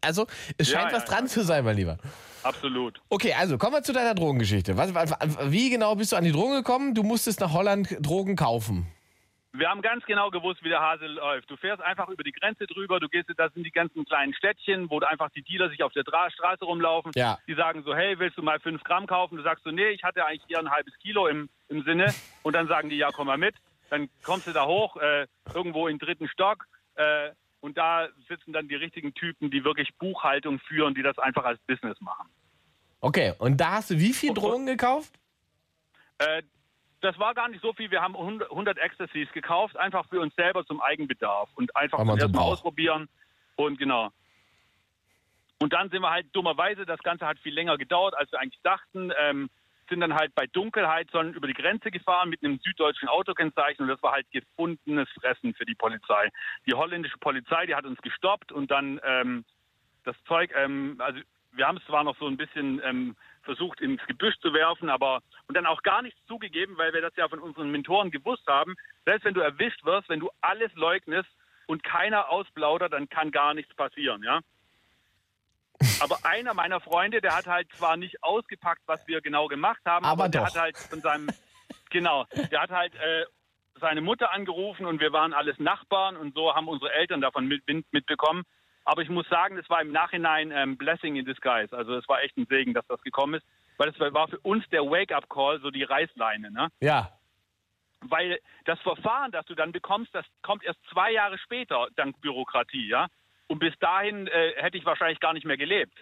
Also, 0.03 0.27
es 0.59 0.71
Ja, 0.71 0.79
scheint 0.79 0.93
ja, 0.93 0.99
was 0.99 1.07
dran 1.07 1.27
zu 1.27 1.43
sein, 1.43 1.65
mein 1.65 1.75
Lieber. 1.75 1.97
Absolut. 2.43 3.01
Okay, 3.09 3.33
also 3.33 3.59
kommen 3.59 3.73
wir 3.73 3.83
zu 3.83 3.93
deiner 3.93 4.15
Drogengeschichte. 4.15 4.77
Wie 4.77 5.71
genau 5.71 5.97
bist 5.97 6.13
du 6.13 6.17
an 6.17 6.25
die 6.25 6.31
Drogen 6.31 6.55
gekommen? 6.55 6.95
Du 6.95 7.03
musstest 7.03 7.41
nach 7.41 7.53
Holland 7.53 7.97
Drogen 8.01 8.37
kaufen. 8.37 8.87
Wir 9.53 9.71
haben 9.71 9.81
ganz 9.81 10.05
genau 10.05 10.31
gewusst, 10.31 10.63
wie 10.63 10.69
der 10.69 10.81
Hase 10.81 11.07
läuft. 11.07 11.51
Du 11.51 11.57
fährst 11.57 11.83
einfach 11.83 12.09
über 12.09 12.23
die 12.23 12.33
Grenze 12.33 12.67
drüber, 12.67 13.01
du 13.01 13.09
gehst, 13.09 13.29
das 13.37 13.53
sind 13.55 13.65
die 13.65 13.71
ganzen 13.71 14.05
kleinen 14.05 14.35
Städtchen, 14.35 14.91
wo 14.91 15.01
einfach 15.01 15.31
die 15.31 15.43
Dealer 15.43 15.71
sich 15.71 15.83
auf 15.83 15.93
der 15.93 16.05
Dra 16.05 16.31
Straße 16.31 16.65
rumlaufen. 16.65 17.13
Ja. 17.15 17.39
Die 17.47 17.55
sagen 17.55 17.83
so, 17.83 17.95
hey, 17.95 18.19
willst 18.19 18.37
du 18.37 18.43
mal 18.43 18.61
fünf 18.61 18.85
Gramm 18.85 19.07
kaufen? 19.07 19.37
Du 19.37 19.43
sagst 19.43 19.65
so, 19.65 19.71
nee, 19.71 19.89
ich 19.89 20.05
hatte 20.05 20.27
eigentlich 20.27 20.51
eher 20.51 20.59
ein 20.59 20.71
halbes 20.71 20.93
Kilo 20.99 21.27
im, 21.27 21.49
im 21.69 21.83
Sinne. 21.83 22.15
Und 22.43 22.53
dann 22.55 22.69
sagen 22.69 22.91
die, 22.91 22.97
ja, 22.97 23.11
komm 23.11 23.29
mal 23.29 23.39
mit. 23.39 23.55
Dann 23.89 24.11
kommst 24.23 24.47
du 24.47 24.53
da 24.53 24.67
hoch, 24.67 24.97
äh, 24.97 25.27
irgendwo 25.55 25.89
im 25.89 25.99
dritten 25.99 26.29
Stock. 26.29 26.67
Äh, 26.97 27.31
und 27.61 27.79
da 27.79 28.09
sitzen 28.29 28.53
dann 28.53 28.69
die 28.69 28.75
richtigen 28.75 29.15
Typen, 29.15 29.51
die 29.51 29.65
wirklich 29.65 29.97
Buchhaltung 29.97 30.59
führen, 30.61 30.95
die 30.95 31.03
das 31.03 31.19
einfach 31.19 31.45
als 31.45 31.59
Business 31.67 31.99
machen. 32.01 32.29
Okay, 33.01 33.33
und 33.39 33.57
da 33.57 33.73
hast 33.73 33.91
du 33.91 33.99
wie 33.99 34.13
viel 34.13 34.35
Drogen 34.35 34.67
gekauft? 34.67 35.19
Äh, 36.19 36.43
das 37.01 37.19
war 37.19 37.35
gar 37.35 37.49
nicht 37.49 37.63
so 37.63 37.73
viel. 37.73 37.91
Wir 37.91 38.03
haben 38.03 38.17
100 38.17 38.51
100 38.51 38.79
Ecstasies 38.79 39.31
gekauft, 39.33 39.77
einfach 39.77 40.09
für 40.09 40.21
uns 40.21 40.35
selber 40.35 40.65
zum 40.67 40.81
Eigenbedarf 40.81 41.49
und 41.55 41.75
einfach 41.77 41.99
zum 41.99 42.09
ersten 42.09 42.33
Mal 42.33 42.43
ausprobieren. 42.43 43.09
Und 43.57 43.79
genau. 43.79 44.11
Und 45.61 45.73
dann 45.73 45.91
sind 45.91 46.03
wir 46.03 46.11
halt 46.11 46.27
dummerweise, 46.33 46.87
das 46.87 47.01
Ganze 47.01 47.27
hat 47.27 47.39
viel 47.39 47.55
länger 47.55 47.77
gedauert, 47.79 48.15
als 48.17 48.31
wir 48.31 48.41
eigentlich 48.41 48.63
dachten, 48.63 49.13
ähm, 49.21 49.51
sind 49.89 50.01
dann 50.01 50.15
halt 50.15 50.35
bei 50.35 50.47
Dunkelheit 50.47 51.09
sondern 51.11 51.35
über 51.35 51.47
die 51.47 51.55
Grenze 51.55 51.91
gefahren 51.91 52.29
mit 52.29 52.45
einem 52.45 52.59
süddeutschen 52.63 53.09
Autokennzeichen 53.09 53.83
und 53.83 53.89
das 53.89 54.03
war 54.03 54.13
halt 54.13 54.31
gefundenes 54.31 55.09
Fressen 55.21 55.55
für 55.55 55.65
die 55.65 55.75
Polizei. 55.75 56.29
Die 56.67 56.75
holländische 56.75 57.19
Polizei, 57.19 57.67
die 57.67 57.75
hat 57.75 57.87
uns 57.87 58.01
gestoppt 58.03 58.53
und 58.53 58.71
dann 58.71 59.01
ähm, 59.03 59.45
das 60.05 60.17
Zeug, 60.27 60.53
ähm, 60.55 60.97
also 60.99 61.21
wir 61.53 61.67
haben 61.67 61.79
es 61.79 61.85
zwar 61.87 62.05
noch 62.05 62.17
so 62.19 62.27
ein 62.27 62.37
bisschen 62.37 62.81
ähm, 62.85 63.17
versucht 63.49 63.81
ins 63.81 64.05
Gebüsch 64.07 64.39
zu 64.41 64.53
werfen, 64.53 64.91
aber 64.91 65.23
und 65.47 65.57
dann 65.57 65.65
auch 65.65 65.83
gar 65.83 66.03
nichts 66.03 66.21
zugegeben, 66.27 66.77
weil 66.77 66.93
wir 66.93 67.01
das 67.01 67.17
ja 67.17 67.27
von 67.29 67.39
unseren 67.39 67.71
Mentoren 67.71 68.11
gewusst 68.11 68.47
haben. 68.47 68.75
Selbst 69.07 69.25
wenn 69.25 69.33
du 69.33 69.41
erwischt 69.41 69.83
wirst, 69.87 70.11
wenn 70.11 70.21
du 70.21 70.29
alles 70.43 70.71
leugnest 70.75 71.31
und 71.67 71.83
keiner 71.83 72.29
ausplaudert, 72.29 72.93
dann 72.93 73.09
kann 73.09 73.31
gar 73.31 73.55
nichts 73.55 73.75
passieren, 73.75 74.23
ja. 74.23 74.41
Aber 76.03 76.19
einer 76.25 76.53
meiner 76.53 76.79
Freunde, 76.81 77.23
der 77.23 77.35
hat 77.35 77.47
halt 77.47 77.73
zwar 77.73 77.97
nicht 77.97 78.23
ausgepackt, 78.23 78.83
was 78.85 79.09
wir 79.09 79.23
genau 79.23 79.49
gemacht 79.49 79.81
haben, 79.87 80.05
Aber 80.05 80.25
aber, 80.25 80.29
der 80.29 80.43
doch. 80.43 80.49
hat 80.49 80.61
halt 80.61 80.77
von 80.77 81.01
seinem, 81.01 81.29
genau, 81.91 82.27
der 82.51 82.61
hat 82.61 82.71
halt 82.71 82.95
äh, 82.97 83.25
seine 83.81 84.03
Mutter 84.03 84.31
angerufen 84.35 84.85
und 84.85 85.01
wir 85.01 85.15
waren 85.15 85.33
alles 85.33 85.59
Nachbarn 85.59 86.19
und 86.19 86.35
so 86.35 86.55
haben 86.55 86.69
unsere 86.69 86.93
Eltern 86.93 87.23
davon 87.23 87.47
mit, 87.47 87.67
mit, 87.67 87.91
mitbekommen. 87.93 88.45
Aber 88.89 89.03
ich 89.03 89.11
muss 89.11 89.29
sagen, 89.29 89.57
das 89.57 89.69
war 89.69 89.83
im 89.83 89.93
Nachhinein 89.93 90.51
ähm, 90.51 90.79
Blessing 90.79 91.17
in 91.17 91.27
Disguise. 91.27 91.77
Also 91.77 91.95
es 91.95 92.09
war 92.09 92.23
echt 92.23 92.39
ein 92.39 92.47
Segen, 92.47 92.73
dass 92.73 92.87
das 92.87 93.03
gekommen 93.03 93.35
ist, 93.35 93.45
weil 93.77 93.91
es 93.91 94.01
war 94.01 94.29
für 94.29 94.39
uns 94.39 94.67
der 94.71 94.81
Wake-up-Call, 94.81 95.61
so 95.61 95.71
die 95.71 95.83
Reißleine, 95.83 96.51
ne? 96.51 96.69
Ja. 96.81 97.13
Weil 98.01 98.41
das 98.65 98.81
Verfahren, 98.81 99.31
das 99.31 99.45
du 99.45 99.55
dann 99.55 99.73
bekommst, 99.73 100.15
das 100.15 100.25
kommt 100.41 100.65
erst 100.65 100.79
zwei 100.91 101.13
Jahre 101.13 101.37
später, 101.37 101.89
dank 101.97 102.19
Bürokratie, 102.23 102.89
ja. 102.89 103.09
Und 103.47 103.59
bis 103.59 103.79
dahin 103.79 104.27
äh, 104.27 104.55
hätte 104.57 104.79
ich 104.79 104.87
wahrscheinlich 104.87 105.21
gar 105.21 105.35
nicht 105.35 105.45
mehr 105.45 105.59
gelebt. 105.59 105.93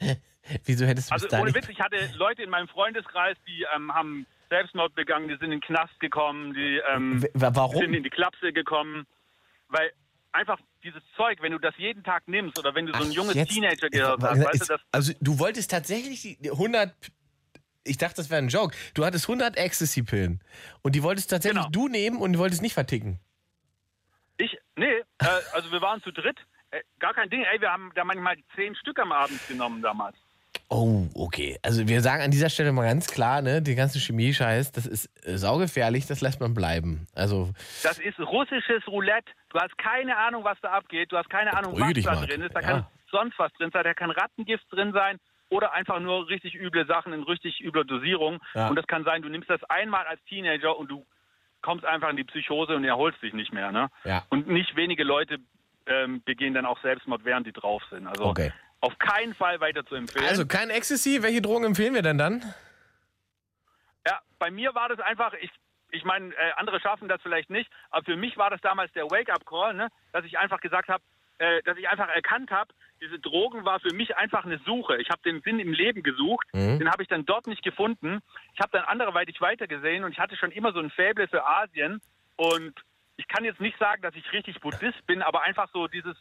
Wieso 0.66 0.84
hättest 0.84 1.08
du 1.08 1.14
Also 1.14 1.28
ohne. 1.30 1.54
Witz, 1.54 1.70
ich 1.70 1.80
hatte 1.80 1.96
Leute 2.16 2.42
in 2.42 2.50
meinem 2.50 2.68
Freundeskreis, 2.68 3.38
die 3.46 3.64
ähm, 3.74 3.94
haben 3.94 4.26
Selbstmord 4.50 4.94
begangen, 4.94 5.28
die 5.28 5.36
sind 5.36 5.44
in 5.44 5.52
den 5.52 5.60
Knast 5.62 5.98
gekommen, 5.98 6.52
die 6.52 6.82
ähm, 6.92 7.24
warum? 7.32 7.80
sind 7.80 7.94
in 7.94 8.02
die 8.02 8.10
Klapse 8.10 8.52
gekommen, 8.52 9.06
weil 9.68 9.92
einfach 10.32 10.58
dieses 10.82 11.02
Zeug, 11.16 11.38
wenn 11.42 11.52
du 11.52 11.58
das 11.58 11.74
jeden 11.78 12.02
Tag 12.02 12.26
nimmst 12.28 12.58
oder 12.58 12.74
wenn 12.74 12.86
du 12.86 12.92
so 12.94 13.04
ein 13.04 13.10
junges 13.12 13.34
Jetzt- 13.34 13.52
Teenager 13.52 13.88
gehört 13.90 14.22
hast, 14.22 14.38
weißt 14.38 14.46
du, 14.46 14.62
ist- 14.62 14.70
das 14.70 14.80
Also 14.92 15.12
du 15.20 15.38
wolltest 15.38 15.70
tatsächlich 15.70 16.22
die 16.22 16.36
die 16.40 16.50
100... 16.50 16.92
Ich 17.86 17.98
dachte, 17.98 18.16
das 18.16 18.30
wäre 18.30 18.40
ein 18.40 18.48
Joke. 18.48 18.74
Du 18.94 19.04
hattest 19.04 19.28
100 19.28 19.56
Ecstasy-Pillen. 19.58 20.42
Und 20.82 20.94
die 20.94 21.02
wolltest 21.02 21.28
tatsächlich 21.30 21.60
Genau. 21.60 21.70
du 21.70 21.88
nehmen 21.88 22.16
und 22.16 22.32
du 22.32 22.38
wolltest 22.38 22.62
nicht 22.62 22.72
verticken. 22.74 23.20
ich, 24.38 24.56
nee, 24.76 24.86
äh, 25.18 25.26
also 25.52 25.70
wir 25.70 25.80
waren 25.82 26.02
zu 26.02 26.10
dritt, 26.10 26.38
äh, 26.70 26.80
gar 26.98 27.14
kein 27.14 27.28
Ding, 27.30 27.42
ey, 27.44 27.60
wir 27.60 27.70
haben 27.70 27.92
da 27.94 28.04
manchmal 28.04 28.36
zehn 28.56 28.74
Stück 28.76 28.98
am 28.98 29.12
Abend 29.12 29.38
genommen 29.48 29.80
damals. 29.82 30.16
Oh, 30.70 31.06
okay. 31.14 31.58
Also 31.62 31.86
wir 31.86 32.00
sagen 32.00 32.22
an 32.22 32.30
dieser 32.30 32.48
Stelle 32.50 32.72
mal 32.72 32.84
ganz 32.86 33.06
klar, 33.08 33.42
ne, 33.42 33.60
den 33.62 33.76
ganzen 33.76 34.00
Chemie-Scheiß, 34.00 34.72
das 34.72 34.86
ist 34.86 35.06
äh, 35.26 35.36
saugefährlich, 35.36 36.06
das 36.06 36.20
lässt 36.20 36.40
man 36.40 36.54
bleiben. 36.54 37.06
Also 37.14 37.50
Das 37.82 37.98
ist 37.98 38.18
russisches 38.18 38.86
Roulette. 38.88 39.30
Du 39.50 39.60
hast 39.60 39.76
keine 39.78 40.16
Ahnung, 40.16 40.42
was 40.44 40.58
da 40.62 40.70
abgeht. 40.70 41.12
Du 41.12 41.16
hast 41.16 41.28
keine 41.30 41.56
Ahnung, 41.56 41.78
was 41.78 41.92
da 42.02 42.14
mal. 42.14 42.26
drin 42.26 42.42
ist. 42.42 42.54
Da 42.54 42.60
Ja. 42.60 42.66
kann 42.66 42.86
sonst 43.10 43.38
was 43.38 43.52
drin 43.52 43.70
sein. 43.72 43.84
Da 43.84 43.94
kann 43.94 44.10
Rattengift 44.10 44.64
drin 44.70 44.92
sein 44.92 45.18
oder 45.50 45.72
einfach 45.74 46.00
nur 46.00 46.28
richtig 46.28 46.54
üble 46.54 46.86
Sachen 46.86 47.12
in 47.12 47.22
richtig 47.22 47.60
übler 47.60 47.84
Dosierung. 47.84 48.40
Ja. 48.54 48.68
Und 48.68 48.76
das 48.76 48.86
kann 48.86 49.04
sein, 49.04 49.22
du 49.22 49.28
nimmst 49.28 49.50
das 49.50 49.62
einmal 49.64 50.06
als 50.06 50.20
Teenager 50.24 50.76
und 50.76 50.90
du 50.90 51.06
kommst 51.62 51.84
einfach 51.84 52.08
in 52.10 52.16
die 52.16 52.24
Psychose 52.24 52.74
und 52.74 52.84
erholst 52.84 53.22
dich 53.22 53.32
nicht 53.34 53.52
mehr. 53.52 53.70
Ne? 53.70 53.88
Ja. 54.04 54.24
Und 54.30 54.48
nicht 54.48 54.74
wenige 54.76 55.04
Leute 55.04 55.38
ähm, 55.86 56.22
begehen 56.24 56.54
dann 56.54 56.64
auch 56.66 56.80
Selbstmord, 56.80 57.24
während 57.24 57.46
die 57.46 57.52
drauf 57.52 57.82
sind. 57.90 58.06
Also 58.06 58.24
Okay. 58.24 58.50
Auf 58.84 58.98
keinen 58.98 59.34
Fall 59.34 59.60
weiter 59.60 59.84
zu 59.86 59.94
empfehlen. 59.94 60.26
Also 60.26 60.46
kein 60.46 60.68
Ecstasy, 60.70 61.22
welche 61.22 61.40
Drogen 61.40 61.64
empfehlen 61.64 61.94
wir 61.94 62.02
denn 62.02 62.18
dann? 62.18 62.42
Ja, 64.06 64.20
bei 64.38 64.50
mir 64.50 64.74
war 64.74 64.88
das 64.90 65.00
einfach, 65.00 65.32
ich, 65.40 65.50
ich 65.90 66.04
meine, 66.04 66.34
äh, 66.34 66.52
andere 66.56 66.80
schaffen 66.80 67.08
das 67.08 67.22
vielleicht 67.22 67.48
nicht, 67.48 67.70
aber 67.90 68.04
für 68.04 68.16
mich 68.16 68.36
war 68.36 68.50
das 68.50 68.60
damals 68.60 68.92
der 68.92 69.04
Wake-up-Call, 69.10 69.74
ne? 69.74 69.88
dass 70.12 70.24
ich 70.26 70.38
einfach 70.38 70.60
gesagt 70.60 70.88
habe, 70.88 71.02
äh, 71.38 71.62
dass 71.62 71.78
ich 71.78 71.88
einfach 71.88 72.08
erkannt 72.08 72.50
habe, 72.50 72.74
diese 73.00 73.18
Drogen 73.18 73.64
war 73.64 73.80
für 73.80 73.94
mich 73.94 74.16
einfach 74.16 74.44
eine 74.44 74.58
Suche. 74.66 74.98
Ich 74.98 75.08
habe 75.10 75.22
den 75.22 75.40
Sinn 75.40 75.58
im 75.58 75.72
Leben 75.72 76.02
gesucht, 76.02 76.46
Mhm. 76.52 76.78
den 76.78 76.90
habe 76.90 77.02
ich 77.02 77.08
dann 77.08 77.24
dort 77.24 77.46
nicht 77.46 77.62
gefunden. 77.62 78.20
Ich 78.52 78.60
habe 78.60 78.70
dann 78.72 78.84
anderweitig 78.84 79.40
weitergesehen 79.40 80.04
und 80.04 80.12
ich 80.12 80.18
hatte 80.18 80.36
schon 80.36 80.52
immer 80.52 80.72
so 80.72 80.80
ein 80.80 80.90
Faible 80.90 81.26
für 81.26 81.44
Asien 81.46 82.02
und 82.36 82.74
ich 83.16 83.26
kann 83.28 83.44
jetzt 83.44 83.60
nicht 83.60 83.78
sagen, 83.78 84.02
dass 84.02 84.14
ich 84.14 84.30
richtig 84.32 84.60
Buddhist 84.60 85.06
bin, 85.06 85.22
aber 85.22 85.42
einfach 85.42 85.68
so 85.72 85.86
dieses 85.88 86.16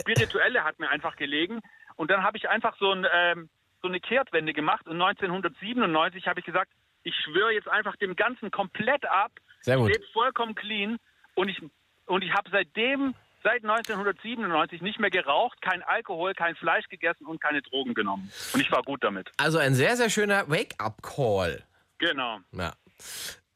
Spirituelle 0.00 0.64
hat 0.64 0.78
mir 0.80 0.88
einfach 0.90 1.16
gelegen. 1.16 1.60
Und 1.98 2.10
dann 2.12 2.22
habe 2.22 2.38
ich 2.38 2.48
einfach 2.48 2.76
so, 2.78 2.92
ein, 2.92 3.04
ähm, 3.12 3.50
so 3.82 3.88
eine 3.88 4.00
Kehrtwende 4.00 4.52
gemacht 4.52 4.86
und 4.86 5.02
1997 5.02 6.26
habe 6.28 6.40
ich 6.40 6.46
gesagt, 6.46 6.70
ich 7.02 7.14
schwöre 7.24 7.52
jetzt 7.52 7.68
einfach 7.68 7.96
dem 7.96 8.14
Ganzen 8.14 8.50
komplett 8.50 9.04
ab. 9.04 9.32
Sehr 9.62 9.76
gut. 9.76 9.90
Ich 9.90 9.96
lebe 9.96 10.06
vollkommen 10.12 10.54
clean 10.54 10.98
und 11.34 11.48
ich, 11.48 11.60
und 12.06 12.22
ich 12.22 12.32
habe 12.32 12.48
seitdem, 12.50 13.14
seit 13.42 13.64
1997 13.64 14.80
nicht 14.80 15.00
mehr 15.00 15.10
geraucht, 15.10 15.60
kein 15.60 15.82
Alkohol, 15.82 16.34
kein 16.34 16.54
Fleisch 16.54 16.86
gegessen 16.88 17.26
und 17.26 17.40
keine 17.40 17.62
Drogen 17.62 17.94
genommen. 17.94 18.30
Und 18.54 18.60
ich 18.60 18.70
war 18.70 18.82
gut 18.82 19.02
damit. 19.02 19.30
Also 19.36 19.58
ein 19.58 19.74
sehr, 19.74 19.96
sehr 19.96 20.08
schöner 20.08 20.48
Wake-up-Call. 20.48 21.64
Genau. 21.98 22.38
Ja. 22.52 22.74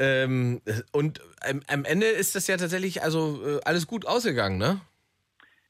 Ähm, 0.01 0.61
und 0.91 1.21
am, 1.43 1.63
am 1.69 1.85
Ende 1.85 2.07
ist 2.07 2.35
das 2.35 2.49
ja 2.49 2.57
tatsächlich 2.57 3.03
also 3.03 3.59
äh, 3.59 3.61
alles 3.65 3.87
gut 3.87 4.05
ausgegangen, 4.05 4.59
ne? 4.59 4.81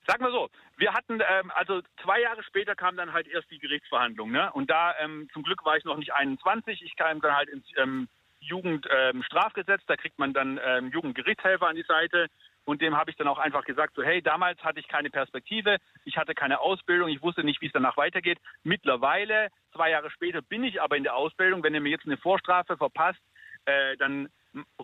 Sag 0.07 0.21
mal 0.21 0.33
so, 0.33 0.49
wir 0.83 0.95
hatten, 0.95 1.21
ähm, 1.21 1.53
also 1.55 1.81
zwei 2.03 2.21
Jahre 2.21 2.43
später 2.43 2.75
kam 2.75 2.97
dann 2.97 3.13
halt 3.13 3.29
erst 3.29 3.49
die 3.53 3.61
Gerichtsverhandlung, 3.61 4.33
ne? 4.33 4.53
Und 4.53 4.69
da, 4.69 4.97
ähm, 4.99 5.29
zum 5.33 5.45
Glück 5.45 5.65
war 5.65 5.77
ich 5.77 5.85
noch 5.85 5.97
nicht 5.97 6.13
21, 6.13 6.83
ich 6.83 6.97
kam 6.97 7.21
dann 7.21 7.37
halt 7.37 7.49
ins 7.49 7.65
ähm, 7.77 8.09
Jugendstrafgesetz, 8.41 9.81
da 9.87 9.97
kriegt 9.97 10.19
man 10.19 10.33
dann 10.33 10.59
ähm, 10.61 10.91
Jugendgerichtshelfer 10.91 11.69
an 11.69 11.77
die 11.77 11.85
Seite 11.85 12.27
und 12.65 12.83
dem 12.83 12.97
habe 12.97 13.13
ich 13.13 13.17
dann 13.17 13.29
auch 13.29 13.39
einfach 13.39 13.65
gesagt, 13.65 13.95
so 13.95 14.03
hey, 14.03 14.23
damals 14.23 14.61
hatte 14.65 14.81
ich 14.81 14.89
keine 14.89 15.09
Perspektive, 15.09 15.77
ich 16.05 16.17
hatte 16.17 16.35
keine 16.35 16.59
Ausbildung, 16.59 17.09
ich 17.09 17.23
wusste 17.23 17.45
nicht, 17.45 17.61
wie 17.61 17.67
es 17.67 17.73
danach 17.73 17.97
weitergeht. 17.97 18.39
Mittlerweile, 18.65 19.51
zwei 19.73 19.91
Jahre 19.91 20.11
später, 20.11 20.43
bin 20.43 20.65
ich 20.65 20.83
aber 20.83 20.97
in 20.97 21.05
der 21.05 21.15
Ausbildung, 21.15 21.63
wenn 21.63 21.75
ihr 21.75 21.81
mir 21.81 21.91
jetzt 21.91 22.07
eine 22.07 22.17
Vorstrafe 22.17 22.77
verpasst, 22.77 23.23
äh, 23.67 23.97
dann 23.99 24.29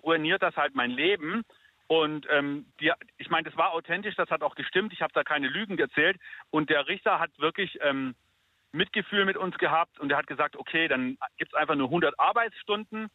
ruiniert 0.00 0.42
das 0.42 0.54
halt 0.56 0.76
mein 0.76 0.92
Leben. 0.92 1.42
Und 1.88 2.26
ähm, 2.30 2.66
die, 2.80 2.92
ich 3.16 3.30
meine, 3.30 3.48
das 3.48 3.56
war 3.56 3.72
authentisch, 3.72 4.14
das 4.14 4.30
hat 4.30 4.42
auch 4.42 4.54
gestimmt. 4.54 4.92
Ich 4.92 5.00
habe 5.00 5.12
da 5.14 5.24
keine 5.24 5.48
Lügen 5.48 5.78
erzählt. 5.78 6.18
Und 6.50 6.70
der 6.70 6.86
Richter 6.86 7.18
hat 7.18 7.30
wirklich 7.38 7.78
ähm, 7.82 8.14
Mitgefühl 8.72 9.24
mit 9.24 9.36
uns 9.36 9.56
gehabt 9.56 9.98
und 9.98 10.12
er 10.12 10.18
hat 10.18 10.26
gesagt, 10.26 10.56
okay, 10.56 10.88
dann 10.88 11.16
gibt 11.38 11.52
es 11.52 11.58
einfach 11.58 11.74
nur 11.74 11.88
100 11.88 12.18
Arbeitsstunden. 12.18 13.08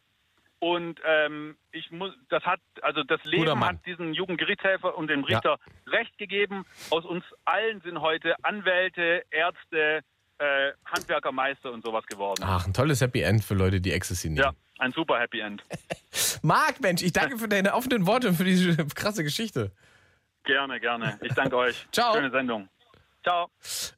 Und 0.58 1.00
ähm, 1.04 1.56
ich 1.72 1.90
muss, 1.90 2.12
das 2.30 2.42
hat, 2.44 2.60
also 2.80 3.02
das 3.02 3.22
Leben 3.24 3.60
hat 3.64 3.84
diesen 3.86 4.14
Jugendgerichtshelfer 4.14 4.96
und 4.96 5.08
dem 5.08 5.22
Richter 5.24 5.58
Recht 5.86 6.16
gegeben. 6.18 6.64
Aus 6.90 7.04
uns 7.04 7.24
allen 7.44 7.80
sind 7.82 8.00
heute 8.00 8.34
Anwälte, 8.42 9.24
Ärzte, 9.30 10.00
äh, 10.38 10.72
Handwerkermeister 10.86 11.70
und 11.70 11.84
sowas 11.84 12.06
geworden. 12.06 12.42
Ach, 12.44 12.66
ein 12.66 12.72
tolles 12.72 13.00
Happy 13.00 13.20
End 13.20 13.44
für 13.44 13.54
Leute, 13.54 13.80
die 13.80 13.92
Ecstasy 13.92 14.30
nehmen. 14.30 14.38
Ja, 14.38 14.52
ein 14.78 14.92
super 14.92 15.18
Happy 15.18 15.40
End. 15.40 15.62
Marc, 16.42 16.80
Mensch, 16.80 17.02
ich 17.02 17.12
danke 17.12 17.38
für 17.38 17.48
deine 17.48 17.74
offenen 17.74 18.06
Worte 18.06 18.28
und 18.28 18.34
für 18.34 18.44
diese 18.44 18.76
krasse 18.94 19.24
Geschichte. 19.24 19.72
Gerne, 20.44 20.78
gerne. 20.80 21.18
Ich 21.22 21.32
danke 21.32 21.56
euch. 21.56 21.86
Ciao. 21.92 22.14
Schöne 22.14 22.30
Sendung. 22.30 22.68
Ciao. 23.22 23.48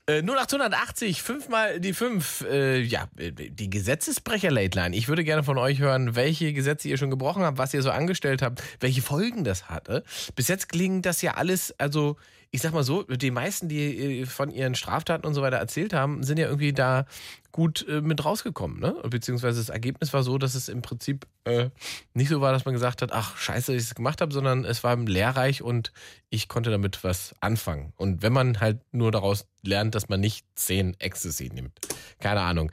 Äh, 0.06 0.22
0880, 0.22 1.20
fünfmal 1.20 1.80
die 1.80 1.92
fünf. 1.92 2.42
Äh, 2.48 2.80
ja, 2.82 3.08
die 3.16 3.70
Gesetzesbrecher 3.70 4.52
Late 4.52 4.78
Line. 4.78 4.96
Ich 4.96 5.08
würde 5.08 5.24
gerne 5.24 5.42
von 5.42 5.58
euch 5.58 5.80
hören, 5.80 6.14
welche 6.14 6.52
Gesetze 6.52 6.88
ihr 6.88 6.96
schon 6.96 7.10
gebrochen 7.10 7.42
habt, 7.42 7.58
was 7.58 7.74
ihr 7.74 7.82
so 7.82 7.90
angestellt 7.90 8.40
habt, 8.40 8.62
welche 8.78 9.02
Folgen 9.02 9.42
das 9.42 9.68
hatte. 9.68 10.04
Bis 10.36 10.46
jetzt 10.46 10.68
klingt 10.68 11.06
das 11.06 11.22
ja 11.22 11.34
alles, 11.34 11.74
also 11.80 12.16
ich 12.50 12.62
sag 12.62 12.72
mal 12.72 12.84
so, 12.84 13.02
die 13.02 13.30
meisten, 13.30 13.68
die 13.68 14.20
äh, 14.20 14.26
von 14.26 14.50
ihren 14.50 14.74
Straftaten 14.74 15.26
und 15.26 15.34
so 15.34 15.42
weiter 15.42 15.56
erzählt 15.56 15.92
haben, 15.92 16.22
sind 16.22 16.38
ja 16.38 16.46
irgendwie 16.46 16.72
da 16.72 17.06
gut 17.52 17.86
äh, 17.88 18.02
mit 18.02 18.24
rausgekommen, 18.24 18.78
ne? 18.80 18.94
Beziehungsweise 19.08 19.58
das 19.58 19.70
Ergebnis 19.70 20.12
war 20.12 20.22
so, 20.22 20.36
dass 20.36 20.54
es 20.54 20.68
im 20.68 20.82
Prinzip 20.82 21.26
äh, 21.44 21.70
nicht 22.12 22.28
so 22.28 22.42
war, 22.42 22.52
dass 22.52 22.66
man 22.66 22.74
gesagt 22.74 23.00
hat, 23.00 23.12
ach 23.12 23.36
scheiße, 23.38 23.72
dass 23.72 23.82
ich 23.82 23.88
es 23.88 23.94
gemacht 23.94 24.20
habe, 24.20 24.32
sondern 24.32 24.64
es 24.64 24.84
war 24.84 24.94
lehrreich 24.96 25.62
und 25.62 25.90
ich 26.28 26.48
konnte 26.48 26.70
damit 26.70 27.02
was 27.02 27.34
anfangen. 27.40 27.94
Und 27.96 28.22
wenn 28.22 28.32
man 28.32 28.60
halt 28.60 28.80
nur 28.92 29.10
daraus 29.10 29.46
lernt, 29.62 29.94
dass 29.94 30.08
man 30.08 30.20
nicht 30.20 30.44
10 30.56 31.00
Ecstasy 31.00 31.50
nimmt. 31.52 31.72
Keine 32.20 32.42
Ahnung. 32.42 32.70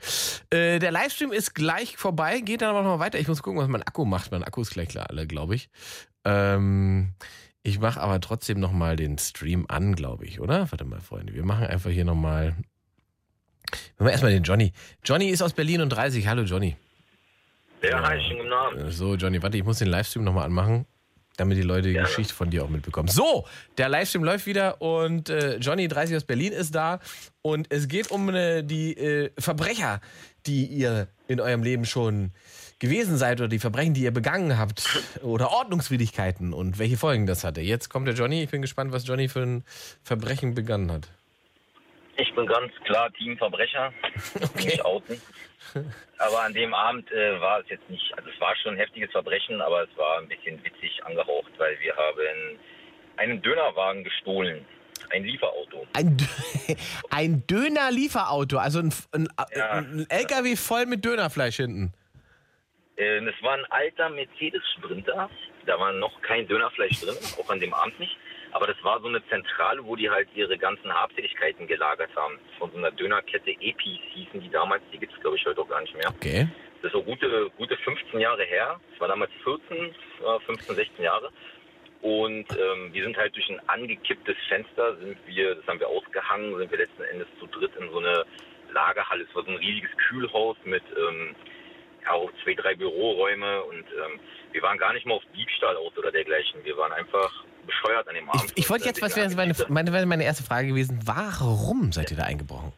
Äh, 0.50 0.78
der 0.78 0.92
Livestream 0.92 1.32
ist 1.32 1.54
gleich 1.54 1.96
vorbei, 1.96 2.40
geht 2.40 2.60
dann 2.60 2.70
aber 2.70 2.82
noch 2.82 2.98
mal 2.98 3.04
weiter. 3.04 3.18
Ich 3.18 3.28
muss 3.28 3.42
gucken, 3.42 3.60
was 3.60 3.68
mein 3.68 3.82
Akku 3.82 4.04
macht. 4.04 4.32
Mein 4.32 4.44
Akku 4.44 4.60
ist 4.60 4.70
gleich 4.70 4.88
alle, 5.00 5.26
glaube 5.26 5.54
ich. 5.54 5.70
Ähm, 6.26 7.14
ich 7.64 7.80
mache 7.80 8.00
aber 8.00 8.20
trotzdem 8.20 8.60
noch 8.60 8.70
mal 8.70 8.94
den 8.94 9.18
Stream 9.18 9.64
an, 9.68 9.96
glaube 9.96 10.24
ich, 10.26 10.38
oder? 10.38 10.70
Warte 10.70 10.84
mal, 10.84 11.00
Freunde. 11.00 11.34
Wir 11.34 11.44
machen 11.44 11.66
einfach 11.66 11.90
hier 11.90 12.04
noch 12.04 12.14
mal 12.14 12.54
Machen 13.98 14.06
wir 14.06 14.12
erstmal 14.12 14.32
den 14.32 14.42
Johnny. 14.42 14.72
Johnny 15.04 15.28
ist 15.28 15.42
aus 15.42 15.52
Berlin 15.52 15.80
und 15.80 15.88
30. 15.88 16.26
Hallo 16.26 16.42
Johnny. 16.42 16.76
Ja, 17.82 18.06
hi, 18.06 18.20
schönen 18.20 18.40
guten 18.40 18.52
Abend. 18.52 18.92
So, 18.92 19.14
Johnny, 19.14 19.42
warte, 19.42 19.56
ich 19.56 19.64
muss 19.64 19.78
den 19.78 19.88
Livestream 19.88 20.24
nochmal 20.24 20.44
anmachen, 20.44 20.86
damit 21.36 21.58
die 21.58 21.62
Leute 21.62 21.88
die 21.88 21.94
Gerne. 21.94 22.08
Geschichte 22.08 22.34
von 22.34 22.50
dir 22.50 22.64
auch 22.64 22.68
mitbekommen. 22.68 23.08
So, 23.08 23.46
der 23.76 23.88
Livestream 23.88 24.24
läuft 24.24 24.46
wieder 24.46 24.80
und 24.80 25.28
äh, 25.28 25.56
Johnny 25.56 25.88
30 25.88 26.16
aus 26.16 26.24
Berlin 26.24 26.52
ist 26.52 26.74
da 26.74 27.00
und 27.42 27.66
es 27.70 27.88
geht 27.88 28.10
um 28.10 28.28
äh, 28.34 28.62
die 28.62 28.96
äh, 28.96 29.30
Verbrecher, 29.38 30.00
die 30.46 30.66
ihr 30.66 31.08
in 31.28 31.40
eurem 31.40 31.62
Leben 31.62 31.84
schon 31.84 32.32
gewesen 32.84 33.16
seid 33.16 33.40
oder 33.40 33.48
die 33.48 33.58
Verbrechen, 33.58 33.94
die 33.94 34.02
ihr 34.02 34.12
begangen 34.12 34.58
habt 34.58 34.84
oder 35.22 35.50
Ordnungswidrigkeiten 35.50 36.52
und 36.52 36.78
welche 36.78 36.96
Folgen 36.96 37.26
das 37.26 37.42
hatte. 37.42 37.60
Jetzt 37.60 37.88
kommt 37.88 38.06
der 38.06 38.14
Johnny. 38.14 38.42
Ich 38.42 38.50
bin 38.50 38.62
gespannt, 38.62 38.92
was 38.92 39.06
Johnny 39.06 39.28
für 39.28 39.40
ein 39.40 39.64
Verbrechen 40.02 40.54
begangen 40.54 40.92
hat. 40.92 41.08
Ich 42.16 42.32
bin 42.34 42.46
ganz 42.46 42.72
klar 42.84 43.10
Teamverbrecher. 43.14 43.92
Nicht 44.56 44.84
outen. 44.84 45.20
Aber 46.18 46.42
an 46.42 46.52
dem 46.52 46.72
Abend 46.74 47.10
äh, 47.10 47.40
war 47.40 47.60
es 47.60 47.68
jetzt 47.68 47.88
nicht, 47.90 48.04
also 48.16 48.30
es 48.30 48.40
war 48.40 48.54
schon 48.62 48.74
ein 48.74 48.78
heftiges 48.78 49.10
Verbrechen, 49.10 49.60
aber 49.60 49.82
es 49.82 49.96
war 49.96 50.18
ein 50.18 50.28
bisschen 50.28 50.62
witzig 50.62 51.04
angehaucht, 51.04 51.50
weil 51.58 51.76
wir 51.80 51.96
haben 51.96 52.58
einen 53.16 53.42
Dönerwagen 53.42 54.04
gestohlen. 54.04 54.64
Ein 55.10 55.24
Lieferauto. 55.24 55.86
Ein, 55.92 56.16
ein 57.10 57.46
Döner-Lieferauto, 57.46 58.58
also 58.58 58.78
ein, 58.78 58.92
ein, 59.12 59.28
ein 59.36 60.06
LKW 60.08 60.54
voll 60.56 60.86
mit 60.86 61.04
Dönerfleisch 61.04 61.56
hinten. 61.56 61.92
Äh, 62.96 63.18
es 63.18 63.42
war 63.42 63.54
ein 63.54 63.64
alter 63.70 64.08
Mercedes 64.10 64.62
Sprinter. 64.76 65.30
Da 65.66 65.78
war 65.78 65.92
noch 65.92 66.20
kein 66.22 66.46
Dönerfleisch 66.46 67.00
drin, 67.00 67.16
auch 67.38 67.48
an 67.50 67.60
dem 67.60 67.74
Abend 67.74 67.98
nicht. 67.98 68.16
Aber 68.52 68.66
das 68.66 68.76
war 68.82 69.00
so 69.00 69.08
eine 69.08 69.26
Zentrale, 69.28 69.84
wo 69.84 69.96
die 69.96 70.08
halt 70.08 70.28
ihre 70.34 70.56
ganzen 70.56 70.92
Habseligkeiten 70.92 71.66
gelagert 71.66 72.10
haben. 72.14 72.38
Von 72.58 72.70
so 72.70 72.78
einer 72.78 72.92
Dönerkette 72.92 73.50
Epis 73.50 73.98
hießen 74.12 74.40
die 74.40 74.50
damals. 74.50 74.82
Die 74.92 74.98
gibt 74.98 75.12
es, 75.12 75.20
glaube 75.20 75.36
ich, 75.36 75.44
heute 75.44 75.60
auch 75.60 75.68
gar 75.68 75.80
nicht 75.80 75.96
mehr. 75.96 76.08
Okay. 76.08 76.46
Das 76.80 76.92
ist 76.92 76.92
so 76.92 77.02
gute, 77.02 77.50
gute 77.56 77.76
15 77.78 78.20
Jahre 78.20 78.44
her. 78.44 78.78
Das 78.92 79.00
war 79.00 79.08
damals 79.08 79.32
14, 79.42 79.76
äh, 79.76 80.40
15, 80.46 80.76
16 80.76 81.04
Jahre. 81.04 81.30
Und 82.02 82.46
ähm, 82.52 82.92
wir 82.92 83.02
sind 83.02 83.16
halt 83.16 83.34
durch 83.34 83.48
ein 83.48 83.66
angekipptes 83.66 84.36
Fenster, 84.46 84.94
sind 84.98 85.16
wir, 85.24 85.54
das 85.54 85.66
haben 85.66 85.80
wir 85.80 85.88
ausgehangen, 85.88 86.56
sind 86.58 86.70
wir 86.70 86.78
letzten 86.78 87.02
Endes 87.04 87.26
zu 87.40 87.46
dritt 87.46 87.74
in 87.80 87.90
so 87.90 87.98
eine 87.98 88.26
Lagerhalle. 88.72 89.24
Es 89.28 89.34
war 89.34 89.42
so 89.44 89.50
ein 89.50 89.56
riesiges 89.56 89.90
Kühlhaus 89.96 90.58
mit 90.64 90.82
ähm, 90.96 91.34
ja, 92.04 92.12
auch 92.12 92.30
zwei, 92.42 92.54
drei 92.54 92.74
Büroräume 92.74 93.62
und 93.64 93.78
ähm, 93.84 94.20
wir 94.52 94.62
waren 94.62 94.78
gar 94.78 94.92
nicht 94.92 95.06
mal 95.06 95.14
auf 95.14 95.22
Diebstahl 95.34 95.76
aus 95.76 95.96
oder 95.96 96.12
dergleichen. 96.12 96.64
Wir 96.64 96.76
waren 96.76 96.92
einfach 96.92 97.44
bescheuert 97.66 98.06
an 98.08 98.14
dem 98.14 98.28
Abend. 98.28 98.52
Ich 98.54 98.68
wollte 98.70 98.84
jetzt, 98.84 99.02
was 99.02 99.16
wäre 99.16 99.28
meine, 99.34 99.54
meine, 99.68 100.06
meine 100.06 100.24
erste 100.24 100.44
Frage 100.44 100.68
gewesen, 100.68 101.00
warum 101.04 101.92
seid 101.92 102.10
ihr 102.10 102.16
da 102.16 102.24
eingebrochen? 102.24 102.72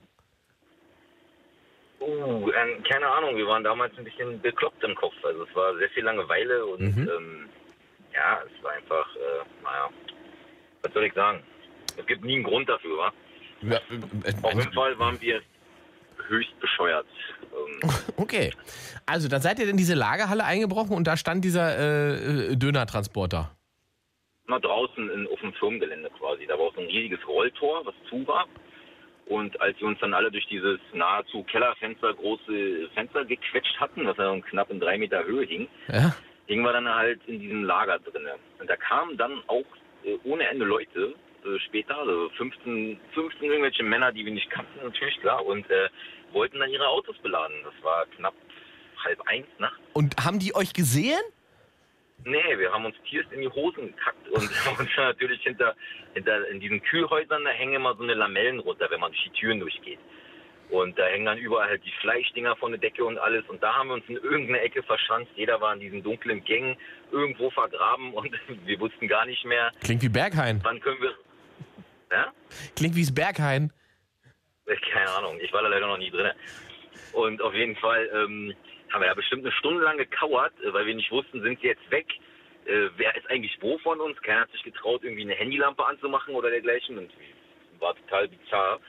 Uh, 2.01 2.51
ähm, 2.53 2.83
keine 2.85 3.09
Ahnung, 3.09 3.37
wir 3.37 3.47
waren 3.47 3.65
damals 3.65 3.97
ein 3.99 4.05
bisschen 4.05 4.41
bekloppt 4.41 4.83
im 4.85 4.95
Kopf. 4.95 5.15
Also 5.25 5.45
es 5.45 5.55
war 5.57 5.77
sehr 5.77 5.91
viel 5.91 6.05
Langeweile 6.05 6.65
und 6.65 6.81
Mhm. 6.81 7.09
ähm, 7.09 7.49
ja, 8.15 8.43
es 8.47 8.63
war 8.63 8.73
einfach, 8.73 9.17
äh, 9.17 9.63
naja, 9.65 9.91
was 10.83 10.93
soll 10.93 11.05
ich 11.05 11.13
sagen? 11.15 11.43
Es 11.97 12.07
gibt 12.07 12.25
nie 12.25 12.37
einen 12.37 12.45
Grund 12.45 12.69
dafür, 12.69 12.97
wa? 12.99 13.13
Ja, 13.63 13.79
Auf 14.43 14.55
jeden 14.55 14.73
Fall 14.73 14.99
waren 14.99 15.21
wir 15.21 15.41
höchst 16.29 16.59
bescheuert. 16.61 17.07
Ähm, 17.43 17.91
Okay. 18.17 18.51
Also, 19.07 19.29
dann 19.29 19.41
seid 19.43 19.59
ihr 19.59 19.69
in 19.69 19.77
diese 19.77 19.95
Lagerhalle 19.95 20.45
eingebrochen 20.45 20.97
und 20.97 21.07
da 21.07 21.17
stand 21.17 21.45
dieser 21.45 21.79
äh, 21.79 22.53
äh, 22.53 22.57
Dönertransporter. 22.57 23.51
na, 24.49 24.59
draußen 24.59 25.11
in, 25.11 25.27
auf 25.29 25.41
dem 25.41 25.53
Firmengelände 25.55 26.11
quasi. 26.19 26.47
Da 26.47 26.55
war 26.55 26.67
auch 26.67 26.75
so 26.75 26.81
ein 26.81 26.87
riesiges 26.87 27.21
Rolltor, 27.29 27.85
was 27.87 27.95
zu 28.09 28.27
war. 28.27 28.47
Und 29.27 29.61
als 29.61 29.79
wir 29.81 29.89
uns 29.89 29.99
dann 30.01 30.15
alle 30.15 30.31
durch 30.31 30.47
dieses 30.47 30.79
nahezu 30.93 31.43
Kellerfenster 31.45 32.15
große 32.15 32.89
Fenster 32.95 33.25
gequetscht 33.25 33.79
hatten, 33.81 34.07
was 34.07 34.17
ja 34.17 34.39
knapp 34.51 34.71
in 34.71 34.79
drei 34.81 34.97
Meter 34.99 35.25
Höhe 35.25 35.45
hing, 35.45 35.69
Ja? 35.89 36.15
hingen 36.47 36.63
wir 36.65 36.73
dann 36.73 36.89
halt 36.89 37.21
in 37.27 37.41
diesem 37.41 37.65
Lager 37.65 37.99
drinne. 37.99 38.35
Und 38.61 38.71
da 38.71 38.77
kamen 38.77 39.17
dann 39.19 39.43
auch 39.49 39.65
äh, 40.05 40.17
ohne 40.25 40.47
Ende 40.49 40.65
Leute 40.65 41.15
äh, 41.47 41.59
später, 41.61 41.97
also 41.99 42.29
15, 42.37 42.99
15 43.15 43.51
irgendwelche 43.51 43.83
Männer, 43.83 44.13
die 44.13 44.25
wir 44.25 44.33
nicht 44.33 44.51
kannten, 44.51 44.79
natürlich 44.83 45.19
klar, 45.21 45.45
und 45.45 45.69
äh, 45.71 45.89
wollten 46.33 46.59
dann 46.59 46.71
ihre 46.71 46.87
Autos 46.89 47.17
beladen. 47.19 47.57
Das 47.65 47.75
war 47.83 48.07
knapp 48.17 48.35
halb 49.05 49.21
eins 49.27 49.47
nachts. 49.59 49.79
Und 49.93 50.17
haben 50.25 50.39
die 50.39 50.55
euch 50.55 50.73
gesehen? 50.73 51.21
Nee, 52.25 52.59
wir 52.59 52.73
haben 52.73 52.85
uns 52.87 52.97
tierst 53.09 53.31
in 53.33 53.43
die 53.43 53.49
Hosen 53.49 53.89
gekackt 53.89 54.29
und 54.31 54.43
haben 54.67 54.77
uns 54.79 54.91
natürlich 54.97 55.41
hinter, 55.43 55.77
hinter 56.15 56.49
in 56.49 56.61
diesen 56.61 56.83
Kühlhäusern, 56.83 57.45
da 57.45 57.51
hängen 57.51 57.75
immer 57.75 57.95
so 57.95 58.03
eine 58.03 58.15
Lamellen 58.15 58.59
runter, 58.61 58.87
wenn 58.91 59.01
man 59.01 59.13
durch 59.13 59.23
die 59.25 59.39
Türen 59.39 59.61
durchgeht. 59.61 59.99
Und 60.69 60.99
da 60.99 61.05
hängen 61.07 61.27
dann 61.27 61.39
überall 61.39 61.69
halt 61.69 61.85
die 61.85 61.93
Fleischdinger 62.01 62.57
von 62.57 62.73
der 62.73 62.81
Decke 62.81 63.05
und 63.05 63.19
alles. 63.19 63.45
Und 63.49 63.63
da 63.63 63.73
haben 63.77 63.89
wir 63.89 63.95
uns 63.95 64.05
in 64.09 64.17
irgendeine 64.17 64.61
Ecke 64.63 64.83
verschanzt. 64.83 65.31
Jeder 65.37 65.61
war 65.61 65.73
in 65.75 65.79
diesen 65.79 66.03
dunklen 66.03 66.43
Gängen 66.45 66.77
irgendwo 67.13 67.51
vergraben 67.51 68.13
und 68.15 68.33
wir 68.65 68.81
wussten 68.81 69.07
gar 69.07 69.27
nicht 69.27 69.45
mehr, 69.45 69.71
Klingt 69.85 70.03
wie 70.03 70.09
Berghain. 70.09 70.61
wann 70.65 70.81
können 70.81 71.01
wir. 71.01 71.15
Ja? 72.11 72.33
Klingt 72.77 72.95
wie 72.97 73.03
das 73.03 73.15
Berghain. 73.15 73.73
Keine 74.93 75.11
Ahnung, 75.11 75.39
ich 75.41 75.53
war 75.53 75.63
da 75.63 75.69
leider 75.69 75.87
noch 75.87 75.99
nie 75.99 76.11
drin. 76.11 76.31
Und 77.13 77.41
auf 77.41 77.55
jeden 77.55 77.77
Fall 77.77 78.09
ähm, 78.13 78.55
haben 78.91 79.01
wir 79.01 79.09
ja 79.09 79.15
bestimmt 79.15 79.45
eine 79.45 79.53
Stunde 79.53 79.83
lang 79.83 79.97
gekauert, 79.97 80.53
äh, 80.63 80.73
weil 80.73 80.87
wir 80.87 80.95
nicht 80.95 81.11
wussten, 81.11 81.43
sind 81.43 81.61
sie 81.61 81.69
jetzt 81.69 81.91
weg? 81.91 82.07
Äh, 82.67 82.89
wer 82.97 83.17
ist 83.17 83.31
eigentlich 83.31 83.57
wo 83.61 83.79
von 83.79 84.01
uns? 84.01 84.21
Keiner 84.23 84.41
hat 84.41 84.51
sich 84.51 84.63
getraut, 84.63 85.05
irgendwie 85.05 85.23
eine 85.23 85.35
Handylampe 85.35 85.85
anzumachen 85.85 86.35
oder 86.35 86.51
dergleichen. 86.51 86.99
Und 86.99 87.11
war 87.79 87.95
total 87.95 88.29
bizarr. 88.29 88.81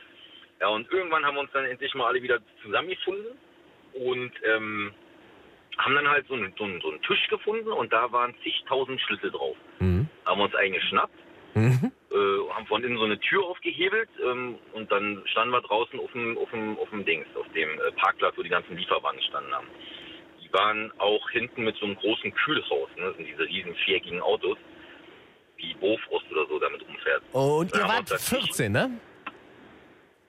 Ja, 0.59 0.67
und 0.69 0.91
irgendwann 0.91 1.23
haben 1.25 1.35
wir 1.35 1.41
uns 1.41 1.51
dann 1.51 1.65
endlich 1.65 1.93
mal 1.93 2.07
alle 2.07 2.23
wieder 2.23 2.39
zusammengefunden 2.63 3.37
und 3.93 4.31
ähm, 4.43 4.93
haben 5.77 5.95
dann 5.95 6.09
halt 6.09 6.27
so 6.27 6.33
einen, 6.33 6.53
so, 6.57 6.63
einen, 6.63 6.81
so 6.81 6.89
einen 6.89 7.01
Tisch 7.03 7.27
gefunden 7.27 7.71
und 7.71 7.93
da 7.93 8.11
waren 8.11 8.33
zigtausend 8.43 8.99
Schlüssel 9.01 9.29
drauf. 9.29 9.55
Mhm. 9.79 10.09
Haben 10.25 10.39
wir 10.39 10.45
uns 10.45 10.55
einen 10.55 10.73
geschnappt 10.73 11.13
Mhm. 11.53 11.91
Äh, 12.17 12.53
haben 12.53 12.65
von 12.67 12.83
innen 12.83 12.97
so 12.97 13.03
eine 13.05 13.19
Tür 13.19 13.43
aufgehebelt 13.45 14.09
ähm, 14.23 14.57
und 14.73 14.91
dann 14.91 15.21
standen 15.27 15.51
wir 15.53 15.61
draußen 15.61 15.99
auf 15.99 16.11
dem, 16.13 16.37
auf 16.37 16.49
dem, 16.51 16.77
auf 16.79 16.89
dem 16.89 17.05
Dings, 17.05 17.27
auf 17.35 17.47
dem 17.53 17.69
äh, 17.69 17.91
Parkplatz, 17.93 18.35
wo 18.37 18.43
die 18.43 18.49
ganzen 18.49 18.75
Lieferwagen 18.77 19.17
gestanden 19.19 19.53
haben. 19.53 19.67
Die 20.43 20.51
waren 20.53 20.91
auch 20.99 21.29
hinten 21.31 21.63
mit 21.63 21.75
so 21.77 21.85
einem 21.85 21.95
großen 21.97 22.33
Kühlhaus, 22.33 22.89
ne? 22.95 23.03
das 23.07 23.17
sind 23.17 23.25
diese 23.27 23.43
riesen 23.43 23.75
viereckigen 23.75 24.21
Autos, 24.21 24.57
wie 25.57 25.73
Bofrost 25.75 26.25
oder 26.31 26.45
so 26.47 26.59
damit 26.59 26.81
rumfährt. 26.87 27.23
Und 27.33 27.71
Ja, 27.75 27.81
ihr 27.81 27.87
wart 27.87 28.11
das- 28.11 28.29
14, 28.29 28.71
ne? 28.71 28.91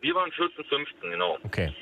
Wir 0.00 0.14
waren 0.14 0.30
14, 0.32 0.64
15, 0.64 1.10
genau. 1.10 1.38
Okay. 1.44 1.72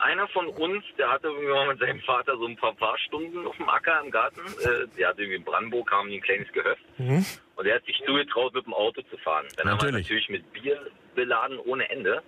Einer 0.00 0.28
von 0.28 0.48
uns, 0.48 0.84
der 0.98 1.10
hatte 1.10 1.28
irgendwie 1.28 1.48
mal 1.48 1.68
mit 1.68 1.78
seinem 1.78 2.00
Vater 2.00 2.36
so 2.36 2.46
ein 2.46 2.56
paar 2.56 2.74
Fahrstunden 2.76 3.46
auf 3.46 3.56
dem 3.56 3.68
Acker 3.68 4.00
im 4.04 4.10
Garten. 4.10 4.40
Äh, 4.40 4.86
der 4.96 5.08
hatte 5.08 5.22
irgendwie 5.22 5.36
in 5.36 5.44
Brandenburg, 5.44 5.90
haben 5.90 6.10
ein 6.10 6.20
kleines 6.20 6.50
Gehöft. 6.52 6.82
Mhm. 6.98 7.24
Und 7.56 7.66
er 7.66 7.76
hat 7.76 7.84
sich 7.84 8.00
zugetraut, 8.06 8.54
mit 8.54 8.64
dem 8.66 8.74
Auto 8.74 9.02
zu 9.02 9.18
fahren. 9.18 9.46
Dann 9.56 9.68
haben 9.68 9.80
wir 9.80 9.86
Natürlich. 9.86 10.08
natürlich 10.08 10.28
mit 10.30 10.52
Bier 10.52 10.80
beladen 11.14 11.58
ohne 11.58 11.90
Ende 11.90 12.22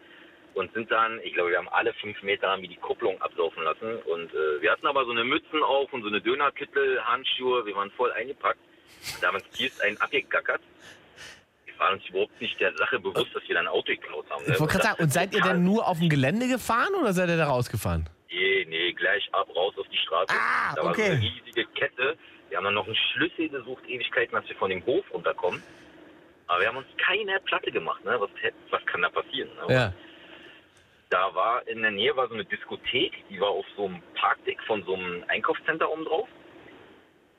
und 0.54 0.72
sind 0.74 0.90
dann, 0.90 1.20
ich 1.22 1.32
glaube, 1.34 1.50
wir 1.50 1.58
haben 1.58 1.68
alle 1.68 1.94
fünf 1.94 2.22
Meter 2.22 2.50
haben 2.50 2.62
wir 2.62 2.68
die 2.68 2.76
Kupplung 2.76 3.20
absaufen 3.22 3.62
lassen. 3.62 3.96
Und 4.02 4.32
äh, 4.34 4.60
wir 4.60 4.70
hatten 4.70 4.86
aber 4.86 5.04
so 5.04 5.12
eine 5.12 5.24
Mützen 5.24 5.62
auf 5.62 5.92
und 5.92 6.02
so 6.02 6.08
eine 6.08 6.20
Dönerkittel, 6.20 7.02
Handschuhe, 7.04 7.64
wir 7.64 7.74
waren 7.74 7.90
voll 7.92 8.12
eingepackt. 8.12 8.60
Und 9.14 9.22
da 9.22 9.28
haben 9.28 9.36
uns 9.36 9.50
Kiers 9.56 9.80
einen 9.80 9.96
abgegackert. 9.98 10.60
Waren 11.82 11.94
uns 11.94 12.08
überhaupt 12.08 12.40
nicht 12.40 12.60
der 12.60 12.72
Sache 12.76 13.00
bewusst, 13.00 13.34
dass 13.34 13.42
wir 13.48 13.56
dann 13.56 13.66
ein 13.66 13.72
Auto 13.72 13.90
geklaut 13.90 14.24
haben. 14.30 14.44
ne? 14.44 14.52
Ich 14.52 14.60
wollte 14.60 14.74
gerade 14.74 14.84
sagen, 14.84 15.02
und 15.02 15.12
seid 15.12 15.34
ihr 15.34 15.40
denn 15.40 15.64
nur 15.64 15.88
auf 15.88 15.98
dem 15.98 16.08
Gelände 16.08 16.46
gefahren 16.46 16.94
oder 17.00 17.12
seid 17.12 17.28
ihr 17.28 17.36
da 17.36 17.46
rausgefahren? 17.46 18.08
Nee, 18.30 18.64
nee, 18.68 18.92
gleich 18.92 19.28
ab, 19.32 19.48
raus 19.56 19.74
auf 19.76 19.88
die 19.88 19.96
Straße. 19.96 20.28
Ah, 20.30 20.74
da 20.76 20.84
war 20.84 20.94
so 20.94 21.00
okay. 21.00 21.10
eine 21.10 21.20
riesige 21.20 21.64
Kette. 21.74 22.16
Wir 22.48 22.56
haben 22.56 22.64
dann 22.64 22.74
noch 22.74 22.86
einen 22.86 22.94
Schlüssel 22.94 23.48
gesucht, 23.48 23.82
Ewigkeiten, 23.88 24.32
dass 24.36 24.48
wir 24.48 24.54
von 24.54 24.70
dem 24.70 24.86
Hof 24.86 25.04
runterkommen. 25.12 25.60
Aber 26.46 26.60
wir 26.60 26.68
haben 26.68 26.76
uns 26.76 26.86
keine 27.04 27.40
Platte 27.40 27.72
gemacht. 27.72 28.04
Ne? 28.04 28.14
Was, 28.20 28.30
was 28.70 28.86
kann 28.86 29.02
da 29.02 29.08
passieren? 29.08 29.50
Ne? 29.66 29.74
Ja. 29.74 29.92
Da 31.10 31.34
war 31.34 31.66
in 31.66 31.82
der 31.82 31.90
Nähe 31.90 32.14
war 32.16 32.28
so 32.28 32.34
eine 32.34 32.44
Diskothek, 32.44 33.12
die 33.28 33.40
war 33.40 33.48
auf 33.48 33.66
so 33.76 33.86
einem 33.86 34.02
Parkdeck 34.14 34.62
von 34.68 34.84
so 34.84 34.94
einem 34.94 35.24
Einkaufscenter 35.26 35.90
oben 35.90 36.04
drauf. 36.04 36.28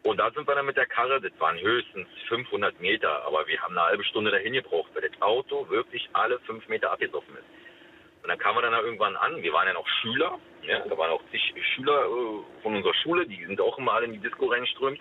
Und 0.03 0.17
da 0.17 0.29
sind 0.31 0.45
wir 0.47 0.55
dann 0.55 0.65
mit 0.65 0.75
der 0.75 0.85
Karre, 0.85 1.21
das 1.21 1.31
waren 1.39 1.57
höchstens 1.59 2.07
500 2.27 2.79
Meter, 2.81 3.23
aber 3.25 3.47
wir 3.47 3.59
haben 3.61 3.77
eine 3.77 3.87
halbe 3.87 4.03
Stunde 4.03 4.31
dahin 4.31 4.53
gebraucht, 4.53 4.91
weil 4.93 5.09
das 5.09 5.21
Auto 5.21 5.69
wirklich 5.69 6.09
alle 6.11 6.39
fünf 6.39 6.67
Meter 6.67 6.91
abgesoffen 6.91 7.35
ist. 7.35 7.45
Und 8.21 8.29
dann 8.29 8.37
kamen 8.37 8.57
wir 8.57 8.61
dann 8.63 8.73
da 8.73 8.81
irgendwann 8.81 9.15
an, 9.15 9.41
wir 9.41 9.53
waren 9.53 9.67
ja 9.67 9.73
noch 9.73 9.87
Schüler, 10.01 10.39
ja, 10.61 10.79
da 10.79 10.97
waren 10.97 11.11
auch 11.11 11.21
zig 11.31 11.53
Schüler 11.75 12.05
äh, 12.05 12.61
von 12.61 12.75
unserer 12.75 12.93
Schule, 12.95 13.25
die 13.25 13.45
sind 13.45 13.59
auch 13.61 13.77
immer 13.77 13.93
alle 13.93 14.05
in 14.05 14.13
die 14.13 14.19
Disco 14.19 14.45
reingeströmt. 14.45 14.99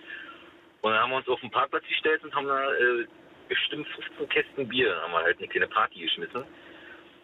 Und 0.81 0.91
dann 0.91 1.01
haben 1.01 1.11
wir 1.11 1.17
uns 1.17 1.27
auf 1.27 1.39
den 1.39 1.51
Parkplatz 1.51 1.85
gestellt 1.87 2.23
und 2.23 2.33
haben 2.35 2.47
da 2.47 2.73
äh, 2.73 3.07
bestimmt 3.47 3.87
15 4.17 4.29
Kästen 4.29 4.67
Bier, 4.67 4.95
haben 5.01 5.11
wir 5.11 5.21
halt 5.21 5.37
eine 5.37 5.47
kleine 5.47 5.67
Party 5.67 5.99
geschmissen. 5.99 6.43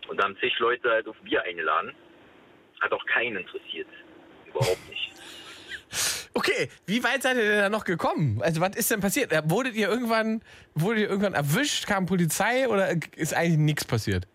Und 0.07 0.17
da 0.17 0.23
haben 0.23 0.37
zig 0.39 0.57
Leute 0.59 0.89
halt 0.89 1.07
auf 1.07 1.17
Bier 1.21 1.43
eingeladen. 1.43 1.93
Hat 2.81 2.91
auch 2.93 3.05
keinen 3.05 3.37
interessiert. 3.37 3.87
Überhaupt 4.45 4.89
nicht. 4.89 5.11
Okay, 6.33 6.69
wie 6.85 7.03
weit 7.03 7.23
seid 7.23 7.37
ihr 7.37 7.43
denn 7.43 7.59
da 7.59 7.69
noch 7.69 7.83
gekommen? 7.83 8.41
Also 8.43 8.61
was 8.61 8.75
ist 8.75 8.91
denn 8.91 8.99
passiert? 8.99 9.31
Äh, 9.31 9.41
Wurdet 9.45 9.75
ihr 9.75 9.89
irgendwann, 9.89 10.41
wurdet 10.75 11.03
ihr 11.03 11.09
irgendwann 11.09 11.33
erwischt? 11.33 11.87
Kam 11.87 12.05
Polizei 12.05 12.67
oder 12.67 12.91
ist 13.15 13.33
eigentlich 13.33 13.57
nichts 13.57 13.85
passiert? 13.85 14.27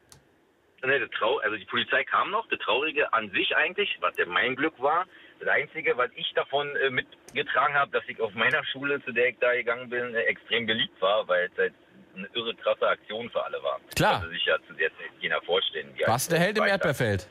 Ne, 0.85 1.09
Trau 1.11 1.39
also 1.39 1.57
die 1.57 1.65
Polizei 1.65 2.05
kam 2.05 2.31
noch. 2.31 2.47
Das 2.49 2.59
Traurige 2.59 3.13
an 3.13 3.31
sich 3.31 3.57
eigentlich, 3.57 3.97
was 4.01 4.15
mein 4.27 4.55
Glück 4.55 4.75
war, 4.79 5.07
das 5.41 5.49
Einzige, 5.49 5.97
was 5.97 6.11
ich 6.15 6.33
davon 6.35 6.75
äh, 6.77 6.91
mitgetragen 6.91 7.75
habe, 7.75 7.91
dass 7.91 8.05
ich 8.09 8.21
auf 8.21 8.35
meiner 8.35 8.65
Schule, 8.67 9.03
zu 9.05 9.13
der 9.13 9.29
ich 9.29 9.37
da 9.41 9.53
gegangen 9.55 9.89
bin, 9.89 10.15
äh, 10.15 10.23
extrem 10.23 10.67
beliebt 10.67 11.01
war, 11.01 11.27
weil 11.27 11.49
es 11.53 11.59
halt 11.59 11.75
eine 12.17 12.29
irre 12.35 12.55
krasse 12.55 12.87
Aktion 12.87 13.29
für 13.31 13.45
alle 13.45 13.63
war. 13.63 13.81
Klar. 13.97 14.17
Also 14.21 14.29
sich 14.29 14.45
ja 14.45 14.57
zu 14.67 14.75
der 14.75 14.91
Zeit 14.91 15.11
jener 15.21 15.41
vorstellen. 15.43 15.93
alt 16.07 16.31
der 16.31 16.39
Held 16.39 16.59
im. 16.59 16.65
Erdbeerfeld? 16.65 17.29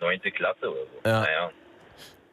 Neunte 0.00 0.30
Klasse 0.30 0.70
oder 0.70 0.80
so. 0.80 1.08
Ja. 1.08 1.20
Naja. 1.20 1.50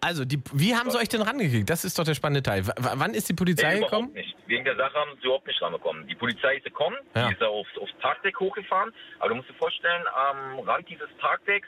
Also, 0.02 0.24
die, 0.24 0.42
wie 0.54 0.76
haben 0.76 0.90
sie 0.92 0.98
euch 0.98 1.10
denn 1.10 1.22
rangekriegt? 1.22 1.70
Das 1.70 1.84
ist 1.84 2.00
doch 2.00 2.06
der 2.06 2.14
spannende 2.14 2.42
Teil. 2.42 2.66
W 2.66 2.72
wann 2.78 3.14
ist 3.14 3.28
die 3.28 3.34
Polizei 3.34 3.76
Nee, 3.76 3.80
gekommen? 3.82 4.14
nicht. 4.14 4.36
Wegen 4.48 4.64
der 4.64 4.76
Sache 4.78 4.94
haben 4.94 5.12
sie 5.20 5.26
überhaupt 5.26 5.46
nicht 5.48 5.62
rangekommen. 5.62 6.08
Die 6.08 6.16
Polizei 6.16 6.56
ist 6.58 6.64
gekommen, 6.64 6.96
Ja. 7.16 7.28
die 7.28 7.34
ist 7.34 7.42
da 7.42 7.48
aufs, 7.48 7.70
Parkdeck 8.00 8.40
hochgefahren. 8.40 8.94
Aber 9.20 9.30
du 9.30 9.36
musst 9.36 9.50
dir 9.50 9.54
vorstellen, 9.56 10.04
am 10.16 10.60
Rand 10.60 10.88
dieses 10.90 11.10
Parkdecks 11.18 11.68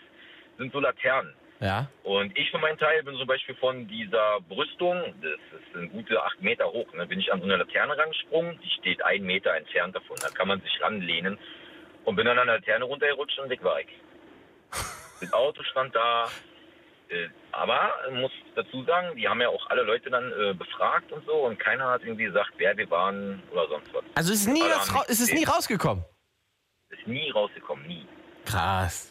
sind 0.58 0.72
so 0.72 0.80
Laternen. 0.80 1.34
Ja. 1.60 1.88
Und 2.04 2.36
ich 2.38 2.50
für 2.50 2.58
meinen 2.58 2.80
Teil 2.80 3.04
bin 3.04 3.16
zum 3.18 3.28
Beispiel 3.28 3.54
von 3.56 3.88
dieser 3.88 4.40
Brüstung, 4.50 5.14
das 5.22 5.60
ist 5.62 5.76
eine 5.76 5.90
gute 5.90 6.20
acht 6.24 6.42
Meter 6.42 6.66
hoch, 6.72 6.88
da 6.98 7.06
bin 7.06 7.20
ich 7.20 7.32
an 7.32 7.40
so 7.40 7.46
eine 7.46 7.58
Laterne 7.58 7.96
rangesprungen, 7.98 8.58
die 8.64 8.70
steht 8.80 9.04
einen 9.06 9.26
Meter 9.26 9.54
entfernt 9.56 9.96
davon. 9.96 10.16
Da 10.22 10.30
kann 10.30 10.48
man 10.48 10.60
sich 10.62 10.82
ranlehnen 10.82 11.38
und 12.06 12.16
bin 12.16 12.26
dann 12.26 12.40
an 12.40 12.48
der 12.48 12.56
Laterne 12.60 12.86
runtergerutscht 12.86 13.38
und 13.40 13.50
weg 13.50 13.64
war 13.64 13.80
ich. 13.82 13.88
Das 15.22 15.34
Auto 15.34 15.62
stand 15.62 15.94
da, 15.96 16.30
aber 17.51 17.91
ich 18.09 18.16
muss 18.16 18.32
dazu 18.55 18.84
sagen, 18.84 19.16
die 19.16 19.28
haben 19.28 19.41
ja 19.41 19.49
auch 19.49 19.70
alle 19.70 19.84
Leute 19.84 20.09
dann 20.09 20.32
äh, 20.32 20.53
befragt 20.53 21.12
und 21.12 21.26
so 21.26 21.34
und 21.45 21.59
keiner 21.59 21.89
hat 21.89 22.01
irgendwie 22.03 22.26
gesagt, 22.26 22.51
wer 22.57 22.76
wir 22.78 22.89
waren 22.89 23.41
oder 23.51 23.68
sonst 23.68 23.93
was. 23.93 24.03
Also 24.16 24.34
ist, 24.34 24.47
nie 24.47 24.62
was 24.62 24.93
ra 24.93 25.03
ist 25.07 25.20
es 25.20 25.34
nie 25.34 25.43
rausgekommen? 25.43 26.03
Ist 26.89 27.07
nie 27.07 27.30
rausgekommen, 27.32 27.86
nie. 27.88 28.05
Krass. 28.45 29.09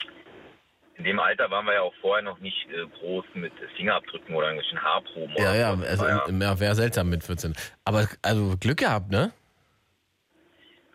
In 0.96 1.05
dem 1.05 1.18
Alter 1.18 1.51
waren 1.51 1.64
wir 1.64 1.74
ja 1.74 1.80
auch 1.80 1.94
vorher 2.03 2.22
noch 2.22 2.38
nicht 2.40 2.68
äh, 2.70 2.86
groß 2.98 3.24
mit 3.34 3.53
Fingerabdrücken 3.76 4.34
oder 4.34 4.48
irgendwelchen 4.48 4.82
Haarproben. 4.82 5.34
Ja, 5.36 5.51
oder 5.51 5.55
ja, 5.55 5.76
so. 5.76 5.84
also 5.84 6.07
ja, 6.07 6.24
ja, 6.28 6.61
wäre 6.61 6.74
seltsam 6.74 7.09
mit 7.09 7.24
14. 7.24 7.55
Aber 7.84 8.07
also 8.22 8.57
Glück 8.61 8.78
gehabt, 8.78 9.11
ne? 9.11 9.32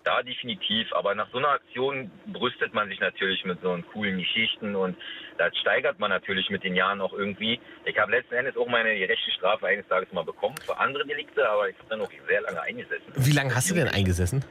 Da 0.06 0.22
definitiv, 0.22 0.94
aber 0.94 1.16
nach 1.16 1.28
so 1.32 1.40
einer 1.40 1.50
Aktion 1.50 2.12
brüstet 2.28 2.76
man 2.76 2.88
sich 2.90 3.00
natürlich 3.00 3.44
mit 3.44 3.60
so 3.62 3.76
coolen 3.92 4.20
Geschichten 4.20 4.76
und 4.76 4.96
das 5.40 5.58
steigert 5.58 5.98
man 5.98 6.12
natürlich 6.12 6.48
mit 6.52 6.64
den 6.64 6.76
Jahren 6.76 7.02
auch 7.02 7.12
irgendwie. 7.12 7.60
Ich 7.86 7.98
habe 7.98 8.12
letzten 8.12 8.36
Endes 8.36 8.56
auch 8.56 8.68
meine 8.68 8.96
gerechte 8.96 9.32
Strafe 9.32 9.66
eines 9.66 9.88
Tages 9.88 10.14
mal 10.14 10.24
bekommen 10.24 10.54
für 10.64 10.78
andere 10.78 11.08
Delikte, 11.08 11.50
aber 11.50 11.70
ich 11.70 11.78
habe 11.80 11.90
dann 11.90 12.02
auch 12.02 12.12
sehr 12.28 12.42
lange 12.42 12.62
eingesessen. 12.62 13.12
Wie 13.16 13.32
lange 13.32 13.56
hast 13.56 13.72
du 13.72 13.76
denn 13.76 13.88
eingesessen? 13.88 14.46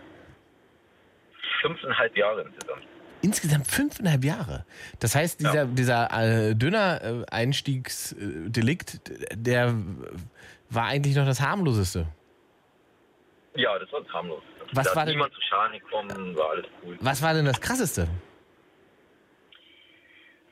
Fünfeinhalb 1.62 2.16
Jahre 2.16 2.42
insgesamt. 2.42 2.82
Insgesamt 3.22 3.68
fünfeinhalb 3.68 4.24
Jahre. 4.24 4.66
Das 4.98 5.14
heißt, 5.14 5.38
dieser, 5.40 5.66
dieser 5.66 6.50
äh, 6.50 6.56
Döner-Einstiegsdelikt, 6.56 9.02
der 9.32 9.72
war 10.68 10.86
eigentlich 10.86 11.14
noch 11.14 11.26
das 11.26 11.40
harmloseste. 11.40 12.08
Ja, 13.54 13.78
das 13.78 13.92
war 13.92 14.04
harmlos. 14.12 14.42
Was 14.72 14.88
da 14.90 14.96
war 14.96 15.04
denn- 15.04 15.14
niemand 15.14 15.32
zu 15.34 15.40
Schaden 15.42 15.78
gekommen, 15.78 16.36
war 16.36 16.50
alles 16.50 16.66
cool. 16.84 16.96
Was 17.00 17.22
war 17.22 17.34
denn 17.34 17.44
das 17.44 17.60
Krasseste? 17.60 18.08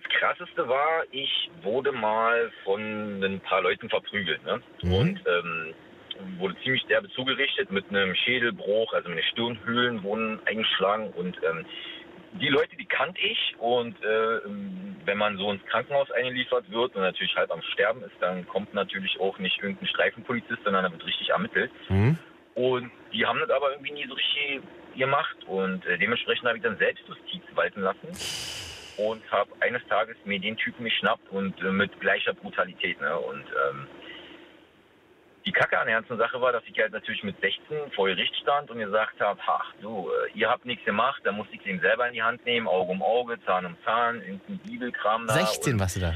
Das 0.02 0.12
Krasseste 0.18 0.68
war, 0.68 1.04
ich 1.10 1.50
wurde 1.62 1.92
mal 1.92 2.50
von 2.64 3.22
ein 3.22 3.40
paar 3.40 3.62
Leuten 3.62 3.88
verprügelt. 3.88 4.44
Ne? 4.44 4.62
Mhm. 4.82 4.92
Und 4.94 5.20
ähm, 5.26 5.74
wurde 6.38 6.54
ziemlich 6.62 6.84
derbe 6.86 7.08
zugerichtet 7.10 7.70
mit 7.70 7.88
einem 7.88 8.14
Schädelbruch, 8.14 8.92
also 8.92 9.08
meine 9.08 9.22
Stirnhöhlen 9.24 10.02
wurden 10.02 10.40
eingeschlagen 10.46 11.10
und 11.12 11.36
ähm, 11.42 11.64
die 12.40 12.48
Leute, 12.48 12.76
die 12.76 12.86
kannte 12.86 13.20
ich 13.20 13.54
und 13.58 13.94
äh, 14.02 14.40
wenn 15.04 15.18
man 15.18 15.36
so 15.36 15.50
ins 15.50 15.64
Krankenhaus 15.66 16.10
eingeliefert 16.12 16.70
wird 16.70 16.94
und 16.94 17.02
natürlich 17.02 17.34
halb 17.36 17.50
am 17.50 17.60
Sterben 17.62 18.02
ist, 18.04 18.14
dann 18.20 18.46
kommt 18.48 18.72
natürlich 18.72 19.20
auch 19.20 19.38
nicht 19.38 19.58
irgendein 19.60 19.88
Streifenpolizist, 19.88 20.62
sondern 20.64 20.84
dann 20.84 20.92
wird 20.92 21.04
richtig 21.06 21.28
ermittelt. 21.30 21.70
Hm? 21.88 22.16
Und 22.54 22.90
die 23.12 23.24
haben 23.24 23.40
das 23.40 23.50
aber 23.50 23.72
irgendwie 23.72 23.92
nie 23.92 24.06
so 24.06 24.14
richtig 24.14 24.62
gemacht. 24.96 25.36
Und 25.46 25.84
äh, 25.86 25.98
dementsprechend 25.98 26.46
habe 26.46 26.58
ich 26.58 26.62
dann 26.62 26.76
Selbstjustiz 26.78 27.42
walten 27.54 27.80
lassen. 27.80 28.08
Und 28.98 29.22
habe 29.30 29.50
eines 29.60 29.84
Tages 29.86 30.16
mir 30.24 30.38
den 30.38 30.56
Typen 30.56 30.84
geschnappt 30.84 31.30
und 31.30 31.58
äh, 31.62 31.70
mit 31.70 31.98
gleicher 32.00 32.34
Brutalität. 32.34 33.00
Ne? 33.00 33.18
Und 33.18 33.44
ähm, 33.68 33.86
die 35.44 35.52
Kacke 35.52 35.78
an 35.78 35.86
der 35.86 35.96
ganzen 35.96 36.18
Sache 36.18 36.40
war, 36.40 36.52
dass 36.52 36.62
ich 36.70 36.78
halt 36.78 36.92
natürlich 36.92 37.22
mit 37.22 37.40
16 37.40 37.90
vor 37.92 38.06
Gericht 38.06 38.34
stand 38.36 38.70
und 38.70 38.78
gesagt 38.78 39.20
habe, 39.20 39.40
ach 39.46 39.72
du, 39.80 40.08
äh, 40.10 40.38
ihr 40.38 40.48
habt 40.48 40.64
nichts 40.64 40.84
gemacht, 40.84 41.20
dann 41.24 41.36
musste 41.36 41.54
ich 41.54 41.62
den 41.62 41.80
selber 41.80 42.06
in 42.06 42.14
die 42.14 42.22
Hand 42.22 42.44
nehmen, 42.44 42.68
Auge 42.68 42.92
um 42.92 43.02
Auge, 43.02 43.38
Zahn 43.44 43.66
um 43.66 43.76
Zahn, 43.84 44.20
irgendein 44.20 44.58
Bibelkram 44.58 45.26
da. 45.26 45.34
16 45.34 45.74
und, 45.74 45.80
warst 45.80 45.96
du 45.96 46.00
da. 46.00 46.14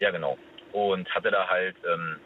Ja, 0.00 0.10
genau. 0.10 0.36
Und 0.72 1.08
hatte 1.14 1.30
da 1.30 1.48
halt, 1.48 1.76
ähm, 1.90 2.16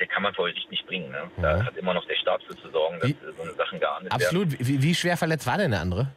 der 0.00 0.06
kann 0.06 0.22
man 0.22 0.34
vor 0.34 0.46
Gericht 0.48 0.70
nicht 0.70 0.86
bringen. 0.86 1.10
Ne? 1.10 1.30
Da 1.40 1.64
hat 1.64 1.76
immer 1.76 1.94
noch 1.94 2.04
der 2.06 2.16
Staat 2.16 2.42
für 2.44 2.56
zu 2.56 2.68
sorgen, 2.70 2.98
dass 3.00 3.08
Wie- 3.10 3.16
so 3.36 3.42
eine 3.42 3.52
Sachen 3.52 3.78
geahndet 3.80 4.12
werden. 4.12 4.22
Absolut. 4.22 4.58
Wie, 4.58 4.82
wie 4.82 4.94
schwer 4.94 5.16
verletzt 5.16 5.46
war 5.46 5.56
denn 5.58 5.70
der 5.70 5.80
andere? 5.80 6.08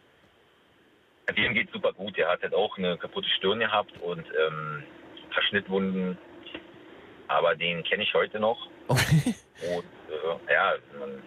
Dem 1.36 1.54
geht 1.54 1.70
super 1.72 1.92
gut. 1.94 2.16
Der 2.18 2.30
hat 2.30 2.42
halt 2.42 2.54
auch 2.54 2.78
eine 2.78 2.98
kaputte 2.98 3.28
Stirn 3.30 3.60
gehabt 3.60 3.92
und 4.02 4.26
ähm, 4.26 4.84
ein 5.24 5.30
paar 5.30 5.44
Schnittwunden. 5.44 6.18
Aber 7.28 7.56
den 7.56 7.84
kenne 7.84 8.04
ich 8.04 8.14
heute 8.14 8.40
noch. 8.40 8.68
Okay. 8.88 9.36
Und 9.76 9.84
äh, 10.48 10.54
ja, 10.54 10.74
man 10.98 11.22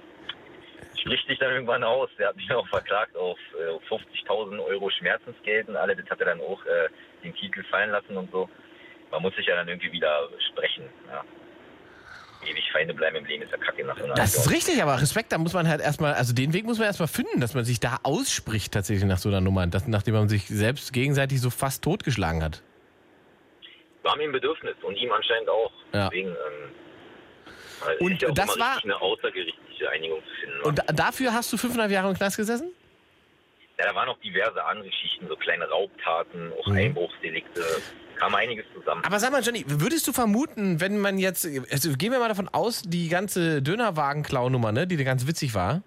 spricht 0.98 1.26
sich 1.28 1.38
dann 1.38 1.52
irgendwann 1.52 1.84
aus. 1.84 2.08
Der 2.18 2.28
hat 2.28 2.36
mich 2.36 2.50
auch 2.50 2.66
verklagt 2.68 3.14
auf 3.16 3.38
äh, 3.58 3.92
50.000 3.94 4.58
Euro 4.64 4.88
Schmerzensgeld 4.90 5.68
und 5.68 5.76
alle. 5.76 5.94
Das 5.94 6.08
hat 6.08 6.20
er 6.20 6.26
dann 6.26 6.40
auch 6.40 6.64
äh, 6.64 6.88
den 7.22 7.34
Titel 7.34 7.62
fallen 7.64 7.90
lassen 7.90 8.16
und 8.16 8.30
so. 8.32 8.48
Man 9.10 9.20
muss 9.20 9.34
sich 9.36 9.46
ja 9.46 9.56
dann 9.56 9.68
irgendwie 9.68 9.92
wieder 9.92 10.28
sprechen. 10.50 10.84
Ja. 11.08 11.22
Ewig 12.46 12.72
Feinde 12.72 12.94
bleiben 12.94 13.16
im 13.16 13.24
Leben 13.26 13.42
ist 13.42 13.52
ja 13.52 13.58
kacke 13.58 13.84
nach 13.84 13.98
so 13.98 14.06
Das 14.14 14.34
ist 14.36 14.50
richtig, 14.50 14.82
aber 14.82 15.00
Respekt, 15.00 15.30
da 15.32 15.38
muss 15.38 15.52
man 15.52 15.68
halt 15.68 15.80
erstmal, 15.80 16.14
also 16.14 16.32
den 16.34 16.52
Weg 16.52 16.64
muss 16.64 16.78
man 16.78 16.86
erstmal 16.86 17.08
finden, 17.08 17.40
dass 17.40 17.54
man 17.54 17.64
sich 17.64 17.80
da 17.80 17.98
ausspricht 18.02 18.72
tatsächlich 18.72 19.04
nach 19.04 19.18
so 19.18 19.28
einer 19.28 19.40
Nummer, 19.40 19.66
das, 19.66 19.86
nachdem 19.86 20.14
man 20.14 20.28
sich 20.28 20.46
selbst 20.48 20.92
gegenseitig 20.92 21.40
so 21.40 21.50
fast 21.50 21.84
totgeschlagen 21.84 22.42
hat. 22.42 22.62
War 24.02 24.16
mir 24.16 24.24
ein 24.24 24.32
Bedürfnis 24.32 24.74
und 24.82 24.96
ihm 24.96 25.12
anscheinend 25.12 25.48
auch. 25.50 25.72
Ja. 25.92 26.08
Deswegen 26.08 26.28
ähm, 26.30 26.70
also 27.86 28.04
Und 28.04 28.24
auch 28.30 28.34
das 28.34 28.58
war- 28.58 28.80
eine 28.82 29.00
außergerichtliche 29.00 29.90
Einigung 29.90 30.20
zu 30.20 30.40
finden. 30.40 30.60
Und 30.62 30.78
da, 30.78 30.82
dafür 30.92 31.32
hast 31.34 31.52
du 31.52 31.56
fünfeinhalb 31.58 31.90
Jahre 31.92 32.08
im 32.08 32.14
Knast 32.16 32.36
gesessen? 32.36 32.72
Ja, 33.78 33.86
da 33.88 33.94
waren 33.94 34.06
noch 34.06 34.18
diverse 34.20 34.62
andere 34.64 34.88
Geschichten, 34.88 35.26
so 35.28 35.36
kleine 35.36 35.66
Raubtaten, 35.68 36.52
auch 36.60 36.66
Mhm. 36.66 36.76
Einbruchsdelikte, 36.76 37.62
kam 38.20 38.34
einiges 38.34 38.66
zusammen. 38.74 39.02
Aber 39.04 39.18
sag 39.18 39.32
mal, 39.32 39.42
Johnny, 39.42 39.64
würdest 39.66 40.06
du 40.06 40.12
vermuten, 40.12 40.80
wenn 40.80 40.98
man 40.98 41.18
jetzt, 41.18 41.48
also 41.72 41.92
gehen 41.96 42.12
wir 42.12 42.18
mal 42.18 42.28
davon 42.28 42.48
aus, 42.48 42.82
die 42.86 43.08
ganze 43.08 43.62
Dönerwagen-Klaunummer, 43.62 44.72
ne, 44.72 44.86
die 44.86 44.96
ganz 45.02 45.26
witzig 45.26 45.54
war, 45.54 45.82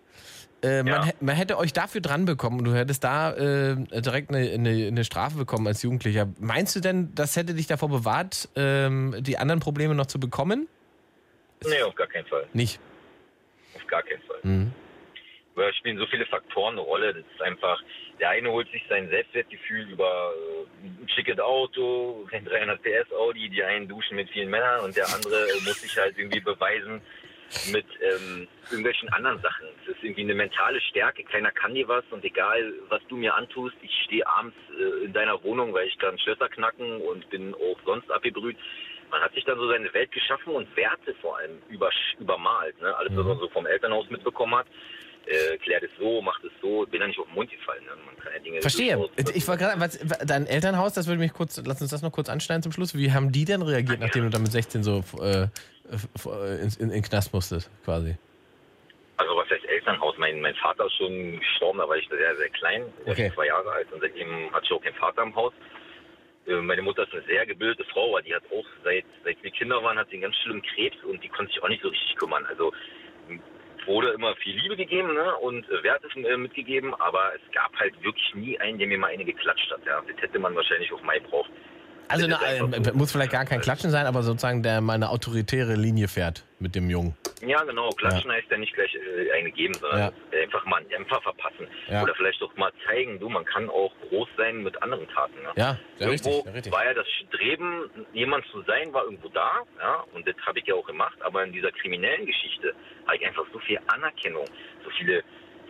äh, 0.63 0.81
man, 0.83 0.87
Ja. 0.87 1.03
hä- 1.05 1.13
man 1.19 1.35
hätte 1.35 1.57
euch 1.57 1.73
dafür 1.73 2.01
dran 2.01 2.25
bekommen 2.25 2.59
und 2.59 2.65
du 2.65 2.73
hättest 2.73 3.03
da 3.03 3.33
äh, 3.33 3.75
direkt 4.01 4.29
eine, 4.33 4.49
eine, 4.49 4.87
eine 4.87 5.03
Strafe 5.03 5.37
bekommen 5.37 5.67
als 5.67 5.83
Jugendlicher. 5.83 6.27
Meinst 6.39 6.75
du 6.75 6.79
denn, 6.79 7.13
das 7.15 7.35
hätte 7.35 7.53
dich 7.53 7.67
davor 7.67 7.89
bewahrt, 7.89 8.49
ähm, 8.55 9.15
die 9.19 9.37
anderen 9.37 9.59
Probleme 9.59 9.93
noch 9.95 10.07
zu 10.07 10.19
bekommen? 10.19 10.67
nee, 11.65 11.81
auf 11.83 11.95
gar 11.95 12.07
keinen 12.07 12.25
Fall. 12.25 12.45
Nicht. 12.53 12.79
Auf 13.75 13.87
gar 13.87 14.01
keinen 14.03 14.21
Fall. 14.23 14.39
Mhm. 14.43 14.71
Da 15.55 15.71
spielen 15.73 15.97
so 15.97 16.05
viele 16.07 16.25
Faktoren 16.25 16.73
eine 16.73 16.81
Rolle. 16.81 17.13
Das 17.13 17.23
ist 17.33 17.41
einfach, 17.41 17.81
der 18.19 18.29
eine 18.29 18.51
holt 18.51 18.69
sich 18.71 18.83
sein 18.89 19.07
Selbstwertgefühl 19.09 19.89
über 19.89 20.33
äh, 20.83 20.87
ein 21.03 21.09
schickes 21.09 21.39
Auto, 21.39 22.27
ein 22.31 22.45
300 22.45 22.81
PS 22.81 23.11
Audi, 23.13 23.49
die 23.49 23.63
einen 23.63 23.87
duschen 23.87 24.15
mit 24.15 24.29
vielen 24.29 24.49
Männern 24.49 24.81
und 24.81 24.95
der 24.95 25.05
andere 25.13 25.35
äh, 25.49 25.53
muss 25.65 25.81
sich 25.81 25.95
halt 25.97 26.17
irgendwie 26.17 26.39
beweisen 26.39 27.01
mit 27.71 27.85
ähm, 28.01 28.47
irgendwelchen 28.71 29.09
anderen 29.09 29.39
Sachen. 29.41 29.67
Es 29.83 29.89
ist 29.95 30.03
irgendwie 30.03 30.23
eine 30.23 30.33
mentale 30.33 30.81
Stärke. 30.81 31.23
Keiner 31.23 31.51
kann 31.51 31.75
dir 31.75 31.87
was 31.87 32.03
und 32.09 32.23
egal, 32.25 32.73
was 32.89 33.01
du 33.09 33.15
mir 33.15 33.35
antust, 33.35 33.75
ich 33.83 33.91
stehe 34.05 34.25
abends 34.27 34.57
äh, 34.79 35.05
in 35.05 35.13
deiner 35.13 35.41
Wohnung, 35.43 35.71
weil 35.71 35.87
ich 35.87 35.97
kann 35.99 36.17
Schlösser 36.17 36.49
knacken 36.49 36.99
und 37.01 37.29
bin 37.29 37.53
auch 37.53 37.77
sonst 37.85 38.09
abgebrüht. 38.09 38.57
man 39.11 39.21
hat 39.21 39.35
sich 39.35 39.43
dann 39.45 39.59
so 39.59 39.67
seine 39.69 39.93
Welt 39.93 40.11
geschaffen 40.11 40.55
und 40.55 40.75
Werte 40.75 41.13
vor 41.21 41.37
allem 41.37 41.61
übersch- 41.71 42.17
übermalt. 42.19 42.81
Ne? 42.81 42.95
Alles, 42.97 43.15
was 43.15 43.23
man 43.25 43.37
so 43.37 43.47
vom 43.49 43.67
Elternhaus 43.67 44.09
mitbekommen 44.09 44.55
hat, 44.55 44.65
äh, 45.27 45.57
klärt 45.57 45.83
es 45.83 45.89
so, 45.99 46.21
macht 46.21 46.43
es 46.43 46.51
so, 46.61 46.85
bin 46.85 46.99
da 47.01 47.07
nicht 47.07 47.19
auf 47.19 47.25
den 47.27 47.35
Mund 47.35 47.49
gefallen. 47.51 47.83
Ne? 47.85 47.91
Man 48.05 48.17
kann 48.17 48.33
ja 48.33 48.39
Dinge 48.39 48.61
Verstehe. 48.61 48.95
durchaus- 48.95 49.35
Ich 49.35 49.47
war 49.47 49.57
gerade, 49.57 49.79
was- 49.79 49.99
dein 50.25 50.45
Elternhaus, 50.47 50.93
das 50.93 51.07
würde 51.07 51.19
mich 51.19 51.33
kurz, 51.33 51.61
lass 51.65 51.81
uns 51.81 51.91
das 51.91 52.01
noch 52.01 52.11
kurz 52.11 52.29
anschneiden 52.29 52.63
zum 52.63 52.71
Schluss. 52.71 52.95
Wie 52.95 53.11
haben 53.11 53.31
die 53.31 53.45
denn 53.45 53.61
reagiert, 53.61 53.99
nachdem 53.99 54.23
du 54.23 54.29
dann 54.29 54.43
mit 54.43 54.51
16 54.51 54.83
so 54.83 55.03
äh, 55.21 55.43
äh, 55.43 56.61
in, 56.61 56.69
in, 56.79 56.89
in 56.91 57.01
Knast 57.03 57.33
musstest, 57.33 57.69
quasi? 57.85 58.15
Also 59.17 59.35
was 59.37 59.49
heißt 59.49 59.65
Elternhaus? 59.65 60.15
Mein, 60.17 60.41
mein 60.41 60.55
Vater 60.55 60.85
ist 60.87 60.93
schon 60.97 61.39
gestorben, 61.39 61.79
da 61.79 61.87
war 61.87 61.95
ich 61.97 62.07
sehr, 62.09 62.35
sehr 62.35 62.49
klein, 62.49 62.83
Okay. 63.05 63.31
zwei 63.35 63.45
Jahre 63.47 63.71
alt 63.71 63.91
und 63.91 64.01
seitdem 64.01 64.51
hatte 64.53 64.65
ich 64.65 64.71
auch 64.71 64.81
keinen 64.81 64.95
Vater 64.95 65.23
im 65.23 65.35
Haus. 65.35 65.53
Äh, 66.47 66.55
Meine 66.55 66.81
Mutter 66.81 67.03
ist 67.03 67.13
eine 67.13 67.23
sehr 67.23 67.45
gebildete 67.45 67.85
Frau, 67.91 68.09
aber 68.09 68.21
die 68.21 68.33
hat 68.33 68.43
auch 68.51 68.65
seit, 68.83 69.05
seit 69.23 69.41
wir 69.43 69.51
Kinder 69.51 69.81
waren, 69.83 69.97
hat 69.97 70.07
sie 70.09 70.15
einen 70.15 70.23
ganz 70.23 70.35
schlimmen 70.37 70.61
Krebs 70.63 70.97
und 71.03 71.23
die 71.23 71.29
konnte 71.29 71.53
sich 71.53 71.61
auch 71.63 71.69
nicht 71.69 71.81
so 71.83 71.89
richtig 71.89 72.15
kümmern. 72.17 72.45
Also 72.47 72.73
wurde 73.87 74.09
immer 74.09 74.35
viel 74.35 74.55
Liebe 74.55 74.75
gegeben 74.75 75.13
ne? 75.13 75.35
und 75.37 75.69
äh, 75.69 75.83
Werte 75.83 76.07
äh, 76.15 76.37
mitgegeben, 76.37 76.93
aber 76.95 77.33
es 77.35 77.51
gab 77.51 77.73
halt 77.79 77.93
wirklich 78.03 78.33
nie 78.35 78.59
einen, 78.59 78.77
der 78.77 78.87
mir 78.87 78.97
mal 78.97 79.07
eine 79.07 79.25
geklatscht 79.25 79.71
hat. 79.71 79.85
Ja? 79.85 80.01
Das 80.07 80.21
hätte 80.21 80.39
man 80.39 80.55
wahrscheinlich 80.55 80.91
auch 80.91 81.01
mal 81.03 81.19
gebraucht. 81.19 81.51
Also 82.13 82.27
na, 82.27 82.39
äh, 82.43 82.91
muss 82.93 83.11
vielleicht 83.11 83.31
gar 83.31 83.45
kein 83.45 83.59
Klatschen 83.61 83.89
sein, 83.91 84.05
aber 84.05 84.23
sozusagen 84.23 84.63
der 84.63 84.81
meine 84.81 85.09
autoritäre 85.09 85.73
Linie 85.75 86.07
fährt 86.07 86.45
mit 86.59 86.75
dem 86.75 86.89
Jungen. 86.89 87.15
Ja, 87.45 87.61
genau. 87.63 87.89
Klatschen 87.89 88.31
heißt 88.31 88.49
ja 88.49 88.57
nicht 88.57 88.73
gleich 88.73 88.93
äh, 88.95 89.31
eine 89.37 89.51
geben, 89.51 89.73
sondern 89.73 89.99
Ja. 90.31 90.39
einfach 90.41 90.65
mal 90.65 90.77
einen 90.77 90.89
Dämpfer 90.89 91.19
verpassen. 91.21 91.67
Ja. 91.89 92.03
Oder 92.03 92.15
vielleicht 92.15 92.41
auch 92.41 92.55
mal 92.55 92.71
zeigen, 92.85 93.19
du, 93.19 93.27
man 93.29 93.43
kann 93.45 93.69
auch 93.69 93.91
groß 94.09 94.29
sein 94.37 94.63
mit 94.63 94.81
anderen 94.81 95.07
Taten. 95.09 95.41
Ne? 95.41 95.49
Ja, 95.55 95.77
sehr 95.97 96.07
irgendwo 96.07 96.39
richtig. 96.53 96.71
war 96.71 96.85
ja 96.85 96.93
das 96.93 97.07
Streben, 97.27 97.89
jemand 98.13 98.45
zu 98.47 98.61
sein, 98.61 98.93
war 98.93 99.03
irgendwo 99.03 99.27
da. 99.29 99.63
Ja? 99.79 100.05
Und 100.13 100.25
das 100.27 100.35
habe 100.45 100.59
ich 100.59 100.65
ja 100.67 100.75
auch 100.75 100.85
gemacht. 100.85 101.17
Aber 101.21 101.43
in 101.43 101.51
dieser 101.51 101.71
kriminellen 101.71 102.25
Geschichte 102.25 102.73
habe 103.07 103.17
ich 103.17 103.25
einfach 103.27 103.45
so 103.51 103.59
viel 103.59 103.79
Anerkennung, 103.87 104.45
so 104.85 104.89
viele, 104.97 105.23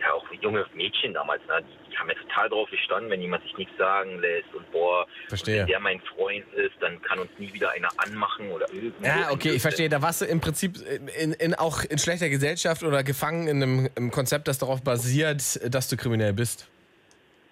ja 0.04 0.12
auch 0.12 0.24
junge 0.40 0.66
Mädchen 0.74 1.14
damals, 1.14 1.42
ne? 1.46 1.62
die, 1.62 1.90
die 1.90 1.98
haben 1.98 2.08
ja 2.08 2.14
total 2.14 2.48
drauf 2.48 2.70
gestanden, 2.70 3.10
wenn 3.10 3.20
jemand 3.20 3.42
sich 3.44 3.56
nichts 3.56 3.76
sagen 3.78 4.18
lässt 4.20 4.52
und 4.54 4.70
boah, 4.72 5.06
Verstehe. 5.28 5.60
wenn 5.60 5.66
der 5.66 5.80
mein 5.80 6.00
Freund 6.00 6.44
ist, 6.54 6.74
dann 6.80 7.00
kann 7.02 7.18
uns 7.18 7.30
nie 7.38 7.52
wieder 7.52 7.70
einer 7.70 7.88
anmachen 7.96 8.50
oder 8.50 8.66
irgendwie. 8.72 9.06
Ja, 9.06 9.30
okay, 9.30 9.50
ich 9.50 9.62
verstehe. 9.62 9.88
Da 9.88 10.02
warst 10.02 10.20
du 10.20 10.24
im 10.26 10.40
Prinzip 10.40 10.76
in, 11.18 11.32
in, 11.32 11.54
auch 11.54 11.84
in 11.84 11.98
schlechter 11.98 12.28
Gesellschaft 12.28 12.82
oder 12.82 13.02
gefangen 13.02 13.48
in 13.48 13.62
einem, 13.62 13.88
einem 13.96 14.10
Konzept, 14.10 14.48
das 14.48 14.58
darauf 14.58 14.82
basiert, 14.82 15.60
dass 15.72 15.88
du 15.88 15.96
kriminell 15.96 16.32
bist. 16.32 16.68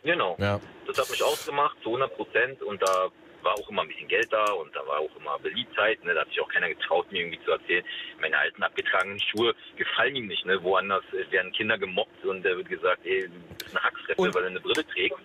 Genau. 0.05 0.37
Ja. 0.39 0.61
Das 0.87 0.99
hat 0.99 1.11
mich 1.11 1.23
ausgemacht 1.23 1.77
zu 1.83 1.91
100 1.91 2.17
Prozent 2.17 2.63
und 2.63 2.83
da 2.83 3.09
war 3.43 3.55
auch 3.55 3.69
immer 3.69 3.83
ein 3.83 3.89
bisschen 3.89 4.09
Geld 4.09 4.33
da 4.33 4.45
und 4.53 4.75
da 4.75 4.81
war 4.87 5.01
auch 5.01 5.17
immer 5.17 5.39
Beliebtheit. 5.39 6.05
Ne? 6.05 6.15
Da 6.15 6.21
hat 6.23 6.29
sich 6.29 6.41
auch 6.41 6.49
keiner 6.49 6.69
getraut, 6.69 7.11
mir 7.13 7.21
irgendwie 7.21 7.41
zu 7.45 7.51
erzählen, 7.51 7.85
meine 8.21 8.39
alten 8.39 8.63
abgetragenen 8.63 9.21
Schuhe 9.21 9.55
gefallen 9.77 10.17
ihm 10.17 10.27
nicht. 10.27 10.45
Ne? 10.47 10.63
Woanders 10.63 11.05
äh, 11.13 11.31
werden 11.33 11.53
Kinder 11.53 11.79
gemobbt 11.79 12.25
und 12.25 12.43
da 12.45 12.57
wird 12.57 12.69
gesagt, 12.69 13.01
ey, 13.05 13.29
du 13.29 13.55
bist 13.59 13.77
eine 13.77 13.85
Hackfresse, 13.85 14.35
weil 14.35 14.43
er 14.43 14.51
eine 14.51 14.61
Brille 14.61 14.87
trägt. 14.87 15.17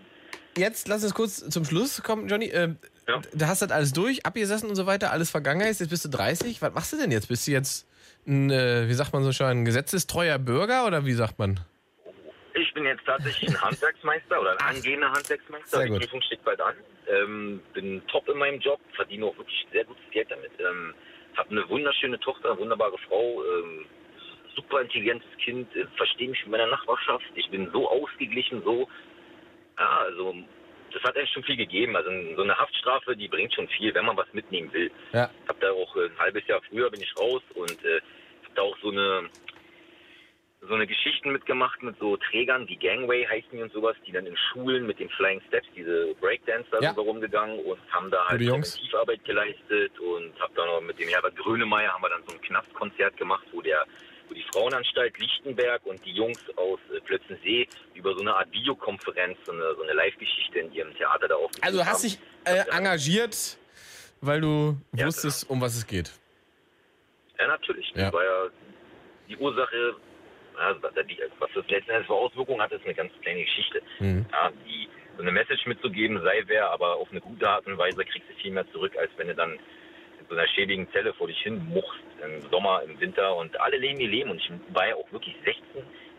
Jetzt 0.57 0.87
lass 0.87 1.03
uns 1.03 1.13
kurz 1.13 1.47
zum 1.49 1.65
Schluss 1.65 2.01
kommen, 2.01 2.27
Johnny. 2.27 2.47
Äh, 2.47 2.75
Du 3.07 3.47
hast 3.47 3.61
das 3.61 3.71
alles 3.71 3.93
durch, 3.93 4.25
abgesessen 4.25 4.67
und 4.69 4.75
so 4.75 4.85
weiter, 4.85 5.11
alles 5.13 5.31
Vergangenheit. 5.31 5.79
Jetzt 5.79 5.89
bist 5.89 6.03
du 6.03 6.09
30. 6.09 6.61
Was 6.61 6.73
machst 6.73 6.91
du 6.91 6.97
denn 6.97 7.09
jetzt? 7.09 7.29
Bist 7.29 7.47
du 7.47 7.51
jetzt 7.51 7.87
ein, 8.27 8.51
äh, 8.51 8.89
wie 8.89 8.93
sagt 8.93 9.13
man 9.13 9.23
so 9.23 9.31
schon, 9.31 9.47
ein 9.47 9.65
gesetzestreuer 9.65 10.37
Bürger 10.37 10.85
oder 10.85 11.05
wie 11.05 11.13
sagt 11.13 11.39
man? 11.39 11.61
Ich 12.77 12.83
bin 12.83 12.91
jetzt 12.91 13.07
tatsächlich 13.07 13.49
ein 13.49 13.59
Handwerksmeister 13.59 14.39
oder 14.39 14.51
ein 14.51 14.75
angehender 14.75 15.11
Handwerksmeister. 15.11 15.83
Die. 15.83 15.97
Prüfung 15.97 16.21
steht 16.21 16.45
bald 16.45 16.61
an. 16.61 16.75
Ähm, 17.07 17.59
bin 17.73 18.05
top 18.05 18.29
in 18.29 18.37
meinem 18.37 18.59
Job, 18.59 18.79
verdiene 18.95 19.25
auch 19.25 19.35
wirklich 19.35 19.65
sehr 19.71 19.83
gutes 19.83 20.03
Geld 20.11 20.29
damit. 20.29 20.51
Ähm, 20.59 20.93
habe 21.35 21.49
eine 21.49 21.67
wunderschöne 21.69 22.19
Tochter, 22.19 22.51
eine 22.51 22.59
wunderbare 22.59 22.95
Frau, 23.07 23.43
ähm, 23.43 23.87
super 24.55 24.81
intelligentes 24.81 25.27
Kind, 25.43 25.75
äh, 25.75 25.87
verstehe 25.95 26.29
mich 26.29 26.39
mit 26.43 26.51
meiner 26.51 26.67
Nachbarschaft. 26.67 27.25
Ich 27.33 27.49
bin 27.49 27.67
so 27.71 27.89
ausgeglichen, 27.89 28.61
so, 28.63 28.87
ja, 29.79 29.97
also 30.01 30.35
das 30.93 31.01
hat 31.01 31.17
eigentlich 31.17 31.31
schon 31.31 31.45
viel 31.45 31.57
gegeben. 31.57 31.95
Also 31.95 32.11
so 32.35 32.43
eine 32.43 32.55
Haftstrafe, 32.59 33.17
die 33.17 33.27
bringt 33.27 33.55
schon 33.55 33.67
viel, 33.69 33.91
wenn 33.95 34.05
man 34.05 34.17
was 34.17 34.31
mitnehmen 34.33 34.71
will. 34.71 34.91
Ja. 35.13 35.31
Ich 35.41 35.49
habe 35.49 35.59
da 35.61 35.71
auch 35.71 35.95
äh, 35.95 36.05
ein 36.05 36.19
halbes 36.19 36.45
Jahr 36.45 36.61
früher 36.69 36.91
bin 36.91 37.01
ich 37.01 37.11
raus 37.17 37.41
und 37.55 37.83
äh, 37.83 38.01
habe 38.43 38.53
da 38.53 38.61
auch 38.61 38.77
so 38.83 38.91
eine 38.91 39.31
so 40.61 40.73
eine 40.73 40.87
Geschichten 40.87 41.31
mitgemacht 41.31 41.81
mit 41.83 41.97
so 41.99 42.17
Trägern 42.17 42.67
wie 42.67 42.77
Gangway 42.77 43.25
heißen 43.25 43.49
die 43.51 43.61
und 43.61 43.71
sowas, 43.71 43.95
die 44.05 44.11
dann 44.11 44.25
in 44.25 44.35
Schulen 44.35 44.87
mit 44.87 44.99
den 44.99 45.09
Flying 45.09 45.41
Steps, 45.47 45.67
diese 45.75 46.15
Breakdancer 46.19 46.81
Ja. 46.81 46.95
wir 46.95 47.03
rumgegangen 47.03 47.59
und 47.59 47.79
haben 47.91 48.09
da 48.09 48.25
halt. 48.27 48.41
Präventivarbeit 48.41 49.23
geleistet 49.23 49.97
und 49.99 50.39
habe 50.39 50.53
dann 50.55 50.67
noch 50.67 50.81
mit 50.81 50.99
dem 50.99 51.09
Herbert 51.09 51.35
Grönemeyer 51.35 51.93
haben 51.93 52.01
wir 52.01 52.09
dann 52.09 52.23
so 52.27 52.33
ein 52.33 52.41
Knastkonzert 52.41 53.15
gemacht, 53.17 53.45
wo 53.51 53.61
der 53.61 53.85
wo 54.29 54.33
die 54.33 54.43
Frauenanstalt 54.51 55.17
Lichtenberg 55.19 55.85
und 55.85 56.03
die 56.03 56.11
Jungs 56.11 56.43
aus 56.57 56.79
äh, 56.93 56.99
Plötzensee 56.99 57.65
über 57.93 58.13
so 58.13 58.19
eine 58.19 58.35
Art 58.35 58.51
Videokonferenz, 58.51 59.37
so 59.45 59.53
eine, 59.53 59.73
so 59.75 59.83
eine 59.83 59.93
Live-Geschichte 59.93 60.59
in 60.59 60.73
ihrem 60.73 60.93
Theater 60.95 61.29
da 61.29 61.35
aufgeführt 61.35 61.63
Also 61.63 61.85
hast 61.85 62.03
dich 62.03 62.19
äh, 62.43 62.65
engagiert, 62.69 63.57
weil 64.19 64.41
du 64.41 64.75
wusstest, 64.91 65.49
um 65.49 65.61
was 65.61 65.77
es 65.77 65.87
geht. 65.87 66.11
Ja, 67.39 67.47
natürlich. 67.47 67.89
Ja. 67.95 68.05
Das 68.05 68.13
war 68.13 68.23
ja 68.25 68.47
die 69.29 69.37
Ursache, 69.37 69.95
ja, 70.57 70.73
die- 71.03 71.19
was 71.39 71.49
das 71.55 71.67
letzten 71.69 71.91
Endes 71.91 72.07
für 72.07 72.13
Auswirkungen 72.13 72.61
hat, 72.61 72.71
ist 72.71 72.83
eine 72.85 72.93
ganz 72.93 73.11
kleine 73.21 73.43
Geschichte. 73.43 73.81
Mhm. 73.99 74.25
Ja, 74.31 74.51
die, 74.65 74.87
so 75.15 75.21
eine 75.23 75.31
Message 75.31 75.65
mitzugeben, 75.65 76.21
sei 76.23 76.43
wer, 76.47 76.69
aber 76.71 76.95
auf 76.95 77.09
eine 77.11 77.21
gute 77.21 77.47
Art 77.49 77.65
und 77.67 77.77
Weise 77.77 78.03
kriegst 78.05 78.29
du 78.29 78.33
viel 78.41 78.51
mehr 78.51 78.69
zurück, 78.71 78.93
als 78.99 79.09
wenn 79.17 79.27
du 79.27 79.35
dann 79.35 79.53
in 79.53 80.25
so 80.29 80.35
einer 80.35 80.47
schäbigen 80.49 80.87
Zelle 80.91 81.13
vor 81.13 81.27
dich 81.27 81.39
hin 81.39 81.65
muchst, 81.69 81.99
im 82.23 82.49
Sommer, 82.51 82.81
im 82.83 82.99
Winter 82.99 83.35
und 83.35 83.59
alle 83.59 83.77
leben 83.77 83.99
ihr 83.99 84.09
Leben 84.09 84.31
und 84.31 84.37
ich 84.37 84.51
war 84.73 84.87
ja 84.87 84.95
auch 84.95 85.11
wirklich 85.11 85.35
16 85.45 85.63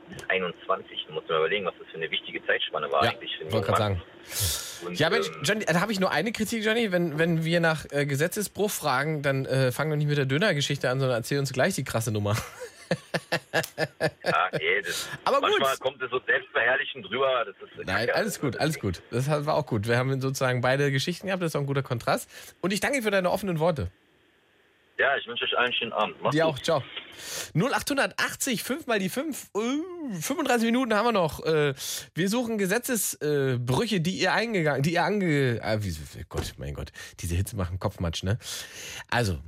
bis 0.09 0.28
21. 0.31 1.05
Du 1.06 1.12
musst 1.12 1.28
mal 1.28 1.39
überlegen, 1.39 1.66
was 1.66 1.74
das 1.78 1.86
für 1.89 1.97
eine 1.98 2.10
wichtige 2.10 2.44
Zeitspanne 2.47 2.90
war 2.90 3.05
Ja, 3.05 3.10
eigentlich 3.10 3.40
einen 3.40 3.52
wollte 3.52 3.66
gerade 3.66 3.78
sagen. 3.78 4.02
Und, 4.86 4.98
Ja, 4.98 5.10
Mensch, 5.10 5.27
ähm, 5.28 5.43
Johnny, 5.43 5.65
da 5.65 5.81
habe 5.81 5.93
ich 5.93 6.01
nur 6.01 6.10
eine 6.10 6.32
Kritik, 6.32 6.65
Johnny. 6.65 6.90
Wenn, 6.93 7.19
wenn 7.19 7.44
wir 7.44 7.60
nach 7.60 7.85
äh, 7.90 8.06
Gesetzesbruch 8.06 8.70
fragen, 8.70 9.23
dann 9.23 9.44
äh, 9.44 9.70
fangen 9.73 9.90
wir 9.90 9.97
nicht 9.97 10.09
mit 10.09 10.16
der 10.16 10.24
Dönergeschichte 10.27 10.89
an, 10.89 10.98
sondern 11.01 11.19
erzähl 11.19 11.39
uns 11.39 11.52
gleich 11.52 11.74
die 11.74 11.85
krasse 11.85 12.10
Nummer. 12.12 12.36
ja, 14.24 14.51
das, 14.82 15.09
Aber 15.24 15.40
gut. 15.40 15.51
manchmal 15.51 15.77
kommt 15.78 16.02
es 16.02 16.10
so 16.10 16.20
selbstverherrlichend 16.27 17.06
drüber. 17.06 17.44
Das 17.44 17.55
ist 17.56 17.86
Nein, 17.86 18.10
alles 18.10 18.40
gut, 18.40 18.56
alles 18.56 18.78
gut. 18.78 19.02
Das 19.10 19.28
war 19.28 19.55
auch 19.55 19.66
gut. 19.66 19.86
Wir 19.86 19.97
haben 19.97 20.20
sozusagen 20.20 20.60
beide 20.60 20.90
Geschichten 20.90 21.27
gehabt, 21.27 21.43
das 21.43 21.52
ist 21.52 21.56
auch 21.56 21.60
ein 21.60 21.66
guter 21.66 21.82
Kontrast. 21.82 22.31
Und 22.60 22.73
ich 22.73 22.81
danke 22.81 22.98
dir 22.98 23.02
für 23.02 23.10
deine 23.10 23.31
offenen 23.31 23.59
Worte. 23.59 23.90
Ja, 24.98 25.16
ich 25.16 25.27
wünsche 25.28 25.44
euch 25.44 25.56
allen 25.56 25.66
einen 25.66 25.74
schönen 25.74 25.93
Abend. 25.93 26.20
Macht's 26.20 26.36
Dir 26.36 26.44
gut. 26.44 26.55
auch, 26.55 26.59
ciao. 26.59 26.82
0880, 27.55 28.65
5 28.65 28.86
mal 28.89 28.98
die 28.98 29.09
5. 29.09 29.51
Uh, 29.55 29.60
35 30.20 30.66
Minuten 30.66 30.93
haben 30.93 31.06
wir 31.06 31.12
noch. 31.12 31.44
Äh, 31.44 31.74
wir 32.15 32.28
suchen 32.28 32.59
Gesetzesbrüche, 32.59 33.55
äh, 33.55 33.59
Brüche, 33.59 34.01
die 34.01 34.19
ihr 34.19 34.32
eingegangen, 34.32 34.82
die 34.82 34.94
ihr 34.94 35.05
ange... 35.05 35.60
Ah, 35.62 35.78
Gott, 36.28 36.55
mein 36.59 36.74
Gott, 36.74 36.90
diese 37.20 37.36
Hitze 37.36 37.55
machen 37.55 37.78
Kopfmatsch, 37.78 38.24
ne? 38.24 38.39
Also, 39.09 39.39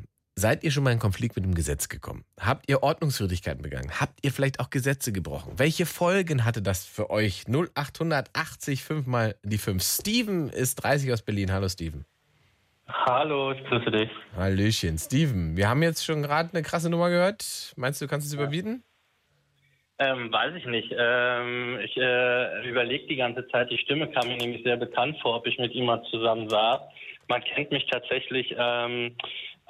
seid 0.40 0.64
ihr 0.64 0.70
schon 0.70 0.84
mal 0.84 0.92
in 0.92 0.98
Konflikt 0.98 1.36
mit 1.36 1.44
dem 1.44 1.54
Gesetz 1.54 1.88
gekommen? 1.88 2.24
Habt 2.40 2.68
ihr 2.68 2.82
Ordnungswidrigkeiten 2.82 3.62
begangen? 3.62 4.00
Habt 4.00 4.18
ihr 4.22 4.32
vielleicht 4.32 4.58
auch 4.58 4.70
Gesetze 4.70 5.12
gebrochen? 5.12 5.52
Welche 5.58 5.84
Folgen 5.86 6.44
hatte 6.44 6.62
das 6.62 6.86
für 6.86 7.10
euch? 7.10 7.44
0880, 7.46 8.82
5 8.82 9.06
mal 9.06 9.36
die 9.44 9.58
5. 9.58 9.82
Steven 9.82 10.48
ist 10.48 10.76
30 10.76 11.12
aus 11.12 11.22
Berlin. 11.22 11.52
Hallo, 11.52 11.68
Steven. 11.68 12.06
Hallo, 12.88 13.52
ich 13.52 13.62
grüße 13.66 13.90
dich. 13.90 14.10
Hallöchen, 14.34 14.98
Steven. 14.98 15.56
Wir 15.56 15.68
haben 15.68 15.82
jetzt 15.82 16.04
schon 16.04 16.22
gerade 16.22 16.50
eine 16.52 16.62
krasse 16.62 16.90
Nummer 16.90 17.10
gehört. 17.10 17.74
Meinst 17.76 18.00
du, 18.00 18.06
du 18.06 18.10
kannst 18.10 18.26
es 18.26 18.32
überbieten? 18.32 18.82
Ähm, 19.98 20.32
weiß 20.32 20.54
ich 20.56 20.64
nicht. 20.64 20.92
Ähm, 20.96 21.78
ich 21.84 21.96
äh, 21.98 22.68
überlege 22.68 23.06
die 23.06 23.16
ganze 23.16 23.46
Zeit, 23.48 23.70
die 23.70 23.78
Stimme 23.78 24.10
kam 24.10 24.28
mir 24.28 24.38
nämlich 24.38 24.64
sehr 24.64 24.78
bekannt 24.78 25.18
vor, 25.20 25.36
ob 25.36 25.46
ich 25.46 25.58
mit 25.58 25.74
ihm 25.74 25.84
mal 25.84 26.02
zusammen 26.10 26.48
saß. 26.48 26.80
Man 27.28 27.44
kennt 27.44 27.70
mich 27.70 27.86
tatsächlich 27.86 28.54
ähm, 28.58 29.14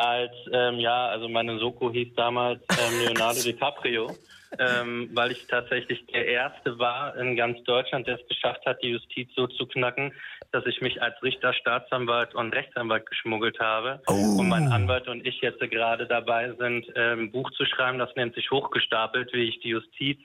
als, 0.00 0.32
ähm, 0.50 0.80
ja, 0.80 1.08
also 1.08 1.28
meine 1.28 1.58
Soko 1.58 1.92
hieß 1.92 2.14
damals 2.16 2.60
ähm, 2.70 3.00
Leonardo 3.04 3.42
DiCaprio, 3.42 4.10
ähm, 4.58 5.10
weil 5.12 5.32
ich 5.32 5.46
tatsächlich 5.46 6.04
der 6.06 6.26
Erste 6.26 6.78
war 6.78 7.14
in 7.16 7.36
ganz 7.36 7.62
Deutschland, 7.64 8.06
der 8.06 8.18
es 8.18 8.26
geschafft 8.26 8.64
hat, 8.64 8.82
die 8.82 8.88
Justiz 8.88 9.28
so 9.36 9.46
zu 9.46 9.66
knacken, 9.66 10.12
dass 10.52 10.64
ich 10.64 10.80
mich 10.80 11.02
als 11.02 11.22
Richter, 11.22 11.52
Staatsanwalt 11.52 12.34
und 12.34 12.54
Rechtsanwalt 12.54 13.04
geschmuggelt 13.06 13.60
habe. 13.60 14.00
Und 14.06 14.48
mein 14.48 14.72
Anwalt 14.72 15.06
und 15.06 15.26
ich 15.26 15.40
jetzt 15.42 15.60
gerade 15.60 16.06
dabei 16.06 16.52
sind, 16.54 16.86
ähm, 16.96 17.24
ein 17.24 17.30
Buch 17.30 17.50
zu 17.52 17.66
schreiben, 17.66 17.98
das 17.98 18.14
nennt 18.16 18.34
sich 18.34 18.50
Hochgestapelt, 18.50 19.32
wie 19.34 19.48
ich 19.50 19.60
die 19.60 19.68
Justiz 19.68 20.18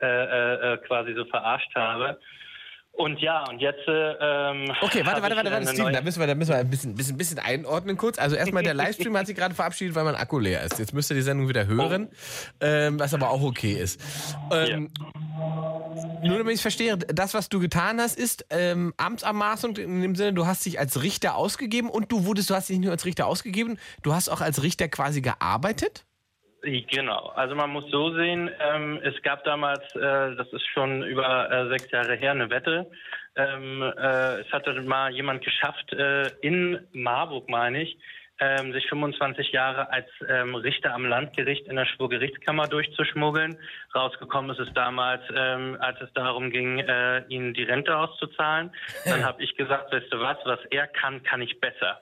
äh, 0.00 0.06
äh, 0.06 0.72
äh, 0.72 0.76
quasi 0.78 1.12
so 1.12 1.26
verarscht 1.26 1.74
habe. 1.74 2.18
Und 2.92 3.18
ja, 3.20 3.44
und 3.48 3.60
jetzt. 3.60 3.86
Äh, 3.88 4.12
ähm, 4.20 4.72
Okay, 4.82 5.06
warte, 5.06 5.22
warte, 5.22 5.36
warte, 5.36 5.50
warte, 5.50 5.68
Steven, 5.68 5.92
da 5.92 6.02
müssen 6.02 6.20
wir, 6.20 6.26
da 6.26 6.34
müssen 6.34 6.50
wir 6.50 6.56
ein 6.58 6.68
bisschen, 6.68 6.94
bisschen, 6.94 7.16
bisschen 7.16 7.38
einordnen 7.38 7.96
kurz. 7.96 8.18
Also 8.18 8.36
erstmal, 8.36 8.62
der 8.62 8.74
Livestream 8.80 9.16
hat 9.16 9.26
sich 9.26 9.36
gerade 9.36 9.54
verabschiedet, 9.54 9.94
weil 9.94 10.04
mein 10.04 10.16
Akku 10.16 10.38
leer 10.38 10.62
ist. 10.62 10.78
Jetzt 10.78 10.92
müsst 10.92 11.10
ihr 11.10 11.14
die 11.14 11.22
Sendung 11.22 11.48
wieder 11.48 11.66
hören, 11.66 12.08
ähm, 12.60 12.98
was 12.98 13.14
aber 13.14 13.30
auch 13.30 13.42
okay 13.42 13.72
ist. 13.72 14.00
Ähm, 14.52 14.90
nur 16.22 16.38
damit 16.38 16.54
ich 16.54 16.62
verstehe, 16.62 16.98
das, 16.98 17.32
was 17.32 17.48
du 17.48 17.60
getan 17.60 18.00
hast, 18.00 18.18
ist 18.18 18.44
ähm, 18.50 18.92
Amtsanmaßung 18.98 19.76
in 19.76 20.02
dem 20.02 20.14
Sinne, 20.14 20.34
du 20.34 20.46
hast 20.46 20.66
dich 20.66 20.78
als 20.78 21.02
Richter 21.02 21.36
ausgegeben 21.36 21.88
und 21.88 22.12
du 22.12 22.24
wurdest, 22.26 22.50
du 22.50 22.54
hast 22.54 22.68
dich 22.68 22.76
nicht 22.76 22.84
nur 22.84 22.92
als 22.92 23.04
Richter 23.06 23.26
ausgegeben, 23.26 23.78
du 24.02 24.12
hast 24.12 24.28
auch 24.28 24.40
als 24.40 24.62
Richter 24.62 24.88
quasi 24.88 25.22
gearbeitet? 25.22 26.04
Genau, 26.62 27.32
also 27.34 27.54
man 27.54 27.70
muss 27.70 27.90
so 27.90 28.14
sehen, 28.14 28.50
ähm, 28.60 29.00
es 29.02 29.20
gab 29.22 29.44
damals, 29.44 29.82
äh, 29.94 30.36
das 30.36 30.52
ist 30.52 30.66
schon 30.68 31.02
über 31.04 31.50
äh, 31.50 31.68
sechs 31.68 31.90
Jahre 31.90 32.16
her, 32.16 32.32
eine 32.32 32.50
Wette. 32.50 32.90
Ähm, 33.36 33.82
äh, 33.82 34.40
es 34.40 34.52
hatte 34.52 34.72
mal 34.82 35.10
jemand 35.12 35.42
geschafft, 35.42 35.92
äh, 35.92 36.28
in 36.42 36.86
Marburg, 36.92 37.48
meine 37.48 37.82
ich, 37.82 37.96
ähm, 38.40 38.72
sich 38.72 38.86
25 38.88 39.52
Jahre 39.52 39.92
als 39.92 40.08
ähm, 40.26 40.54
Richter 40.54 40.94
am 40.94 41.04
Landgericht 41.04 41.66
in 41.66 41.76
der 41.76 41.84
Schwurgerichtskammer 41.84 42.68
durchzuschmuggeln. 42.68 43.58
Rausgekommen 43.94 44.50
ist 44.50 44.66
es 44.66 44.72
damals, 44.74 45.22
ähm, 45.34 45.76
als 45.80 46.00
es 46.00 46.12
darum 46.14 46.50
ging, 46.50 46.78
äh, 46.78 47.22
ihnen 47.28 47.54
die 47.54 47.64
Rente 47.64 47.96
auszuzahlen. 47.96 48.72
Dann 49.04 49.24
habe 49.24 49.42
ich 49.42 49.56
gesagt, 49.56 49.92
weißt 49.92 50.12
du 50.12 50.20
was, 50.20 50.38
was 50.44 50.60
er 50.70 50.86
kann, 50.86 51.22
kann 51.22 51.42
ich 51.42 51.60
besser. 51.60 52.00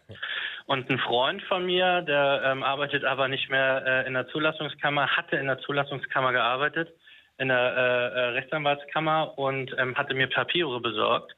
Und 0.69 0.91
ein 0.91 0.99
Freund 0.99 1.43
von 1.45 1.65
mir, 1.65 2.03
der 2.03 2.43
ähm, 2.45 2.63
arbeitet 2.63 3.03
aber 3.03 3.27
nicht 3.27 3.49
mehr 3.49 3.83
äh, 3.87 4.07
in 4.07 4.13
der 4.13 4.29
Zulassungskammer, 4.29 5.07
hatte 5.17 5.37
in 5.37 5.47
der 5.47 5.59
Zulassungskammer 5.61 6.31
gearbeitet, 6.33 6.91
in 7.39 7.49
der 7.49 7.59
äh, 7.59 7.81
äh, 7.81 8.25
Rechtsanwaltskammer 8.33 9.39
und 9.39 9.75
ähm, 9.79 9.97
hatte 9.97 10.13
mir 10.13 10.27
Papiere 10.27 10.79
besorgt. 10.79 11.35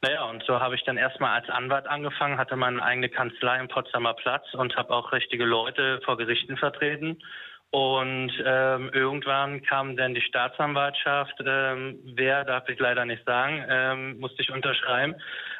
Naja, 0.00 0.24
und 0.24 0.42
so 0.44 0.60
habe 0.60 0.76
ich 0.76 0.84
dann 0.84 0.96
erstmal 0.96 1.38
als 1.38 1.50
Anwalt 1.50 1.86
angefangen, 1.86 2.38
hatte 2.38 2.56
meine 2.56 2.82
eigene 2.82 3.10
Kanzlei 3.10 3.60
im 3.60 3.68
Potsdamer 3.68 4.14
Platz 4.14 4.46
und 4.54 4.74
habe 4.78 4.94
auch 4.94 5.12
richtige 5.12 5.44
Leute 5.44 6.00
vor 6.06 6.16
Gerichten 6.16 6.56
vertreten. 6.56 7.18
Und 7.72 8.32
ähm, 8.44 8.90
irgendwann 8.92 9.62
kam 9.62 9.96
dann 9.96 10.14
die 10.14 10.20
Staatsanwaltschaft, 10.22 11.34
ähm, 11.46 12.00
wer 12.16 12.44
darf 12.44 12.68
ich 12.68 12.80
leider 12.80 13.04
nicht 13.04 13.24
sagen, 13.24 13.64
ähm, 13.68 14.18
musste 14.18 14.42
ich 14.42 14.50
unterschreiben. 14.50 15.14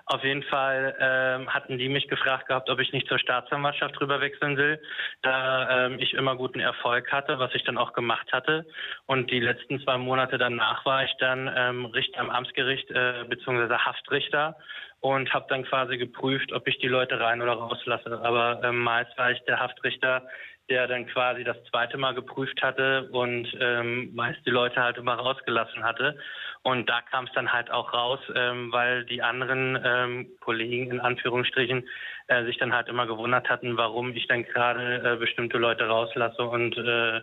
Auf 0.07 0.25
jeden 0.25 0.43
Fall 0.45 0.97
ähm, 1.01 1.53
hatten 1.53 1.79
die 1.79 1.89
mich 1.89 2.09
gefragt 2.09 2.49
gehabt, 2.49 2.71
ob 2.71 2.81
ich 2.81 2.93
nicht 2.93 3.09
zur 3.09 3.19
Staatsanwaltschaft 3.19 4.01
rüber 4.01 4.21
wechseln 4.21 4.57
will, 4.57 4.81
da 5.23 5.87
ähm, 5.87 5.99
ich 5.99 6.15
immer 6.15 6.37
guten 6.37 6.61
Erfolg 6.61 7.13
hatte, 7.13 7.39
was 7.39 7.55
ich 7.55 7.65
dann 7.65 7.79
auch 7.79 7.93
gemacht 7.93 8.33
hatte. 8.33 8.67
Und 9.07 9.31
die 9.31 9.41
letzten 9.41 9.81
zwei 9.81 9.99
Monate 9.99 10.39
danach 10.39 10.85
war 10.85 11.05
ich 11.05 11.13
dann 11.19 11.51
ähm, 11.55 11.87
Richter 11.87 12.21
am 12.21 12.31
Amtsgericht 12.31 12.91
äh, 12.91 13.25
beziehungsweise 13.29 13.85
Haftrichter 13.85 14.57
und 15.01 15.33
habe 15.33 15.47
dann 15.49 15.65
quasi 15.65 15.97
geprüft, 15.97 16.53
ob 16.53 16.69
ich 16.69 16.79
die 16.79 16.89
Leute 16.89 17.19
rein 17.19 17.41
oder 17.41 17.53
rauslasse. 17.53 18.21
Aber 18.23 18.61
ähm, 18.63 18.83
meist 18.83 19.17
war 19.17 19.31
ich 19.31 19.41
der 19.45 19.59
Haftrichter, 19.59 20.27
der 20.71 20.87
dann 20.87 21.07
quasi 21.07 21.45
das 21.45 21.57
zweite 21.65 21.99
Mal 21.99 22.15
geprüft 22.15 22.63
hatte 22.63 23.09
und 23.11 23.49
ähm, 23.61 24.15
meist 24.15 24.39
die 24.47 24.51
Leute 24.51 24.83
halt 24.83 24.97
immer 24.97 25.15
rausgelassen 25.15 25.83
hatte. 25.83 26.17
Und 26.63 26.89
da 26.89 27.01
kam 27.03 27.25
es 27.25 27.33
dann 27.33 27.53
halt 27.53 27.71
auch 27.71 27.93
raus, 27.93 28.21
ähm, 28.35 28.73
weil 28.73 29.05
die 29.05 29.23
anderen 29.23 29.79
ähm, 29.85 30.29
Kollegen 30.41 30.91
in 30.91 31.01
Anführungsstrichen 31.01 31.87
äh, 32.29 32.45
sich 32.45 32.57
dann 32.59 32.73
halt 32.73 32.89
immer 32.89 33.07
gewundert 33.07 33.49
hatten, 33.49 33.77
warum 33.77 34.15
ich 34.15 34.29
dann 34.29 34.45
gerade 34.45 35.03
äh, 35.03 35.17
bestimmte 35.17 35.59
Leute 35.59 35.89
rauslasse. 35.89 36.43
Und 36.43 36.77
äh, 36.79 37.21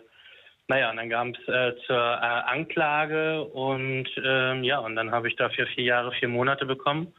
naja, 0.68 0.90
und 0.90 0.96
dann 0.98 1.08
kam 1.08 1.30
es 1.30 1.48
äh, 1.48 1.74
zur 1.86 1.96
äh, 1.96 2.52
Anklage 2.52 3.42
und 3.42 4.08
ähm, 4.22 4.62
ja, 4.64 4.78
und 4.80 4.96
dann 4.96 5.10
habe 5.10 5.28
ich 5.28 5.36
dafür 5.36 5.66
vier 5.68 5.84
Jahre, 5.84 6.12
vier 6.12 6.28
Monate 6.28 6.66
bekommen. 6.66 7.14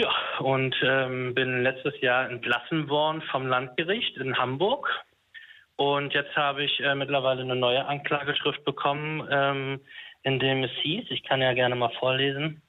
Ja, 0.00 0.10
und 0.40 0.74
ähm, 0.82 1.34
bin 1.34 1.62
letztes 1.62 1.98
Jahr 2.00 2.28
entlassen 2.28 2.88
worden 2.88 3.22
vom 3.30 3.46
Landgericht 3.46 4.16
in 4.16 4.36
Hamburg. 4.36 4.90
Und 5.76 6.14
jetzt 6.14 6.36
habe 6.36 6.64
ich 6.64 6.80
äh, 6.80 6.94
mittlerweile 6.94 7.42
eine 7.42 7.56
neue 7.56 7.84
Anklageschrift 7.84 8.64
bekommen, 8.64 9.26
ähm, 9.30 9.80
in 10.22 10.38
dem 10.38 10.62
es 10.62 10.70
hieß, 10.82 11.06
ich 11.10 11.22
kann 11.24 11.42
ja 11.42 11.52
gerne 11.52 11.74
mal 11.74 11.92
vorlesen, 11.98 12.62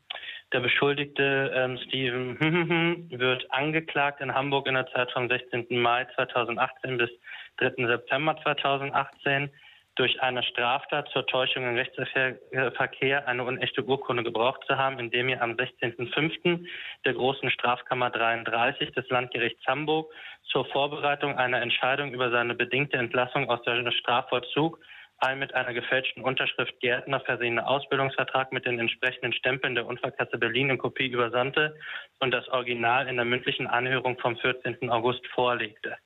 der 0.51 0.59
Beschuldigte 0.59 1.51
ähm, 1.55 1.77
Steven 1.85 3.09
wird 3.11 3.51
angeklagt 3.51 4.21
in 4.21 4.33
Hamburg 4.33 4.67
in 4.67 4.75
der 4.75 4.87
Zeit 4.87 5.11
vom 5.11 5.27
16. 5.27 5.67
Mai 5.69 6.05
2018 6.15 6.97
bis 6.97 7.09
3. 7.57 7.85
September 7.87 8.35
2018 8.41 9.49
durch 9.95 10.21
eine 10.21 10.43
Straftat 10.43 11.09
zur 11.09 11.25
Täuschung 11.25 11.63
im 11.63 11.75
Rechtsverkehr 11.75 13.27
eine 13.27 13.43
unechte 13.43 13.83
Urkunde 13.83 14.23
gebraucht 14.23 14.61
zu 14.67 14.77
haben, 14.77 14.99
indem 14.99 15.29
er 15.29 15.41
am 15.41 15.51
16.05. 15.51 16.65
der 17.05 17.13
Großen 17.13 17.49
Strafkammer 17.49 18.09
33 18.09 18.91
des 18.91 19.09
Landgerichts 19.09 19.65
Hamburg 19.65 20.11
zur 20.51 20.65
Vorbereitung 20.65 21.37
einer 21.37 21.61
Entscheidung 21.61 22.13
über 22.13 22.29
seine 22.29 22.55
bedingte 22.55 22.97
Entlassung 22.97 23.49
aus 23.49 23.61
der 23.63 23.89
Strafvollzug 23.91 24.79
ein 25.19 25.39
mit 25.39 25.53
einer 25.53 25.73
gefälschten 25.73 26.23
Unterschrift 26.23 26.77
Gärtner 26.81 27.21
versehener 27.21 27.67
Ausbildungsvertrag 27.67 28.51
mit 28.51 28.65
den 28.65 28.79
entsprechenden 28.79 29.33
Stempeln 29.33 29.75
der 29.75 29.85
Unfallkasse 29.85 30.37
Berlin 30.37 30.69
in 30.69 30.77
Kopie 30.77 31.07
übersandte 31.07 31.77
und 32.19 32.31
das 32.31 32.47
Original 32.49 33.07
in 33.07 33.15
der 33.15 33.25
mündlichen 33.25 33.67
Anhörung 33.67 34.17
vom 34.19 34.35
14. 34.37 34.89
August 34.89 35.25
vorlegte. 35.27 35.97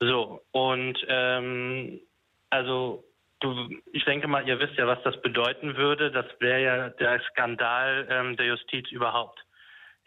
So, 0.00 0.42
und 0.52 0.98
ähm, 1.08 2.00
also 2.56 3.04
du, 3.40 3.68
ich 3.92 4.04
denke 4.04 4.28
mal, 4.28 4.46
ihr 4.48 4.58
wisst 4.58 4.76
ja, 4.76 4.86
was 4.86 5.02
das 5.02 5.20
bedeuten 5.20 5.76
würde. 5.76 6.10
Das 6.10 6.26
wäre 6.40 6.62
ja 6.62 6.88
der 6.88 7.20
Skandal 7.30 8.06
ähm, 8.10 8.36
der 8.36 8.46
Justiz 8.46 8.90
überhaupt. 8.90 9.44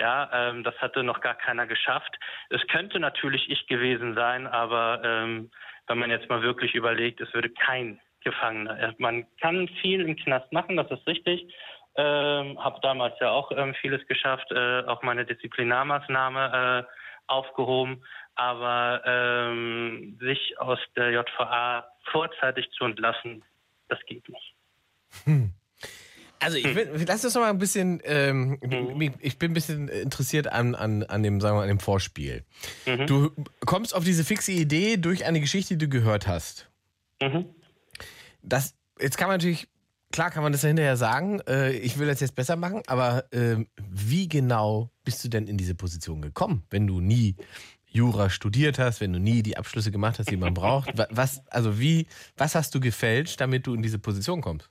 Ja, 0.02 0.30
ähm, 0.34 0.64
das 0.64 0.76
hatte 0.78 1.04
noch 1.04 1.22
gar 1.22 1.36
keiner 1.36 1.68
geschafft. 1.68 2.18
Es 2.50 2.66
könnte 2.68 3.00
natürlich 3.00 3.50
ich 3.50 3.68
gewesen 3.68 4.16
sein, 4.16 4.48
aber 4.48 5.02
ähm, 5.04 5.52
wenn 5.88 6.00
man 6.00 6.10
jetzt 6.10 6.30
mal 6.30 6.42
wirklich 6.42 6.74
überlegt, 6.74 7.20
es 7.22 7.34
würde 7.34 7.50
kein 7.50 8.00
Gefangener. 8.24 8.94
Man 8.98 9.26
kann 9.40 9.68
viel 9.82 10.02
im 10.02 10.16
Knast 10.18 10.52
machen, 10.52 10.78
das 10.78 10.90
ist 10.92 11.08
richtig. 11.08 11.54
Ähm, 11.96 12.64
habe 12.64 12.80
damals 12.82 13.20
ja 13.20 13.32
auch 13.32 13.52
ähm, 13.52 13.74
vieles 13.76 14.06
geschafft, 14.08 14.52
äh, 14.52 14.84
auch 14.84 15.02
meine 15.04 15.26
Disziplinarmaßnahme 15.26 16.86
äh, 16.88 16.94
aufgehoben. 17.28 18.04
Aber 18.36 19.02
ähm, 19.06 20.18
sich 20.22 20.60
aus 20.60 20.80
der 20.96 21.12
JVA 21.12 21.86
vorzeitig 22.12 22.70
zu 22.78 22.86
entlassen, 22.86 23.44
das 23.88 24.00
geht 24.08 24.28
nicht. 24.30 24.56
Hm. 25.26 25.54
Also 26.42 26.58
ich 26.58 26.74
will, 26.74 26.90
lass 27.06 27.26
uns 27.26 27.34
noch 27.34 27.42
mal 27.42 27.50
ein 27.50 27.58
bisschen, 27.58 28.02
ähm, 28.06 28.58
mhm. 28.62 29.14
ich 29.20 29.38
bin 29.38 29.52
ein 29.52 29.54
bisschen 29.54 29.90
interessiert 29.90 30.48
an, 30.48 30.74
an, 30.74 31.04
an 31.04 31.22
dem, 31.22 31.42
sagen 31.42 31.58
wir, 31.58 31.64
an 31.64 31.68
dem 31.68 31.80
Vorspiel. 31.80 32.46
Mhm. 32.86 33.08
Du 33.08 33.32
kommst 33.66 33.94
auf 33.94 34.06
diese 34.06 34.24
fixe 34.24 34.54
Idee 34.54 34.98
durch 34.98 35.26
eine 35.26 35.42
Geschichte, 35.42 35.76
die 35.76 35.86
du 35.86 35.90
gehört 35.90 36.28
hast. 36.28 36.70
Mhm. 37.22 37.46
Das, 38.42 38.74
jetzt 39.02 39.18
kann 39.18 39.28
man 39.28 39.36
natürlich, 39.36 39.68
klar 40.14 40.32
kann 40.32 40.44
man 40.44 40.54
das 40.54 40.62
ja 40.62 40.68
hinterher 40.68 40.96
sagen, 40.96 41.42
äh, 41.42 41.72
ich 41.72 42.00
will 42.00 42.08
das 42.08 42.22
jetzt 42.22 42.36
besser 42.36 42.56
machen, 42.56 42.84
aber 42.88 43.26
äh, 43.34 43.58
wie 43.90 44.30
genau 44.30 44.92
bist 45.04 45.22
du 45.26 45.28
denn 45.28 45.46
in 45.46 45.58
diese 45.58 45.76
Position 45.76 46.22
gekommen, 46.22 46.64
wenn 46.70 46.88
du 46.88 47.02
nie 47.02 47.36
Jura 47.90 48.30
studiert 48.30 48.80
hast, 48.80 49.02
wenn 49.02 49.14
du 49.14 49.20
nie 49.20 49.44
die 49.44 49.58
Abschlüsse 49.58 49.92
gemacht 49.92 50.20
hast, 50.20 50.30
die 50.30 50.38
man 50.38 50.54
braucht. 50.54 50.92
Was, 51.10 51.46
also 51.48 51.80
wie, 51.80 52.08
was 52.38 52.56
hast 52.56 52.74
du 52.76 52.80
gefälscht, 52.80 53.42
damit 53.42 53.68
du 53.68 53.74
in 53.74 53.82
diese 53.82 54.00
Position 54.00 54.42
kommst? 54.42 54.70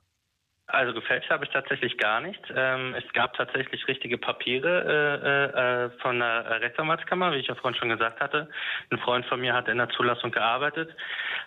Also 0.70 0.92
gefälscht 0.92 1.30
habe 1.30 1.46
ich 1.46 1.50
tatsächlich 1.50 1.96
gar 1.96 2.20
nichts. 2.20 2.46
Ähm, 2.54 2.94
es 2.94 3.12
gab 3.14 3.32
tatsächlich 3.32 3.88
richtige 3.88 4.18
Papiere 4.18 4.84
äh, 5.24 5.86
äh, 5.86 5.90
von 6.02 6.18
der 6.18 6.60
Rechtsanwaltskammer, 6.60 7.32
wie 7.32 7.36
ich 7.36 7.46
ja 7.46 7.54
vorhin 7.54 7.78
schon 7.78 7.88
gesagt 7.88 8.20
hatte. 8.20 8.50
Ein 8.90 8.98
Freund 8.98 9.24
von 9.26 9.40
mir 9.40 9.54
hat 9.54 9.66
in 9.68 9.78
der 9.78 9.88
Zulassung 9.88 10.30
gearbeitet, 10.30 10.94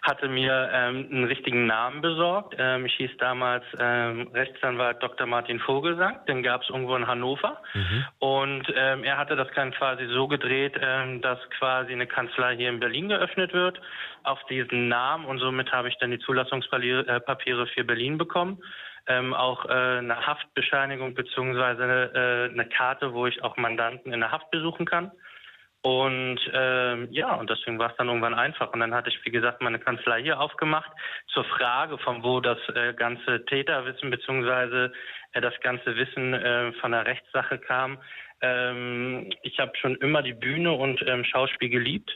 hatte 0.01 0.27
mir 0.27 0.71
ähm, 0.73 1.07
einen 1.11 1.25
richtigen 1.25 1.67
Namen 1.67 2.01
besorgt. 2.01 2.55
Ähm, 2.57 2.87
ich 2.87 2.95
hieß 2.95 3.11
damals 3.19 3.63
ähm, 3.77 4.27
Rechtsanwalt 4.33 5.03
Dr. 5.03 5.27
Martin 5.27 5.59
Vogelsang, 5.59 6.25
den 6.25 6.41
gab 6.41 6.63
es 6.63 6.69
irgendwo 6.69 6.95
in 6.95 7.05
Hannover. 7.05 7.61
Mhm. 7.75 8.05
Und 8.17 8.73
ähm, 8.75 9.03
er 9.03 9.19
hatte 9.19 9.35
das 9.35 9.49
dann 9.53 9.71
quasi 9.71 10.07
so 10.07 10.27
gedreht, 10.27 10.73
ähm, 10.81 11.21
dass 11.21 11.37
quasi 11.59 11.91
eine 11.91 12.07
Kanzlei 12.07 12.55
hier 12.55 12.69
in 12.69 12.79
Berlin 12.79 13.09
geöffnet 13.09 13.53
wird 13.53 13.79
auf 14.23 14.43
diesen 14.49 14.87
Namen 14.87 15.25
und 15.25 15.37
somit 15.37 15.71
habe 15.71 15.89
ich 15.89 15.97
dann 15.99 16.09
die 16.09 16.19
Zulassungspapiere 16.19 17.67
für 17.67 17.83
Berlin 17.83 18.17
bekommen 18.17 18.57
ähm, 19.11 19.33
auch 19.33 19.65
äh, 19.65 19.69
eine 19.69 20.25
Haftbescheinigung 20.25 21.13
beziehungsweise 21.13 21.83
äh, 21.83 22.53
eine 22.53 22.65
Karte, 22.65 23.13
wo 23.13 23.27
ich 23.27 23.43
auch 23.43 23.57
Mandanten 23.57 24.13
in 24.13 24.21
der 24.21 24.31
Haft 24.31 24.49
besuchen 24.51 24.85
kann. 24.85 25.11
Und 25.83 26.39
ähm, 26.53 27.07
ja, 27.09 27.33
und 27.33 27.49
deswegen 27.49 27.79
war 27.79 27.89
es 27.89 27.97
dann 27.97 28.07
irgendwann 28.07 28.35
einfach. 28.35 28.71
Und 28.71 28.81
dann 28.81 28.93
hatte 28.93 29.09
ich, 29.09 29.25
wie 29.25 29.31
gesagt, 29.31 29.61
meine 29.61 29.79
Kanzlei 29.79 30.21
hier 30.21 30.39
aufgemacht 30.39 30.91
zur 31.33 31.43
Frage, 31.43 31.97
von 31.97 32.23
wo 32.23 32.39
das 32.39 32.59
äh, 32.75 32.93
ganze 32.93 33.43
Täterwissen 33.45 34.11
beziehungsweise 34.11 34.93
äh, 35.33 35.41
das 35.41 35.59
ganze 35.61 35.95
Wissen 35.95 36.35
äh, 36.35 36.71
von 36.73 36.91
der 36.91 37.07
Rechtssache 37.07 37.57
kam. 37.57 37.97
Ähm, 38.41 39.31
ich 39.41 39.59
habe 39.59 39.71
schon 39.75 39.95
immer 39.95 40.21
die 40.21 40.33
Bühne 40.33 40.71
und 40.71 41.01
ähm, 41.07 41.25
Schauspiel 41.25 41.69
geliebt. 41.69 42.11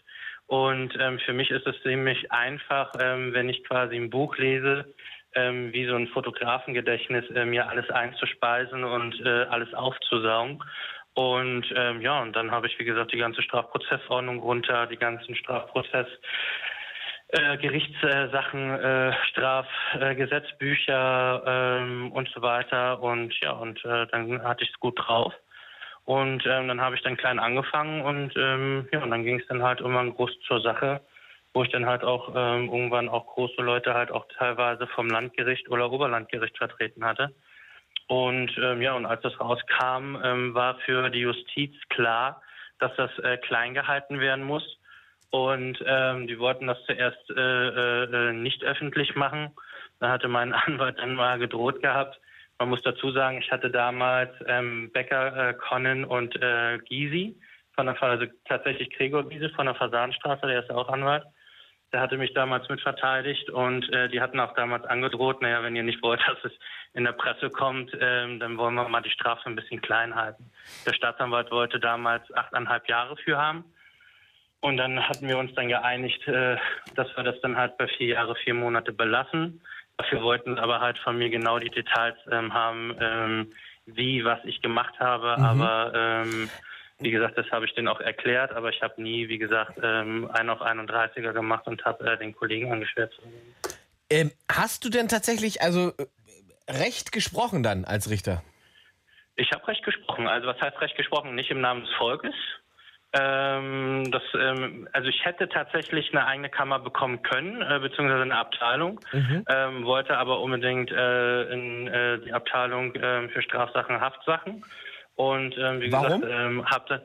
Und 0.48 0.96
ähm, 1.00 1.18
für 1.26 1.34
mich 1.34 1.50
ist 1.50 1.66
es 1.66 1.82
ziemlich 1.82 2.32
einfach, 2.32 2.94
ähm, 3.00 3.34
wenn 3.34 3.50
ich 3.50 3.64
quasi 3.64 3.96
ein 3.96 4.12
Buch 4.12 4.38
lese, 4.38 4.94
ähm, 5.36 5.72
wie 5.74 5.86
so 5.86 5.96
ein 5.96 6.08
Fotografengedächtnis, 6.08 7.30
äh, 7.32 7.46
mir 7.46 7.70
alles 7.70 7.90
einzuspeisen 7.90 8.84
und 8.84 9.20
äh, 9.26 9.46
alles 9.50 9.74
aufzusaugen. 9.74 10.62
Und 11.14 11.66
ähm, 11.76 12.02
ja, 12.02 12.22
und 12.22 12.36
dann 12.36 12.52
habe 12.52 12.68
ich, 12.68 12.78
wie 12.78 12.86
gesagt, 12.86 13.14
die 13.14 13.18
ganze 13.18 13.42
Strafprozessordnung 13.42 14.40
runter, 14.40 14.86
die 14.88 14.98
ganzen 14.98 15.36
Strafprozess 15.36 16.08
äh, 17.30 17.58
Gerichtssachen, 17.58 18.72
äh, 18.72 19.14
Strafgesetzbücher 19.30 21.44
ähm, 21.46 22.12
und 22.12 22.28
so 22.30 22.42
weiter. 22.42 23.02
Und 23.02 23.34
ja, 23.42 23.52
und 23.52 23.84
äh, 23.86 24.08
dann 24.08 24.44
hatte 24.44 24.64
ich 24.64 24.72
es 24.72 24.80
gut 24.80 25.00
drauf. 25.00 25.34
Und 26.06 26.46
ähm, 26.46 26.68
dann 26.68 26.82
habe 26.82 26.96
ich 26.96 27.02
dann 27.02 27.18
klein 27.18 27.40
angefangen 27.40 28.02
und 28.02 28.32
ähm, 28.38 28.88
ja, 28.92 29.02
und 29.02 29.10
dann 29.10 29.24
ging 29.24 29.40
es 29.40 29.48
dann 29.48 29.64
halt 29.64 29.80
irgendwann 29.80 30.14
groß 30.14 30.40
zur 30.48 30.62
Sache, 30.62 31.02
wo 31.56 31.64
ich 31.64 31.72
dann 31.72 31.86
halt 31.86 32.04
auch 32.04 32.34
ähm, 32.36 32.66
irgendwann 32.66 33.08
auch 33.08 33.28
große 33.28 33.62
Leute 33.62 33.94
halt 33.94 34.12
auch 34.12 34.28
teilweise 34.38 34.88
vom 34.88 35.08
Landgericht 35.08 35.70
oder 35.70 35.90
Oberlandgericht 35.90 36.58
vertreten 36.58 37.06
hatte. 37.06 37.34
Und 38.08 38.52
ähm, 38.62 38.82
ja, 38.82 38.94
und 38.94 39.06
als 39.06 39.22
das 39.22 39.40
rauskam, 39.40 40.18
ähm, 40.22 40.54
war 40.54 40.76
für 40.80 41.10
die 41.10 41.22
Justiz 41.22 41.74
klar, 41.88 42.42
dass 42.80 42.92
das 42.98 43.10
äh, 43.20 43.38
klein 43.38 43.74
gehalten 43.74 44.20
werden 44.20 44.44
muss. 44.44 44.64
Und 45.30 45.82
ähm, 45.88 46.28
die 46.28 46.38
wollten 46.40 46.68
das 46.68 46.78
zuerst 46.86 47.30
äh, 47.30 48.04
äh, 48.04 48.34
nicht 48.34 48.62
öffentlich 48.66 49.16
machen. 49.16 49.52
Da 50.02 50.10
hatte 50.10 50.28
mein 50.28 50.52
Anwalt 50.68 51.00
dann 51.00 51.16
mal 51.16 51.40
gedroht 51.40 51.82
gehabt. 51.82 52.20
Man 52.60 52.68
muss 52.68 52.82
dazu 52.84 53.12
sagen, 53.12 53.38
ich 53.40 53.50
hatte 53.50 53.72
damals 53.72 54.32
ähm, 54.46 54.92
Becker, 54.92 55.50
äh, 55.50 55.54
Connen 55.54 56.04
und 56.04 56.36
äh, 56.36 56.80
Gysi 56.80 57.40
von 57.76 57.86
der 57.86 58.02
also 58.02 58.26
tatsächlich 58.46 58.90
Gregor 58.90 59.28
Gysi 59.28 59.50
von 59.50 59.66
der 59.66 59.76
Fasanstraße, 59.76 60.48
der 60.48 60.62
ist 60.62 60.70
ja 60.70 60.76
auch 60.76 60.90
Anwalt. 60.90 61.24
Der 61.96 62.02
hatte 62.02 62.18
mich 62.18 62.34
damals 62.34 62.68
mit 62.68 62.82
verteidigt 62.82 63.50
und 63.50 63.90
äh, 63.94 64.10
die 64.10 64.20
hatten 64.20 64.38
auch 64.42 64.54
damals 64.54 64.84
angedroht, 64.84 65.42
naja, 65.42 65.64
wenn 65.64 65.78
ihr 65.78 65.84
nicht 65.84 66.04
wollt, 66.04 66.20
dass 66.28 66.44
es 66.44 66.52
in 66.92 67.06
der 67.06 67.14
Presse 67.14 67.50
kommt, 67.50 67.98
ähm, 68.02 68.38
dann 68.38 68.58
wollen 68.58 68.76
wir 68.76 68.90
mal 68.90 69.00
die 69.00 69.12
Strafe 69.12 69.46
ein 69.46 69.56
bisschen 69.56 69.80
klein 69.80 70.14
halten. 70.14 70.52
Der 70.86 70.92
Staatsanwalt 70.92 71.52
wollte 71.52 71.80
damals 71.80 72.22
achteinhalb 72.36 72.90
Jahre 72.90 73.16
für 73.16 73.38
haben. 73.38 73.64
Und 74.60 74.76
dann 74.76 75.08
hatten 75.08 75.30
wir 75.30 75.38
uns 75.38 75.54
dann 75.54 75.70
geeinigt, 75.70 76.28
äh, 76.28 76.58
dass 76.96 77.16
wir 77.16 77.24
das 77.24 77.40
dann 77.40 77.56
halt 77.56 77.78
bei 77.78 77.88
vier 77.88 78.08
Jahre, 78.08 78.36
vier 78.36 78.56
Monate 78.56 78.92
belassen. 78.92 79.62
Dafür 79.96 80.22
wollten 80.22 80.60
aber 80.60 80.82
halt 80.82 80.98
von 80.98 81.18
mir 81.18 81.30
genau 81.30 81.60
die 81.60 81.70
Details 81.70 82.18
ähm, 82.30 82.54
haben, 82.54 82.94
ähm, 83.00 83.54
wie, 83.86 84.26
was 84.26 84.40
ich 84.44 84.62
gemacht 84.62 85.00
habe. 85.00 85.38
Mhm. 85.38 85.46
Aber 85.46 85.94
ähm, 85.96 86.50
wie 87.00 87.12
gesagt, 87.12 87.38
das 87.38 87.50
habe 87.52 87.66
ich 87.66 87.74
denen 87.74 87.88
auch 87.88 88.00
erklärt, 88.00 88.52
aber 88.52 88.70
ich 88.70 88.82
habe 88.82 89.02
nie, 89.02 89.28
wie 89.28 89.38
gesagt, 89.38 89.78
ähm, 89.84 90.30
einen 90.32 90.50
auf 90.50 90.62
31er 90.62 91.34
gemacht 91.34 91.68
und 91.68 91.84
habe 91.84 92.12
äh, 92.12 92.18
den 92.18 92.34
Kollegen 92.36 92.72
angeschwärzt. 92.72 93.20
Ähm, 94.10 94.32
hast 94.50 94.86
du 94.86 94.90
denn 94.90 95.08
tatsächlich 95.08 95.62
also 95.62 95.90
äh, 95.98 96.06
Recht 96.72 97.12
gesprochen 97.12 97.64
dann 97.64 97.86
als 97.86 98.10
Richter? 98.10 98.44
Ich 99.36 99.52
habe 99.52 99.68
Recht 99.68 99.84
gesprochen. 99.84 100.28
Also 100.28 100.48
was 100.48 100.60
heißt 100.62 100.80
Recht 100.80 100.96
gesprochen? 100.96 101.36
Nicht 101.36 101.52
im 101.52 101.60
Namen 101.60 101.82
des 101.82 101.94
Volkes. 101.96 102.34
Ähm, 103.18 104.12
das, 104.12 104.24
ähm, 104.38 104.90
also 104.92 105.08
ich 105.08 105.24
hätte 105.24 105.48
tatsächlich 105.48 106.12
eine 106.12 106.26
eigene 106.26 106.50
Kammer 106.50 106.80
bekommen 106.80 107.22
können, 107.24 107.62
äh, 107.62 107.80
beziehungsweise 107.80 108.24
eine 108.24 108.38
Abteilung, 108.38 109.00
Mhm. 109.14 109.46
ähm, 109.50 109.86
wollte 109.86 110.18
aber 110.18 110.42
unbedingt 110.42 110.92
äh, 110.92 111.44
in 111.44 111.88
äh, 111.88 112.20
die 112.20 112.34
Abteilung 112.34 112.94
äh, 112.96 113.30
für 113.30 113.42
Strafsachen, 113.42 114.02
Haftsachen. 114.02 114.66
Und 115.16 115.56
ähm, 115.58 115.82
wie 115.82 115.92
Warum? 115.92 116.22
gesagt, 116.22 116.34
ähm, 116.38 116.66
hab 116.66 116.88
da, 116.88 117.00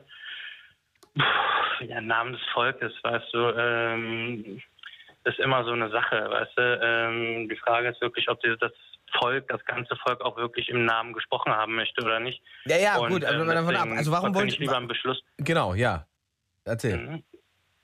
Puh, 1.15 1.85
ja, 1.85 2.01
Namen 2.01 2.33
des 2.33 2.41
Volkes, 2.53 2.93
weißt 3.03 3.33
du, 3.33 3.53
ähm, 3.57 4.61
ist 5.23 5.39
immer 5.39 5.63
so 5.63 5.71
eine 5.71 5.89
Sache, 5.89 6.29
weißt 6.29 6.51
du. 6.57 6.79
Ähm, 6.81 7.49
die 7.49 7.55
Frage 7.57 7.89
ist 7.89 8.01
wirklich, 8.01 8.29
ob 8.29 8.39
die, 8.41 8.55
das 8.59 8.71
Volk, 9.19 9.47
das 9.49 9.63
ganze 9.65 9.95
Volk 9.97 10.21
auch 10.21 10.37
wirklich 10.37 10.69
im 10.69 10.85
Namen 10.85 11.13
gesprochen 11.13 11.51
haben 11.53 11.75
möchte 11.75 12.03
oder 12.03 12.19
nicht. 12.19 12.41
Ja, 12.65 12.77
ja, 12.77 12.97
Und, 12.97 13.09
gut, 13.09 13.25
aber 13.25 13.41
ähm, 13.41 13.47
davon 13.47 13.75
ab. 13.75 13.87
Also 13.95 14.11
warum 14.11 14.33
wollen 14.33 14.47
ich 14.47 14.59
lieber 14.59 14.77
einen 14.77 14.87
Beschluss 14.87 15.21
Genau, 15.37 15.73
ja. 15.73 16.05
Erzähl. 16.65 16.97
Mhm. 16.97 17.23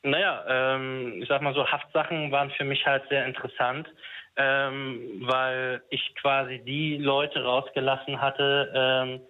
Naja, 0.03 0.43
ähm, 0.47 1.21
ich 1.21 1.27
sag 1.27 1.41
mal 1.41 1.53
so, 1.53 1.67
Haftsachen 1.67 2.31
waren 2.31 2.51
für 2.51 2.63
mich 2.63 2.85
halt 2.85 3.03
sehr 3.09 3.25
interessant, 3.25 3.89
ähm, 4.35 5.21
weil 5.23 5.81
ich 5.89 6.15
quasi 6.21 6.59
die 6.59 6.97
Leute 6.97 7.43
rausgelassen 7.43 8.21
hatte, 8.21 8.71
ähm, 8.73 9.21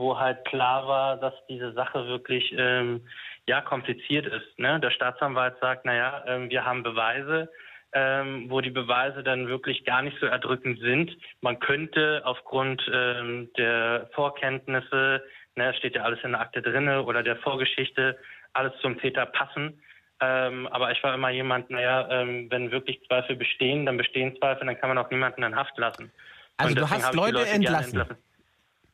wo 0.00 0.18
halt 0.18 0.44
klar 0.46 0.88
war, 0.88 1.16
dass 1.18 1.34
diese 1.48 1.72
Sache 1.74 2.06
wirklich 2.06 2.52
ähm, 2.56 3.06
ja 3.46 3.60
kompliziert 3.60 4.26
ist. 4.26 4.58
Ne? 4.58 4.80
Der 4.80 4.90
Staatsanwalt 4.90 5.56
sagt, 5.60 5.84
naja, 5.84 6.24
ähm, 6.26 6.50
wir 6.50 6.64
haben 6.64 6.82
Beweise, 6.82 7.50
ähm, 7.92 8.46
wo 8.48 8.60
die 8.60 8.70
Beweise 8.70 9.22
dann 9.22 9.46
wirklich 9.46 9.84
gar 9.84 10.02
nicht 10.02 10.16
so 10.18 10.26
erdrückend 10.26 10.80
sind. 10.80 11.16
Man 11.42 11.60
könnte 11.60 12.22
aufgrund 12.24 12.82
ähm, 12.92 13.50
der 13.58 14.08
Vorkenntnisse, 14.14 15.22
ne, 15.54 15.74
steht 15.74 15.94
ja 15.96 16.02
alles 16.02 16.20
in 16.24 16.32
der 16.32 16.40
Akte 16.40 16.62
drinne 16.62 17.02
oder 17.02 17.22
der 17.22 17.36
Vorgeschichte, 17.36 18.18
alles 18.54 18.72
zum 18.80 18.98
Täter 18.98 19.26
passen. 19.26 19.82
Ähm, 20.22 20.66
aber 20.68 20.92
ich 20.92 21.02
war 21.02 21.14
immer 21.14 21.30
jemand, 21.30 21.70
naja, 21.70 22.08
ähm, 22.10 22.50
wenn 22.50 22.70
wirklich 22.70 23.02
Zweifel 23.06 23.36
bestehen, 23.36 23.86
dann 23.86 23.96
bestehen 23.96 24.36
Zweifel, 24.36 24.66
dann 24.66 24.78
kann 24.78 24.88
man 24.88 24.98
auch 24.98 25.10
niemanden 25.10 25.42
in 25.42 25.56
Haft 25.56 25.76
lassen. 25.78 26.10
Also 26.56 26.72
Und 26.72 26.78
du 26.80 26.90
hast 26.90 27.12
die 27.12 27.16
Leute 27.16 27.32
gerne 27.32 27.50
entlassen? 27.50 28.04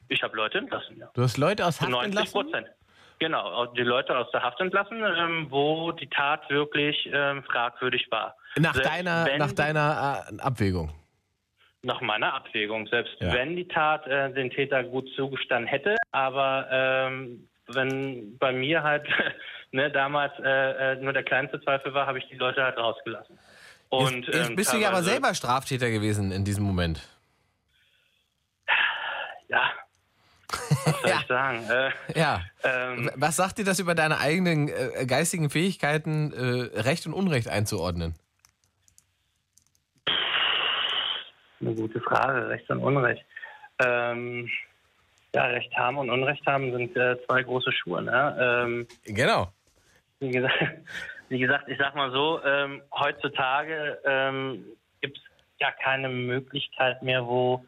Ich 0.08 0.22
habe 0.22 0.36
Leute 0.36 0.58
entlassen, 0.58 0.98
ja. 0.98 1.08
Du 1.14 1.22
hast 1.22 1.36
Leute 1.36 1.64
aus 1.66 1.80
Haft 1.80 1.90
90 1.90 2.06
entlassen? 2.06 2.32
Prozent. 2.32 2.66
Genau, 3.18 3.66
die 3.66 3.82
Leute 3.82 4.16
aus 4.16 4.30
der 4.30 4.42
Haft 4.42 4.60
entlassen, 4.60 5.02
ähm, 5.02 5.46
wo 5.50 5.90
die 5.92 6.08
Tat 6.08 6.48
wirklich 6.50 7.08
ähm, 7.12 7.42
fragwürdig 7.44 8.06
war. 8.10 8.36
Nach 8.58 8.74
Selbst 8.74 8.90
deiner, 8.90 9.24
wenn 9.26 9.38
nach 9.38 9.52
deiner 9.52 10.26
äh, 10.30 10.40
Abwägung. 10.40 10.92
nach 11.82 12.00
meiner 12.02 12.34
Abwägung, 12.34 12.86
selbst 12.88 13.14
Ja. 13.20 13.32
wenn 13.32 13.56
die 13.56 13.66
Tat 13.68 14.06
äh, 14.06 14.32
den 14.32 14.50
Täter 14.50 14.84
gut 14.84 15.08
zugestanden 15.16 15.66
hätte, 15.66 15.96
aber 16.12 16.68
ähm, 16.70 17.48
wenn 17.68 18.36
bei 18.38 18.52
mir 18.52 18.82
halt 18.82 19.06
ne, 19.72 19.90
damals 19.90 20.32
äh, 20.40 20.92
äh, 20.92 20.96
nur 20.96 21.12
der 21.14 21.22
kleinste 21.24 21.60
Zweifel 21.62 21.94
war, 21.94 22.06
habe 22.06 22.18
ich 22.18 22.28
die 22.28 22.36
Leute 22.36 22.62
halt 22.62 22.76
rausgelassen. 22.76 23.38
Und, 23.88 24.26
jetzt 24.26 24.34
jetzt 24.34 24.48
ähm, 24.50 24.56
bist 24.56 24.72
du 24.74 24.76
ja 24.78 24.88
aber 24.88 25.02
selber 25.02 25.32
Straftäter 25.34 25.90
gewesen 25.90 26.32
in 26.32 26.44
diesem 26.44 26.64
Moment. 26.64 27.00
Ja. 29.48 29.70
Was 30.92 31.00
soll 31.02 31.10
ich 31.20 31.26
sagen? 31.26 31.68
Äh, 31.68 32.18
Ja. 32.18 32.40
ähm, 32.62 33.10
Was 33.16 33.36
sagt 33.36 33.58
dir 33.58 33.64
das 33.64 33.78
über 33.80 33.94
deine 33.94 34.18
eigenen 34.18 34.68
äh, 34.68 35.04
geistigen 35.06 35.50
Fähigkeiten, 35.50 36.32
äh, 36.32 36.80
Recht 36.80 37.06
und 37.06 37.12
Unrecht 37.12 37.48
einzuordnen? 37.48 38.14
Eine 41.60 41.74
gute 41.74 42.00
Frage, 42.00 42.48
Recht 42.48 42.68
und 42.70 42.78
Unrecht. 42.80 43.24
Ähm, 43.82 44.48
ja, 45.34 45.44
Recht 45.46 45.74
haben 45.76 45.98
und 45.98 46.10
Unrecht 46.10 46.44
haben 46.46 46.70
sind 46.72 46.96
äh, 46.96 47.16
zwei 47.26 47.42
große 47.42 47.72
Schuhe. 47.72 48.02
Ne? 48.02 48.36
Ähm, 48.40 48.86
genau. 49.04 49.52
Wie 50.20 50.30
gesagt, 50.30 50.54
wie 51.28 51.38
gesagt, 51.38 51.68
ich 51.68 51.78
sag 51.78 51.94
mal 51.94 52.10
so, 52.12 52.40
ähm, 52.44 52.82
heutzutage 52.92 53.98
ähm, 54.04 54.64
gibt 55.00 55.18
es 55.18 55.24
gar 55.58 55.72
keine 55.72 56.08
Möglichkeit 56.08 57.02
mehr, 57.02 57.26
wo, 57.26 57.64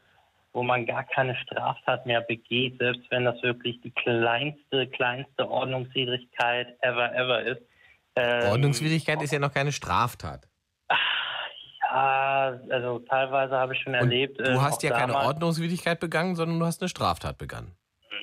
wo 0.59 0.65
man 0.65 0.87
gar 0.87 1.05
keine 1.05 1.37
Straftat 1.37 2.05
mehr 2.05 2.21
begeht, 2.21 2.79
selbst 2.81 3.03
wenn 3.11 3.25
das 3.25 3.41
wirklich 3.45 3.81
die 3.83 3.93
kleinste, 3.93 4.89
kleinste 4.89 5.49
Ordnungswidrigkeit 5.49 6.67
ever, 6.81 7.15
ever 7.15 7.43
ist. 7.43 7.63
Ähm, 8.17 8.51
Ordnungswidrigkeit 8.51 9.23
ist 9.23 9.33
ja 9.33 9.39
noch 9.39 9.55
keine 9.55 9.71
Straftat. 9.71 10.49
Ja, 11.91 12.59
also 12.71 12.99
teilweise 13.09 13.55
habe 13.57 13.75
ich 13.75 13.81
schon 13.83 13.95
erlebt. 13.95 14.41
Du 14.41 14.45
ähm, 14.51 14.61
hast 14.61 14.83
ja 14.83 14.91
keine 14.91 15.15
Ordnungswidrigkeit 15.15 16.01
begangen, 16.01 16.35
sondern 16.35 16.59
du 16.59 16.67
hast 16.67 16.83
eine 16.83 16.89
Straftat 16.89 17.39
begangen. 17.39 17.77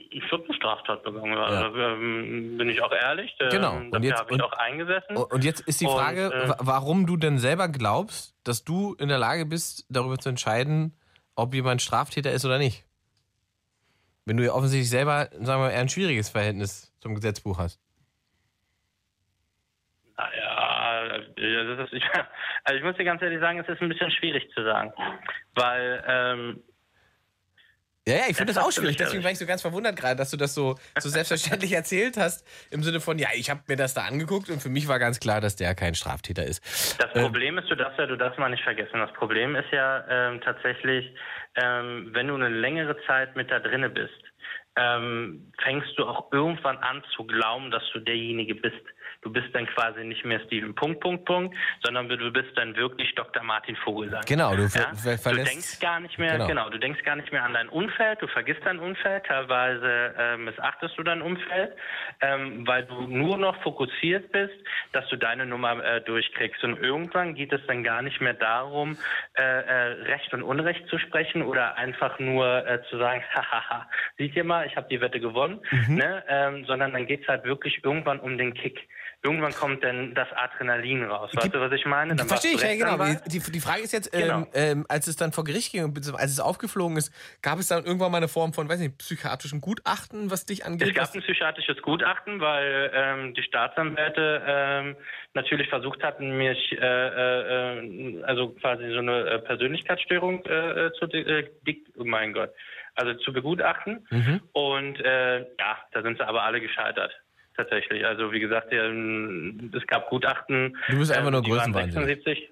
Ich 0.10 0.30
habe 0.32 0.44
eine 0.44 0.54
Straftat 0.54 1.04
begangen, 1.04 1.32
Ja. 1.34 1.44
also, 1.46 1.78
ähm, 1.80 2.58
bin 2.58 2.68
ich 2.70 2.82
auch 2.82 2.92
ehrlich. 2.92 3.34
Ähm, 3.40 3.50
Genau. 3.50 3.76
Und 3.78 4.04
jetzt- 4.04 4.20
habe 4.20 4.30
ich 4.30 4.34
und- 4.36 4.42
auch 4.44 4.52
eingesessen. 4.58 5.16
Und 5.16 5.44
jetzt 5.46 5.62
ist 5.62 5.80
die 5.80 5.86
Und, 5.86 5.94
Frage, 5.98 6.34
äh, 6.34 6.50
wa- 6.50 6.58
warum 6.60 7.06
du 7.06 7.16
denn 7.18 7.38
selber 7.38 7.70
glaubst, 7.70 8.36
dass 8.44 8.66
du 8.66 8.94
in 8.96 9.08
der 9.08 9.20
Lage 9.20 9.46
bist, 9.46 9.86
darüber 9.90 10.18
zu 10.18 10.28
entscheiden, 10.30 10.94
ob 11.36 11.54
jemand 11.54 11.82
Straftäter 11.82 12.32
ist 12.32 12.46
oder 12.46 12.58
nicht. 12.58 12.86
Wenn 14.26 14.38
du 14.38 14.44
ja 14.44 14.54
offensichtlich 14.54 14.90
selber, 14.90 15.30
sagen 15.40 15.62
wir, 15.62 15.72
eher 15.72 15.82
ein 15.82 15.90
schwieriges 15.90 16.30
Verhältnis 16.30 16.92
zum 17.00 17.14
Gesetzbuch 17.14 17.60
hast. 17.60 17.80
Ja, 20.18 21.76
das 21.76 21.92
ist, 21.92 22.04
also 22.64 22.78
ich 22.78 22.84
muss 22.84 22.96
dir 22.96 23.04
ganz 23.04 23.22
ehrlich 23.22 23.40
sagen, 23.40 23.60
es 23.60 23.68
ist 23.68 23.82
ein 23.82 23.90
bisschen 23.90 24.12
schwierig 24.12 24.50
zu 24.54 24.64
sagen, 24.64 24.94
weil 25.54 26.04
ähm, 26.08 26.64
Ja, 28.08 28.16
ja, 28.16 28.22
ich 28.30 28.38
finde 28.38 28.54
Das 28.54 28.58
das 28.58 28.66
auch 28.66 28.72
schwierig. 28.72 28.98
Deswegen 28.98 29.24
war 29.24 29.32
ich 29.32 29.40
so 29.40 29.48
ganz 29.48 29.64
verwundert 29.64 29.96
gerade, 29.96 30.16
dass 30.16 30.30
du 30.30 30.38
das 30.38 30.54
so, 30.54 30.76
so 31.00 31.10
selbstverständlich 31.10 31.72
erzählt 31.74 32.18
hast. 32.18 32.46
Im 32.70 32.84
Sinne 32.84 33.00
von, 33.00 33.18
ja, 33.18 33.30
ich 33.34 33.50
habe 33.50 33.62
mir 33.68 33.78
das 33.78 33.96
da 33.96 34.04
angeguckt 34.04 34.52
und 34.52 34.62
für 34.62 34.70
mich 34.70 34.88
war 34.88 35.00
ganz 35.00 35.20
klar, 35.20 35.42
dass 35.42 35.56
der 35.56 35.74
kein 35.74 35.96
Straftäter 35.96 36.44
ist. 36.46 37.02
das 37.02 37.10
Ähm, 37.16 37.24
Problem 37.24 37.58
ist, 37.58 37.70
du 37.70 37.76
darfst 37.76 37.98
ja, 37.98 38.06
du 38.06 38.16
darfst 38.16 38.38
mal 38.38 38.50
nicht 38.50 38.64
vergessen, 38.64 39.00
das 39.00 39.12
Problem 39.14 39.56
ist 39.56 39.72
ja 39.72 40.06
ähm, 40.08 40.40
tatsächlich, 40.42 41.16
ähm, 41.56 42.10
wenn 42.12 42.28
du 42.28 42.36
eine 42.36 42.50
längere 42.50 42.96
Zeit 43.08 43.36
mit 43.36 43.50
da 43.50 43.60
drinne 43.60 43.90
bist, 43.90 44.14
ähm, 44.76 45.52
fängst 45.64 45.98
du 45.98 46.06
auch 46.06 46.32
irgendwann 46.32 46.78
an 46.78 47.04
zu 47.16 47.24
glauben, 47.24 47.72
dass 47.72 47.84
du 47.94 48.00
derjenige 48.00 48.54
bist. 48.54 48.76
Du 49.26 49.32
bist 49.34 49.48
dann 49.54 49.66
quasi 49.66 50.04
nicht 50.04 50.24
mehr 50.24 50.40
Steven 50.42 50.76
Punkt, 50.76 51.00
Punkt, 51.00 51.26
Punkt, 51.26 51.56
sondern 51.84 52.08
du 52.08 52.32
bist 52.32 52.56
dann 52.58 52.76
wirklich 52.76 53.16
Dr. 53.16 53.42
Martin 53.42 53.76
Vogelsang. 53.78 54.22
Genau, 54.28 54.56
du 54.56 54.70
ver- 54.70 54.82
ja? 54.82 54.94
ver- 54.94 55.14
Du 55.14 55.18
verlässt- 55.18 55.52
denkst 55.52 55.80
gar 55.80 56.00
nicht 56.00 56.20
mehr, 56.20 56.34
Genau. 56.34 56.46
genau. 56.48 56.70
du 56.70 56.78
denkst 56.78 57.02
gar 57.04 57.16
nicht 57.16 57.32
mehr 57.32 57.44
an 57.44 57.56
dein 57.56 57.68
Umfeld, 57.70 58.22
du 58.22 58.28
vergisst 58.28 58.62
dein 58.66 58.78
Umfeld, 58.78 59.24
teilweise 59.26 60.14
äh, 60.16 60.38
missachtest 60.38 60.96
du 61.00 61.02
dein 61.02 61.24
Umfeld, 61.24 61.74
ähm, 62.22 62.68
weil 62.68 62.84
du 62.86 63.02
nur 63.08 63.38
noch 63.38 63.60
fokussiert 63.64 64.32
bist, 64.32 64.54
dass 64.92 65.08
du 65.10 65.16
deine 65.16 65.48
Nummer 65.48 65.84
äh, 65.84 66.02
durchkriegst. 66.02 66.64
Und 66.64 66.78
irgendwann 66.78 67.34
geht 67.34 67.52
es 67.52 67.62
dann 67.66 67.84
gar 67.84 68.04
nicht 68.04 68.22
mehr 68.22 68.36
darum, 68.36 68.96
äh, 69.34 69.42
äh, 69.42 69.74
Recht 70.04 70.32
und 70.36 70.44
Unrecht 70.44 70.88
zu 70.88 71.00
sprechen 71.00 71.42
oder 71.42 71.78
einfach 71.78 72.20
nur 72.20 72.68
äh, 72.68 72.80
zu 72.92 73.00
sagen, 73.00 73.24
hahaha, 73.34 73.90
seht 74.20 74.36
ihr 74.36 74.44
mal, 74.44 74.68
ich 74.68 74.76
habe 74.78 74.88
die 74.88 75.02
Wette 75.02 75.20
gewonnen, 75.20 75.62
Mhm. 75.72 75.96
ne? 75.96 76.24
ähm, 76.28 76.66
sondern 76.66 76.94
dann 76.94 77.08
geht 77.08 77.24
es 77.24 77.28
halt 77.28 77.44
wirklich 77.44 77.84
irgendwann 77.84 78.20
um 78.20 78.38
den 78.38 78.54
Kick. 78.54 78.88
Irgendwann 79.26 79.56
kommt 79.56 79.84
dann 79.84 80.14
das 80.14 80.28
Adrenalin 80.34 81.04
raus. 81.04 81.32
Weißt 81.34 81.52
du, 81.52 81.60
was 81.60 81.72
ich 81.72 81.84
meine? 81.88 82.16
Dann 82.16 82.28
Verstehe 82.28 82.54
ich, 82.54 82.62
ja, 82.62 82.76
genau. 82.76 83.04
Die, 83.26 83.40
die, 83.40 83.60
Frage 83.60 83.82
ist 83.82 83.92
jetzt, 83.92 84.12
Genau. 84.12 84.42
ähm, 84.42 84.48
ähm, 84.54 84.86
als 84.88 85.08
es 85.08 85.16
dann 85.16 85.32
vor 85.32 85.44
Gericht 85.44 85.72
ging 85.72 85.84
und 85.84 85.98
als 86.14 86.32
es 86.32 86.40
aufgeflogen 86.40 86.96
ist, 86.96 87.12
gab 87.42 87.58
es 87.58 87.68
dann 87.68 87.84
irgendwann 87.86 88.12
mal 88.12 88.18
eine 88.18 88.28
Form 88.28 88.54
von, 88.54 88.70
weiß 88.70 88.80
nicht, 88.80 89.00
psychiatrischem 89.00 89.62
Gutachten, 89.62 90.30
was 90.30 90.46
dich 90.46 90.64
angeht? 90.64 90.90
Es 90.90 90.94
gab 90.94 91.12
ein 91.16 91.22
psychiatrisches 91.22 91.82
Gutachten, 91.82 92.40
weil 92.40 92.92
ähm, 92.94 93.34
die 93.34 93.42
Staatsanwälte 93.42 94.44
ähm, 94.46 94.96
natürlich 95.34 95.70
versucht 95.70 96.04
hatten, 96.04 96.38
mich, 96.38 96.72
äh, 96.74 96.78
äh, 96.78 97.80
äh, 97.80 98.24
also 98.26 98.50
quasi 98.50 98.92
so 98.92 99.00
eine 99.00 99.28
äh, 99.28 99.40
Persönlichkeitsstörung 99.40 100.46
äh, 100.46 100.86
äh, 100.86 100.92
zu, 101.00 101.06
äh, 101.06 101.50
oh 101.98 102.04
mein 102.04 102.34
Gott, 102.34 102.52
also 102.94 103.16
zu 103.16 103.34
begutachten. 103.34 104.06
Mhm. 104.12 104.42
Und 104.54 105.00
äh, 105.00 105.40
ja, 105.40 105.78
da 105.94 106.02
sind 106.04 106.20
sie 106.20 106.28
aber 106.28 106.44
alle 106.44 106.62
gescheitert. 106.62 107.12
Tatsächlich. 107.56 108.06
Also 108.06 108.32
wie 108.34 108.40
gesagt, 108.40 108.74
ja, 108.74 108.86
ähm, 108.86 109.72
es 109.74 109.88
gab 109.88 110.10
Gutachten. 110.10 110.78
Du 110.90 111.00
bist 111.00 111.12
einfach 111.12 111.28
ähm, 111.28 111.34
nur 111.34 111.44
Größenwahnsinnig. 111.44 112.24
76. 112.24 112.52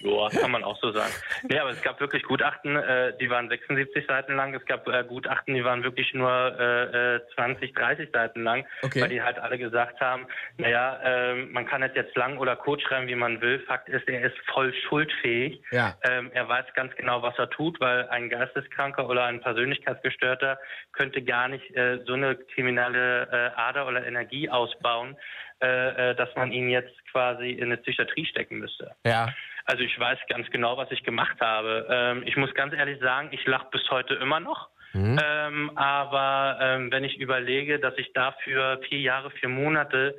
Ja, 0.00 0.28
kann 0.40 0.50
man 0.50 0.64
auch 0.64 0.78
so 0.80 0.90
sagen. 0.92 1.12
Nee, 1.48 1.58
aber 1.58 1.70
es 1.70 1.82
gab 1.82 2.00
wirklich 2.00 2.22
Gutachten, 2.22 2.76
äh, 2.76 3.16
die 3.18 3.30
waren 3.30 3.48
76 3.48 4.06
Seiten 4.06 4.34
lang. 4.36 4.54
Es 4.54 4.64
gab 4.66 4.86
äh, 4.88 5.04
Gutachten, 5.04 5.54
die 5.54 5.64
waren 5.64 5.82
wirklich 5.82 6.12
nur 6.14 6.30
äh, 6.30 7.16
äh, 7.16 7.20
20, 7.34 7.74
30 7.74 8.10
Seiten 8.12 8.42
lang, 8.42 8.66
Okay. 8.82 9.02
weil 9.02 9.08
die 9.08 9.22
halt 9.22 9.38
alle 9.38 9.58
gesagt 9.58 10.00
haben, 10.00 10.26
naja, 10.58 11.00
ähm, 11.04 11.52
man 11.52 11.66
kann 11.66 11.82
es 11.82 11.94
jetzt 11.94 12.16
lang 12.16 12.38
oder 12.38 12.56
kurz 12.56 12.82
schreiben, 12.82 13.08
wie 13.08 13.14
man 13.14 13.40
will. 13.40 13.60
Fakt 13.60 13.88
ist, 13.88 14.08
er 14.08 14.22
ist 14.24 14.36
voll 14.52 14.72
schuldfähig. 14.88 15.62
Ja. 15.70 15.94
Ähm, 16.02 16.30
er 16.32 16.48
weiß 16.48 16.66
ganz 16.74 16.94
genau, 16.96 17.22
was 17.22 17.38
er 17.38 17.50
tut, 17.50 17.80
weil 17.80 18.08
ein 18.08 18.28
Geisteskranker 18.28 19.08
oder 19.08 19.24
ein 19.24 19.40
Persönlichkeitsgestörter 19.40 20.58
könnte 20.92 21.22
gar 21.22 21.48
nicht 21.48 21.70
äh, 21.76 21.98
so 22.06 22.14
eine 22.14 22.36
kriminelle 22.36 23.28
äh, 23.30 23.60
Ader 23.60 23.86
oder 23.86 24.06
Energie 24.06 24.48
ausbauen, 24.48 25.16
äh, 25.62 26.10
äh, 26.10 26.14
dass 26.14 26.28
man 26.36 26.52
ihn 26.52 26.68
jetzt 26.68 26.94
quasi 27.10 27.50
in 27.50 27.64
eine 27.64 27.76
Psychiatrie 27.78 28.26
stecken 28.26 28.58
müsste. 28.58 28.94
Ja. 29.06 29.32
Also 29.64 29.82
ich 29.82 29.98
weiß 29.98 30.18
ganz 30.28 30.48
genau, 30.50 30.76
was 30.76 30.90
ich 30.90 31.02
gemacht 31.04 31.40
habe. 31.40 31.86
Ähm, 31.90 32.22
ich 32.26 32.36
muss 32.36 32.52
ganz 32.54 32.74
ehrlich 32.74 33.00
sagen, 33.00 33.28
ich 33.32 33.46
lache 33.46 33.68
bis 33.70 33.88
heute 33.90 34.14
immer 34.14 34.40
noch. 34.40 34.68
Mhm. 34.92 35.18
Ähm, 35.22 35.76
aber 35.76 36.58
ähm, 36.60 36.92
wenn 36.92 37.04
ich 37.04 37.18
überlege, 37.18 37.80
dass 37.80 37.96
ich 37.98 38.12
dafür 38.12 38.80
vier 38.88 39.00
Jahre, 39.00 39.30
vier 39.30 39.48
Monate 39.48 40.16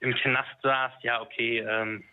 im 0.00 0.14
Knast 0.14 0.50
saß, 0.62 0.92
ja 1.02 1.20
okay, 1.22 1.64
ähm, 1.66 2.04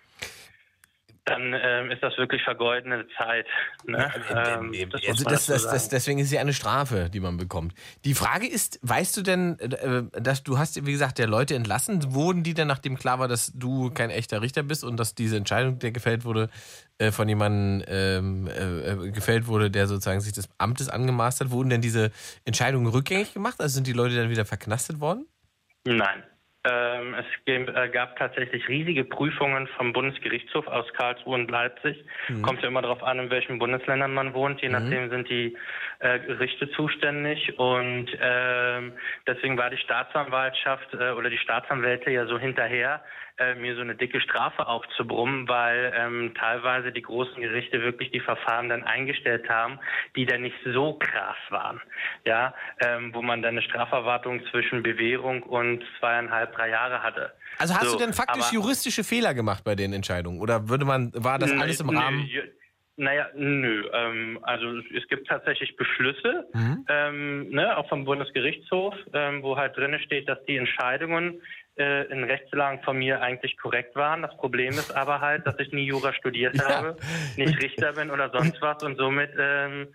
dann 1.25 1.53
ähm, 1.59 1.91
ist 1.91 2.03
das 2.03 2.17
wirklich 2.17 2.43
vergeudene 2.43 3.07
Zeit. 3.17 3.47
Ne? 3.85 4.11
Ähm, 4.29 4.71
das 4.91 5.01
Also 5.07 5.23
das, 5.23 5.45
das, 5.47 5.89
deswegen 5.89 6.19
ist 6.19 6.31
ja 6.31 6.39
eine 6.39 6.53
Strafe, 6.53 7.09
die 7.09 7.19
man 7.19 7.37
bekommt. 7.37 7.73
Die 8.05 8.13
Frage 8.13 8.47
ist, 8.47 8.79
weißt 8.83 9.17
du 9.17 9.21
denn, 9.23 9.59
äh, 9.59 10.03
dass 10.21 10.43
du 10.43 10.59
hast, 10.59 10.85
wie 10.85 10.91
gesagt, 10.91 11.17
der 11.17 11.27
Leute 11.27 11.55
entlassen, 11.55 12.13
wurden 12.13 12.43
die 12.43 12.53
denn, 12.53 12.67
nachdem 12.67 12.95
klar 12.97 13.17
war, 13.19 13.27
dass 13.27 13.51
du 13.53 13.89
kein 13.89 14.11
echter 14.11 14.41
Richter 14.41 14.61
bist 14.61 14.83
und 14.83 14.97
dass 14.97 15.15
diese 15.15 15.37
Entscheidung, 15.37 15.79
der 15.79 15.91
gefällt 15.91 16.25
wurde, 16.25 16.49
äh, 16.99 17.11
von 17.11 17.27
jemandem 17.27 17.83
ähm, 17.87 18.47
äh, 18.47 18.91
äh, 18.91 19.11
gefällt 19.11 19.47
wurde, 19.47 19.71
der 19.71 19.87
sozusagen 19.87 20.21
sich 20.21 20.33
des 20.33 20.47
Amtes 20.59 20.89
angemaßt 20.89 21.41
hat, 21.41 21.49
wurden 21.49 21.69
denn 21.69 21.81
diese 21.81 22.11
Entscheidungen 22.45 22.87
rückgängig 22.87 23.33
gemacht? 23.33 23.55
Also 23.59 23.75
sind 23.75 23.87
die 23.87 23.93
Leute 23.93 24.15
dann 24.15 24.29
wieder 24.29 24.45
verknastet 24.45 24.99
worden? 24.99 25.25
Nein. 25.85 26.23
Ähm, 26.67 27.13
es 27.13 27.25
gab, 27.45 27.75
äh, 27.75 27.89
gab 27.89 28.15
tatsächlich 28.17 28.67
riesige 28.67 29.03
Prüfungen 29.03 29.67
vom 29.77 29.93
Bundesgerichtshof 29.93 30.67
aus 30.67 30.91
Karlsruhe 30.93 31.35
und 31.35 31.51
Leipzig. 31.51 32.03
Mhm. 32.27 32.41
Kommt 32.41 32.61
ja 32.63 32.69
immer 32.69 32.81
darauf 32.81 33.03
an, 33.03 33.19
in 33.19 33.29
welchen 33.29 33.59
Bundesländern 33.59 34.13
man 34.13 34.33
wohnt. 34.33 34.61
Je 34.61 34.69
Mhm. 34.69 34.73
nachdem 34.73 35.09
sind 35.09 35.29
die 35.29 35.55
äh, 35.99 36.19
Gerichte 36.19 36.69
zuständig. 36.71 37.57
Und 37.57 38.07
ähm, 38.19 38.93
deswegen 39.27 39.57
war 39.57 39.69
die 39.69 39.77
Staatsanwaltschaft 39.77 40.93
äh, 40.93 41.11
oder 41.11 41.29
die 41.29 41.37
Staatsanwälte 41.37 42.11
ja 42.11 42.25
so 42.25 42.37
hinterher, 42.39 43.03
äh, 43.37 43.55
mir 43.55 43.75
so 43.75 43.81
eine 43.81 43.95
dicke 43.95 44.21
Strafe 44.21 44.65
aufzubrummen, 44.67 45.47
weil 45.49 45.93
ähm, 45.95 46.33
teilweise 46.39 46.91
die 46.91 47.01
großen 47.01 47.41
Gerichte 47.41 47.81
wirklich 47.81 48.11
die 48.11 48.21
Verfahren 48.21 48.69
dann 48.69 48.83
eingestellt 48.83 49.49
haben, 49.49 49.79
die 50.15 50.25
dann 50.25 50.41
nicht 50.41 50.55
so 50.65 50.93
krass 50.93 51.35
waren. 51.49 51.81
Ja, 52.25 52.53
ähm, 52.79 53.13
wo 53.13 53.21
man 53.21 53.41
dann 53.41 53.55
eine 53.55 53.61
Strafverwartung 53.61 54.41
zwischen 54.51 54.83
Bewährung 54.83 55.43
und 55.43 55.83
zweieinhalb, 55.99 56.55
drei 56.55 56.69
Jahre 56.69 57.03
hatte. 57.03 57.33
Also 57.57 57.73
hast 57.75 57.89
So, 57.91 57.97
du 57.97 58.03
denn 58.03 58.13
faktisch 58.13 58.51
juristische 58.51 59.03
Fehler 59.03 59.33
gemacht 59.33 59.63
bei 59.63 59.75
den 59.75 59.93
Entscheidungen? 59.93 60.39
Oder 60.41 60.69
würde 60.69 60.85
man, 60.85 61.11
war 61.15 61.39
das 61.39 61.51
Nö, 61.51 61.59
alles 61.61 61.79
im 61.79 61.87
nö, 61.87 61.97
Rahmen? 61.97 62.19
ju- 62.21 62.43
Naja, 62.97 63.27
nö. 63.35 63.89
Ähm, 63.93 64.39
also 64.43 64.77
es 64.95 65.05
gibt 65.09 65.27
tatsächlich 65.27 65.75
Beschlüsse, 65.75 66.47
Mhm. 66.53 66.85
ähm, 66.87 67.49
ne, 67.49 67.77
auch 67.77 67.89
vom 67.89 68.05
Bundesgerichtshof, 68.05 68.93
ähm, 69.13 69.43
wo 69.43 69.57
halt 69.57 69.75
drin 69.75 69.99
steht, 69.99 70.29
dass 70.29 70.43
die 70.45 70.55
Entscheidungen 70.55 71.41
äh, 71.77 72.05
in 72.07 72.23
Rechtslagen 72.23 72.81
von 72.83 72.97
mir 72.97 73.21
eigentlich 73.21 73.57
korrekt 73.57 73.95
waren. 73.97 74.21
Das 74.21 74.35
Problem 74.37 74.79
ist 74.79 74.91
aber 74.91 75.19
halt, 75.19 75.45
dass 75.45 75.59
ich 75.59 75.73
nie 75.73 75.85
Jura 75.85 76.13
studiert 76.13 76.55
Ja. 76.57 76.69
habe, 76.69 76.97
nicht 77.35 77.59
Richter 77.61 77.93
bin 77.93 78.11
oder 78.11 78.29
sonst 78.29 78.61
was 78.61 78.81
und 78.81 78.95
somit 78.97 79.31
ähm, 79.37 79.93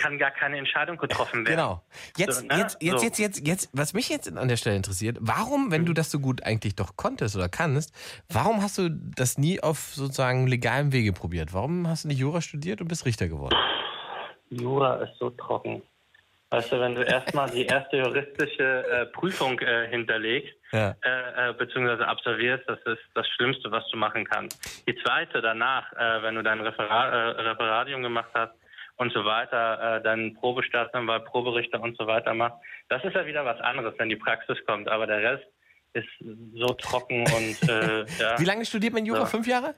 kann 0.00 0.18
gar 0.18 0.30
keine 0.30 0.58
Entscheidung 0.58 0.96
getroffen 0.96 1.46
werden. 1.46 1.56
Genau. 1.56 1.82
Jetzt, 2.16 2.40
So, 2.40 2.46
ne? 2.46 2.56
jetzt, 2.58 2.78
jetzt, 2.82 2.98
So. 2.98 3.04
jetzt, 3.04 3.18
jetzt, 3.18 3.46
jetzt, 3.46 3.70
was 3.72 3.92
mich 3.94 4.08
jetzt 4.08 4.36
an 4.36 4.48
der 4.48 4.56
Stelle 4.56 4.76
interessiert, 4.76 5.18
warum, 5.20 5.70
wenn 5.70 5.84
du 5.86 5.92
das 5.92 6.10
so 6.10 6.18
gut 6.20 6.42
eigentlich 6.44 6.74
doch 6.76 6.96
konntest 6.96 7.36
oder 7.36 7.48
kannst, 7.48 7.94
warum 8.28 8.62
hast 8.62 8.78
du 8.78 8.88
das 8.90 9.38
nie 9.38 9.60
auf 9.62 9.78
sozusagen 9.94 10.46
legalem 10.46 10.92
Wege 10.92 11.12
probiert? 11.12 11.52
Warum 11.52 11.86
hast 11.88 12.04
du 12.04 12.08
nicht 12.08 12.18
Jura 12.18 12.40
studiert 12.40 12.80
und 12.80 12.88
bist 12.88 13.04
Richter 13.06 13.28
geworden? 13.28 13.56
Jura 14.50 14.96
ist 15.04 15.16
so 15.18 15.30
trocken. 15.30 15.82
Weißt 16.52 16.72
du, 16.72 16.80
wenn 16.80 16.96
du 16.96 17.02
erstmal 17.02 17.48
die 17.48 17.64
erste 17.66 17.98
juristische 17.98 18.84
äh, 18.88 19.06
Prüfung 19.06 19.56
äh, 19.60 19.86
hinterlegst, 19.88 20.52
Ja. 20.72 20.96
äh, 21.02 21.50
äh, 21.50 21.52
beziehungsweise 21.52 22.04
absolvierst, 22.08 22.64
das 22.68 22.80
ist 22.86 22.98
das 23.14 23.24
Schlimmste, 23.36 23.70
was 23.70 23.84
du 23.92 23.96
machen 23.96 24.24
kannst. 24.24 24.58
Die 24.88 24.96
zweite 25.04 25.40
danach, 25.42 25.92
äh, 25.92 26.22
wenn 26.22 26.34
du 26.34 26.42
dein 26.42 26.60
Referat, 26.60 27.12
äh, 27.12 27.40
Referadium 27.42 28.02
gemacht 28.02 28.30
hast 28.34 28.52
und 29.00 29.14
so 29.14 29.24
weiter, 29.24 29.96
äh, 29.96 30.02
deinen 30.02 30.34
Probestaatsanwalt, 30.34 31.24
Proberichter 31.24 31.80
und 31.80 31.96
so 31.96 32.06
weiter 32.06 32.34
machst, 32.34 32.58
das 32.90 33.02
ist 33.02 33.14
ja 33.14 33.24
wieder 33.24 33.46
was 33.46 33.58
anderes, 33.60 33.94
wenn 33.96 34.10
die 34.10 34.16
Praxis 34.16 34.58
kommt. 34.66 34.88
Aber 34.88 35.06
der 35.06 35.22
Rest 35.22 35.46
ist 35.94 36.08
so 36.54 36.66
trocken 36.74 37.22
und 37.22 37.62
äh, 37.68 38.04
ja. 38.18 38.38
Wie 38.38 38.44
lange 38.44 38.66
studiert 38.66 38.92
man 38.92 39.06
Jura? 39.06 39.20
Ja. 39.20 39.26
Fünf 39.26 39.46
Jahre? 39.46 39.74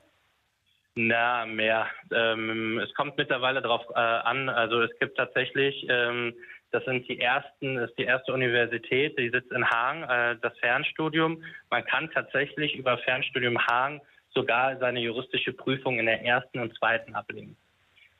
Na, 0.97 1.47
mehr. 1.47 1.87
Ähm, 2.13 2.81
es 2.81 2.93
kommt 2.95 3.17
mittlerweile 3.17 3.63
darauf 3.63 3.83
äh, 3.91 3.99
an. 3.99 4.49
Also 4.49 4.83
es 4.83 4.91
gibt 4.99 5.17
tatsächlich, 5.17 5.87
ähm, 5.89 6.35
das 6.73 6.85
sind 6.85 7.09
die 7.09 7.21
ersten, 7.21 7.77
das 7.77 7.91
ist 7.91 7.99
die 7.99 8.05
erste 8.05 8.33
Universität, 8.33 9.17
die 9.17 9.31
sitzt 9.31 9.53
in 9.53 9.65
Hagen, 9.71 10.03
äh, 10.03 10.37
das 10.43 10.59
Fernstudium. 10.59 11.45
Man 11.71 11.85
kann 11.85 12.11
tatsächlich 12.11 12.75
über 12.75 12.99
Fernstudium 12.99 13.57
Hagen 13.69 14.01
sogar 14.35 14.77
seine 14.79 14.99
juristische 14.99 15.53
Prüfung 15.53 16.01
in 16.01 16.07
der 16.07 16.25
ersten 16.25 16.59
und 16.59 16.75
zweiten 16.77 17.15
ablegen. 17.15 17.57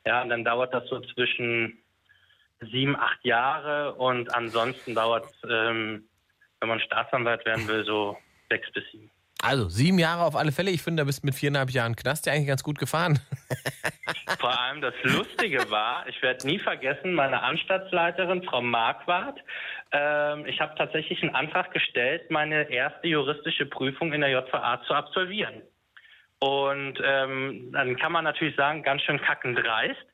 Ja, 0.05 0.21
und 0.21 0.29
dann 0.29 0.43
dauert 0.43 0.73
das 0.73 0.87
so 0.89 0.99
zwischen 0.99 1.77
sieben, 2.71 2.95
acht 2.95 3.23
Jahre 3.23 3.95
und 3.95 4.33
ansonsten 4.33 4.95
dauert 4.95 5.25
es, 5.25 5.49
ähm, 5.49 6.07
wenn 6.59 6.69
man 6.69 6.79
Staatsanwalt 6.79 7.45
werden 7.45 7.67
will, 7.67 7.85
so 7.85 8.17
sechs 8.49 8.71
bis 8.71 8.83
sieben. 8.91 9.09
Also 9.41 9.67
sieben 9.67 9.99
Jahre 9.99 10.23
auf 10.23 10.37
alle 10.37 10.53
Fälle. 10.53 10.71
Ich 10.71 10.81
finde, 10.81 11.01
da 11.01 11.05
bist 11.05 11.21
du 11.21 11.27
mit 11.27 11.35
viereinhalb 11.35 11.69
Jahren 11.71 11.97
Knast 11.97 12.25
ja 12.25 12.31
eigentlich 12.31 12.47
ganz 12.47 12.63
gut 12.63 12.79
gefahren. 12.79 13.19
Vor 14.39 14.57
allem 14.57 14.79
das 14.79 14.93
Lustige 15.03 15.69
war, 15.69 16.07
ich 16.07 16.21
werde 16.21 16.47
nie 16.47 16.59
vergessen, 16.59 17.13
meine 17.13 17.41
Anstaltsleiterin, 17.41 18.43
Frau 18.43 18.61
Marquardt, 18.61 19.39
ähm, 19.91 20.45
ich 20.45 20.59
habe 20.61 20.73
tatsächlich 20.75 21.21
einen 21.21 21.35
Antrag 21.35 21.71
gestellt, 21.73 22.31
meine 22.31 22.69
erste 22.71 23.07
juristische 23.07 23.65
Prüfung 23.65 24.13
in 24.13 24.21
der 24.21 24.29
JVA 24.31 24.81
zu 24.87 24.93
absolvieren. 24.93 25.61
Und 26.43 26.99
ähm, 27.01 27.69
dann 27.71 27.95
kann 27.95 28.11
man 28.11 28.25
natürlich 28.25 28.57
sagen, 28.57 28.83
ganz 28.83 29.01
schön 29.03 29.21
kackendreist. 29.21 30.05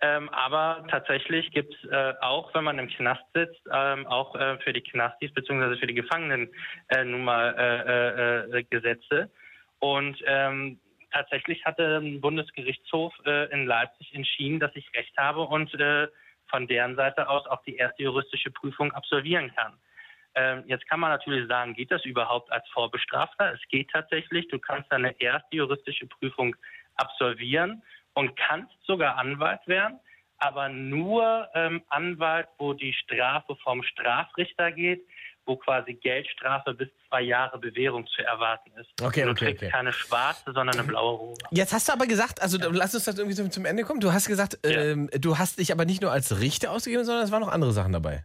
Ähm, 0.00 0.28
aber 0.30 0.84
tatsächlich 0.90 1.48
gibt 1.52 1.72
es 1.74 1.90
äh, 1.90 2.12
auch, 2.22 2.52
wenn 2.54 2.64
man 2.64 2.80
im 2.80 2.88
Knast 2.88 3.22
sitzt, 3.32 3.62
ähm, 3.72 4.04
auch 4.08 4.34
äh, 4.34 4.58
für 4.64 4.72
die 4.72 4.80
Knastis 4.80 5.32
bzw. 5.32 5.76
für 5.76 5.86
die 5.86 5.94
Gefangenen 5.94 6.48
äh, 6.88 7.04
nun 7.04 7.22
mal 7.22 7.54
äh, 7.56 8.56
äh, 8.56 8.58
äh, 8.58 8.64
Gesetze. 8.64 9.30
Und 9.78 10.20
ähm, 10.26 10.80
tatsächlich 11.12 11.64
hatte 11.64 11.98
ein 11.98 12.20
Bundesgerichtshof 12.20 13.14
in 13.52 13.66
Leipzig 13.66 14.12
entschieden, 14.12 14.58
dass 14.58 14.74
ich 14.74 14.92
Recht 14.92 15.16
habe 15.16 15.42
und 15.42 15.70
von 16.48 16.66
deren 16.66 16.96
Seite 16.96 17.28
aus 17.28 17.46
auch 17.46 17.62
die 17.62 17.76
erste 17.76 18.02
juristische 18.02 18.50
Prüfung 18.50 18.92
absolvieren 18.92 19.54
kann. 19.54 19.74
Ähm, 20.36 20.64
jetzt 20.66 20.86
kann 20.88 21.00
man 21.00 21.10
natürlich 21.10 21.48
sagen, 21.48 21.72
geht 21.72 21.90
das 21.90 22.04
überhaupt 22.04 22.52
als 22.52 22.68
Vorbestrafter? 22.68 23.54
Es 23.54 23.60
geht 23.70 23.90
tatsächlich. 23.90 24.46
Du 24.48 24.58
kannst 24.58 24.92
deine 24.92 25.18
erste 25.18 25.56
juristische 25.56 26.06
Prüfung 26.06 26.54
absolvieren 26.96 27.82
und 28.12 28.36
kannst 28.36 28.74
sogar 28.86 29.16
Anwalt 29.16 29.66
werden, 29.66 29.98
aber 30.38 30.68
nur 30.68 31.48
ähm, 31.54 31.82
Anwalt, 31.88 32.48
wo 32.58 32.74
die 32.74 32.92
Strafe 32.92 33.56
vom 33.64 33.82
Strafrichter 33.82 34.72
geht, 34.72 35.06
wo 35.46 35.56
quasi 35.56 35.94
Geldstrafe 35.94 36.74
bis 36.74 36.88
zwei 37.08 37.22
Jahre 37.22 37.58
Bewährung 37.58 38.06
zu 38.08 38.22
erwarten 38.22 38.72
ist. 38.78 38.90
Okay, 39.00 39.22
du 39.22 39.30
okay, 39.30 39.46
kriegst 39.46 39.62
okay. 39.62 39.72
keine 39.72 39.92
schwarze, 39.94 40.52
sondern 40.52 40.78
eine 40.78 40.84
blaue 40.84 41.16
Robe. 41.16 41.38
Jetzt 41.50 41.72
hast 41.72 41.88
du 41.88 41.94
aber 41.94 42.06
gesagt, 42.06 42.42
also 42.42 42.58
lass 42.58 42.94
uns 42.94 43.04
das 43.04 43.16
irgendwie 43.16 43.36
zum, 43.36 43.50
zum 43.50 43.64
Ende 43.64 43.84
kommen. 43.84 44.00
Du 44.00 44.12
hast 44.12 44.26
gesagt, 44.26 44.58
ähm, 44.64 45.08
du 45.18 45.38
hast 45.38 45.58
dich 45.58 45.72
aber 45.72 45.86
nicht 45.86 46.02
nur 46.02 46.12
als 46.12 46.40
Richter 46.40 46.72
ausgegeben, 46.72 47.04
sondern 47.04 47.24
es 47.24 47.30
waren 47.30 47.40
noch 47.40 47.52
andere 47.52 47.72
Sachen 47.72 47.92
dabei. 47.92 48.24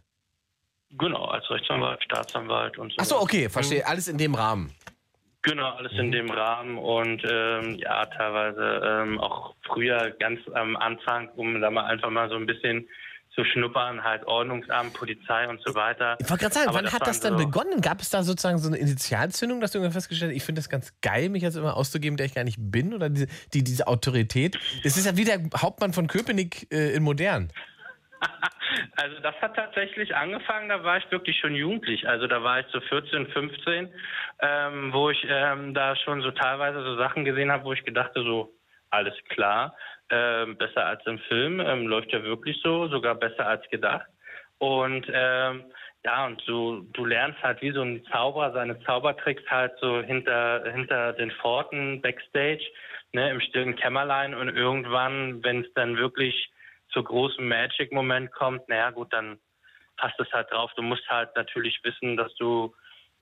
Genau, 0.97 1.26
als 1.26 1.49
Rechtsanwalt, 1.49 2.03
Staatsanwalt 2.03 2.77
und 2.77 2.91
so. 2.91 2.97
Ach 2.99 3.05
so, 3.05 3.19
okay, 3.22 3.49
verstehe. 3.49 3.85
Alles 3.88 4.07
in 4.07 4.18
dem 4.18 4.35
Rahmen. 4.35 4.73
Genau, 5.43 5.69
alles 5.72 5.91
Mhm. 5.93 5.99
in 5.99 6.11
dem 6.11 6.30
Rahmen 6.30 6.77
und 6.77 7.23
ähm, 7.27 7.76
ja, 7.80 8.05
teilweise 8.05 8.81
ähm, 8.85 9.19
auch 9.19 9.55
früher 9.65 10.11
ganz 10.19 10.39
am 10.53 10.76
Anfang, 10.76 11.30
um 11.30 11.59
da 11.61 11.72
mal 11.72 11.85
einfach 11.85 12.11
mal 12.11 12.30
so 12.30 12.35
ein 12.35 12.45
bisschen 12.45 12.88
zu 13.34 13.45
schnuppern, 13.45 14.03
halt 14.03 14.26
Ordnungsamt, 14.27 14.93
Polizei 14.93 15.47
und 15.47 15.61
so 15.65 15.73
weiter. 15.73 16.18
Ich 16.19 16.30
wollte 16.30 16.41
gerade 16.43 16.53
sagen, 16.53 16.68
Aber 16.68 16.80
wann 16.80 16.85
hat 16.88 16.99
waren 16.99 17.07
das 17.07 17.22
dann 17.22 17.38
so, 17.39 17.45
begonnen? 17.45 17.80
Gab 17.80 18.01
es 18.01 18.09
da 18.09 18.23
sozusagen 18.23 18.57
so 18.57 18.68
eine 18.68 18.77
Initialzündung, 18.77 19.61
dass 19.61 19.72
du 19.72 19.77
irgendwann 19.77 19.93
festgestellt 19.93 20.31
hast, 20.31 20.35
ich 20.35 20.43
finde 20.43 20.59
das 20.59 20.69
ganz 20.69 20.91
geil, 21.01 21.30
mich 21.30 21.41
jetzt 21.41 21.55
immer 21.55 21.77
auszugeben, 21.77 22.18
der 22.18 22.26
ich 22.26 22.35
gar 22.35 22.43
nicht 22.43 22.57
bin? 22.59 22.93
Oder 22.93 23.09
diese, 23.09 23.27
die, 23.53 23.63
diese 23.63 23.88
Autorität? 23.88 24.59
Das 24.84 24.97
ist 24.97 25.05
ja 25.05 25.15
wie 25.15 25.23
der 25.23 25.39
Hauptmann 25.55 25.93
von 25.93 26.07
Köpenick 26.07 26.68
äh, 26.73 26.93
in 26.93 27.03
modern. 27.03 27.53
Also 28.95 29.19
das 29.19 29.35
hat 29.41 29.56
tatsächlich 29.56 30.15
angefangen, 30.15 30.69
da 30.69 30.84
war 30.84 30.98
ich 30.98 31.11
wirklich 31.11 31.38
schon 31.39 31.56
jugendlich. 31.56 32.07
Also 32.07 32.27
da 32.27 32.41
war 32.43 32.61
ich 32.61 32.65
so 32.72 32.80
14, 32.80 33.27
15, 33.27 33.93
ähm, 34.39 34.93
wo 34.93 35.10
ich 35.10 35.26
ähm, 35.27 35.73
da 35.73 35.95
schon 35.95 36.22
so 36.22 36.31
teilweise 36.31 36.81
so 36.84 36.95
Sachen 36.95 37.26
gesehen 37.26 37.52
habe, 37.52 37.65
wo 37.65 37.73
ich 37.73 37.84
gedachte 37.84 38.22
so, 38.22 38.53
alles 38.89 39.14
klar, 39.30 39.76
ähm, 40.10 40.57
besser 40.57 40.85
als 40.85 41.06
im 41.06 41.19
Film, 41.19 41.60
ähm, 41.60 41.88
läuft 41.88 42.11
ja 42.11 42.23
wirklich 42.23 42.60
so, 42.61 42.88
sogar 42.88 43.15
besser 43.15 43.48
als 43.48 43.68
gedacht. 43.69 44.07
Und 44.60 45.07
ähm, 45.11 45.65
ja, 46.03 46.26
und 46.26 46.41
du, 46.48 46.88
du 46.93 47.06
lernst 47.06 47.41
halt 47.43 47.61
wie 47.61 47.72
so 47.72 47.81
ein 47.81 48.03
Zauberer 48.11 48.52
seine 48.53 48.80
Zaubertricks 48.84 49.43
halt 49.49 49.73
so 49.80 50.02
hinter, 50.02 50.64
hinter 50.72 51.14
den 51.14 51.31
Pforten, 51.31 52.02
Backstage, 52.02 52.64
ne, 53.14 53.31
im 53.31 53.41
stillen 53.41 53.76
Kämmerlein 53.76 54.34
und 54.34 54.49
irgendwann, 54.49 55.43
wenn 55.43 55.64
es 55.64 55.73
dann 55.73 55.98
wirklich 55.98 56.52
zu 56.91 57.03
großem 57.03 57.47
Magic-Moment 57.47 58.31
kommt, 58.31 58.68
naja 58.69 58.91
gut, 58.91 59.11
dann 59.13 59.39
hast 59.97 60.18
du 60.19 60.23
es 60.23 60.31
halt 60.31 60.51
drauf. 60.51 60.72
Du 60.76 60.81
musst 60.81 61.07
halt 61.09 61.35
natürlich 61.35 61.80
wissen, 61.84 62.18
dass 62.18 62.34
du, 62.35 62.76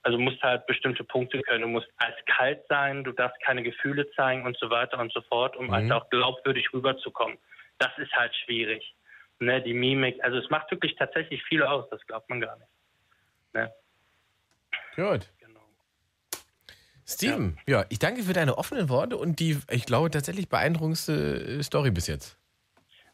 also 0.04 0.18
musst 0.18 0.42
halt 0.42 0.66
bestimmte 0.66 1.04
Punkte 1.04 1.42
können. 1.42 1.62
Du 1.64 1.68
musst 1.68 1.88
eiskalt 1.98 2.62
sein, 2.70 3.04
du 3.04 3.12
darfst 3.12 3.40
keine 3.42 3.64
Gefühle 3.64 4.10
zeigen 4.12 4.46
und 4.46 4.58
so 4.58 4.70
weiter 4.70 4.98
und 5.00 5.12
so 5.14 5.22
fort, 5.22 5.56
um 5.58 5.68
Mhm. 5.68 5.72
halt 5.72 5.92
auch 5.92 6.10
glaubwürdig 6.10 6.72
rüberzukommen. 6.74 7.38
Das 7.80 7.92
ist 7.98 8.12
halt 8.14 8.34
schwierig. 8.36 8.96
Ne, 9.42 9.62
die 9.62 9.74
Mimik, 9.74 10.22
also 10.22 10.38
es 10.38 10.50
macht 10.50 10.70
wirklich 10.70 10.96
tatsächlich 10.98 11.42
viel 11.44 11.64
aus, 11.64 11.90
das 11.90 12.06
glaubt 12.08 12.30
man 12.30 12.42
gar 12.42 12.58
nicht. 12.58 12.70
Ne? 13.54 13.74
Gut. 14.96 15.30
Steven, 17.06 17.58
ja. 17.66 17.86
ich 17.90 17.98
danke 17.98 18.22
für 18.22 18.34
deine 18.34 18.58
offenen 18.60 18.88
Worte 18.88 19.18
und 19.18 19.40
die, 19.40 19.58
ich 19.72 19.86
glaube, 19.88 20.12
tatsächlich 20.12 20.48
beeindruckendste 20.48 21.58
äh, 21.60 21.64
Story 21.64 21.90
bis 21.90 22.06
jetzt. 22.06 22.38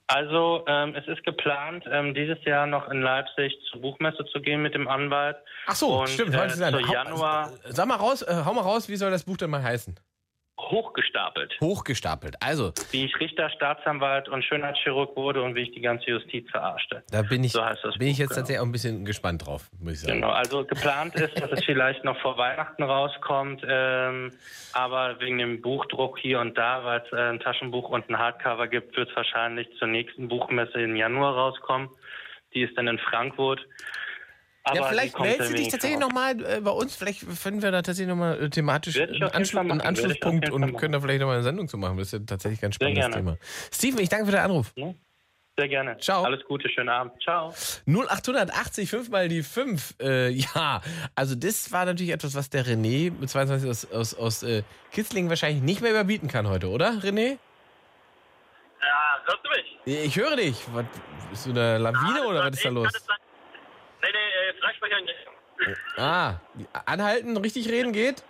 Also 0.07 0.63
ähm, 0.67 0.93
es 0.95 1.07
ist 1.07 1.23
geplant, 1.23 1.83
ähm, 1.91 2.13
dieses 2.13 2.37
Jahr 2.45 2.67
noch 2.67 2.89
in 2.89 3.01
Leipzig 3.01 3.57
zur 3.71 3.81
Buchmesse 3.81 4.23
zu 4.31 4.39
gehen 4.39 4.61
mit 4.61 4.75
dem 4.75 4.87
Anwalt. 4.87 5.37
Ach 5.65 5.75
so, 5.75 6.01
und, 6.01 6.09
stimmt. 6.09 6.35
Äh, 6.35 6.37
heute 6.37 6.47
ist 6.53 6.59
es 6.59 6.69
zu 6.69 6.77
ein- 6.77 6.87
Hau- 6.87 6.93
Januar 6.93 7.51
Sag 7.69 7.87
mal 7.87 7.95
raus, 7.95 8.21
äh, 8.21 8.43
hau 8.45 8.53
mal 8.53 8.61
raus, 8.61 8.87
wie 8.87 8.97
soll 8.97 9.09
das 9.09 9.23
Buch 9.23 9.37
denn 9.37 9.49
mal 9.49 9.63
heißen? 9.63 9.95
Hochgestapelt. 10.71 11.55
Hochgestapelt. 11.61 12.35
Also, 12.41 12.73
Wie 12.91 13.05
ich 13.05 13.19
Richter, 13.19 13.49
Staatsanwalt 13.49 14.29
und 14.29 14.43
Schönheitschirurg 14.43 15.15
wurde 15.15 15.41
und 15.43 15.55
wie 15.55 15.61
ich 15.61 15.71
die 15.71 15.81
ganze 15.81 16.09
Justiz 16.11 16.49
verarschte. 16.49 17.03
da 17.11 17.21
bin 17.21 17.43
ich, 17.43 17.51
So 17.51 17.63
heißt 17.63 17.83
das 17.83 17.97
bin 17.97 18.07
ich 18.07 18.15
Buch, 18.15 18.19
jetzt 18.21 18.29
genau. 18.29 18.39
tatsächlich 18.41 18.59
auch 18.61 18.65
ein 18.65 18.71
bisschen 18.71 19.05
gespannt 19.05 19.45
drauf, 19.45 19.69
muss 19.79 19.93
ich 19.93 19.99
sagen. 20.01 20.15
Genau, 20.15 20.29
also 20.31 20.65
geplant 20.65 21.15
ist, 21.15 21.39
dass 21.39 21.51
es 21.51 21.63
vielleicht 21.63 22.03
noch 22.03 22.19
vor 22.21 22.37
Weihnachten 22.37 22.83
rauskommt, 22.83 23.63
ähm, 23.67 24.31
aber 24.73 25.19
wegen 25.19 25.37
dem 25.37 25.61
Buchdruck 25.61 26.19
hier 26.19 26.39
und 26.39 26.57
da, 26.57 26.83
weil 26.83 27.01
es 27.05 27.11
äh, 27.11 27.29
ein 27.29 27.39
Taschenbuch 27.39 27.89
und 27.89 28.09
ein 28.09 28.17
Hardcover 28.17 28.67
gibt, 28.67 28.95
wird 28.97 29.09
es 29.09 29.15
wahrscheinlich 29.15 29.67
zur 29.77 29.87
nächsten 29.87 30.27
Buchmesse 30.27 30.81
im 30.81 30.95
Januar 30.95 31.33
rauskommen. 31.35 31.89
Die 32.53 32.61
ist 32.61 32.77
dann 32.77 32.87
in 32.87 32.97
Frankfurt. 32.99 33.59
Aber 34.67 34.77
ja, 34.77 34.83
vielleicht 34.85 35.19
meldest 35.19 35.51
du 35.51 35.55
dich 35.55 35.67
tatsächlich 35.67 35.99
nochmal 35.99 36.43
äh, 36.43 36.59
bei 36.59 36.71
uns. 36.71 36.95
Vielleicht 36.95 37.19
finden 37.19 37.61
wir 37.61 37.69
da 37.69 37.83
tatsächlich 37.83 38.09
nochmal 38.09 38.41
äh, 38.41 38.49
thematisch 38.49 38.99
einen, 38.99 39.21
Anschluss, 39.21 39.61
einen 39.61 39.79
Anschlusspunkt 39.79 40.49
und 40.49 40.75
können 40.77 40.93
da 40.93 40.99
vielleicht 40.99 41.19
nochmal 41.19 41.35
eine 41.35 41.43
Sendung 41.43 41.67
zu 41.67 41.77
machen. 41.77 41.97
Das 41.97 42.07
ist 42.07 42.13
ja 42.13 42.19
tatsächlich 42.25 42.59
ein 42.59 42.61
ganz 42.63 42.75
spannendes. 42.75 43.11
Thema. 43.11 43.37
Steven, 43.71 43.99
ich 43.99 44.09
danke 44.09 44.25
für 44.25 44.31
deinen 44.31 44.45
Anruf. 44.45 44.73
Sehr 45.57 45.67
gerne. 45.69 45.97
Ciao. 45.99 46.23
Alles 46.23 46.43
Gute, 46.45 46.67
schönen 46.67 46.89
Abend. 46.89 47.13
Ciao. 47.21 47.53
0880, 47.85 48.89
5 48.89 49.09
mal 49.09 49.29
die 49.29 49.43
5. 49.43 49.95
Äh, 50.01 50.29
ja, 50.55 50.81
also 51.13 51.35
das 51.35 51.71
war 51.71 51.85
natürlich 51.85 52.11
etwas, 52.11 52.33
was 52.33 52.49
der 52.49 52.65
René 52.65 53.11
mit 53.11 53.29
22 53.29 53.69
aus, 53.69 53.91
aus, 53.91 54.15
aus 54.15 54.43
äh, 54.43 54.63
Kitzlingen 54.91 55.29
wahrscheinlich 55.29 55.61
nicht 55.61 55.81
mehr 55.81 55.91
überbieten 55.91 56.27
kann 56.27 56.49
heute, 56.49 56.69
oder, 56.69 56.89
René? 57.03 57.37
Ja, 58.81 59.21
hörst 59.25 59.39
du 59.43 59.49
mich? 59.49 60.05
Ich 60.05 60.15
höre 60.15 60.35
dich. 60.35 60.57
Was, 60.73 60.85
bist 61.29 61.45
du 61.45 61.51
eine 61.51 61.77
Lawine 61.77 62.25
oder 62.25 62.45
was 62.45 62.55
ist 62.55 62.65
da 62.65 62.69
los? 62.69 62.89
Nee, 62.91 63.24
nee, 64.55 64.59
äh, 64.59 64.61
Freisprecher 64.61 65.01
nicht. 65.01 65.97
Ah, 65.97 66.39
anhalten, 66.85 67.37
richtig 67.37 67.69
reden 67.69 67.93
geht? 67.93 68.23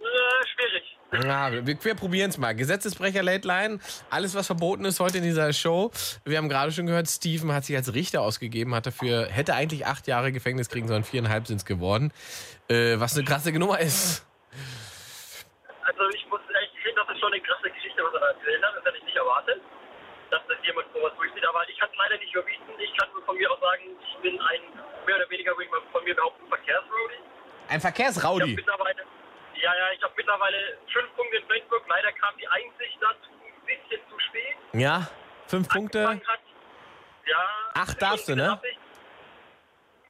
Äh, 0.00 0.46
schwierig. 0.46 0.98
Ja, 1.24 1.52
wir, 1.52 1.66
wir 1.66 1.94
probieren 1.94 2.30
es 2.30 2.38
mal. 2.38 2.54
Gesetzesbrecher 2.54 3.22
Late 3.22 3.46
Line, 3.46 3.80
alles 4.10 4.34
was 4.34 4.46
verboten 4.46 4.84
ist 4.84 5.00
heute 5.00 5.18
in 5.18 5.24
dieser 5.24 5.52
Show. 5.52 5.90
Wir 6.24 6.38
haben 6.38 6.48
gerade 6.48 6.70
schon 6.70 6.86
gehört, 6.86 7.08
Steven 7.08 7.52
hat 7.52 7.64
sich 7.64 7.76
als 7.76 7.92
Richter 7.92 8.22
ausgegeben, 8.22 8.74
hat 8.74 8.86
dafür, 8.86 9.26
hätte 9.26 9.54
eigentlich 9.54 9.86
acht 9.86 10.06
Jahre 10.06 10.32
Gefängnis 10.32 10.68
kriegen 10.68 10.86
sollen, 10.86 11.02
viereinhalb 11.04 11.46
sind 11.46 11.56
es 11.56 11.64
geworden. 11.64 12.12
Äh, 12.68 13.00
was 13.00 13.16
eine 13.16 13.24
krasse 13.24 13.52
Nummer 13.52 13.80
ist. 13.80 14.24
Also 15.82 16.02
ich 16.14 16.24
muss 16.30 16.40
echt, 16.62 16.72
finde, 16.82 17.02
das 17.04 17.14
ist 17.14 17.20
schon 17.20 17.32
eine 17.32 17.42
krasse 17.42 17.70
Geschichte, 17.70 18.02
was 18.04 18.14
er 18.14 18.20
da 18.20 18.26
erzählt 18.28 18.62
hat. 18.62 18.76
Das 18.76 18.84
hätte 18.84 18.98
ich 18.98 19.04
nicht 19.04 19.16
erwartet, 19.16 19.60
dass 20.30 20.42
das 20.46 20.58
jemand 20.64 20.86
sowas 20.92 21.12
durchzieht. 21.16 21.44
Aber 21.46 21.68
ich 21.68 21.78
kann 21.78 21.88
es 21.90 21.96
leider 21.96 22.16
nicht 22.18 22.32
überbieten. 22.34 22.64
Ich 22.78 22.96
kann 22.96 23.08
nur 23.12 23.22
von 23.24 23.36
mir 23.36 23.50
aus 23.50 23.60
sagen, 23.60 23.82
ich 24.00 24.16
bin 24.22 24.40
ein, 24.40 24.60
mehr 25.06 25.16
oder 25.16 25.30
weniger, 25.30 25.52
würde 25.52 25.64
ich 25.64 25.70
mal 25.70 25.80
von 25.92 26.04
mir 26.04 26.14
behaupten, 26.14 26.46
Verkehrsroadie. 26.48 27.22
Ein 27.68 27.80
Verkehrsraudi. 27.80 28.64
ja, 29.54 29.74
ja, 29.74 29.92
ich 29.92 30.02
habe 30.02 30.14
mittlerweile 30.16 30.78
fünf 30.92 31.14
Punkte 31.16 31.36
in 31.36 31.46
Facebook. 31.46 31.84
Leider 31.88 32.12
kam 32.12 32.36
die 32.38 32.48
Einsicht 32.48 32.98
dazu 33.00 33.30
ein 33.30 33.66
bisschen 33.66 34.00
zu 34.08 34.18
spät. 34.18 34.56
Ja, 34.72 35.08
fünf 35.46 35.68
Punkte. 35.68 36.08
Hat, 36.08 36.20
ja. 37.26 37.44
Acht 37.74 38.02
darfst 38.02 38.28
du, 38.28 38.34
ne? 38.34 38.60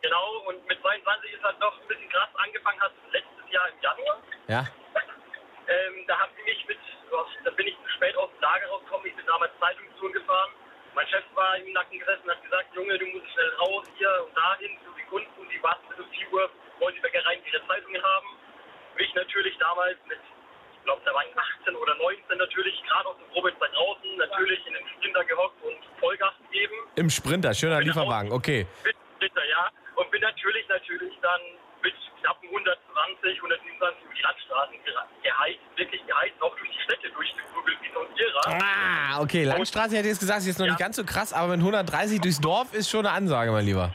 Genau, 0.02 0.38
und 0.48 0.66
mit 0.66 0.80
22 0.80 1.32
ist 1.32 1.42
halt 1.44 1.60
noch 1.60 1.78
ein 1.78 1.86
bisschen 1.86 2.08
krass 2.08 2.28
angefangen 2.34 2.80
hat, 2.80 2.92
letztes 3.12 3.52
Jahr 3.52 3.68
im 3.68 3.80
Januar. 3.82 4.22
Ja. 4.48 4.66
Ähm, 5.68 6.04
da 6.06 6.18
haben 6.18 6.32
sie 6.36 6.42
mich 6.42 6.66
mit, 6.66 6.78
da 7.44 7.50
bin 7.50 7.66
ich 7.66 7.74
zu 7.74 7.88
spät 7.96 8.16
aus 8.16 8.30
dem 8.30 8.40
Lager 8.40 8.66
rausgekommen, 8.68 9.06
ich 9.06 9.16
bin 9.16 9.26
damals 9.26 9.52
Zeitungstouren 9.60 10.12
gefahren. 10.12 10.50
Mein 10.94 11.06
Chef 11.06 11.24
war 11.34 11.56
im 11.56 11.72
Nacken 11.72 11.98
gesessen 11.98 12.24
und 12.24 12.30
hat 12.30 12.42
gesagt, 12.42 12.74
Junge, 12.74 12.98
du 12.98 13.06
musst 13.06 13.30
schnell 13.32 13.50
raus, 13.60 13.86
hier 13.96 14.10
und 14.26 14.36
dahin, 14.36 14.78
zu 14.84 14.90
den 14.92 15.06
Kunden, 15.06 15.48
die 15.48 15.62
warten 15.62 15.86
bis 15.88 15.98
um 15.98 16.10
4 16.10 16.32
Uhr, 16.32 16.50
wollen 16.80 16.94
die 16.94 17.00
Bäckereien 17.00 17.40
ihre 17.46 17.66
Zeitungen 17.66 18.02
haben. 18.02 18.28
Ich 18.98 19.14
natürlich 19.14 19.56
damals 19.58 19.96
mit, 20.06 20.18
ich 20.76 20.84
glaube, 20.84 21.00
da 21.04 21.14
waren 21.14 21.26
18 21.62 21.76
oder 21.76 21.94
19 21.94 22.38
natürlich, 22.38 22.82
gerade 22.82 23.08
aus 23.08 23.16
der 23.18 23.32
Probezeit 23.32 23.72
draußen, 23.72 24.16
natürlich 24.16 24.66
in 24.66 24.74
den 24.74 24.88
Sprinter 24.88 25.24
gehockt 25.24 25.62
und 25.62 25.78
Vollgas 26.00 26.34
gegeben. 26.50 26.74
Im 26.96 27.08
Sprinter, 27.08 27.54
schöner 27.54 27.80
Lieferwagen, 27.80 28.32
okay. 28.32 28.66
Mit 28.84 28.96
Sprinter, 29.16 29.44
ja. 29.46 29.70
Und 29.94 30.10
bin 30.10 30.20
natürlich, 30.20 30.68
natürlich 30.68 31.14
dann 31.22 31.40
mit 31.82 31.94
knappen 32.20 32.48
120, 32.48 33.36
127 33.36 34.04
über 34.04 34.14
die 34.14 34.22
Landstraßen 34.22 34.74
geheizt, 35.22 35.60
wirklich 35.76 36.02
geheizt, 36.06 36.36
auch 36.40 36.54
durch 36.56 36.70
die 36.70 36.82
Städte 36.84 37.10
durchgeprügelt 37.10 37.78
wie 37.82 37.90
so 37.92 38.00
ein 38.00 38.16
Irrer. 38.16 38.62
Ah, 38.62 39.20
okay. 39.20 39.44
Landstraße 39.44 39.96
hätte 39.96 40.08
ich 40.08 40.14
jetzt 40.14 40.20
gesagt, 40.20 40.40
ist 40.40 40.46
jetzt 40.46 40.58
noch 40.58 40.66
nicht 40.66 40.78
ganz 40.78 40.96
so 40.96 41.04
krass, 41.04 41.32
aber 41.32 41.56
mit 41.56 41.60
130 41.60 42.20
durchs 42.20 42.40
Dorf 42.40 42.72
ist 42.74 42.90
schon 42.90 43.06
eine 43.06 43.14
Ansage, 43.16 43.50
mein 43.50 43.64
Lieber. 43.64 43.90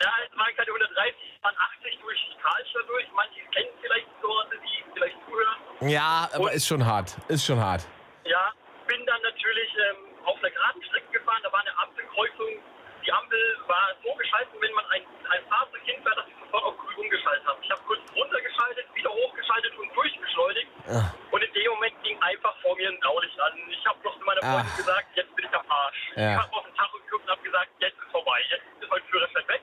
Ja, 0.00 0.10
es 0.24 0.36
waren 0.36 0.54
keine 0.56 0.70
130, 0.72 1.14
es 1.36 1.44
waren 1.44 1.56
80 1.80 1.98
durch 2.00 2.18
Karlstadt 2.42 2.88
durch. 2.88 3.06
Manche 3.14 3.40
kennen 3.52 3.72
vielleicht 3.80 4.06
die 4.08 4.26
Orte, 4.26 4.56
die 4.56 4.84
vielleicht 4.94 5.16
zuhören. 5.26 5.90
Ja, 5.90 6.28
aber 6.32 6.52
ist 6.52 6.66
schon 6.66 6.84
hart. 6.84 7.16
Ist 7.28 7.44
schon 7.44 7.60
hart. 7.60 7.86
Ja, 8.24 8.52
bin 8.86 9.04
dann 9.06 9.20
natürlich 9.22 9.70
ähm, 9.76 9.96
auf 10.24 10.38
einer 10.38 10.50
geraden 10.50 10.82
Strecke 10.84 11.12
gefahren. 11.12 11.40
Da 11.42 11.52
war 11.52 11.60
eine 11.60 11.76
Ampelkreuzung. 11.78 12.62
Die 13.10 13.16
Ampel 13.18 13.42
war 13.66 13.90
so 14.06 14.14
geschalten, 14.14 14.54
wenn 14.62 14.70
man 14.70 14.86
ein, 14.94 15.02
ein 15.34 15.42
Fahrzeug 15.50 15.82
hinfährt, 15.82 16.16
dass 16.16 16.28
ich 16.30 16.34
sofort 16.46 16.62
auf 16.62 16.78
grün 16.78 16.94
umgeschaltet 16.94 17.44
habe. 17.44 17.58
Ich 17.60 17.70
habe 17.72 17.82
kurz 17.82 17.98
runtergeschaltet, 18.14 18.86
wieder 18.94 19.10
hochgeschaltet 19.10 19.76
und 19.78 19.90
durchgeschleudert. 19.96 20.66
Ah. 20.86 21.10
Und 21.32 21.42
in 21.42 21.52
dem 21.52 21.72
Moment 21.74 21.94
ging 22.04 22.22
einfach 22.22 22.54
vor 22.62 22.76
mir 22.76 22.88
ein 22.88 23.00
Blaulicht 23.00 23.34
an. 23.40 23.50
Ich 23.68 23.84
habe 23.84 23.98
noch 24.04 24.14
zu 24.16 24.24
meiner 24.24 24.38
Ah. 24.44 24.62
Freundin 24.62 24.76
gesagt, 24.76 25.08
jetzt 25.16 25.34
bin 25.34 25.44
ich 25.44 25.52
am 25.58 25.66
Arsch. 25.66 26.02
Ja. 26.14 26.22
Ich 26.22 26.38
habe 26.38 26.54
auf 26.54 26.64
den 26.64 26.74
Tacho 26.76 26.98
geguckt 27.02 27.24
und 27.26 27.30
habe 27.34 27.42
gesagt, 27.42 27.70
weil 27.80 28.42
jetzt 28.46 28.62
ist 28.78 28.90
mein 28.90 29.02
Führerschein 29.10 29.48
weg. 29.48 29.62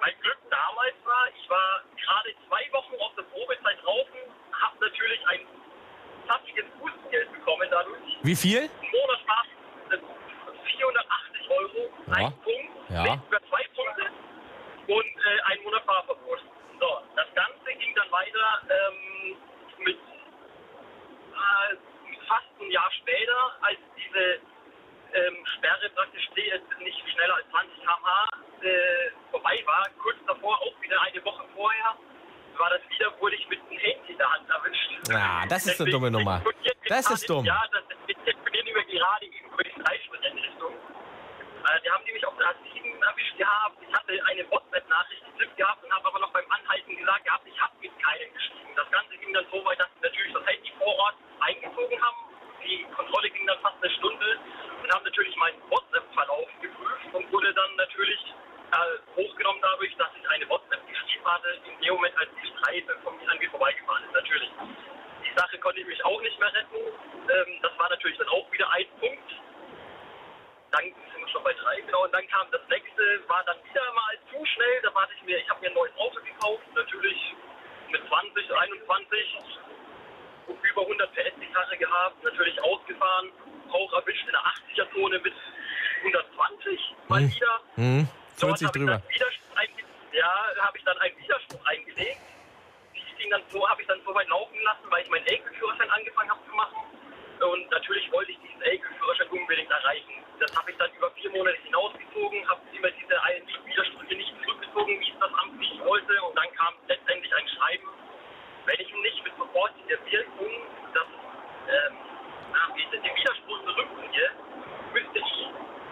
Mein 0.00 0.14
Glück 0.20 0.38
damals 0.50 0.96
war, 1.06 1.28
ich 1.30 1.48
war 1.48 1.82
gerade 1.94 2.30
zwei 2.48 2.62
Wochen 2.72 2.94
aus 2.98 3.14
der 3.14 3.22
Probezeit 3.22 3.78
draußen, 3.84 4.18
habe 4.50 4.76
natürlich 4.80 5.20
ein 5.28 5.46
zapfiges 6.26 6.66
Bußgeld 6.82 7.30
bekommen 7.38 7.68
dadurch. 7.70 8.02
Wie 8.22 8.34
viel? 8.34 8.62
Monat 8.66 9.20
Spaß, 9.22 9.46
äh, 9.94 9.98
480 10.74 11.33
Euro, 11.48 11.90
ein 12.10 12.32
Punkt, 12.42 12.90
Ja. 12.90 13.02
nee, 13.02 13.18
sogar 13.24 13.40
zwei 13.48 13.64
Punkte 13.74 14.04
und 14.88 15.04
äh, 15.04 15.40
ein 15.52 15.62
Monat 15.64 15.84
Fahrverbot. 15.84 16.40
So, 16.80 17.00
das 17.16 17.26
Ganze 17.34 17.78
ging 17.78 17.94
dann 17.94 18.10
weiter 18.10 18.46
ähm, 18.68 19.36
mit 19.78 19.96
äh, 21.32 21.76
fast 22.28 22.46
ein 22.60 22.70
Jahr 22.70 22.90
später, 23.00 23.56
als 23.62 23.78
diese 23.96 24.40
ähm, 25.14 25.46
Sperre 25.56 25.88
praktisch 25.94 26.28
nicht 26.34 26.98
schneller 27.12 27.34
als 27.36 27.48
20 27.50 27.76
km/h 27.80 28.28
äh, 28.62 29.10
vorbei 29.30 29.62
war, 29.66 29.86
kurz 30.02 30.16
davor, 30.26 30.58
auch 30.60 30.80
wieder 30.82 31.00
eine 31.02 31.24
Woche 31.24 31.44
vorher, 31.54 31.96
war 32.58 32.70
das 32.70 32.80
wieder, 32.90 33.12
wurde 33.20 33.36
ich 33.36 33.48
mit 33.48 33.58
dem 33.70 33.78
Handy 33.78 34.12
in 34.12 34.18
der 34.18 34.30
Hand 34.32 34.48
erwischt. 34.48 35.08
Ja, 35.08 35.44
das 35.48 35.66
ist 35.66 35.80
eine 35.80 35.90
dumme 35.90 36.10
Nummer. 36.10 36.42
Das 36.88 37.10
ist 37.10 37.28
dumm. 37.28 37.44
Ja, 37.44 37.62
das, 37.72 37.82
wir 38.06 38.14
telefonieren 38.24 38.66
über 38.68 38.82
gerade 38.84 39.26
eben 39.26 39.50
über 39.52 39.64
die 39.64 39.70
Freisprecheinrichtung. 39.70 40.74
Äh, 41.64 41.80
die 41.80 41.90
haben 41.90 42.04
nämlich 42.04 42.26
auf 42.26 42.36
der 42.36 42.48
A7 42.52 42.84
erwischt 43.00 43.38
gehabt. 43.38 43.76
Ich 43.80 43.94
hatte 43.94 44.12
eine 44.26 44.50
WhatsApp-Nachricht 44.50 45.24
getippt 45.32 45.56
gehabt 45.56 45.82
und 45.82 45.92
habe 45.92 46.06
aber 46.08 46.18
noch 46.20 46.32
beim 46.32 46.44
Anhalten 46.50 46.96
gesagt 46.96 47.24
gehabt, 47.24 47.46
ich 47.46 47.60
habe 47.60 47.72
mit 47.80 47.92
keinem 47.98 48.34
geschrieben. 48.34 48.68
Das 48.76 48.90
Ganze 48.90 49.16
ging 49.16 49.32
dann 49.32 49.46
so 49.50 49.64
weit, 49.64 49.80
dass 49.80 49.88
sie 49.94 50.02
natürlich 50.02 50.32
das 50.34 50.46
Handy 50.46 50.72
vor 50.78 50.94
Ort 50.98 51.14
eingezogen 51.40 52.02
haben. 52.02 52.16
Die 52.64 52.84
Kontrolle 52.94 53.30
ging 53.30 53.46
dann 53.46 53.58
fast 53.60 53.76
eine 53.80 53.92
Stunde 53.94 54.38
und 54.82 54.92
haben 54.92 55.04
natürlich 55.04 55.36
meinen 55.36 55.60
WhatsApp-Verlauf 55.70 56.48
geprüft 56.60 57.08
und 57.12 57.32
wurde 57.32 57.54
dann 57.54 57.76
natürlich 57.76 58.20
äh, 58.72 58.98
hochgenommen 59.16 59.60
dadurch, 59.62 59.96
dass 59.96 60.08
ich 60.20 60.28
eine 60.28 60.48
WhatsApp 60.48 60.86
geschrieben 60.86 61.24
hatte, 61.24 61.48
in 61.64 61.80
dem 61.80 61.94
Moment, 61.94 62.16
als 62.18 62.28
die 62.42 62.48
Streife 62.48 62.92
von 63.04 63.16
mir 63.16 63.30
an 63.30 63.38
mir 63.38 63.50
vorbeigefahren 63.50 64.04
ist, 64.04 64.12
natürlich. 64.12 64.50
Die 65.24 65.32
Sache 65.32 65.58
konnte 65.58 65.80
ich 65.80 65.86
mich 65.86 66.04
auch 66.04 66.20
nicht 66.20 66.38
mehr 66.38 66.52
retten. 66.52 66.76
Ähm, 66.76 67.58
das 67.62 67.72
war 67.78 67.88
natürlich 67.88 68.18
dann 68.18 68.28
auch 68.28 68.52
wieder 68.52 68.70
ein 68.72 68.86
Punkt. 69.00 69.43
Dann 70.74 70.82
sind 70.90 71.20
wir 71.22 71.28
schon 71.28 71.44
bei 71.44 71.52
drei, 71.52 71.80
genau. 71.82 72.02
Und 72.02 72.12
dann 72.12 72.26
kam 72.26 72.50
das 72.50 72.60
nächste, 72.68 73.02
war 73.28 73.44
dann 73.44 73.56
wieder 73.62 73.92
mal 73.94 74.18
zu 74.30 74.44
schnell. 74.44 74.82
Da 74.82 74.92
warte 74.92 75.12
ich 75.14 75.22
mir, 75.22 75.38
ich 75.38 75.48
habe 75.48 75.60
mir 75.60 75.68
ein 75.68 75.74
neues 75.74 75.94
Auto 75.96 76.18
gekauft, 76.20 76.64
natürlich 76.74 77.34
mit 77.92 78.02
20, 78.08 78.50
21, 78.50 79.38
über 80.48 80.82
100 80.82 81.12
PS 81.14 81.32
die 81.40 81.46
Karre 81.52 81.76
gehabt, 81.76 82.22
natürlich 82.24 82.60
ausgefahren, 82.60 83.30
auch 83.70 83.92
erwischt 83.92 84.26
in 84.26 84.32
der 84.32 84.42
80er-Zone 84.42 85.18
mit 85.20 85.34
120 86.02 86.94
mal 87.08 87.20
Hm. 87.20 87.30
wieder. 87.34 87.60
Hm, 87.76 88.08
Dort 88.40 88.58
40 88.58 88.66
habe 88.66 88.78
ich 88.78 88.84
drüber. 88.84 89.02
Ja, 90.12 90.30
habe 90.60 90.78
ich 90.78 90.84
dann 90.84 90.98
einen 90.98 91.18
Widerspruch 91.18 91.64
eingelegt. 91.66 92.20
Die 92.94 93.22
ging 93.22 93.30
dann 93.30 93.42
so, 93.48 93.68
habe 93.68 93.80
ich 93.82 93.88
dann 93.88 94.00
so 94.04 94.14
weit 94.14 94.28
laufen 94.28 94.58
lassen, 94.62 94.90
weil 94.90 95.02
ich 95.02 95.10
meinen 95.10 95.26
LKW-Führerschein 95.26 95.90
angefangen 95.90 96.30
habe 96.30 96.40
zu 96.48 96.54
machen. 96.54 96.76
Und 97.40 97.70
natürlich 97.70 98.10
wollte 98.12 98.32
ich 98.32 98.38
diesen 98.40 98.62
LKW-Führerschein 98.62 99.28
unbedingt 99.28 99.70
erreichen. 99.70 100.12
Das 100.40 100.54
habe 100.56 100.70
ich 100.70 100.76
dann 100.78 100.90
über 100.96 101.10
vier 101.12 101.30
Monate 101.30 101.56
hinausgezogen, 101.62 102.48
habe 102.48 102.60
immer 102.72 102.90
diese 102.90 103.14
Widersprüche 103.64 104.14
nicht 104.14 104.34
zurückgezogen, 104.42 105.00
wie 105.00 105.10
es 105.10 105.18
das 105.20 105.32
Amt 105.38 105.58
nicht 105.58 105.84
wollte. 105.84 106.22
Und 106.22 106.36
dann 106.36 106.50
kam 106.54 106.74
letztendlich 106.88 107.34
ein 107.34 107.48
Schreiben, 107.48 107.88
wenn 108.66 108.80
ich 108.80 108.92
nicht 109.02 109.24
mit 109.24 109.36
sofortiger 109.36 109.98
Wirkung 110.10 110.52
das, 110.94 111.06
ähm, 111.68 111.96
den 112.92 113.16
Widerspruch 113.16 113.60
zurückziehe, 113.64 114.30
müsste 114.92 115.18
ich, 115.18 115.32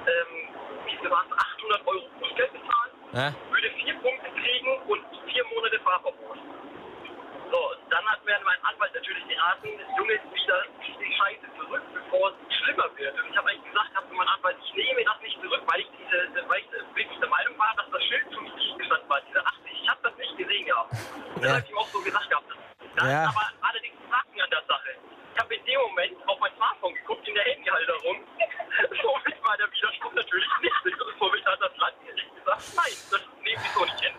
ähm, 0.07 0.49
wie 0.87 0.97
viel 0.97 1.11
waren 1.11 1.27
es, 1.31 1.39
800 1.39 1.87
Euro 1.87 2.09
Bußgeld 2.21 2.53
bezahlen 2.53 2.93
Ja? 3.13 3.35
würde 3.51 3.71
vier 3.83 3.95
Punkte 4.01 4.31
kriegen 4.31 4.83
und 4.89 5.03
vier 5.27 5.45
Monate 5.53 5.79
Fahrverbot. 5.81 6.39
So, 7.51 7.75
dann 7.91 8.05
hat 8.07 8.25
mir 8.25 8.39
mein 8.45 8.57
Anwalt 8.65 8.95
natürlich 8.95 9.27
geraten, 9.29 9.69
Junge, 9.99 10.17
wieder 10.33 10.65
die 10.81 11.13
Scheiße 11.13 11.47
zurück, 11.59 11.83
bevor 11.93 12.31
es 12.33 12.57
schlimmer 12.57 12.89
wird. 12.97 13.13
Und 13.19 13.29
ich 13.31 13.37
habe 13.37 13.51
eigentlich 13.51 13.69
gesagt, 13.69 13.91
hab 13.95 14.09
zu 14.09 14.15
meinem 14.15 14.29
Anwalt, 14.29 14.57
ich 14.65 14.73
nehme 14.75 15.05
das 15.05 15.21
nicht 15.21 15.37
zurück, 15.43 15.61
weil 15.67 15.81
ich 15.81 15.89
diese, 15.99 16.49
weil 16.49 16.61
ich 16.61 16.97
wirklich 16.97 17.19
der 17.19 17.29
Meinung 17.29 17.59
war, 17.59 17.75
dass 17.77 17.91
das 17.91 18.03
Schild 18.05 18.25
zu 18.33 18.41
niedrig 18.41 18.79
gestanden 18.79 19.09
war, 19.11 19.21
diese 19.29 19.45
80. 19.45 19.73
Ich 19.83 19.89
habe 19.91 20.01
das 20.03 20.17
nicht 20.17 20.37
gesehen 20.39 20.65
gehabt. 20.65 20.93
Und 21.35 21.43
das 21.45 21.51
Ja. 21.51 21.57
habe 21.57 21.65
ich 21.67 21.71
ihm 21.71 21.79
auch 21.79 21.89
so 21.89 22.01
gesagt 22.01 22.31
gehabt. 22.31 22.47
Da 22.97 23.01
Ja. 23.13 23.29
aber 23.29 23.45
allerdings 23.61 23.97
Haken 24.11 24.41
an 24.41 24.51
der 24.51 24.63
Sache. 24.69 24.91
Ich 25.35 25.41
habe 25.41 25.55
in 25.55 25.65
dem 25.65 25.81
Moment 25.81 26.13
auf 26.29 26.39
mein 26.41 26.53
Smartphone 26.57 26.95
geguckt, 26.95 27.27
in 27.29 27.35
der 27.35 27.45
Handyhalterung. 27.45 28.17
Somit 29.03 29.37
war 29.45 29.57
der 29.57 29.69
Widerspruch 29.73 30.13
natürlich 30.15 30.49
nicht. 30.63 30.85
Und 30.85 31.15
somit 31.19 31.45
hat 31.47 31.61
das 31.61 31.77
Landgericht 31.77 32.35
gesagt, 32.37 32.63
nein, 32.77 32.95
das 33.11 33.21
nehme 33.45 33.63
ich 33.63 33.71
so 33.73 33.85
nicht 33.85 34.01
hin. 34.01 34.13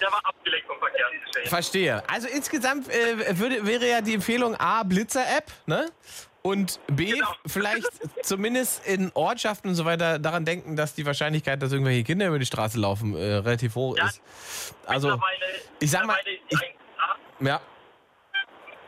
Der 0.00 0.12
war 0.12 0.20
abgelenkt 0.24 0.66
vom 0.66 0.78
Verkehrsgeschehen. 0.78 1.48
Verstehe. 1.48 2.02
Also 2.10 2.28
insgesamt 2.28 2.88
äh, 2.88 3.38
würde, 3.38 3.66
wäre 3.66 3.86
ja 3.88 4.00
die 4.00 4.14
Empfehlung 4.14 4.54
A, 4.56 4.82
Blitzer-App, 4.82 5.50
ne? 5.66 5.90
Und 6.42 6.78
B, 6.88 7.12
Genau. 7.12 7.32
vielleicht 7.46 7.88
zumindest 8.24 8.86
in 8.86 9.10
Ortschaften 9.14 9.68
und 9.68 9.74
so 9.74 9.84
weiter 9.84 10.18
daran 10.18 10.44
denken, 10.44 10.76
dass 10.76 10.94
die 10.94 11.04
Wahrscheinlichkeit, 11.04 11.60
dass 11.62 11.72
irgendwelche 11.72 12.04
Kinder 12.04 12.28
über 12.28 12.38
die 12.38 12.46
Straße 12.46 12.78
laufen, 12.78 13.16
äh, 13.16 13.36
relativ 13.36 13.74
hoch 13.74 13.96
ist. 13.98 14.22
Also, 14.86 15.18
ich 15.80 15.90
sag 15.90 16.06
mal, 16.06 16.16
ein- 16.24 17.46
ja, 17.46 17.60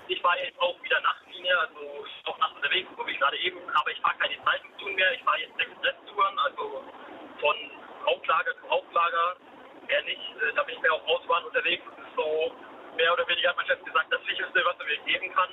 Ich 0.08 0.22
war 0.24 0.38
jetzt 0.38 0.58
auch 0.60 0.76
wieder 0.82 1.00
Nachtlinie, 1.02 1.52
also 1.58 1.78
ich 2.06 2.22
bin 2.24 2.32
auch 2.32 2.38
nachts 2.38 2.56
unterwegs, 2.56 2.88
so 2.96 3.06
wie 3.06 3.16
gerade 3.16 3.36
eben, 3.38 3.58
aber 3.74 3.90
ich 3.92 4.00
fahre 4.00 4.16
keine 4.18 4.36
Zeitungstouren 4.44 4.94
mehr. 4.94 5.12
Ich 5.14 5.22
fahre 5.22 5.38
jetzt 5.40 5.58
Expresstouren, 5.60 6.38
also 6.38 6.84
von 7.40 7.56
Hauptlager 8.06 8.52
zu 8.62 8.70
Hauptlager. 8.70 9.36
Mehr 9.86 10.02
nicht, 10.04 10.20
äh, 10.40 10.52
da 10.54 10.62
bin 10.64 10.76
ich 10.76 10.80
mehr 10.82 10.92
auf 10.92 11.04
Autobahn 11.06 11.44
unterwegs. 11.44 11.82
Das 11.90 11.98
ist 12.06 12.14
so 12.16 12.52
mehr 12.96 13.12
oder 13.12 13.26
weniger, 13.28 13.50
hat 13.50 13.56
mein 13.56 13.66
Chef 13.66 13.82
gesagt, 13.84 14.08
das 14.12 14.20
sicherste, 14.24 14.60
was 14.64 14.76
er 14.80 14.86
mir 14.86 14.98
geben 15.04 15.32
kann. 15.34 15.48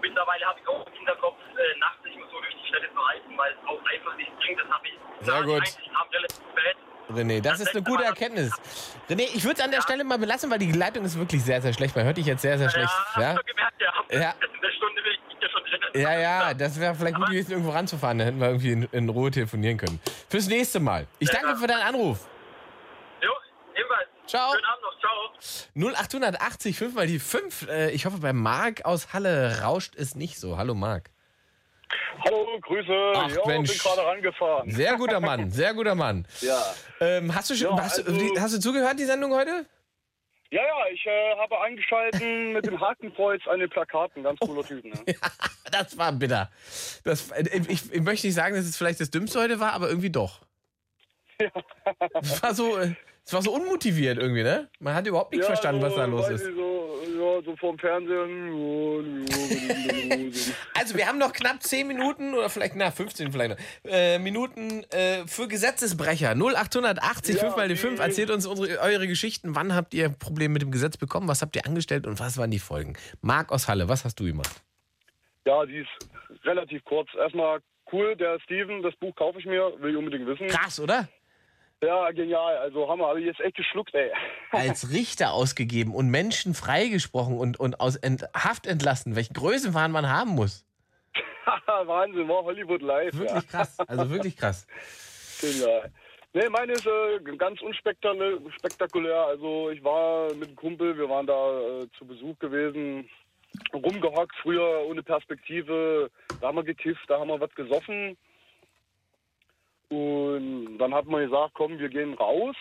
Mittlerweile 0.00 0.44
habe 0.46 0.60
ich 0.60 0.66
auch 0.68 0.86
im 0.86 0.92
Hinterkopf, 0.92 1.38
äh, 1.58 1.78
nachts 1.78 2.02
nicht 2.04 2.16
mehr 2.16 2.26
so 2.30 2.38
durch 2.40 2.54
die 2.54 2.68
Städte 2.68 2.86
zu 2.94 3.00
reisen, 3.00 3.36
weil 3.38 3.50
es 3.52 3.58
auch 3.66 3.82
einfach 3.94 4.14
nichts 4.16 4.34
bringt. 4.38 4.60
Das 4.60 4.68
habe 4.70 4.86
ich 4.86 4.94
Sehr 5.26 5.42
gut. 5.42 5.62
eigentlich 5.62 5.90
kam 5.94 6.06
relativ 6.08 6.42
spät. 6.50 6.76
René, 7.10 7.36
das 7.50 7.60
ist 7.60 7.70
eine 7.74 7.82
gute 7.82 8.04
Erkenntnis. 8.04 8.52
René, 9.08 9.22
ich 9.34 9.44
würde 9.44 9.58
es 9.58 9.64
an 9.64 9.70
der 9.70 9.82
Stelle 9.82 10.04
mal 10.04 10.18
belassen, 10.18 10.50
weil 10.50 10.58
die 10.58 10.72
Leitung 10.72 11.04
ist 11.04 11.18
wirklich 11.18 11.42
sehr, 11.42 11.60
sehr 11.62 11.72
schlecht. 11.72 11.94
Man 11.96 12.04
hört 12.04 12.16
dich 12.16 12.26
jetzt 12.26 12.42
sehr, 12.42 12.58
sehr 12.58 12.70
schlecht. 12.70 12.92
Ja, 13.16 13.34
Schon 13.34 13.46
gemerkt, 13.46 13.80
ja. 13.80 14.20
Ja. 14.20 14.30
In 14.32 14.60
der 14.60 14.70
Stunde 14.70 15.02
bin 15.02 15.12
ich 15.12 15.42
ja 15.42 15.48
schon 15.48 15.62
drin. 15.64 16.02
ja, 16.02 16.18
ja 16.18 16.54
das 16.54 16.78
wäre 16.80 16.94
vielleicht 16.94 17.16
gut 17.16 17.26
gewesen, 17.26 17.52
irgendwo 17.52 17.70
ranzufahren. 17.70 18.18
Dann 18.18 18.26
hätten 18.26 18.40
wir 18.40 18.48
irgendwie 18.48 18.72
in, 18.72 18.82
in 18.92 19.08
Ruhe 19.08 19.30
telefonieren 19.30 19.76
können. 19.76 20.00
Fürs 20.28 20.46
nächste 20.48 20.80
Mal. 20.80 21.06
Ich 21.18 21.30
danke 21.30 21.56
für 21.56 21.66
deinen 21.66 21.82
Anruf. 21.82 22.26
Jo, 23.22 23.30
ebenfalls. 23.74 24.08
Ciao. 24.26 24.52
Schönen 24.52 24.64
Abend 24.64 24.82
noch. 24.82 24.98
Ciao. 25.00 25.18
0880, 25.74 26.76
5 26.76 26.94
mal 26.94 27.06
die 27.06 27.18
5. 27.18 27.68
Äh, 27.68 27.90
ich 27.90 28.06
hoffe, 28.06 28.18
bei 28.18 28.32
Marc 28.32 28.84
aus 28.84 29.12
Halle 29.12 29.60
rauscht 29.62 29.94
es 29.96 30.14
nicht 30.14 30.38
so. 30.38 30.56
Hallo 30.56 30.74
Marc. 30.74 31.10
Hallo, 32.24 32.46
Grüße. 32.60 33.12
Ach, 33.14 33.30
ja, 33.30 33.46
Mensch. 33.46 33.70
bin 33.70 33.78
gerade 33.78 34.02
rangefahren. 34.04 34.70
Sehr 34.70 34.96
guter 34.96 35.20
Mann, 35.20 35.50
sehr 35.50 35.74
guter 35.74 35.94
Mann. 35.94 36.26
Ja. 36.40 36.62
Ähm, 37.00 37.34
hast, 37.34 37.50
du 37.50 37.54
schon, 37.54 37.76
Ja, 37.76 37.82
hast, 37.84 37.98
du, 37.98 38.04
also- 38.12 38.40
hast 38.40 38.54
du 38.56 38.60
zugehört, 38.60 38.98
die 38.98 39.04
Sendung 39.04 39.32
heute? 39.34 39.66
Ja, 40.50 40.62
ja, 40.62 40.74
ich 40.92 41.04
äh, 41.06 41.36
habe 41.36 41.60
eingeschalten 41.60 42.52
mit 42.54 42.64
dem 42.66 42.80
Hakenkreuz 42.80 43.42
an 43.46 43.60
den 43.60 43.68
Plakaten. 43.68 44.22
Ganz 44.22 44.38
cooler 44.40 44.64
Typ, 44.66 44.84
ne? 44.84 44.92
Das 45.70 45.98
war 45.98 46.10
bitter. 46.12 46.50
Das, 47.04 47.30
äh, 47.32 47.60
ich, 47.68 47.92
ich 47.92 48.00
möchte 48.00 48.26
nicht 48.26 48.34
sagen, 48.34 48.54
dass 48.56 48.64
es 48.64 48.76
vielleicht 48.78 49.00
das 49.00 49.10
Dümmste 49.10 49.38
heute 49.40 49.60
war, 49.60 49.74
aber 49.74 49.88
irgendwie 49.88 50.08
doch. 50.10 50.40
Es 52.22 52.42
war 52.42 52.54
so, 52.54 52.78
äh, 52.78 52.94
es 53.28 53.34
war 53.34 53.42
so 53.42 53.52
unmotiviert 53.52 54.16
irgendwie, 54.16 54.42
ne? 54.42 54.70
Man 54.80 54.94
hat 54.94 55.06
überhaupt 55.06 55.32
nicht 55.32 55.42
ja, 55.42 55.46
verstanden, 55.48 55.82
so, 55.82 55.86
was 55.88 55.94
da 55.96 56.06
los 56.06 56.30
ist. 56.30 56.44
So, 56.46 56.98
ja, 57.18 57.42
so 57.44 57.54
vorm 57.56 57.78
Fernsehen. 57.78 59.26
Also 60.74 60.96
wir 60.96 61.06
haben 61.06 61.18
noch 61.18 61.34
knapp 61.34 61.62
10 61.62 61.86
Minuten 61.86 62.32
oder 62.32 62.48
vielleicht, 62.48 62.74
na, 62.74 62.90
15 62.90 63.30
vielleicht 63.30 63.50
noch, 63.50 63.58
äh, 63.92 64.18
Minuten 64.18 64.82
äh, 64.92 65.26
für 65.26 65.46
Gesetzesbrecher. 65.46 66.30
0880 66.34 67.34
Ja, 67.36 67.40
5 67.42 67.56
mal 67.56 67.68
die 67.68 67.74
die- 67.74 67.80
5. 67.80 68.00
Erzählt 68.00 68.30
uns 68.30 68.46
unsere, 68.46 68.78
eure 68.80 69.06
Geschichten. 69.06 69.54
Wann 69.54 69.74
habt 69.74 69.92
ihr 69.92 70.08
Probleme 70.08 70.54
mit 70.54 70.62
dem 70.62 70.70
Gesetz 70.70 70.96
bekommen? 70.96 71.28
Was 71.28 71.42
habt 71.42 71.54
ihr 71.54 71.66
angestellt 71.66 72.06
und 72.06 72.18
was 72.20 72.38
waren 72.38 72.50
die 72.50 72.58
Folgen? 72.58 72.94
Marc 73.20 73.52
aus 73.52 73.68
Halle, 73.68 73.90
was 73.90 74.06
hast 74.06 74.18
du 74.20 74.24
gemacht? 74.24 74.62
Ja, 75.46 75.66
die 75.66 75.80
ist 75.80 76.08
relativ 76.46 76.82
kurz. 76.84 77.08
Erstmal 77.14 77.60
cool, 77.92 78.16
der 78.16 78.38
Steven, 78.40 78.82
das 78.82 78.94
Buch 78.96 79.14
kaufe 79.16 79.38
ich 79.38 79.44
mir, 79.44 79.70
will 79.80 79.90
ich 79.90 79.96
unbedingt 79.96 80.26
wissen. 80.26 80.46
Krass, 80.46 80.80
oder? 80.80 81.08
Ja, 81.82 82.10
genial. 82.10 82.56
Also 82.58 82.88
Hammer, 82.88 83.08
habe 83.08 83.20
ich 83.20 83.26
jetzt 83.26 83.40
echt 83.40 83.56
geschluckt, 83.56 83.94
ey. 83.94 84.10
Als 84.50 84.90
Richter 84.92 85.32
ausgegeben 85.32 85.94
und 85.94 86.08
Menschen 86.08 86.54
freigesprochen 86.54 87.38
und, 87.38 87.60
und 87.60 87.80
aus 87.80 87.96
Ent 87.96 88.24
Haft 88.34 88.66
entlassen. 88.66 89.14
Welchen 89.14 89.34
Größenwahn 89.34 89.92
man 89.92 90.08
haben 90.08 90.30
muss. 90.30 90.66
Wahnsinn, 91.66 92.28
war 92.28 92.42
Hollywood 92.42 92.82
live. 92.82 93.14
Wirklich 93.14 93.32
ja. 93.32 93.42
krass. 93.42 93.78
Also 93.86 94.10
wirklich 94.10 94.36
krass. 94.36 94.66
Genial. 95.40 95.92
Nee, 96.34 96.48
meine 96.50 96.72
ist 96.72 96.86
äh, 96.86 97.36
ganz 97.36 97.60
unspektakulär. 97.62 98.38
spektakulär. 98.58 99.26
Also 99.26 99.70
ich 99.70 99.82
war 99.82 100.34
mit 100.34 100.48
einem 100.48 100.56
Kumpel, 100.56 100.98
wir 100.98 101.08
waren 101.08 101.26
da 101.26 101.60
äh, 101.60 101.86
zu 101.96 102.06
Besuch 102.06 102.38
gewesen, 102.38 103.08
rumgehockt, 103.72 104.34
früher 104.42 104.84
ohne 104.86 105.02
Perspektive. 105.02 106.10
Da 106.40 106.48
haben 106.48 106.56
wir 106.56 106.64
gekifft, 106.64 107.04
da 107.08 107.20
haben 107.20 107.28
wir 107.28 107.40
was 107.40 107.54
gesoffen. 107.54 108.16
Und 109.88 110.78
dann 110.78 110.94
hat 110.94 111.06
man 111.06 111.24
gesagt, 111.24 111.54
komm, 111.54 111.78
wir 111.78 111.88
gehen 111.88 112.14
raus. 112.14 112.56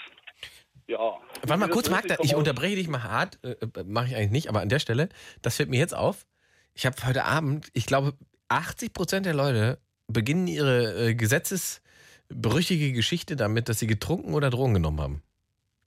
Ja. 0.87 1.17
Warte 1.45 1.59
mal 1.59 1.69
kurz, 1.69 1.89
Marc, 1.89 2.05
ich 2.23 2.35
unterbreche 2.35 2.77
dich 2.77 2.87
mal 2.87 3.03
hart. 3.03 3.39
Äh, 3.43 3.55
Mache 3.85 4.07
ich 4.07 4.15
eigentlich 4.15 4.31
nicht, 4.31 4.49
aber 4.49 4.61
an 4.61 4.69
der 4.69 4.79
Stelle, 4.79 5.09
das 5.41 5.57
fällt 5.57 5.69
mir 5.69 5.79
jetzt 5.79 5.95
auf. 5.95 6.25
Ich 6.73 6.85
habe 6.85 6.95
heute 7.05 7.25
Abend, 7.25 7.69
ich 7.73 7.85
glaube, 7.85 8.13
80 8.47 8.93
Prozent 8.93 9.25
der 9.25 9.33
Leute 9.33 9.79
beginnen 10.07 10.47
ihre 10.47 11.09
äh, 11.09 11.15
gesetzesbrüchige 11.15 12.93
Geschichte 12.93 13.35
damit, 13.35 13.67
dass 13.67 13.79
sie 13.79 13.87
getrunken 13.87 14.33
oder 14.33 14.49
Drogen 14.49 14.75
genommen 14.75 15.01
haben. 15.01 15.23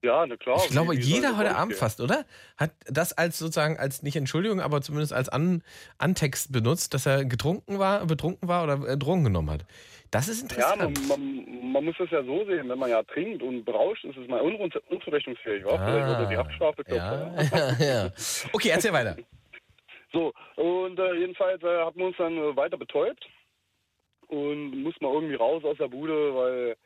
Ja, 0.03 0.27
na 0.27 0.37
klar. 0.37 0.57
Ich 0.65 0.71
glaube, 0.71 0.93
wie- 0.95 0.99
wie 0.99 1.03
jeder 1.03 1.37
heute 1.37 1.55
Abend 1.57 1.73
gehen? 1.73 1.79
fast, 1.79 2.01
oder? 2.01 2.25
Hat 2.57 2.71
das 2.87 3.13
als 3.13 3.39
sozusagen 3.39 3.77
als 3.79 4.03
nicht 4.03 4.17
Entschuldigung, 4.17 4.61
aber 4.61 4.81
zumindest 4.81 5.13
als 5.13 5.29
An 5.29 5.63
Antext 5.99 6.53
benutzt, 6.53 6.95
dass 6.95 7.05
er 7.05 7.25
getrunken 7.27 7.79
war, 7.79 8.07
betrunken 8.07 8.49
war 8.49 8.65
oder 8.65 8.89
äh, 8.89 8.97
Drogen 8.97 9.25
genommen 9.25 9.51
hat. 9.51 9.67
Das 10.11 10.27
ist 10.29 10.51
Ja, 10.57 10.73
interessant. 10.73 11.09
man, 11.09 11.21
man, 11.61 11.73
man 11.73 11.85
muss 11.85 11.95
das 11.99 12.11
ja 12.11 12.25
so 12.25 12.45
sehen, 12.47 12.69
wenn 12.69 12.79
man 12.79 12.89
ja 12.91 13.03
trinkt 13.03 13.43
und 13.43 13.65
berauscht, 13.65 14.05
ist 14.05 14.17
es 14.17 14.27
mal 14.27 14.41
un 14.41 14.55
unzurechnungsfähig, 14.89 15.65
wa? 15.65 15.77
Vielleicht 15.77 16.07
wird 16.07 16.19
er 16.21 16.27
die 16.27 16.37
Haftstrafe 16.37 16.83
ja, 16.89 17.33
ja, 17.43 17.73
ja. 18.05 18.11
Okay, 18.53 18.69
erzähl 18.71 18.93
weiter. 18.93 19.17
So, 20.13 20.33
und 20.57 20.99
äh, 20.99 21.15
jedenfalls 21.15 21.63
äh, 21.63 21.85
hat 21.85 21.95
man 21.95 22.09
uns 22.09 22.17
dann 22.17 22.37
äh, 22.37 22.57
weiter 22.57 22.77
betäubt 22.77 23.25
und 24.27 24.83
mussten 24.83 25.05
mal 25.05 25.15
irgendwie 25.15 25.37
raus 25.37 25.63
aus 25.65 25.77
der 25.79 25.87
Bude, 25.87 26.35
weil 26.35 26.77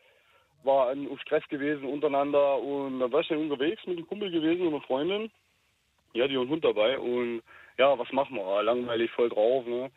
war 0.65 0.91
ein 0.91 1.09
Stress 1.23 1.47
gewesen 1.49 1.85
untereinander 1.85 2.59
und 2.59 3.01
da 3.01 3.11
war 3.11 3.21
ich 3.21 3.29
dann 3.29 3.39
unterwegs 3.39 3.85
mit 3.87 3.99
einem 3.99 4.07
Kumpel 4.07 4.31
gewesen 4.31 4.63
und 4.63 4.75
einer 4.75 4.83
Freundin. 4.83 5.31
Ja, 6.15 6.29
die 6.29 6.35
hat 6.35 6.41
einen 6.41 6.51
Hund 6.51 6.65
dabei 6.65 6.99
und 6.99 7.43
ja, 7.77 7.99
was 7.99 8.11
machen 8.13 8.37
wir? 8.37 8.63
Langweilig, 8.63 9.11
voll 9.13 9.29
drauf, 9.29 9.67
ne? 9.67 9.91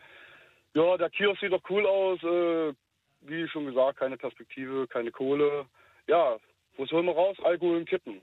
Ja, 0.74 0.98
der 0.98 1.10
Kiosk 1.10 1.40
sieht 1.40 1.52
doch 1.52 1.62
cool 1.70 1.86
aus, 1.86 2.22
äh, 2.24 2.74
wie 3.22 3.48
schon 3.48 3.66
gesagt, 3.66 4.00
keine 4.00 4.18
Perspektive, 4.18 4.88
keine 4.88 5.12
Kohle. 5.12 5.66
Ja, 6.08 6.38
was 6.78 6.92
holen 6.92 7.06
wir 7.06 7.16
raus? 7.16 7.38
Alkohol 7.44 7.78
und 7.78 7.90
Kippen. 7.90 8.22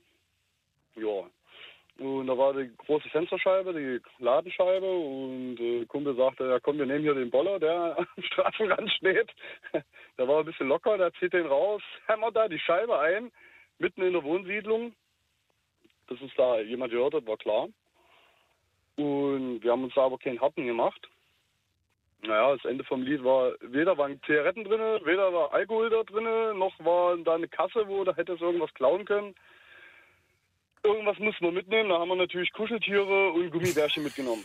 Ja. 0.96 1.28
Und 1.98 2.26
da 2.26 2.36
war 2.36 2.52
die 2.54 2.70
große 2.76 3.08
Fensterscheibe, 3.10 3.72
die 3.72 4.00
Ladenscheibe 4.22 4.90
und 4.90 5.60
äh, 5.60 5.86
Kumpel 5.86 6.16
sagte, 6.16 6.48
ja 6.48 6.58
komm, 6.58 6.78
wir 6.78 6.86
nehmen 6.86 7.04
hier 7.04 7.14
den 7.14 7.30
Boller, 7.30 7.60
der 7.60 7.96
am 8.16 8.22
Straßenrand 8.22 8.90
steht. 8.92 9.30
Der 10.18 10.28
war 10.28 10.38
ein 10.38 10.44
bisschen 10.44 10.68
locker, 10.68 10.96
der 10.96 11.12
zieht 11.14 11.32
den 11.32 11.46
raus, 11.46 11.82
hämmert 12.06 12.36
da 12.36 12.46
die 12.46 12.58
Scheibe 12.60 12.96
ein, 13.00 13.32
mitten 13.78 14.02
in 14.02 14.12
der 14.12 14.22
Wohnsiedlung. 14.22 14.94
Dass 16.06 16.20
uns 16.20 16.32
da 16.36 16.60
jemand 16.60 16.92
gehört 16.92 17.14
hat, 17.14 17.26
war 17.26 17.36
klar. 17.36 17.68
Und 18.96 19.60
wir 19.60 19.72
haben 19.72 19.82
uns 19.82 19.94
da 19.94 20.02
aber 20.02 20.18
keinen 20.18 20.40
Happen 20.40 20.66
gemacht. 20.66 21.08
Naja, 22.22 22.54
das 22.54 22.64
Ende 22.64 22.84
vom 22.84 23.02
Lied 23.02 23.24
war, 23.24 23.54
weder 23.60 23.98
waren 23.98 24.20
Zigaretten 24.22 24.64
drin, 24.64 24.80
weder 25.04 25.32
war 25.32 25.52
Alkohol 25.52 25.90
da 25.90 26.04
drin, 26.04 26.58
noch 26.58 26.78
war 26.78 27.16
da 27.18 27.34
eine 27.34 27.48
Kasse, 27.48 27.88
wo 27.88 28.04
da 28.04 28.14
hätte 28.14 28.34
es 28.34 28.40
irgendwas 28.40 28.72
klauen 28.74 29.04
können. 29.04 29.34
Irgendwas 30.84 31.18
mussten 31.18 31.44
wir 31.44 31.52
mitnehmen, 31.52 31.88
da 31.88 31.98
haben 31.98 32.08
wir 32.08 32.16
natürlich 32.16 32.52
Kuscheltiere 32.52 33.32
und 33.32 33.50
Gummibärchen 33.50 34.02
mitgenommen. 34.02 34.44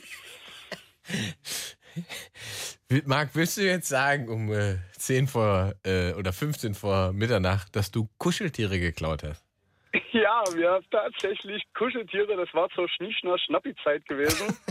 Marc, 3.06 3.30
willst 3.34 3.58
du 3.58 3.62
jetzt 3.62 3.90
sagen, 3.90 4.30
um 4.30 4.52
äh, 4.52 4.78
10 4.94 5.28
vor 5.28 5.74
äh, 5.86 6.14
oder 6.14 6.34
15 6.34 6.74
vor 6.74 7.12
Mitternacht, 7.14 7.76
dass 7.76 7.92
du 7.92 8.08
Kuscheltiere 8.18 8.80
geklaut 8.80 9.24
hast? 9.24 9.46
Ja, 10.12 10.44
wir 10.54 10.72
haben 10.72 10.86
tatsächlich 10.92 11.64
Kuscheltiere, 11.76 12.36
das 12.36 12.54
war 12.54 12.70
zur 12.70 12.88
Schnieschner 12.90 13.38
Schnappi-Zeit 13.40 14.08
gewesen. 14.08 14.56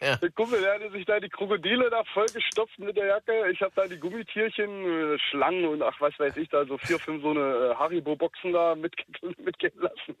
Der 0.00 0.30
Kumpel, 0.30 0.62
der 0.62 0.74
hatte 0.74 0.90
sich 0.92 1.04
da 1.04 1.20
die 1.20 1.28
Krokodile 1.28 1.90
da 1.90 2.02
vollgestopft 2.14 2.78
mit 2.78 2.96
der 2.96 3.06
Jacke. 3.06 3.50
Ich 3.50 3.60
habe 3.60 3.72
da 3.76 3.86
die 3.86 3.98
Gummitierchen, 3.98 5.14
äh, 5.14 5.18
Schlangen 5.18 5.66
und 5.66 5.82
ach, 5.82 6.00
was 6.00 6.18
weiß 6.18 6.38
ich, 6.38 6.48
da 6.48 6.64
so 6.64 6.78
vier, 6.78 6.98
fünf 6.98 7.22
so 7.22 7.30
eine 7.30 7.40
äh, 7.40 7.74
Haribo-Boxen 7.74 8.52
da 8.54 8.74
mitge 8.74 9.04
mitgehen 9.44 9.78
lassen. 9.78 10.16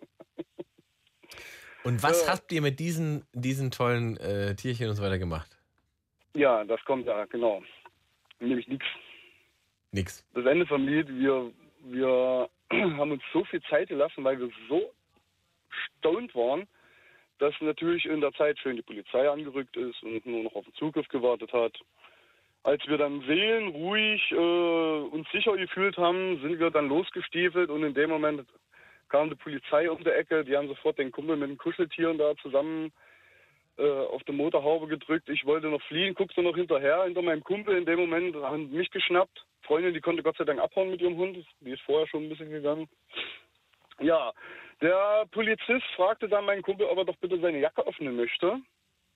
Und 1.84 2.02
was 2.02 2.28
habt 2.28 2.52
ihr 2.52 2.60
mit 2.60 2.78
diesen, 2.78 3.24
diesen 3.32 3.70
tollen 3.70 4.16
äh, 4.18 4.54
Tierchen 4.54 4.88
und 4.88 4.96
so 4.96 5.02
weiter 5.02 5.18
gemacht? 5.18 5.56
Ja, 6.34 6.64
das 6.64 6.82
kommt 6.84 7.06
ja, 7.06 7.24
genau. 7.24 7.62
Nämlich 8.38 8.68
nichts. 8.68 8.86
Nix. 9.92 10.24
Das 10.34 10.46
Ende 10.46 10.66
vom 10.66 10.86
Lied, 10.86 11.08
wir, 11.08 11.50
wir 11.84 12.48
haben 12.72 13.12
uns 13.12 13.22
so 13.32 13.44
viel 13.44 13.60
Zeit 13.62 13.88
gelassen, 13.88 14.22
weil 14.24 14.38
wir 14.38 14.50
so 14.68 14.92
stoned 15.98 16.34
waren, 16.34 16.66
dass 17.38 17.54
natürlich 17.60 18.04
in 18.04 18.20
der 18.20 18.32
Zeit 18.34 18.58
schön 18.58 18.76
die 18.76 18.82
Polizei 18.82 19.28
angerückt 19.28 19.76
ist 19.76 20.02
und 20.02 20.24
nur 20.26 20.44
noch 20.44 20.54
auf 20.54 20.64
den 20.64 20.74
Zugriff 20.74 21.08
gewartet 21.08 21.52
hat. 21.52 21.76
Als 22.62 22.86
wir 22.86 22.98
dann 22.98 23.22
sehen, 23.22 23.68
ruhig 23.68 24.20
äh, 24.32 24.36
uns 24.36 25.26
sicher 25.32 25.56
gefühlt 25.56 25.96
haben, 25.96 26.40
sind 26.42 26.58
wir 26.60 26.70
dann 26.70 26.88
losgestiefelt 26.88 27.70
und 27.70 27.82
in 27.82 27.94
dem 27.94 28.10
Moment 28.10 28.46
kam 29.10 29.28
die 29.28 29.36
Polizei 29.36 29.90
um 29.90 30.02
die 30.02 30.10
Ecke. 30.10 30.44
Die 30.44 30.56
haben 30.56 30.68
sofort 30.68 30.98
den 30.98 31.12
Kumpel 31.12 31.36
mit 31.36 31.50
den 31.50 31.58
Kuscheltieren 31.58 32.16
da 32.16 32.34
zusammen 32.36 32.92
äh, 33.76 33.82
auf 33.82 34.22
die 34.24 34.32
Motorhaube 34.32 34.86
gedrückt. 34.86 35.28
Ich 35.28 35.44
wollte 35.44 35.68
noch 35.68 35.82
fliehen, 35.82 36.14
guckte 36.14 36.42
noch 36.42 36.56
hinterher, 36.56 37.04
hinter 37.04 37.22
meinem 37.22 37.44
Kumpel. 37.44 37.76
In 37.76 37.86
dem 37.86 37.98
Moment 37.98 38.34
haben 38.36 38.70
mich 38.70 38.90
geschnappt. 38.90 39.44
Freundin, 39.62 39.94
die 39.94 40.00
konnte 40.00 40.22
Gott 40.22 40.36
sei 40.36 40.44
Dank 40.44 40.60
abhauen 40.60 40.90
mit 40.90 41.00
ihrem 41.00 41.16
Hund. 41.16 41.44
Die 41.60 41.70
ist 41.70 41.82
vorher 41.82 42.08
schon 42.08 42.24
ein 42.24 42.28
bisschen 42.28 42.50
gegangen. 42.50 42.88
Ja, 44.00 44.32
der 44.80 45.26
Polizist 45.30 45.84
fragte 45.94 46.28
dann 46.28 46.46
meinen 46.46 46.62
Kumpel, 46.62 46.86
ob 46.86 46.98
er 46.98 47.04
doch 47.04 47.16
bitte 47.16 47.38
seine 47.38 47.60
Jacke 47.60 47.86
öffnen 47.86 48.16
möchte. 48.16 48.60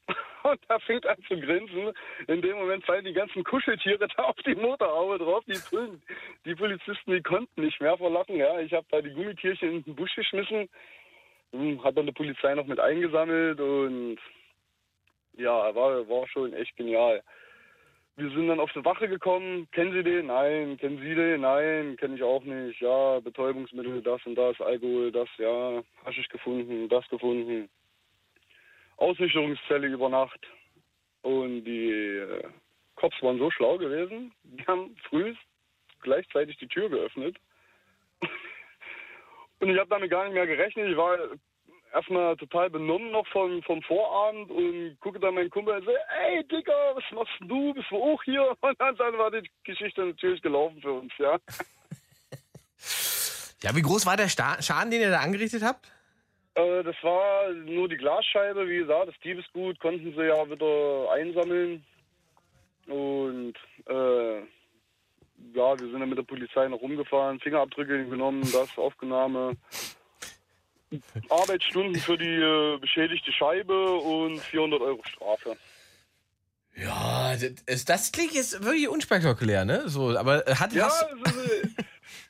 Und 0.44 0.60
er 0.68 0.80
fängt 0.80 1.06
an 1.06 1.16
zu 1.26 1.38
grinsen. 1.40 1.92
In 2.26 2.42
dem 2.42 2.56
Moment 2.58 2.84
fallen 2.84 3.04
die 3.04 3.12
ganzen 3.14 3.42
Kuscheltiere 3.44 4.06
da 4.16 4.24
auf 4.24 4.36
die 4.46 4.54
Motorhaube 4.54 5.18
drauf. 5.18 5.42
Die, 5.46 5.58
Pol- 5.70 5.98
die 6.44 6.54
Polizisten, 6.54 7.12
die 7.12 7.22
konnten 7.22 7.62
nicht 7.62 7.80
mehr 7.80 7.96
vor 7.96 8.10
Lachen. 8.10 8.36
Ja, 8.36 8.60
ich 8.60 8.72
habe 8.72 8.86
da 8.90 9.00
die 9.00 9.10
Gummitierchen 9.14 9.70
in 9.76 9.82
den 9.84 9.94
Busch 9.96 10.14
geschmissen. 10.14 10.68
Hm, 11.52 11.82
Hat 11.82 11.96
dann 11.96 12.06
die 12.06 12.12
Polizei 12.12 12.54
noch 12.54 12.66
mit 12.66 12.78
eingesammelt 12.80 13.60
und 13.60 14.18
ja, 15.36 15.74
war, 15.74 16.08
war 16.08 16.28
schon 16.28 16.52
echt 16.52 16.76
genial. 16.76 17.22
Wir 18.16 18.30
sind 18.30 18.46
dann 18.46 18.60
auf 18.60 18.70
die 18.72 18.84
Wache 18.84 19.08
gekommen. 19.08 19.66
Kennen 19.72 19.92
Sie 19.92 20.04
den? 20.04 20.26
Nein. 20.26 20.76
Kennen 20.78 20.98
Sie 21.00 21.14
den? 21.14 21.40
Nein. 21.40 21.96
Kenne 21.96 22.14
ich 22.14 22.22
auch 22.22 22.44
nicht. 22.44 22.80
Ja, 22.80 23.18
Betäubungsmittel, 23.18 24.02
das 24.02 24.24
und 24.26 24.36
das, 24.36 24.60
Alkohol, 24.60 25.10
das, 25.10 25.28
ja. 25.38 25.82
Haschisch 26.04 26.28
gefunden, 26.28 26.88
das 26.88 27.08
gefunden. 27.08 27.68
Ausnüchterungszelle 28.96 29.88
über 29.88 30.08
Nacht. 30.08 30.40
Und 31.22 31.64
die 31.64 31.90
äh, 31.90 32.42
Cops 32.96 33.20
waren 33.22 33.38
so 33.38 33.50
schlau 33.50 33.78
gewesen, 33.78 34.32
die 34.42 34.64
haben 34.66 34.96
früh 35.08 35.34
gleichzeitig 36.00 36.56
die 36.58 36.68
Tür 36.68 36.88
geöffnet. 36.90 37.36
Und 39.60 39.70
ich 39.70 39.78
habe 39.78 39.88
damit 39.88 40.10
gar 40.10 40.24
nicht 40.24 40.34
mehr 40.34 40.46
gerechnet. 40.46 40.90
Ich 40.90 40.96
war 40.96 41.16
erstmal 41.94 42.36
total 42.36 42.68
benommen 42.70 43.10
noch 43.12 43.26
vom, 43.28 43.62
vom 43.62 43.80
Vorabend 43.82 44.50
und 44.50 44.98
gucke 45.00 45.20
dann 45.20 45.34
meinen 45.34 45.48
Kumpel 45.48 45.76
und 45.76 45.84
so, 45.84 45.92
ey 46.26 46.46
Dicker, 46.48 46.72
was 46.94 47.04
machst 47.12 47.32
du? 47.40 47.72
Bist 47.72 47.90
du 47.90 47.96
auch 47.96 48.22
hier? 48.24 48.42
Und 48.60 48.80
dann, 48.80 48.98
war 48.98 49.30
die 49.30 49.48
Geschichte 49.62 50.04
natürlich 50.04 50.42
gelaufen 50.42 50.80
für 50.82 50.92
uns, 50.92 51.12
ja. 51.18 51.38
Ja, 53.62 53.74
wie 53.74 53.80
groß 53.80 54.04
war 54.04 54.18
der 54.18 54.28
Schaden, 54.28 54.90
den 54.90 55.00
ihr 55.00 55.08
da 55.08 55.20
angerichtet 55.20 55.62
habt? 55.62 55.90
Äh, 56.54 56.82
das 56.82 56.96
war 57.02 57.50
nur 57.52 57.88
die 57.88 57.96
Glasscheibe, 57.96 58.68
wie 58.68 58.78
gesagt, 58.78 59.08
das 59.08 59.18
Diebesgut 59.24 59.78
konnten 59.80 60.14
sie 60.14 60.22
ja 60.22 60.48
wieder 60.48 61.10
einsammeln. 61.12 61.84
Und 62.86 63.54
äh, 63.88 64.38
ja, 65.54 65.78
wir 65.78 65.90
sind 65.90 66.00
dann 66.00 66.08
mit 66.08 66.18
der 66.18 66.24
Polizei 66.24 66.68
noch 66.68 66.80
rumgefahren, 66.80 67.40
Fingerabdrücke 67.40 68.06
genommen, 68.06 68.42
das 68.52 68.76
Aufnahme. 68.76 69.56
Arbeitsstunden 71.28 71.96
für 71.96 72.16
die 72.16 72.24
äh, 72.24 72.78
beschädigte 72.78 73.32
Scheibe 73.32 73.94
und 73.94 74.38
400 74.40 74.80
Euro 74.80 75.02
Strafe. 75.04 75.56
Ja, 76.76 77.34
das, 77.66 77.84
das 77.84 78.12
klingt 78.12 78.32
jetzt 78.32 78.62
wirklich 78.64 78.88
unspektakulär, 78.88 79.64
ne? 79.64 79.88
So, 79.88 80.16
aber 80.16 80.46
äh, 80.46 80.54
hat 80.56 80.72
Ja, 80.72 80.86
hast, 80.86 81.02
ist, 81.02 81.36
äh, 81.36 81.68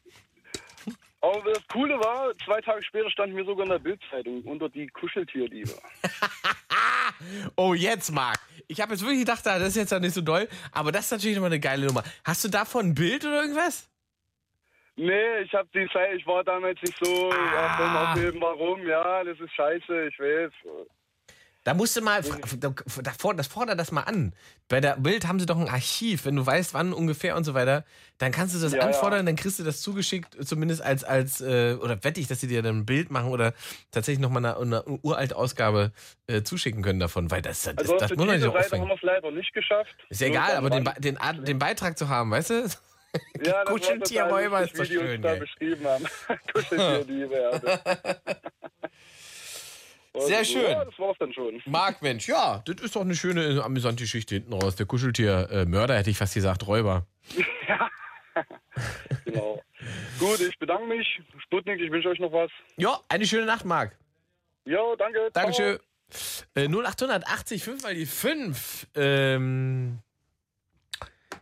aber 1.34 1.52
das 1.52 1.66
Coole 1.68 1.98
war, 1.98 2.32
zwei 2.44 2.60
Tage 2.60 2.82
später 2.82 3.10
standen 3.10 3.36
wir 3.36 3.44
sogar 3.44 3.64
in 3.64 3.70
der 3.70 3.78
Bildzeitung 3.78 4.42
unter 4.42 4.68
die 4.68 4.86
Kuscheltierdiebe. 4.88 5.70
Oh, 7.56 7.74
jetzt, 7.74 8.10
Marc. 8.10 8.38
Ich 8.66 8.80
habe 8.80 8.92
jetzt 8.92 9.02
wirklich 9.02 9.20
gedacht, 9.20 9.46
ah, 9.46 9.58
das 9.58 9.68
ist 9.68 9.76
jetzt 9.76 9.92
ja 9.92 10.00
nicht 10.00 10.14
so 10.14 10.20
doll, 10.20 10.48
aber 10.72 10.90
das 10.90 11.06
ist 11.06 11.12
natürlich 11.12 11.36
nochmal 11.36 11.50
eine 11.50 11.60
geile 11.60 11.86
Nummer. 11.86 12.02
Hast 12.24 12.44
du 12.44 12.48
davon 12.48 12.86
ein 12.86 12.94
Bild 12.94 13.24
oder 13.24 13.42
irgendwas? 13.42 13.88
Nee, 14.96 15.38
ich 15.40 15.52
hab 15.52 15.70
die 15.72 15.88
Zeit, 15.92 16.14
ich 16.14 16.26
war 16.26 16.44
damals 16.44 16.80
nicht 16.80 16.96
so, 17.02 17.30
ja, 17.30 17.74
komm, 17.76 17.96
aufheben, 17.96 18.40
warum, 18.40 18.86
ja, 18.86 19.24
das 19.24 19.38
ist 19.40 19.52
scheiße, 19.54 20.08
ich 20.08 20.18
weiß. 20.18 20.52
Da 21.64 21.72
musst 21.72 21.96
du 21.96 22.02
mal, 22.02 22.22
das 22.22 23.46
fordert 23.46 23.80
das 23.80 23.90
mal 23.90 24.02
an. 24.02 24.34
Bei 24.68 24.80
der 24.82 24.96
Bild 24.96 25.26
haben 25.26 25.40
sie 25.40 25.46
doch 25.46 25.58
ein 25.58 25.68
Archiv, 25.68 26.26
wenn 26.26 26.36
du 26.36 26.44
weißt, 26.44 26.74
wann 26.74 26.92
ungefähr 26.92 27.36
und 27.36 27.44
so 27.44 27.54
weiter, 27.54 27.84
dann 28.18 28.32
kannst 28.32 28.54
du 28.54 28.60
das 28.60 28.72
Ja, 28.72 28.80
ja. 28.80 28.86
anfordern, 28.86 29.24
dann 29.24 29.34
kriegst 29.34 29.58
du 29.58 29.64
das 29.64 29.80
zugeschickt, 29.80 30.36
zumindest 30.46 30.82
als, 30.82 31.04
als 31.04 31.40
äh, 31.40 31.74
oder 31.80 32.04
wette 32.04 32.20
ich, 32.20 32.28
dass 32.28 32.40
sie 32.40 32.48
dir 32.48 32.62
dann 32.62 32.80
ein 32.80 32.86
Bild 32.86 33.10
machen 33.10 33.30
oder 33.30 33.54
tatsächlich 33.90 34.20
nochmal 34.20 34.44
eine, 34.44 34.58
eine 34.58 34.84
uralte 35.02 35.36
Ausgabe 35.36 35.92
äh, 36.26 36.42
zuschicken 36.42 36.82
können 36.82 37.00
davon, 37.00 37.30
weil 37.30 37.40
das, 37.40 37.62
das, 37.62 37.78
Also 37.78 37.96
das, 37.98 38.10
muss 38.10 38.26
man 38.26 38.36
nicht 38.36 38.42
Seite 38.44 38.52
haben 38.52 38.64
aufhängen. 38.66 38.88
wir 38.88 38.94
es 38.94 39.02
leider 39.02 39.30
nicht 39.30 39.52
geschafft. 39.54 39.96
Ist 40.10 40.20
ja 40.20 40.26
egal, 40.28 40.56
aber 40.56 40.68
den, 40.70 40.88
den, 40.98 41.18
den 41.44 41.58
Beitrag 41.58 41.96
zu 41.96 42.10
haben, 42.10 42.30
weißt 42.30 42.50
du? 42.50 42.68
Ja, 43.42 43.64
Kuscheltierräuber 43.66 44.62
ist 44.64 44.74
doch 44.74 44.78
lustig, 44.80 44.98
wie 44.98 45.02
die 45.02 45.06
schön, 45.06 45.14
uns 45.16 45.22
da 45.22 45.34
beschrieben 45.36 45.86
haben. 45.86 46.04
Kuscheltierdiebe, 46.52 47.34
ja. 47.34 47.78
Sehr 50.16 50.44
schön. 50.44 50.70
Ja, 50.70 50.84
das 50.84 50.98
war's 50.98 51.16
dann 51.18 51.32
schon. 51.32 51.60
Marc, 51.66 52.00
Mensch, 52.02 52.28
ja, 52.28 52.62
das 52.64 52.76
ist 52.82 52.94
doch 52.94 53.00
eine 53.00 53.14
schöne, 53.14 53.62
amüsante 53.64 54.04
Geschichte 54.04 54.36
hinten 54.36 54.52
raus. 54.52 54.76
Der 54.76 54.86
Kuscheltier-Mörder, 54.86 55.96
hätte 55.96 56.10
ich 56.10 56.18
fast 56.18 56.34
gesagt, 56.34 56.66
Räuber. 56.66 57.06
Genau. 59.24 59.62
Gut, 60.18 60.40
ich 60.40 60.58
bedanke 60.58 60.86
mich. 60.86 61.20
Sputnik, 61.44 61.80
ich 61.80 61.90
wünsche 61.90 62.08
euch 62.08 62.18
noch 62.18 62.32
was. 62.32 62.50
Ja, 62.76 62.98
eine 63.08 63.26
schöne 63.26 63.46
Nacht, 63.46 63.64
Marc. 63.64 63.96
Jo, 64.64 64.96
danke. 64.96 65.30
Dankeschön. 65.32 65.78
Äh, 66.54 66.68
0880 66.68 67.62
5 67.62 67.82
mal 67.82 67.94
die 67.94 68.06
5. 68.06 68.88
Ähm, 68.94 69.98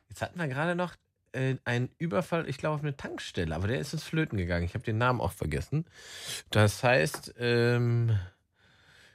jetzt 0.09 0.23
hatten 0.23 0.39
wir 0.39 0.49
gerade 0.49 0.75
noch 0.75 0.95
äh, 1.33 1.57
einen 1.65 1.91
Überfall, 1.99 2.49
ich 2.49 2.59
glaube, 2.59 2.77
auf 2.77 2.83
eine 2.83 2.97
Tankstelle, 2.97 3.55
aber 3.55 3.69
der 3.69 3.79
ist 3.79 3.93
ins 3.93 4.05
Flöten 4.05 4.37
gegangen. 4.37 4.65
Ich 4.65 4.75
habe 4.75 4.85
den 4.85 4.99
Namen 4.99 5.21
auch 5.21 5.33
vergessen. 5.33 5.87
Das 6.51 6.83
heißt, 6.83 7.35
ähm, 7.39 8.19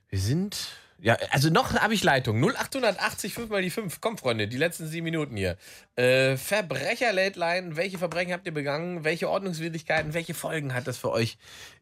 wir 0.10 0.20
sind. 0.20 0.70
Ja, 1.00 1.16
also 1.32 1.52
noch 1.52 1.76
habe 1.76 1.94
ich 1.94 2.04
Leitung. 2.04 2.40
0880 2.44 3.34
5 3.36 3.50
mal 3.50 3.62
die 3.62 3.70
5. 3.70 4.02
Komm, 4.02 4.18
Freunde, 4.18 4.48
die 4.48 4.58
letzten 4.58 4.88
sieben 4.88 5.04
Minuten 5.06 5.38
hier. 5.38 5.56
Äh, 5.96 6.38
Verbrecher-Late-Line. 6.38 7.76
Welche 7.78 8.00
Verbrechen 8.00 8.34
habt 8.34 8.48
ihr 8.48 8.54
begangen? 8.54 9.04
Welche 9.04 9.30
Ordnungswidrigkeiten? 9.30 10.16
Welche 10.16 10.34
Folgen 10.34 10.74
hat 10.74 10.88
das 10.88 10.98
für 10.98 11.12
euch 11.12 11.38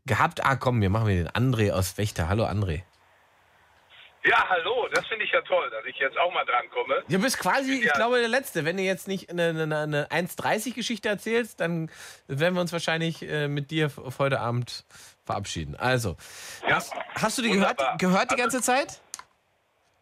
gehabt? 0.06 0.43
Ah, 0.43 0.57
komm, 0.57 0.81
wir 0.81 0.89
machen 0.89 1.07
wir 1.07 1.15
den 1.15 1.30
André 1.30 1.72
aus 1.72 1.97
Wächter. 1.97 2.27
Hallo, 2.27 2.43
André. 2.45 2.81
Ja, 4.27 4.43
hallo, 4.49 4.88
das 4.91 5.06
finde 5.06 5.23
ich 5.23 5.31
ja 5.31 5.39
toll, 5.41 5.69
dass 5.69 5.85
ich 5.85 5.95
jetzt 5.97 6.18
auch 6.18 6.34
mal 6.34 6.43
dran 6.45 6.68
komme. 6.72 7.03
Du 7.07 7.22
bist 7.22 7.38
quasi, 7.38 7.73
ich 7.73 7.85
Ja. 7.85 7.93
glaube, 7.93 8.18
der 8.19 8.27
Letzte. 8.27 8.65
Wenn 8.65 8.76
du 8.76 8.81
jetzt 8.84 9.07
nicht 9.07 9.30
eine, 9.30 9.49
eine, 9.49 9.77
eine 9.77 10.07
1,30-Geschichte 10.10 11.07
erzählst, 11.07 11.60
dann 11.61 11.91
werden 12.27 12.56
wir 12.56 12.61
uns 12.61 12.73
wahrscheinlich 12.73 13.22
äh, 13.22 13.47
mit 13.47 13.69
dir 13.69 13.91
auf 14.03 14.18
heute 14.18 14.39
Abend 14.39 14.84
verabschieden. 15.26 15.76
Also, 15.76 16.15
hast, 16.69 16.93
hast 17.15 17.38
du 17.38 17.41
die 17.41 17.52
gehört, 17.52 17.72
wunderbar. 17.80 17.97
gehört 17.97 18.31
die 18.31 18.35
ganze 18.35 18.61
Zeit? 18.61 19.02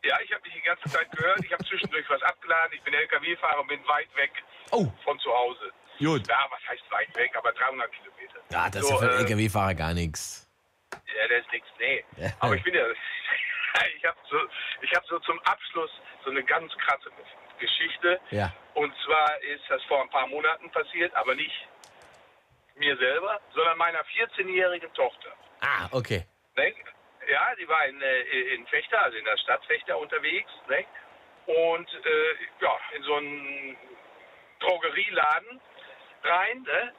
Ja, 0.03 0.17
ich 0.23 0.31
habe 0.33 0.43
dich 0.43 0.53
die 0.53 0.61
ganze 0.61 0.89
Zeit 0.89 1.09
gehört. 1.11 1.39
Ich 1.45 1.51
habe 1.53 1.63
zwischendurch 1.65 2.05
was 2.09 2.21
abgeladen. 2.23 2.73
Ich 2.73 2.81
bin 2.83 2.93
LKW-Fahrer 2.93 3.61
und 3.61 3.67
bin 3.67 3.79
weit 3.87 4.13
weg 4.15 4.31
Oh. 4.71 4.87
von 5.03 5.17
zu 5.19 5.31
Hause. 5.33 5.71
Gut. 5.99 6.27
Ja, 6.27 6.39
was 6.49 6.59
heißt 6.67 6.83
weit 6.91 7.15
weg? 7.15 7.31
Aber 7.37 7.51
300 7.53 7.89
Kilometer. 7.91 8.39
Ja, 8.51 8.69
das 8.69 8.81
So, 8.81 8.87
ist 8.87 8.91
ja 8.91 8.97
für 8.97 9.05
einen 9.13 9.17
äh, 9.19 9.21
LKW-Fahrer 9.23 9.73
gar 9.75 9.93
nichts. 9.93 10.49
Ja, 10.93 11.27
das 11.29 11.45
ist 11.45 11.51
nichts, 11.53 11.67
nee. 11.79 12.03
Ja. 12.17 12.29
Aber 12.39 12.55
ich 12.55 12.63
bin 12.63 12.73
ja, 12.73 12.81
ich 13.97 14.05
habe 14.05 14.17
so, 14.29 14.37
ich 14.81 14.93
habe 14.93 15.05
so 15.07 15.19
zum 15.19 15.39
Abschluss 15.43 15.91
so 16.25 16.31
eine 16.31 16.43
ganz 16.43 16.71
krasse 16.77 17.09
Geschichte. 17.59 18.19
Ja. 18.31 18.51
Und 18.73 18.93
zwar 19.05 19.39
ist 19.41 19.63
das 19.69 19.81
vor 19.83 20.01
ein 20.01 20.09
paar 20.09 20.27
Monaten 20.27 20.69
passiert, 20.71 21.15
aber 21.15 21.35
nicht 21.35 21.67
mir 22.75 22.97
selber, 22.97 23.39
sondern 23.53 23.77
meiner 23.77 24.03
14-jährigen 24.03 24.93
Tochter. 24.93 25.29
Ah, 25.61 25.87
okay. 25.91 26.25
Ne? 26.55 26.73
Ja, 27.29 27.55
die 27.55 27.67
war 27.67 27.85
in, 27.85 28.01
äh, 28.01 28.21
in 28.55 28.67
Fechter, 28.67 29.01
also 29.01 29.17
in 29.17 29.25
der 29.25 29.37
Stadt 29.37 29.63
Fechter 29.65 29.97
unterwegs. 29.97 30.51
Ne? 30.67 30.85
Und 31.45 31.87
äh, 31.93 32.63
ja, 32.63 32.77
in 32.95 33.03
so 33.03 33.15
einen 33.15 33.77
Drogerieladen 34.59 35.61
rein. 36.23 36.61
Ne? 36.63 36.93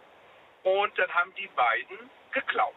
Und 0.63 0.99
dann 0.99 1.13
haben 1.13 1.35
die 1.35 1.49
beiden 1.49 2.11
geklaut. 2.33 2.75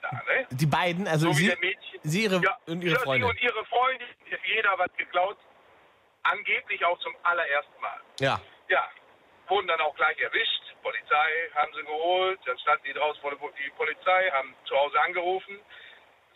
Da, 0.00 0.10
ne? 0.10 0.46
Die 0.50 0.66
beiden, 0.66 1.06
also 1.06 1.30
so 1.30 1.38
wie 1.38 1.42
sie, 1.42 1.48
der 1.48 1.58
Mädchen. 1.58 2.00
sie 2.02 2.24
ihre, 2.24 2.42
ja, 2.42 2.58
und 2.66 2.82
ihre 2.82 2.98
Freundin. 2.98 3.28
und 3.28 3.40
ihre 3.40 3.64
Freundin, 3.66 4.08
jeder 4.44 4.78
was 4.78 4.90
geklaut. 4.96 5.38
Angeblich 6.24 6.84
auch 6.84 6.98
zum 7.00 7.14
allerersten 7.22 7.80
Mal. 7.80 8.00
Ja. 8.20 8.40
Ja, 8.68 8.88
wurden 9.52 9.68
dann 9.68 9.80
auch 9.82 9.94
gleich 9.94 10.18
erwischt. 10.18 10.62
Polizei 10.82 11.50
haben 11.54 11.72
sie 11.74 11.82
geholt. 11.82 12.40
Dann 12.46 12.58
standen 12.58 12.84
die 12.84 12.94
draußen 12.94 13.20
vor 13.20 13.30
der 13.30 13.50
die 13.50 13.70
Polizei, 13.76 14.30
haben 14.30 14.54
zu 14.64 14.74
Hause 14.74 14.98
angerufen. 15.02 15.60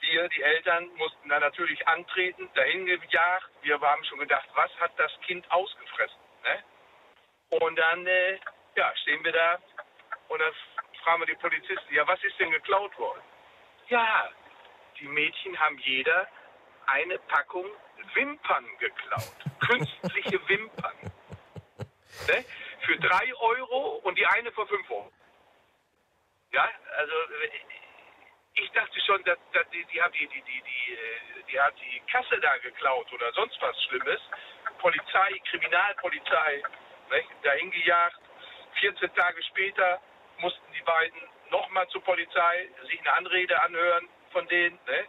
Wir, 0.01 0.29
die 0.29 0.43
Eltern, 0.43 0.91
mussten 0.97 1.29
dann 1.31 1.41
natürlich 1.41 1.89
antreten, 1.89 2.51
dahin 2.55 2.85
gejagt. 2.85 3.51
Wir 3.63 3.81
haben 3.81 4.05
schon 4.05 4.19
gedacht, 4.19 4.47
was 4.55 4.71
hat 4.79 4.93
das 4.99 5.11
Kind 5.27 5.51
ausgefressen? 5.51 6.21
Ne? 6.45 7.59
Und 7.59 7.77
dann 7.77 8.07
äh, 8.07 8.39
ja, 8.77 8.93
stehen 9.03 9.25
wir 9.25 9.33
da 9.33 9.59
und 10.29 10.39
dann 10.39 10.53
fragen 11.03 11.23
wir 11.23 11.27
die 11.27 11.41
Polizisten, 11.41 11.95
ja, 11.95 12.07
was 12.07 12.23
ist 12.23 12.39
denn 12.39 12.51
geklaut 12.51 12.97
worden? 12.99 13.23
Ja, 13.89 14.29
die 15.01 15.09
Mädchen 15.09 15.59
haben 15.59 15.79
jeder 15.79 16.29
eine 16.87 17.19
Packung 17.19 17.67
Wimpern 18.13 18.67
geklaut. 18.79 19.37
Künstliche 19.61 20.39
Wimpern. 20.49 20.95
Ne? 22.29 22.45
Für 22.87 22.97
drei 22.99 23.35
Euro 23.35 24.01
und 24.05 24.17
die 24.17 24.27
eine 24.27 24.53
für 24.53 24.67
fünf 24.67 24.89
Euro. 24.91 25.13
Ja, 26.53 26.71
also 26.97 27.15
äh, 27.15 27.51
ich 28.55 28.71
dachte 28.71 29.01
schon, 29.01 29.23
dass, 29.25 29.39
dass 29.53 29.69
die, 29.71 29.85
die, 29.87 30.01
die, 30.15 30.27
die, 30.29 30.43
die, 30.43 30.63
die, 30.63 30.93
äh, 30.93 31.43
die 31.51 31.61
hat 31.61 31.75
die 31.81 32.01
Kasse 32.11 32.39
da 32.41 32.57
geklaut 32.59 33.13
oder 33.13 33.33
sonst 33.33 33.61
was 33.61 33.77
Schlimmes. 33.85 34.21
Polizei, 34.79 35.41
Kriminalpolizei, 35.51 36.63
ne, 37.11 37.25
dahin 37.43 37.73
gejagt. 37.73 38.21
14 38.81 39.15
Tage 39.15 39.43
später 39.43 40.01
mussten 40.39 40.73
die 40.73 40.83
beiden 40.83 41.21
nochmal 41.51 41.89
zur 41.89 42.05
Polizei 42.05 42.69
sich 42.89 43.01
eine 43.01 43.13
Anrede 43.15 43.61
anhören 43.63 44.09
von 44.31 44.47
denen, 44.47 44.79
ne, 44.87 45.07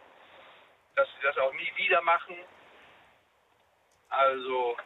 dass 0.96 1.08
sie 1.14 1.22
das 1.22 1.38
auch 1.38 1.52
nie 1.52 1.72
wieder 1.76 2.02
machen. 2.02 2.36
Also 4.08 4.76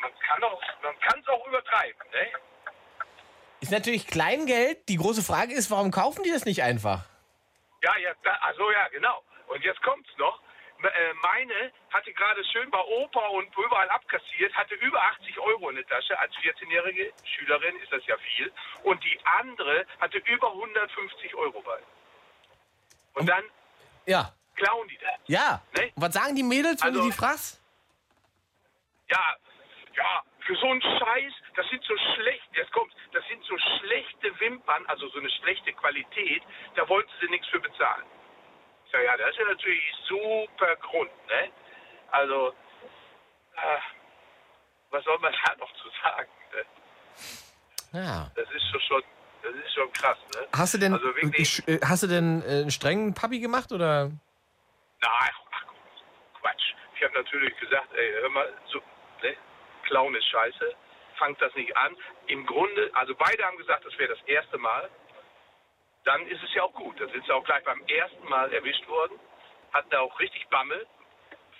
man 0.00 0.10
kann 0.26 0.42
auch, 0.44 0.62
es 0.62 1.28
auch 1.28 1.46
übertreiben, 1.46 2.10
ne? 2.12 2.28
Ist 3.60 3.72
natürlich 3.72 4.06
Kleingeld. 4.06 4.88
Die 4.88 4.96
große 4.96 5.22
Frage 5.22 5.52
ist, 5.54 5.70
warum 5.70 5.90
kaufen 5.90 6.22
die 6.22 6.30
das 6.30 6.44
nicht 6.46 6.62
einfach? 6.62 7.04
Ja, 7.82 7.96
ja, 7.98 8.12
also 8.40 8.70
ja, 8.70 8.88
genau. 8.88 9.22
Und 9.48 9.62
jetzt 9.64 9.82
kommt's 9.82 10.08
noch. 10.16 10.40
Äh, 10.82 11.12
Meine 11.22 11.72
hatte 11.90 12.10
gerade 12.14 12.42
schön 12.46 12.70
bei 12.70 12.80
Opa 12.80 13.20
und 13.28 13.54
überall 13.54 13.88
abkassiert, 13.90 14.54
hatte 14.54 14.74
über 14.76 15.02
80 15.02 15.38
Euro 15.38 15.68
in 15.68 15.76
der 15.76 15.86
Tasche. 15.86 16.18
Als 16.18 16.32
14-jährige 16.36 17.12
Schülerin 17.22 17.76
ist 17.82 17.92
das 17.92 18.00
ja 18.06 18.16
viel. 18.16 18.50
Und 18.82 19.02
die 19.04 19.20
andere 19.38 19.84
hatte 20.00 20.18
über 20.18 20.50
150 20.52 21.34
Euro 21.34 21.60
bei. 21.60 21.78
Und 23.14 23.26
dann 23.28 23.44
Ja. 24.06 24.32
klauen 24.56 24.88
die 24.88 24.96
das. 24.98 25.12
Ja. 25.26 25.60
Ne? 25.76 25.92
Und 25.94 26.02
was 26.02 26.14
sagen 26.14 26.34
die 26.34 26.42
Mädels, 26.42 26.80
wenn 26.82 26.88
Also- 26.88 27.02
du 27.02 27.06
die 27.10 27.12
fragst? 27.12 27.60
Ja, 29.10 29.36
ja, 30.00 30.22
für 30.46 30.56
so 30.56 30.66
einen 30.66 30.80
Scheiß, 30.80 31.32
das 31.56 31.68
sind 31.68 31.84
so 31.84 31.94
schlecht, 32.14 32.48
jetzt 32.54 32.72
kommt, 32.72 32.92
das 33.12 33.22
sind 33.28 33.44
so 33.44 33.56
schlechte 33.58 34.40
Wimpern, 34.40 34.84
also 34.86 35.08
so 35.08 35.18
eine 35.18 35.30
schlechte 35.30 35.72
Qualität, 35.74 36.42
da 36.74 36.88
wollten 36.88 37.10
sie 37.20 37.28
nichts 37.28 37.46
für 37.48 37.60
bezahlen. 37.60 38.06
Ich 38.86 38.92
sag, 38.92 39.04
ja, 39.04 39.16
das 39.16 39.30
ist 39.30 39.38
ja 39.38 39.44
natürlich 39.44 39.82
super 40.08 40.76
Grund, 40.76 41.10
ne? 41.28 41.52
Also, 42.10 42.48
äh, 43.56 43.80
was 44.90 45.04
soll 45.04 45.18
man 45.18 45.32
da 45.44 45.54
noch 45.56 45.72
zu 45.74 45.88
sagen? 46.02 46.30
Ne? 47.92 48.04
Ja. 48.04 48.30
Das 48.34 48.50
ist 48.50 48.64
schon, 48.70 48.80
schon, 48.80 49.02
das 49.42 49.54
ist 49.54 49.74
schon 49.74 49.92
krass, 49.92 50.18
ne? 50.34 50.48
Hast 50.56 50.74
du 50.74 50.78
denn, 50.78 50.94
Also 50.94 51.14
wirklich, 51.14 51.68
äh, 51.68 51.78
hast 51.84 52.02
du 52.02 52.06
denn 52.06 52.42
äh, 52.42 52.62
einen 52.62 52.70
strengen 52.70 53.14
Papi 53.14 53.40
gemacht 53.40 53.70
oder? 53.72 54.10
Nein, 55.02 55.30
ach, 55.52 55.64
Quatsch. 56.40 56.74
Ich 56.96 57.02
habe 57.04 57.14
natürlich 57.14 57.56
gesagt, 57.58 57.92
ey, 57.94 58.12
hör 58.20 58.30
mal, 58.30 58.52
so, 58.72 58.78
ne? 59.22 59.36
Clown 59.90 60.14
ist 60.14 60.26
scheiße, 60.26 60.74
fangt 61.16 61.42
das 61.42 61.52
nicht 61.56 61.76
an. 61.76 61.96
Im 62.28 62.46
Grunde, 62.46 62.90
also 62.94 63.14
beide 63.16 63.44
haben 63.44 63.56
gesagt, 63.56 63.84
das 63.84 63.98
wäre 63.98 64.14
das 64.14 64.22
erste 64.26 64.56
Mal. 64.56 64.88
Dann 66.04 66.26
ist 66.28 66.42
es 66.42 66.54
ja 66.54 66.62
auch 66.62 66.72
gut. 66.72 66.98
Dann 67.00 67.10
sind 67.10 67.26
sie 67.26 67.32
auch 67.32 67.44
gleich 67.44 67.64
beim 67.64 67.82
ersten 67.86 68.28
Mal 68.28 68.52
erwischt 68.52 68.86
worden, 68.86 69.18
hatten 69.72 69.90
da 69.90 70.00
auch 70.00 70.18
richtig 70.20 70.46
Bammel. 70.48 70.86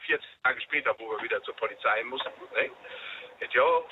14 0.07 0.27
Tage 0.45 0.61
später, 0.63 0.95
wo 0.99 1.11
wir 1.11 1.23
wieder 1.23 1.43
zur 1.43 1.55
Polizei 1.57 2.05
mussten. 2.05 2.31
Ne? 2.55 2.71
Ja 3.53 3.85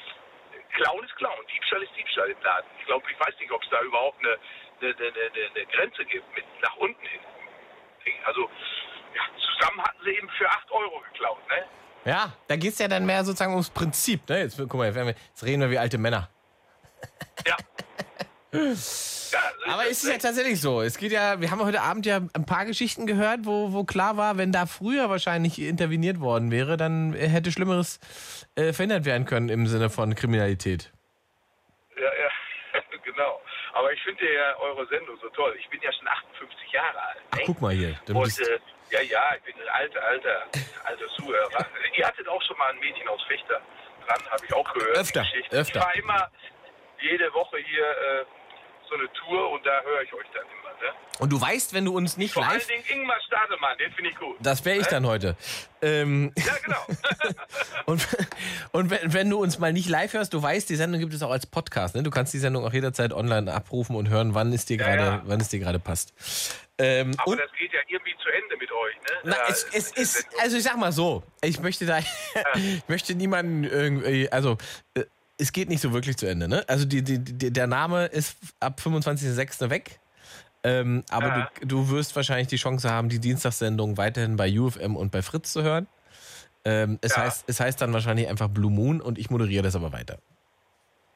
Clown 0.74 1.05
ist 1.05 1.16
Clown, 1.16 1.47
Diebstahl 1.52 1.82
ist 1.82 1.97
Diebstahl 1.97 2.31
im 2.31 2.40
Laden. 2.43 2.70
Ich 2.78 2.86
glaube, 2.86 3.10
ich 3.10 3.19
weiß 3.19 3.39
nicht, 3.40 3.51
ob 3.51 3.62
es 3.62 3.70
da 3.70 3.81
überhaupt 3.82 4.19
eine, 4.20 4.39
eine, 4.81 4.97
eine, 4.97 5.09
eine, 5.09 5.51
eine 5.51 5.66
Grenze 5.66 6.05
gibt 6.05 6.32
mit 6.36 6.44
nach 6.62 6.77
unten 6.77 7.05
hin. 7.05 7.20
Also, 8.24 8.48
ja, 9.15 9.23
zusammen 9.36 9.82
hatten 9.82 10.05
sie 10.05 10.16
eben 10.16 10.28
für 10.31 10.48
8 10.48 10.70
Euro 10.70 11.01
geklaut, 11.01 11.48
ne? 11.48 11.66
Ja, 12.09 12.32
da 12.47 12.56
geht 12.56 12.72
es 12.72 12.78
ja 12.78 12.89
dann 12.89 13.05
mehr 13.05 13.22
sozusagen 13.22 13.52
ums 13.52 13.68
Prinzip. 13.68 14.26
Ne? 14.30 14.39
Jetzt, 14.40 14.56
guck 14.56 14.74
mal, 14.74 14.90
jetzt, 14.90 15.44
reden 15.44 15.60
wir 15.60 15.70
wie 15.70 15.76
alte 15.76 15.98
Männer. 15.98 16.30
Aber 19.66 19.85
ist 19.85 20.05
es 20.05 20.10
ja 20.10 20.16
tatsächlich 20.16 20.59
so. 20.59 20.80
Es 20.80 20.97
geht 20.97 21.12
ja, 21.12 21.39
wir 21.39 21.51
haben 21.51 21.62
heute 21.62 21.82
Abend 21.82 22.06
ja 22.06 22.22
ein 22.32 22.47
paar 22.47 22.64
Geschichten 22.64 23.06
gehört, 23.06 23.40
wo, 23.43 23.74
wo 23.74 23.85
klar 23.85 24.16
war, 24.16 24.39
wenn 24.39 24.52
da 24.52 24.64
früher 24.64 25.10
wahrscheinlich 25.10 25.60
interveniert 25.60 26.18
worden 26.18 26.51
wäre, 26.51 26.78
dann 26.78 27.12
hätte 27.12 27.52
Schlimmeres 27.52 28.01
äh, 28.55 28.72
verhindert 28.72 29.05
werden 29.05 29.26
können 29.26 29.51
im 29.51 29.66
Sinne 29.66 29.90
von 29.90 30.14
Kriminalität. 30.14 30.90
Ja, 31.94 32.05
ja, 32.05 32.80
genau. 33.05 33.39
Aber 33.74 33.93
ich 33.93 34.01
finde 34.02 34.24
ja 34.32 34.56
eure 34.56 34.86
Sendung 34.86 35.18
so 35.20 35.28
toll. 35.28 35.55
Ich 35.60 35.68
bin 35.68 35.82
ja 35.82 35.93
schon 35.93 36.09
58 36.09 36.72
Jahre 36.72 37.02
alt. 37.02 37.18
Ach, 37.32 37.39
guck 37.44 37.60
mal 37.60 37.74
hier. 37.74 38.01
Du 38.06 38.18
Und 38.18 38.40
äh, 38.40 38.59
ja, 38.90 39.01
ja, 39.01 39.23
ich 39.36 39.43
bin 39.43 39.55
ein 39.62 39.69
alter, 39.69 40.02
alter, 40.05 40.43
alter 40.85 41.06
Zuhörer. 41.16 41.66
Ihr 41.97 42.06
hattet 42.06 42.28
auch 42.28 42.43
schon 42.43 42.56
mal 42.59 42.70
ein 42.73 42.78
Mädchen 42.78 43.06
aus 43.09 43.23
Fechter 43.28 43.60
dran, 44.06 44.20
habe 44.31 44.44
ich 44.47 44.52
auch 44.55 44.73
gehört. 44.74 44.97
Öfter, 44.98 45.27
öfter. 45.51 45.78
Ich 45.81 45.85
war 45.85 45.94
immer, 45.97 46.31
jede 47.01 47.32
Woche 47.35 47.59
hier 47.59 47.85
äh, 47.85 48.24
so 48.89 48.94
eine 48.94 49.12
Tour 49.12 49.51
und 49.51 49.65
da 49.66 49.82
höre 49.82 50.02
ich 50.02 50.12
euch 50.15 50.27
dann 50.35 50.44
immer. 50.44 50.70
Ne? 50.81 50.94
Und 51.19 51.31
du 51.31 51.40
weißt, 51.40 51.74
wenn 51.74 51.85
du 51.85 51.94
uns 51.97 52.16
nicht 52.16 52.32
Vor 52.32 52.44
allen 52.44 52.55
live. 52.59 52.66
Dingen 52.69 52.85
Ingmar 52.89 53.20
Stademann, 53.27 53.77
den 53.78 53.93
finde 53.93 54.10
ich 54.10 54.16
gut. 54.16 54.36
Das 54.40 54.65
wäre 54.65 54.77
ich 54.78 54.85
Ne? 54.85 54.90
dann 54.90 55.06
heute. 55.06 55.36
Ähm, 55.82 56.32
Ja, 56.36 56.55
genau. 56.65 56.86
und 57.86 58.06
und 58.73 58.90
wenn, 58.90 59.12
wenn 59.12 59.28
du 59.31 59.39
uns 59.40 59.59
mal 59.59 59.73
nicht 59.73 59.89
live 59.89 60.12
hörst, 60.15 60.32
du 60.32 60.43
weißt, 60.43 60.69
die 60.70 60.77
Sendung 60.77 61.01
gibt 61.01 61.12
es 61.12 61.23
auch 61.23 61.31
als 61.31 61.47
Podcast. 61.47 61.94
Ne? 61.97 62.02
Du 62.02 62.10
kannst 62.10 62.32
die 62.35 62.39
Sendung 62.39 62.65
auch 62.65 62.73
jederzeit 62.73 63.12
online 63.12 63.52
abrufen 63.52 63.94
und 63.97 64.09
hören, 64.09 64.35
wann 64.35 64.52
es 64.52 64.65
dir 64.65 64.77
Ja, 64.78 64.85
gerade, 64.86 65.02
ja. 65.02 65.23
wann 65.24 65.40
es 65.40 65.48
dir 65.48 65.59
gerade 65.60 65.78
passt. 65.81 66.15
Ähm, 66.80 67.12
Aber 67.18 67.32
und 67.32 67.38
das 67.38 67.50
geht 67.59 67.72
ja 67.72 67.80
irgendwie 67.88 68.14
zu 68.22 68.28
Ende 68.28 68.56
mit 68.56 68.70
euch. 68.70 68.96
Ne? 68.96 69.16
na, 69.24 69.36
Ja, 69.36 69.42
es, 69.48 69.66
es 69.72 69.90
ist, 69.92 70.28
also 70.40 70.56
ich 70.56 70.62
sag 70.62 70.76
mal 70.76 70.92
so, 70.92 71.24
ich 71.42 71.60
möchte 71.60 71.86
da, 71.86 71.98
ich 72.55 72.88
möchte 72.88 73.14
niemanden 73.14 73.64
irgendwie, 73.64 74.30
also 74.30 74.56
äh, 74.94 75.05
es 75.38 75.52
geht 75.52 75.68
nicht 75.68 75.80
so 75.80 75.92
wirklich 75.92 76.16
zu 76.16 76.26
Ende. 76.26 76.48
Ne? 76.48 76.64
Also 76.68 76.84
die, 76.84 77.02
die, 77.02 77.18
die, 77.18 77.52
der 77.52 77.66
Name 77.66 78.06
ist 78.06 78.36
ab 78.60 78.80
25.06. 78.82 79.70
weg. 79.70 79.98
Ähm, 80.64 81.05
aber 81.10 81.28
Ja. 81.28 81.50
du, 81.60 81.66
du 81.66 81.90
wirst 81.90 82.14
wahrscheinlich 82.16 82.48
die 82.48 82.56
Chance 82.56 82.90
haben, 82.90 83.09
die 83.09 83.20
Dienstagssendung 83.20 83.96
weiterhin 83.96 84.36
bei 84.36 84.48
UFM 84.59 84.96
und 84.96 85.10
bei 85.10 85.22
Fritz 85.22 85.52
zu 85.52 85.62
hören. 85.62 85.86
Ähm, 86.64 86.98
es, 87.02 87.16
heißt, 87.16 87.44
es 87.48 87.60
heißt 87.60 87.80
dann 87.80 87.92
wahrscheinlich 87.92 88.28
einfach 88.28 88.48
Blue 88.48 88.70
Moon 88.70 89.00
und 89.00 89.18
ich 89.18 89.30
moderiere 89.30 89.62
das 89.62 89.76
aber 89.76 89.92
weiter. 89.92 90.18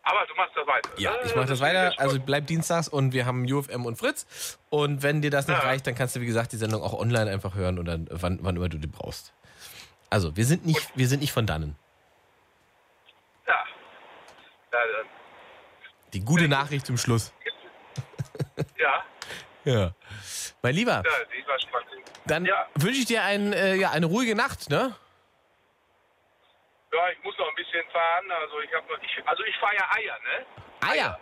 Aber 0.05 0.27
du 0.27 0.35
machst 0.35 0.52
das 0.65 0.75
weiter. 0.75 0.91
Ja, 0.99 1.11
ne? 1.13 1.19
ich 1.25 1.35
mache 1.37 1.47
das 1.47 1.61
weiter. 1.61 1.93
Also 1.99 2.19
bleib 2.21 2.47
dienstags 2.47 2.89
und 2.89 3.13
wir 3.13 3.27
haben 3.27 3.45
UFM 3.51 3.85
und 3.87 3.97
Fritz. 3.97 4.59
Und 4.71 5.03
wenn 5.03 5.23
dir 5.23 5.31
das 5.31 5.47
nicht 5.49 5.59
Ja. 5.59 5.65
reicht, 5.65 5.87
dann 5.87 5.95
kannst 5.95 6.17
du, 6.17 6.21
wie 6.21 6.27
gesagt, 6.27 6.53
die 6.53 6.57
Sendung 6.57 6.83
auch 6.83 6.93
online 6.95 7.31
einfach 7.31 7.55
hören 7.55 7.79
oder 7.79 7.99
wann, 8.11 8.39
wann 8.43 8.57
immer 8.57 8.69
du 8.69 8.79
die 8.79 8.87
brauchst. 8.87 9.33
Also, 10.11 10.37
wir 10.37 10.45
sind 10.45 10.67
nicht, 10.67 10.91
wir 10.95 11.09
sind 11.09 11.21
nicht 11.21 11.33
von 11.33 11.47
dannen. 11.47 11.77
Ja. 13.47 13.55
Ja, 13.55 13.65
dann- 14.73 15.07
Die 16.13 16.21
gute 16.21 16.49
Nachricht 16.49 16.87
zum 16.87 16.97
Schluss. 16.99 17.33
ja, 18.79 19.03
Ja. 19.65 19.93
Mein 20.63 20.75
Lieber, 20.75 20.93
ja, 20.93 21.03
die 21.03 21.47
war 21.49 21.59
spannend. 21.61 21.89
dann 22.27 22.49
wünsche 22.75 23.01
ich 23.01 23.07
dir 23.07 23.23
ein, 23.23 23.53
äh, 23.53 23.75
ja, 23.77 23.91
eine 23.91 24.07
ruhige 24.07 24.35
Nacht, 24.35 24.71
ne? 24.71 24.95
Ja, 26.93 27.09
ich 27.09 27.25
muss 27.25 27.37
noch 27.39 27.49
ein 27.49 27.55
bisschen 27.55 27.85
fahren. 27.91 28.31
Also 28.31 28.61
ich 28.61 28.73
habe 28.75 28.87
ich, 29.01 29.27
also 29.27 29.43
ich 29.45 29.57
fahre 29.57 29.75
ja 29.77 29.89
Eier, 29.97 30.19
ne? 30.21 30.47
Eier. 30.87 31.19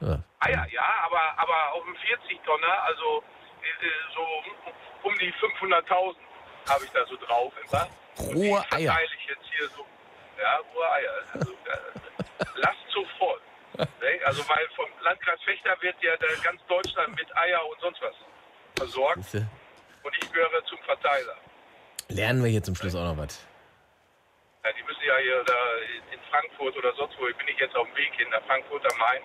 Ja. 0.00 0.22
Eier, 0.40 0.66
ja, 0.70 0.84
aber 1.04 1.38
aber 1.38 1.72
auf 1.72 1.84
dem 1.84 1.96
40 1.96 2.40
Tonner, 2.44 2.82
also 2.84 3.22
äh, 3.62 4.14
so 4.14 4.22
um, 5.02 5.18
die 5.18 5.32
500.000 5.34 6.16
habe 6.68 6.84
ich 6.84 6.90
da 6.92 7.04
so 7.06 7.16
drauf 7.16 7.52
immer. 7.66 7.88
Rohe 8.32 8.64
Eier. 8.70 8.92
Verteile 8.92 9.08
ich 9.18 9.26
jetzt 9.28 9.46
hier 9.56 9.68
so. 9.70 9.86
Ja, 10.40 10.60
rohe 10.72 10.92
Eier. 10.92 11.12
Also, 11.34 11.52
äh, 11.52 12.54
Lastzug 12.60 13.06
voll. 13.18 13.40
Ne? 13.74 14.20
Also 14.24 14.48
weil 14.48 14.68
vom 14.76 14.86
Landkreis 15.02 15.40
Fechter 15.42 15.76
wird 15.80 15.96
ja 16.00 16.12
ganz 16.44 16.60
Deutschland 16.68 17.16
mit 17.16 17.36
Eier 17.36 17.66
und 17.66 17.80
sonst 17.80 18.00
was 18.02 18.14
versorgt. 18.76 19.34
Und 20.04 20.16
ich 20.20 20.32
gehöre 20.32 20.64
zum 20.66 20.78
Verteiler. 20.78 21.36
Lernen 22.08 22.42
wir 22.42 22.50
hier 22.50 22.62
zum 22.62 22.76
Schluss 22.76 22.94
auch 22.94 23.04
noch 23.04 23.16
was. 23.16 23.44
Ja, 24.64 24.70
die 24.72 24.82
müssen 24.84 25.02
ja 25.04 25.16
hier 25.16 25.42
da 25.44 25.54
in 26.12 26.20
Frankfurt 26.30 26.76
oder 26.76 26.94
sonst 26.94 27.14
wo, 27.18 27.24
bin 27.24 27.48
ich 27.48 27.58
jetzt 27.58 27.74
auf 27.74 27.86
dem 27.88 27.96
Weg 27.96 28.12
hin, 28.16 28.28
nach 28.30 28.42
Frankfurt 28.46 28.84
am 28.92 28.98
Main. 28.98 29.22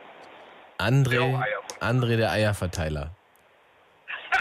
André. 0.79 1.43
André 1.79 2.17
der 2.17 2.31
Eierverteiler. 2.31 3.11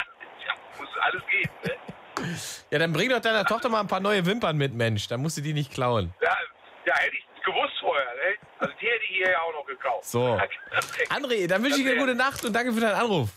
Ja, 0.45 0.53
muss 0.79 0.89
alles 1.01 1.21
geben, 1.29 1.51
ne? 1.65 1.75
Ja, 2.71 2.79
dann 2.79 2.93
bring 2.93 3.09
doch 3.09 3.19
deiner 3.19 3.45
Tochter 3.45 3.69
mal 3.69 3.81
ein 3.81 3.87
paar 3.87 3.99
neue 3.99 4.25
Wimpern 4.25 4.57
mit, 4.57 4.73
Mensch. 4.73 5.07
Dann 5.07 5.21
musst 5.21 5.37
du 5.37 5.41
die 5.41 5.53
nicht 5.53 5.71
klauen. 5.71 6.13
Ja, 6.21 6.35
ja, 6.85 6.97
hätte 6.97 7.15
ich 7.15 7.43
gewusst 7.43 7.73
vorher, 7.79 8.13
ne? 8.15 8.35
Also 8.59 8.73
die 8.81 8.87
hätte 8.87 9.03
ich 9.03 9.17
hier 9.17 9.31
ja 9.31 9.41
auch 9.41 9.53
noch 9.53 9.65
gekauft. 9.65 10.05
So. 10.05 10.39
André, 11.09 11.47
dann 11.47 11.63
wünsche 11.63 11.77
ich 11.77 11.85
dir 11.85 11.91
eine 11.91 11.99
gute 11.99 12.15
Nacht 12.15 12.43
und 12.43 12.53
danke 12.53 12.73
für 12.73 12.81
deinen 12.81 12.95
Anruf. 12.95 13.29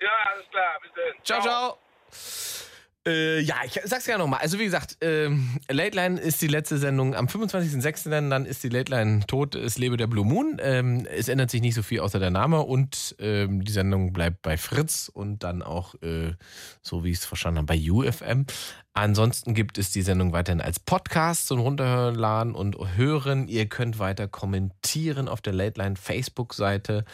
Ja, 0.00 0.10
alles 0.32 0.48
klar, 0.50 0.78
bis 0.80 0.90
dann. 0.94 1.24
Ciao, 1.24 1.40
ciao. 1.40 2.61
Äh, 3.04 3.40
ja, 3.40 3.56
ich 3.64 3.80
sag's 3.84 4.06
ja 4.06 4.16
nochmal. 4.16 4.40
Also 4.40 4.60
wie 4.60 4.64
gesagt, 4.64 4.96
ähm, 5.00 5.58
Late 5.68 5.96
Line 5.96 6.20
ist 6.20 6.40
die 6.40 6.46
letzte 6.46 6.78
Sendung 6.78 7.16
am 7.16 7.26
25.06. 7.26 8.08
Dann, 8.10 8.30
dann 8.30 8.46
ist 8.46 8.62
die 8.62 8.68
Late 8.68 8.92
Line 8.92 9.26
tot, 9.26 9.56
es 9.56 9.76
lebe 9.76 9.96
der 9.96 10.06
Blue 10.06 10.24
Moon. 10.24 10.58
Ähm, 10.60 11.06
es 11.10 11.28
ändert 11.28 11.50
sich 11.50 11.62
nicht 11.62 11.74
so 11.74 11.82
viel 11.82 11.98
außer 11.98 12.20
der 12.20 12.30
Name 12.30 12.60
und 12.60 13.16
ähm, 13.18 13.64
die 13.64 13.72
Sendung 13.72 14.12
bleibt 14.12 14.42
bei 14.42 14.56
Fritz 14.56 15.10
und 15.12 15.42
dann 15.42 15.62
auch, 15.62 15.96
äh, 16.02 16.34
so 16.80 17.02
wie 17.02 17.10
ich 17.10 17.18
es 17.18 17.24
verstanden 17.24 17.58
habe, 17.58 17.66
bei 17.66 17.90
UFM. 17.90 18.46
Ansonsten 18.94 19.54
gibt 19.54 19.78
es 19.78 19.90
die 19.90 20.02
Sendung 20.02 20.32
weiterhin 20.32 20.60
als 20.60 20.78
Podcast 20.78 21.48
zum 21.48 21.58
Runterladen 21.58 22.54
und 22.54 22.76
Hören. 22.96 23.48
Ihr 23.48 23.66
könnt 23.66 23.98
weiter 23.98 24.28
kommentieren 24.28 25.28
auf 25.28 25.40
der 25.40 25.54
Late 25.54 25.80
Line 25.80 25.96
Facebook-Seite. 25.96 27.04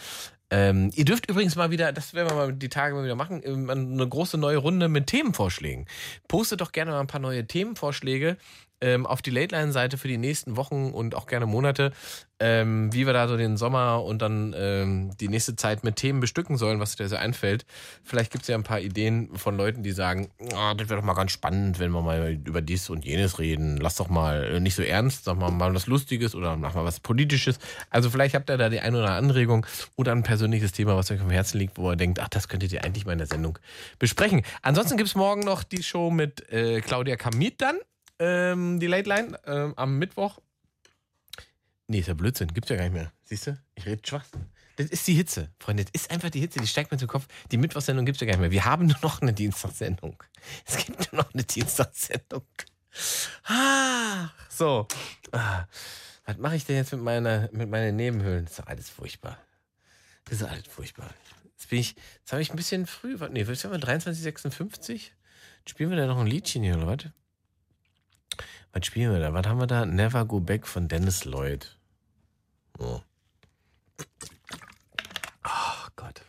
Ähm, 0.51 0.89
ihr 0.95 1.05
dürft 1.05 1.29
übrigens 1.29 1.55
mal 1.55 1.69
wieder, 1.69 1.91
das 1.91 2.13
werden 2.13 2.29
wir 2.29 2.35
mal 2.35 2.53
die 2.53 2.69
Tage 2.69 2.95
mal 2.95 3.03
wieder 3.03 3.15
machen, 3.15 3.41
ähm, 3.43 3.69
eine 3.69 4.07
große 4.07 4.37
neue 4.37 4.57
Runde 4.57 4.87
mit 4.89 5.07
Themenvorschlägen. 5.07 5.85
Postet 6.27 6.61
doch 6.61 6.71
gerne 6.71 6.91
mal 6.91 6.99
ein 6.99 7.07
paar 7.07 7.19
neue 7.19 7.45
Themenvorschläge 7.45 8.37
ähm, 8.81 9.05
auf 9.05 9.21
die 9.21 9.31
Late 9.31 9.55
Line-Seite 9.55 9.97
für 9.97 10.07
die 10.07 10.17
nächsten 10.17 10.57
Wochen 10.57 10.91
und 10.91 11.15
auch 11.15 11.27
gerne 11.27 11.45
Monate, 11.45 11.91
ähm, 12.39 12.93
wie 12.93 13.05
wir 13.05 13.13
da 13.13 13.27
so 13.27 13.35
den 13.35 13.57
Sommer 13.57 14.03
und 14.03 14.21
dann 14.21 14.55
ähm, 14.57 15.11
die 15.19 15.27
nächste 15.27 15.55
Zeit 15.55 15.83
mit 15.83 15.97
Themen 15.97 16.19
bestücken 16.19 16.57
sollen, 16.57 16.79
was 16.79 16.95
dir 16.95 17.07
so 17.07 17.17
einfällt. 17.17 17.65
Vielleicht 18.03 18.31
gibt 18.31 18.43
es 18.43 18.47
ja 18.47 18.55
ein 18.55 18.63
paar 18.63 18.79
Ideen 18.79 19.35
von 19.37 19.57
Leuten, 19.57 19.83
die 19.83 19.91
sagen, 19.91 20.29
"Ah, 20.55 20.73
das 20.73 20.89
wäre 20.89 20.99
doch 20.99 21.05
mal 21.05 21.13
ganz 21.13 21.31
spannend, 21.31 21.79
wenn 21.79 21.91
wir 21.91 22.01
mal 22.01 22.39
über 22.45 22.61
dies 22.61 22.89
und 22.89 23.05
jenes 23.05 23.39
reden. 23.39 23.77
Lass 23.77 23.95
doch 23.95 24.07
mal 24.07 24.43
äh, 24.43 24.59
nicht 24.59 24.75
so 24.75 24.83
ernst, 24.83 25.25
sag 25.25 25.37
mal 25.37 25.51
mal 25.51 25.73
was 25.73 25.87
Lustiges 25.87 26.33
oder 26.33 26.55
mach 26.55 26.75
mal 26.75 26.85
was 26.85 26.99
Politisches. 26.99 27.59
Also 27.89 28.09
vielleicht 28.09 28.35
habt 28.35 28.49
ihr 28.49 28.57
da 28.57 28.69
die 28.69 28.79
eine 28.79 28.97
oder 28.99 29.11
andere 29.11 29.29
Anregung 29.29 29.65
oder 29.95 30.11
ein 30.11 30.23
persönliches 30.23 30.71
Thema, 30.71 30.95
was 30.95 31.11
euch 31.11 31.21
am 31.21 31.29
Herzen 31.29 31.59
liegt, 31.59 31.77
wo 31.77 31.91
ihr 31.91 31.95
denkt, 31.95 32.19
ach, 32.19 32.29
das 32.29 32.47
könntet 32.47 32.71
ihr 32.73 32.83
eigentlich 32.83 33.05
mal 33.05 33.13
in 33.13 33.19
der 33.19 33.27
Sendung 33.27 33.59
besprechen. 33.99 34.41
Ansonsten 34.61 34.97
gibt 34.97 35.09
es 35.09 35.15
morgen 35.15 35.41
noch 35.41 35.63
die 35.63 35.83
Show 35.83 36.09
mit 36.09 36.49
äh, 36.51 36.81
Claudia 36.81 37.15
Kamit 37.15 37.61
dann, 37.61 37.77
ähm, 38.19 38.79
die 38.79 38.87
Late 38.87 39.09
Line, 39.09 39.39
ähm, 39.45 39.73
am 39.75 39.97
Mittwoch. 39.97 40.39
Nee, 41.87 41.99
ist 41.99 42.07
ja 42.07 42.13
Blödsinn, 42.13 42.53
gibt's 42.53 42.69
ja 42.69 42.75
gar 42.75 42.83
nicht 42.83 42.93
mehr. 42.93 43.11
Siehst 43.23 43.47
du? 43.47 43.57
Ich 43.75 43.85
rede 43.85 44.01
Schwachsinn. 44.07 44.45
Das 44.75 44.87
ist 44.87 45.05
die 45.07 45.13
Hitze, 45.15 45.49
Freunde. 45.59 45.83
Das 45.85 46.01
ist 46.03 46.11
einfach 46.11 46.29
die 46.29 46.39
Hitze, 46.39 46.59
die 46.59 46.67
steigt 46.67 46.91
mir 46.91 46.97
zum 46.97 47.07
Kopf. 47.07 47.27
Die 47.51 47.57
Mittwochssendung 47.57 48.05
gibt's 48.05 48.21
ja 48.21 48.27
gar 48.27 48.33
nicht 48.33 48.41
mehr. 48.41 48.51
Wir 48.51 48.65
haben 48.65 48.85
nur 48.85 48.97
noch 49.01 49.21
eine 49.21 49.33
Dienstagssendung. 49.33 50.21
Es 50.65 50.77
gibt 50.77 51.11
nur 51.11 51.23
noch 51.23 51.33
eine 51.33 51.43
Dienstagssendung. 51.43 52.45
Ah, 53.45 54.29
so. 54.49 54.87
Ah, 55.31 55.65
was 56.25 56.37
mache 56.37 56.55
ich 56.55 56.65
denn 56.65 56.75
jetzt 56.77 56.91
mit, 56.93 57.01
meiner, 57.01 57.49
mit 57.51 57.69
meinen 57.69 57.95
Nebenhöhlen? 57.95 58.45
Das 58.45 58.59
ist 58.59 58.67
alles 58.67 58.89
furchtbar. 58.89 59.37
Das 60.25 60.39
ist 60.41 60.47
alles 60.47 60.67
furchtbar. 60.67 61.09
Jetzt 61.57 61.69
bin 61.69 61.79
ich, 61.79 61.95
jetzt 62.19 62.31
habe 62.31 62.41
ich 62.41 62.51
ein 62.51 62.55
bisschen 62.55 62.85
früh, 62.87 63.19
was- 63.19 63.31
nee, 63.31 63.47
was 63.47 63.63
haben 63.65 63.71
wir, 63.71 63.79
23,56? 63.79 65.11
Spielen 65.67 65.89
wir 65.89 65.97
da 65.97 66.05
noch 66.07 66.19
ein 66.19 66.27
Liedchen 66.27 66.63
hier, 66.63 66.77
oder 66.77 66.87
was? 66.87 67.05
Was 68.73 68.85
spielen 68.85 69.11
wir 69.11 69.19
da? 69.19 69.33
Was 69.33 69.47
haben 69.47 69.59
wir 69.59 69.67
da? 69.67 69.85
Never 69.85 70.25
Go 70.25 70.39
Back 70.39 70.67
von 70.67 70.87
Dennis 70.87 71.25
Lloyd. 71.25 71.75
Oh. 72.77 73.01
Ach 75.43 75.89
Gott. 75.95 76.21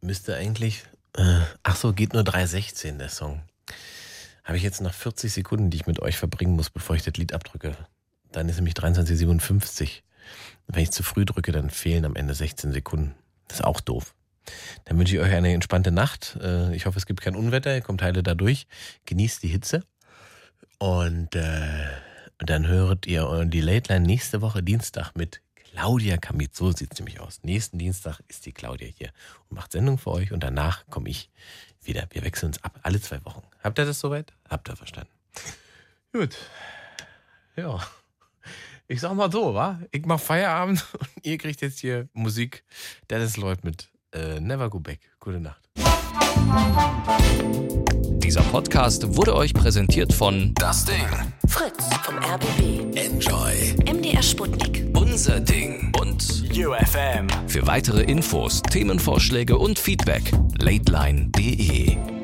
Müsste 0.00 0.36
eigentlich. 0.36 0.84
Äh, 1.16 1.40
ach 1.62 1.76
so, 1.76 1.92
geht 1.92 2.12
nur 2.12 2.22
3,16 2.22 2.98
der 2.98 3.08
Song. 3.08 3.42
Habe 4.44 4.58
ich 4.58 4.62
jetzt 4.62 4.82
noch 4.82 4.92
40 4.92 5.32
Sekunden, 5.32 5.70
die 5.70 5.78
ich 5.78 5.86
mit 5.86 6.00
euch 6.00 6.18
verbringen 6.18 6.54
muss, 6.54 6.68
bevor 6.68 6.96
ich 6.96 7.02
das 7.02 7.14
Lied 7.14 7.32
abdrücke. 7.32 7.76
Dann 8.30 8.48
ist 8.48 8.56
nämlich 8.56 8.74
23,57. 8.74 10.02
Wenn 10.66 10.82
ich 10.82 10.90
zu 10.90 11.02
früh 11.02 11.24
drücke, 11.24 11.52
dann 11.52 11.70
fehlen 11.70 12.04
am 12.04 12.16
Ende 12.16 12.34
16 12.34 12.72
Sekunden. 12.72 13.14
Das 13.48 13.60
ist 13.60 13.64
auch 13.64 13.80
doof. 13.80 14.14
Dann 14.84 14.98
wünsche 14.98 15.14
ich 15.14 15.20
euch 15.20 15.32
eine 15.32 15.52
entspannte 15.52 15.90
Nacht. 15.90 16.36
Äh, 16.40 16.74
Ich 16.74 16.86
hoffe, 16.86 16.98
es 16.98 17.06
gibt 17.06 17.20
kein 17.20 17.36
Unwetter. 17.36 17.74
Ihr 17.74 17.80
kommt 17.82 18.02
heile 18.02 18.22
da 18.22 18.34
durch. 18.34 18.66
Genießt 19.06 19.42
die 19.42 19.48
Hitze. 19.48 19.82
Und 20.78 21.34
äh, 21.34 21.86
dann 22.38 22.66
höret 22.66 23.06
ihr 23.06 23.44
die 23.46 23.60
Late 23.60 23.92
Line 23.92 24.06
nächste 24.06 24.40
Woche 24.42 24.62
Dienstag 24.62 25.12
mit 25.14 25.40
Claudia 25.54 26.16
Kamit. 26.16 26.54
So 26.54 26.72
sieht 26.72 26.92
es 26.92 26.98
nämlich 26.98 27.20
aus. 27.20 27.40
Nächsten 27.42 27.78
Dienstag 27.78 28.20
ist 28.28 28.46
die 28.46 28.52
Claudia 28.52 28.88
hier 28.88 29.10
und 29.48 29.56
macht 29.56 29.72
Sendung 29.72 29.98
für 29.98 30.10
euch. 30.10 30.32
Und 30.32 30.40
danach 30.44 30.86
komme 30.88 31.08
ich 31.08 31.30
wieder. 31.82 32.06
Wir 32.10 32.22
wechseln 32.24 32.48
uns 32.48 32.62
ab. 32.62 32.78
Alle 32.82 33.00
zwei 33.00 33.24
Wochen. 33.24 33.42
Habt 33.62 33.78
ihr 33.78 33.84
das 33.84 34.00
soweit? 34.00 34.32
Habt 34.48 34.68
ihr 34.68 34.76
verstanden? 34.76 35.10
Gut. 36.12 36.36
Ja. 37.56 37.80
Ich 38.86 39.00
sag 39.00 39.14
mal 39.14 39.32
so, 39.32 39.54
wa? 39.54 39.80
Ich 39.90 40.04
mach 40.04 40.20
Feierabend 40.20 40.84
und 40.98 41.08
ihr 41.22 41.38
kriegt 41.38 41.60
jetzt 41.62 41.78
hier 41.80 42.08
Musik. 42.12 42.64
Dennis 43.10 43.36
Lloyd 43.36 43.64
mit 43.64 43.88
äh, 44.14 44.40
Never 44.40 44.70
Go 44.70 44.80
Back. 44.80 45.00
Gute 45.20 45.40
Nacht. 45.40 45.60
Dieser 48.22 48.42
Podcast 48.42 49.16
wurde 49.16 49.34
euch 49.34 49.52
präsentiert 49.52 50.12
von 50.12 50.54
Das 50.54 50.84
Ding. 50.84 51.04
Fritz 51.46 51.88
vom 52.02 52.16
RBB. 52.18 52.96
Enjoy. 52.96 53.74
MDR 53.92 54.22
Sputnik. 54.22 54.86
Unser 54.96 55.40
Ding. 55.40 55.92
Und 56.00 56.44
UFM. 56.52 57.28
Für 57.48 57.66
weitere 57.66 58.02
Infos, 58.02 58.62
Themenvorschläge 58.62 59.58
und 59.58 59.78
Feedback, 59.78 60.32
lateline.de. 60.58 62.23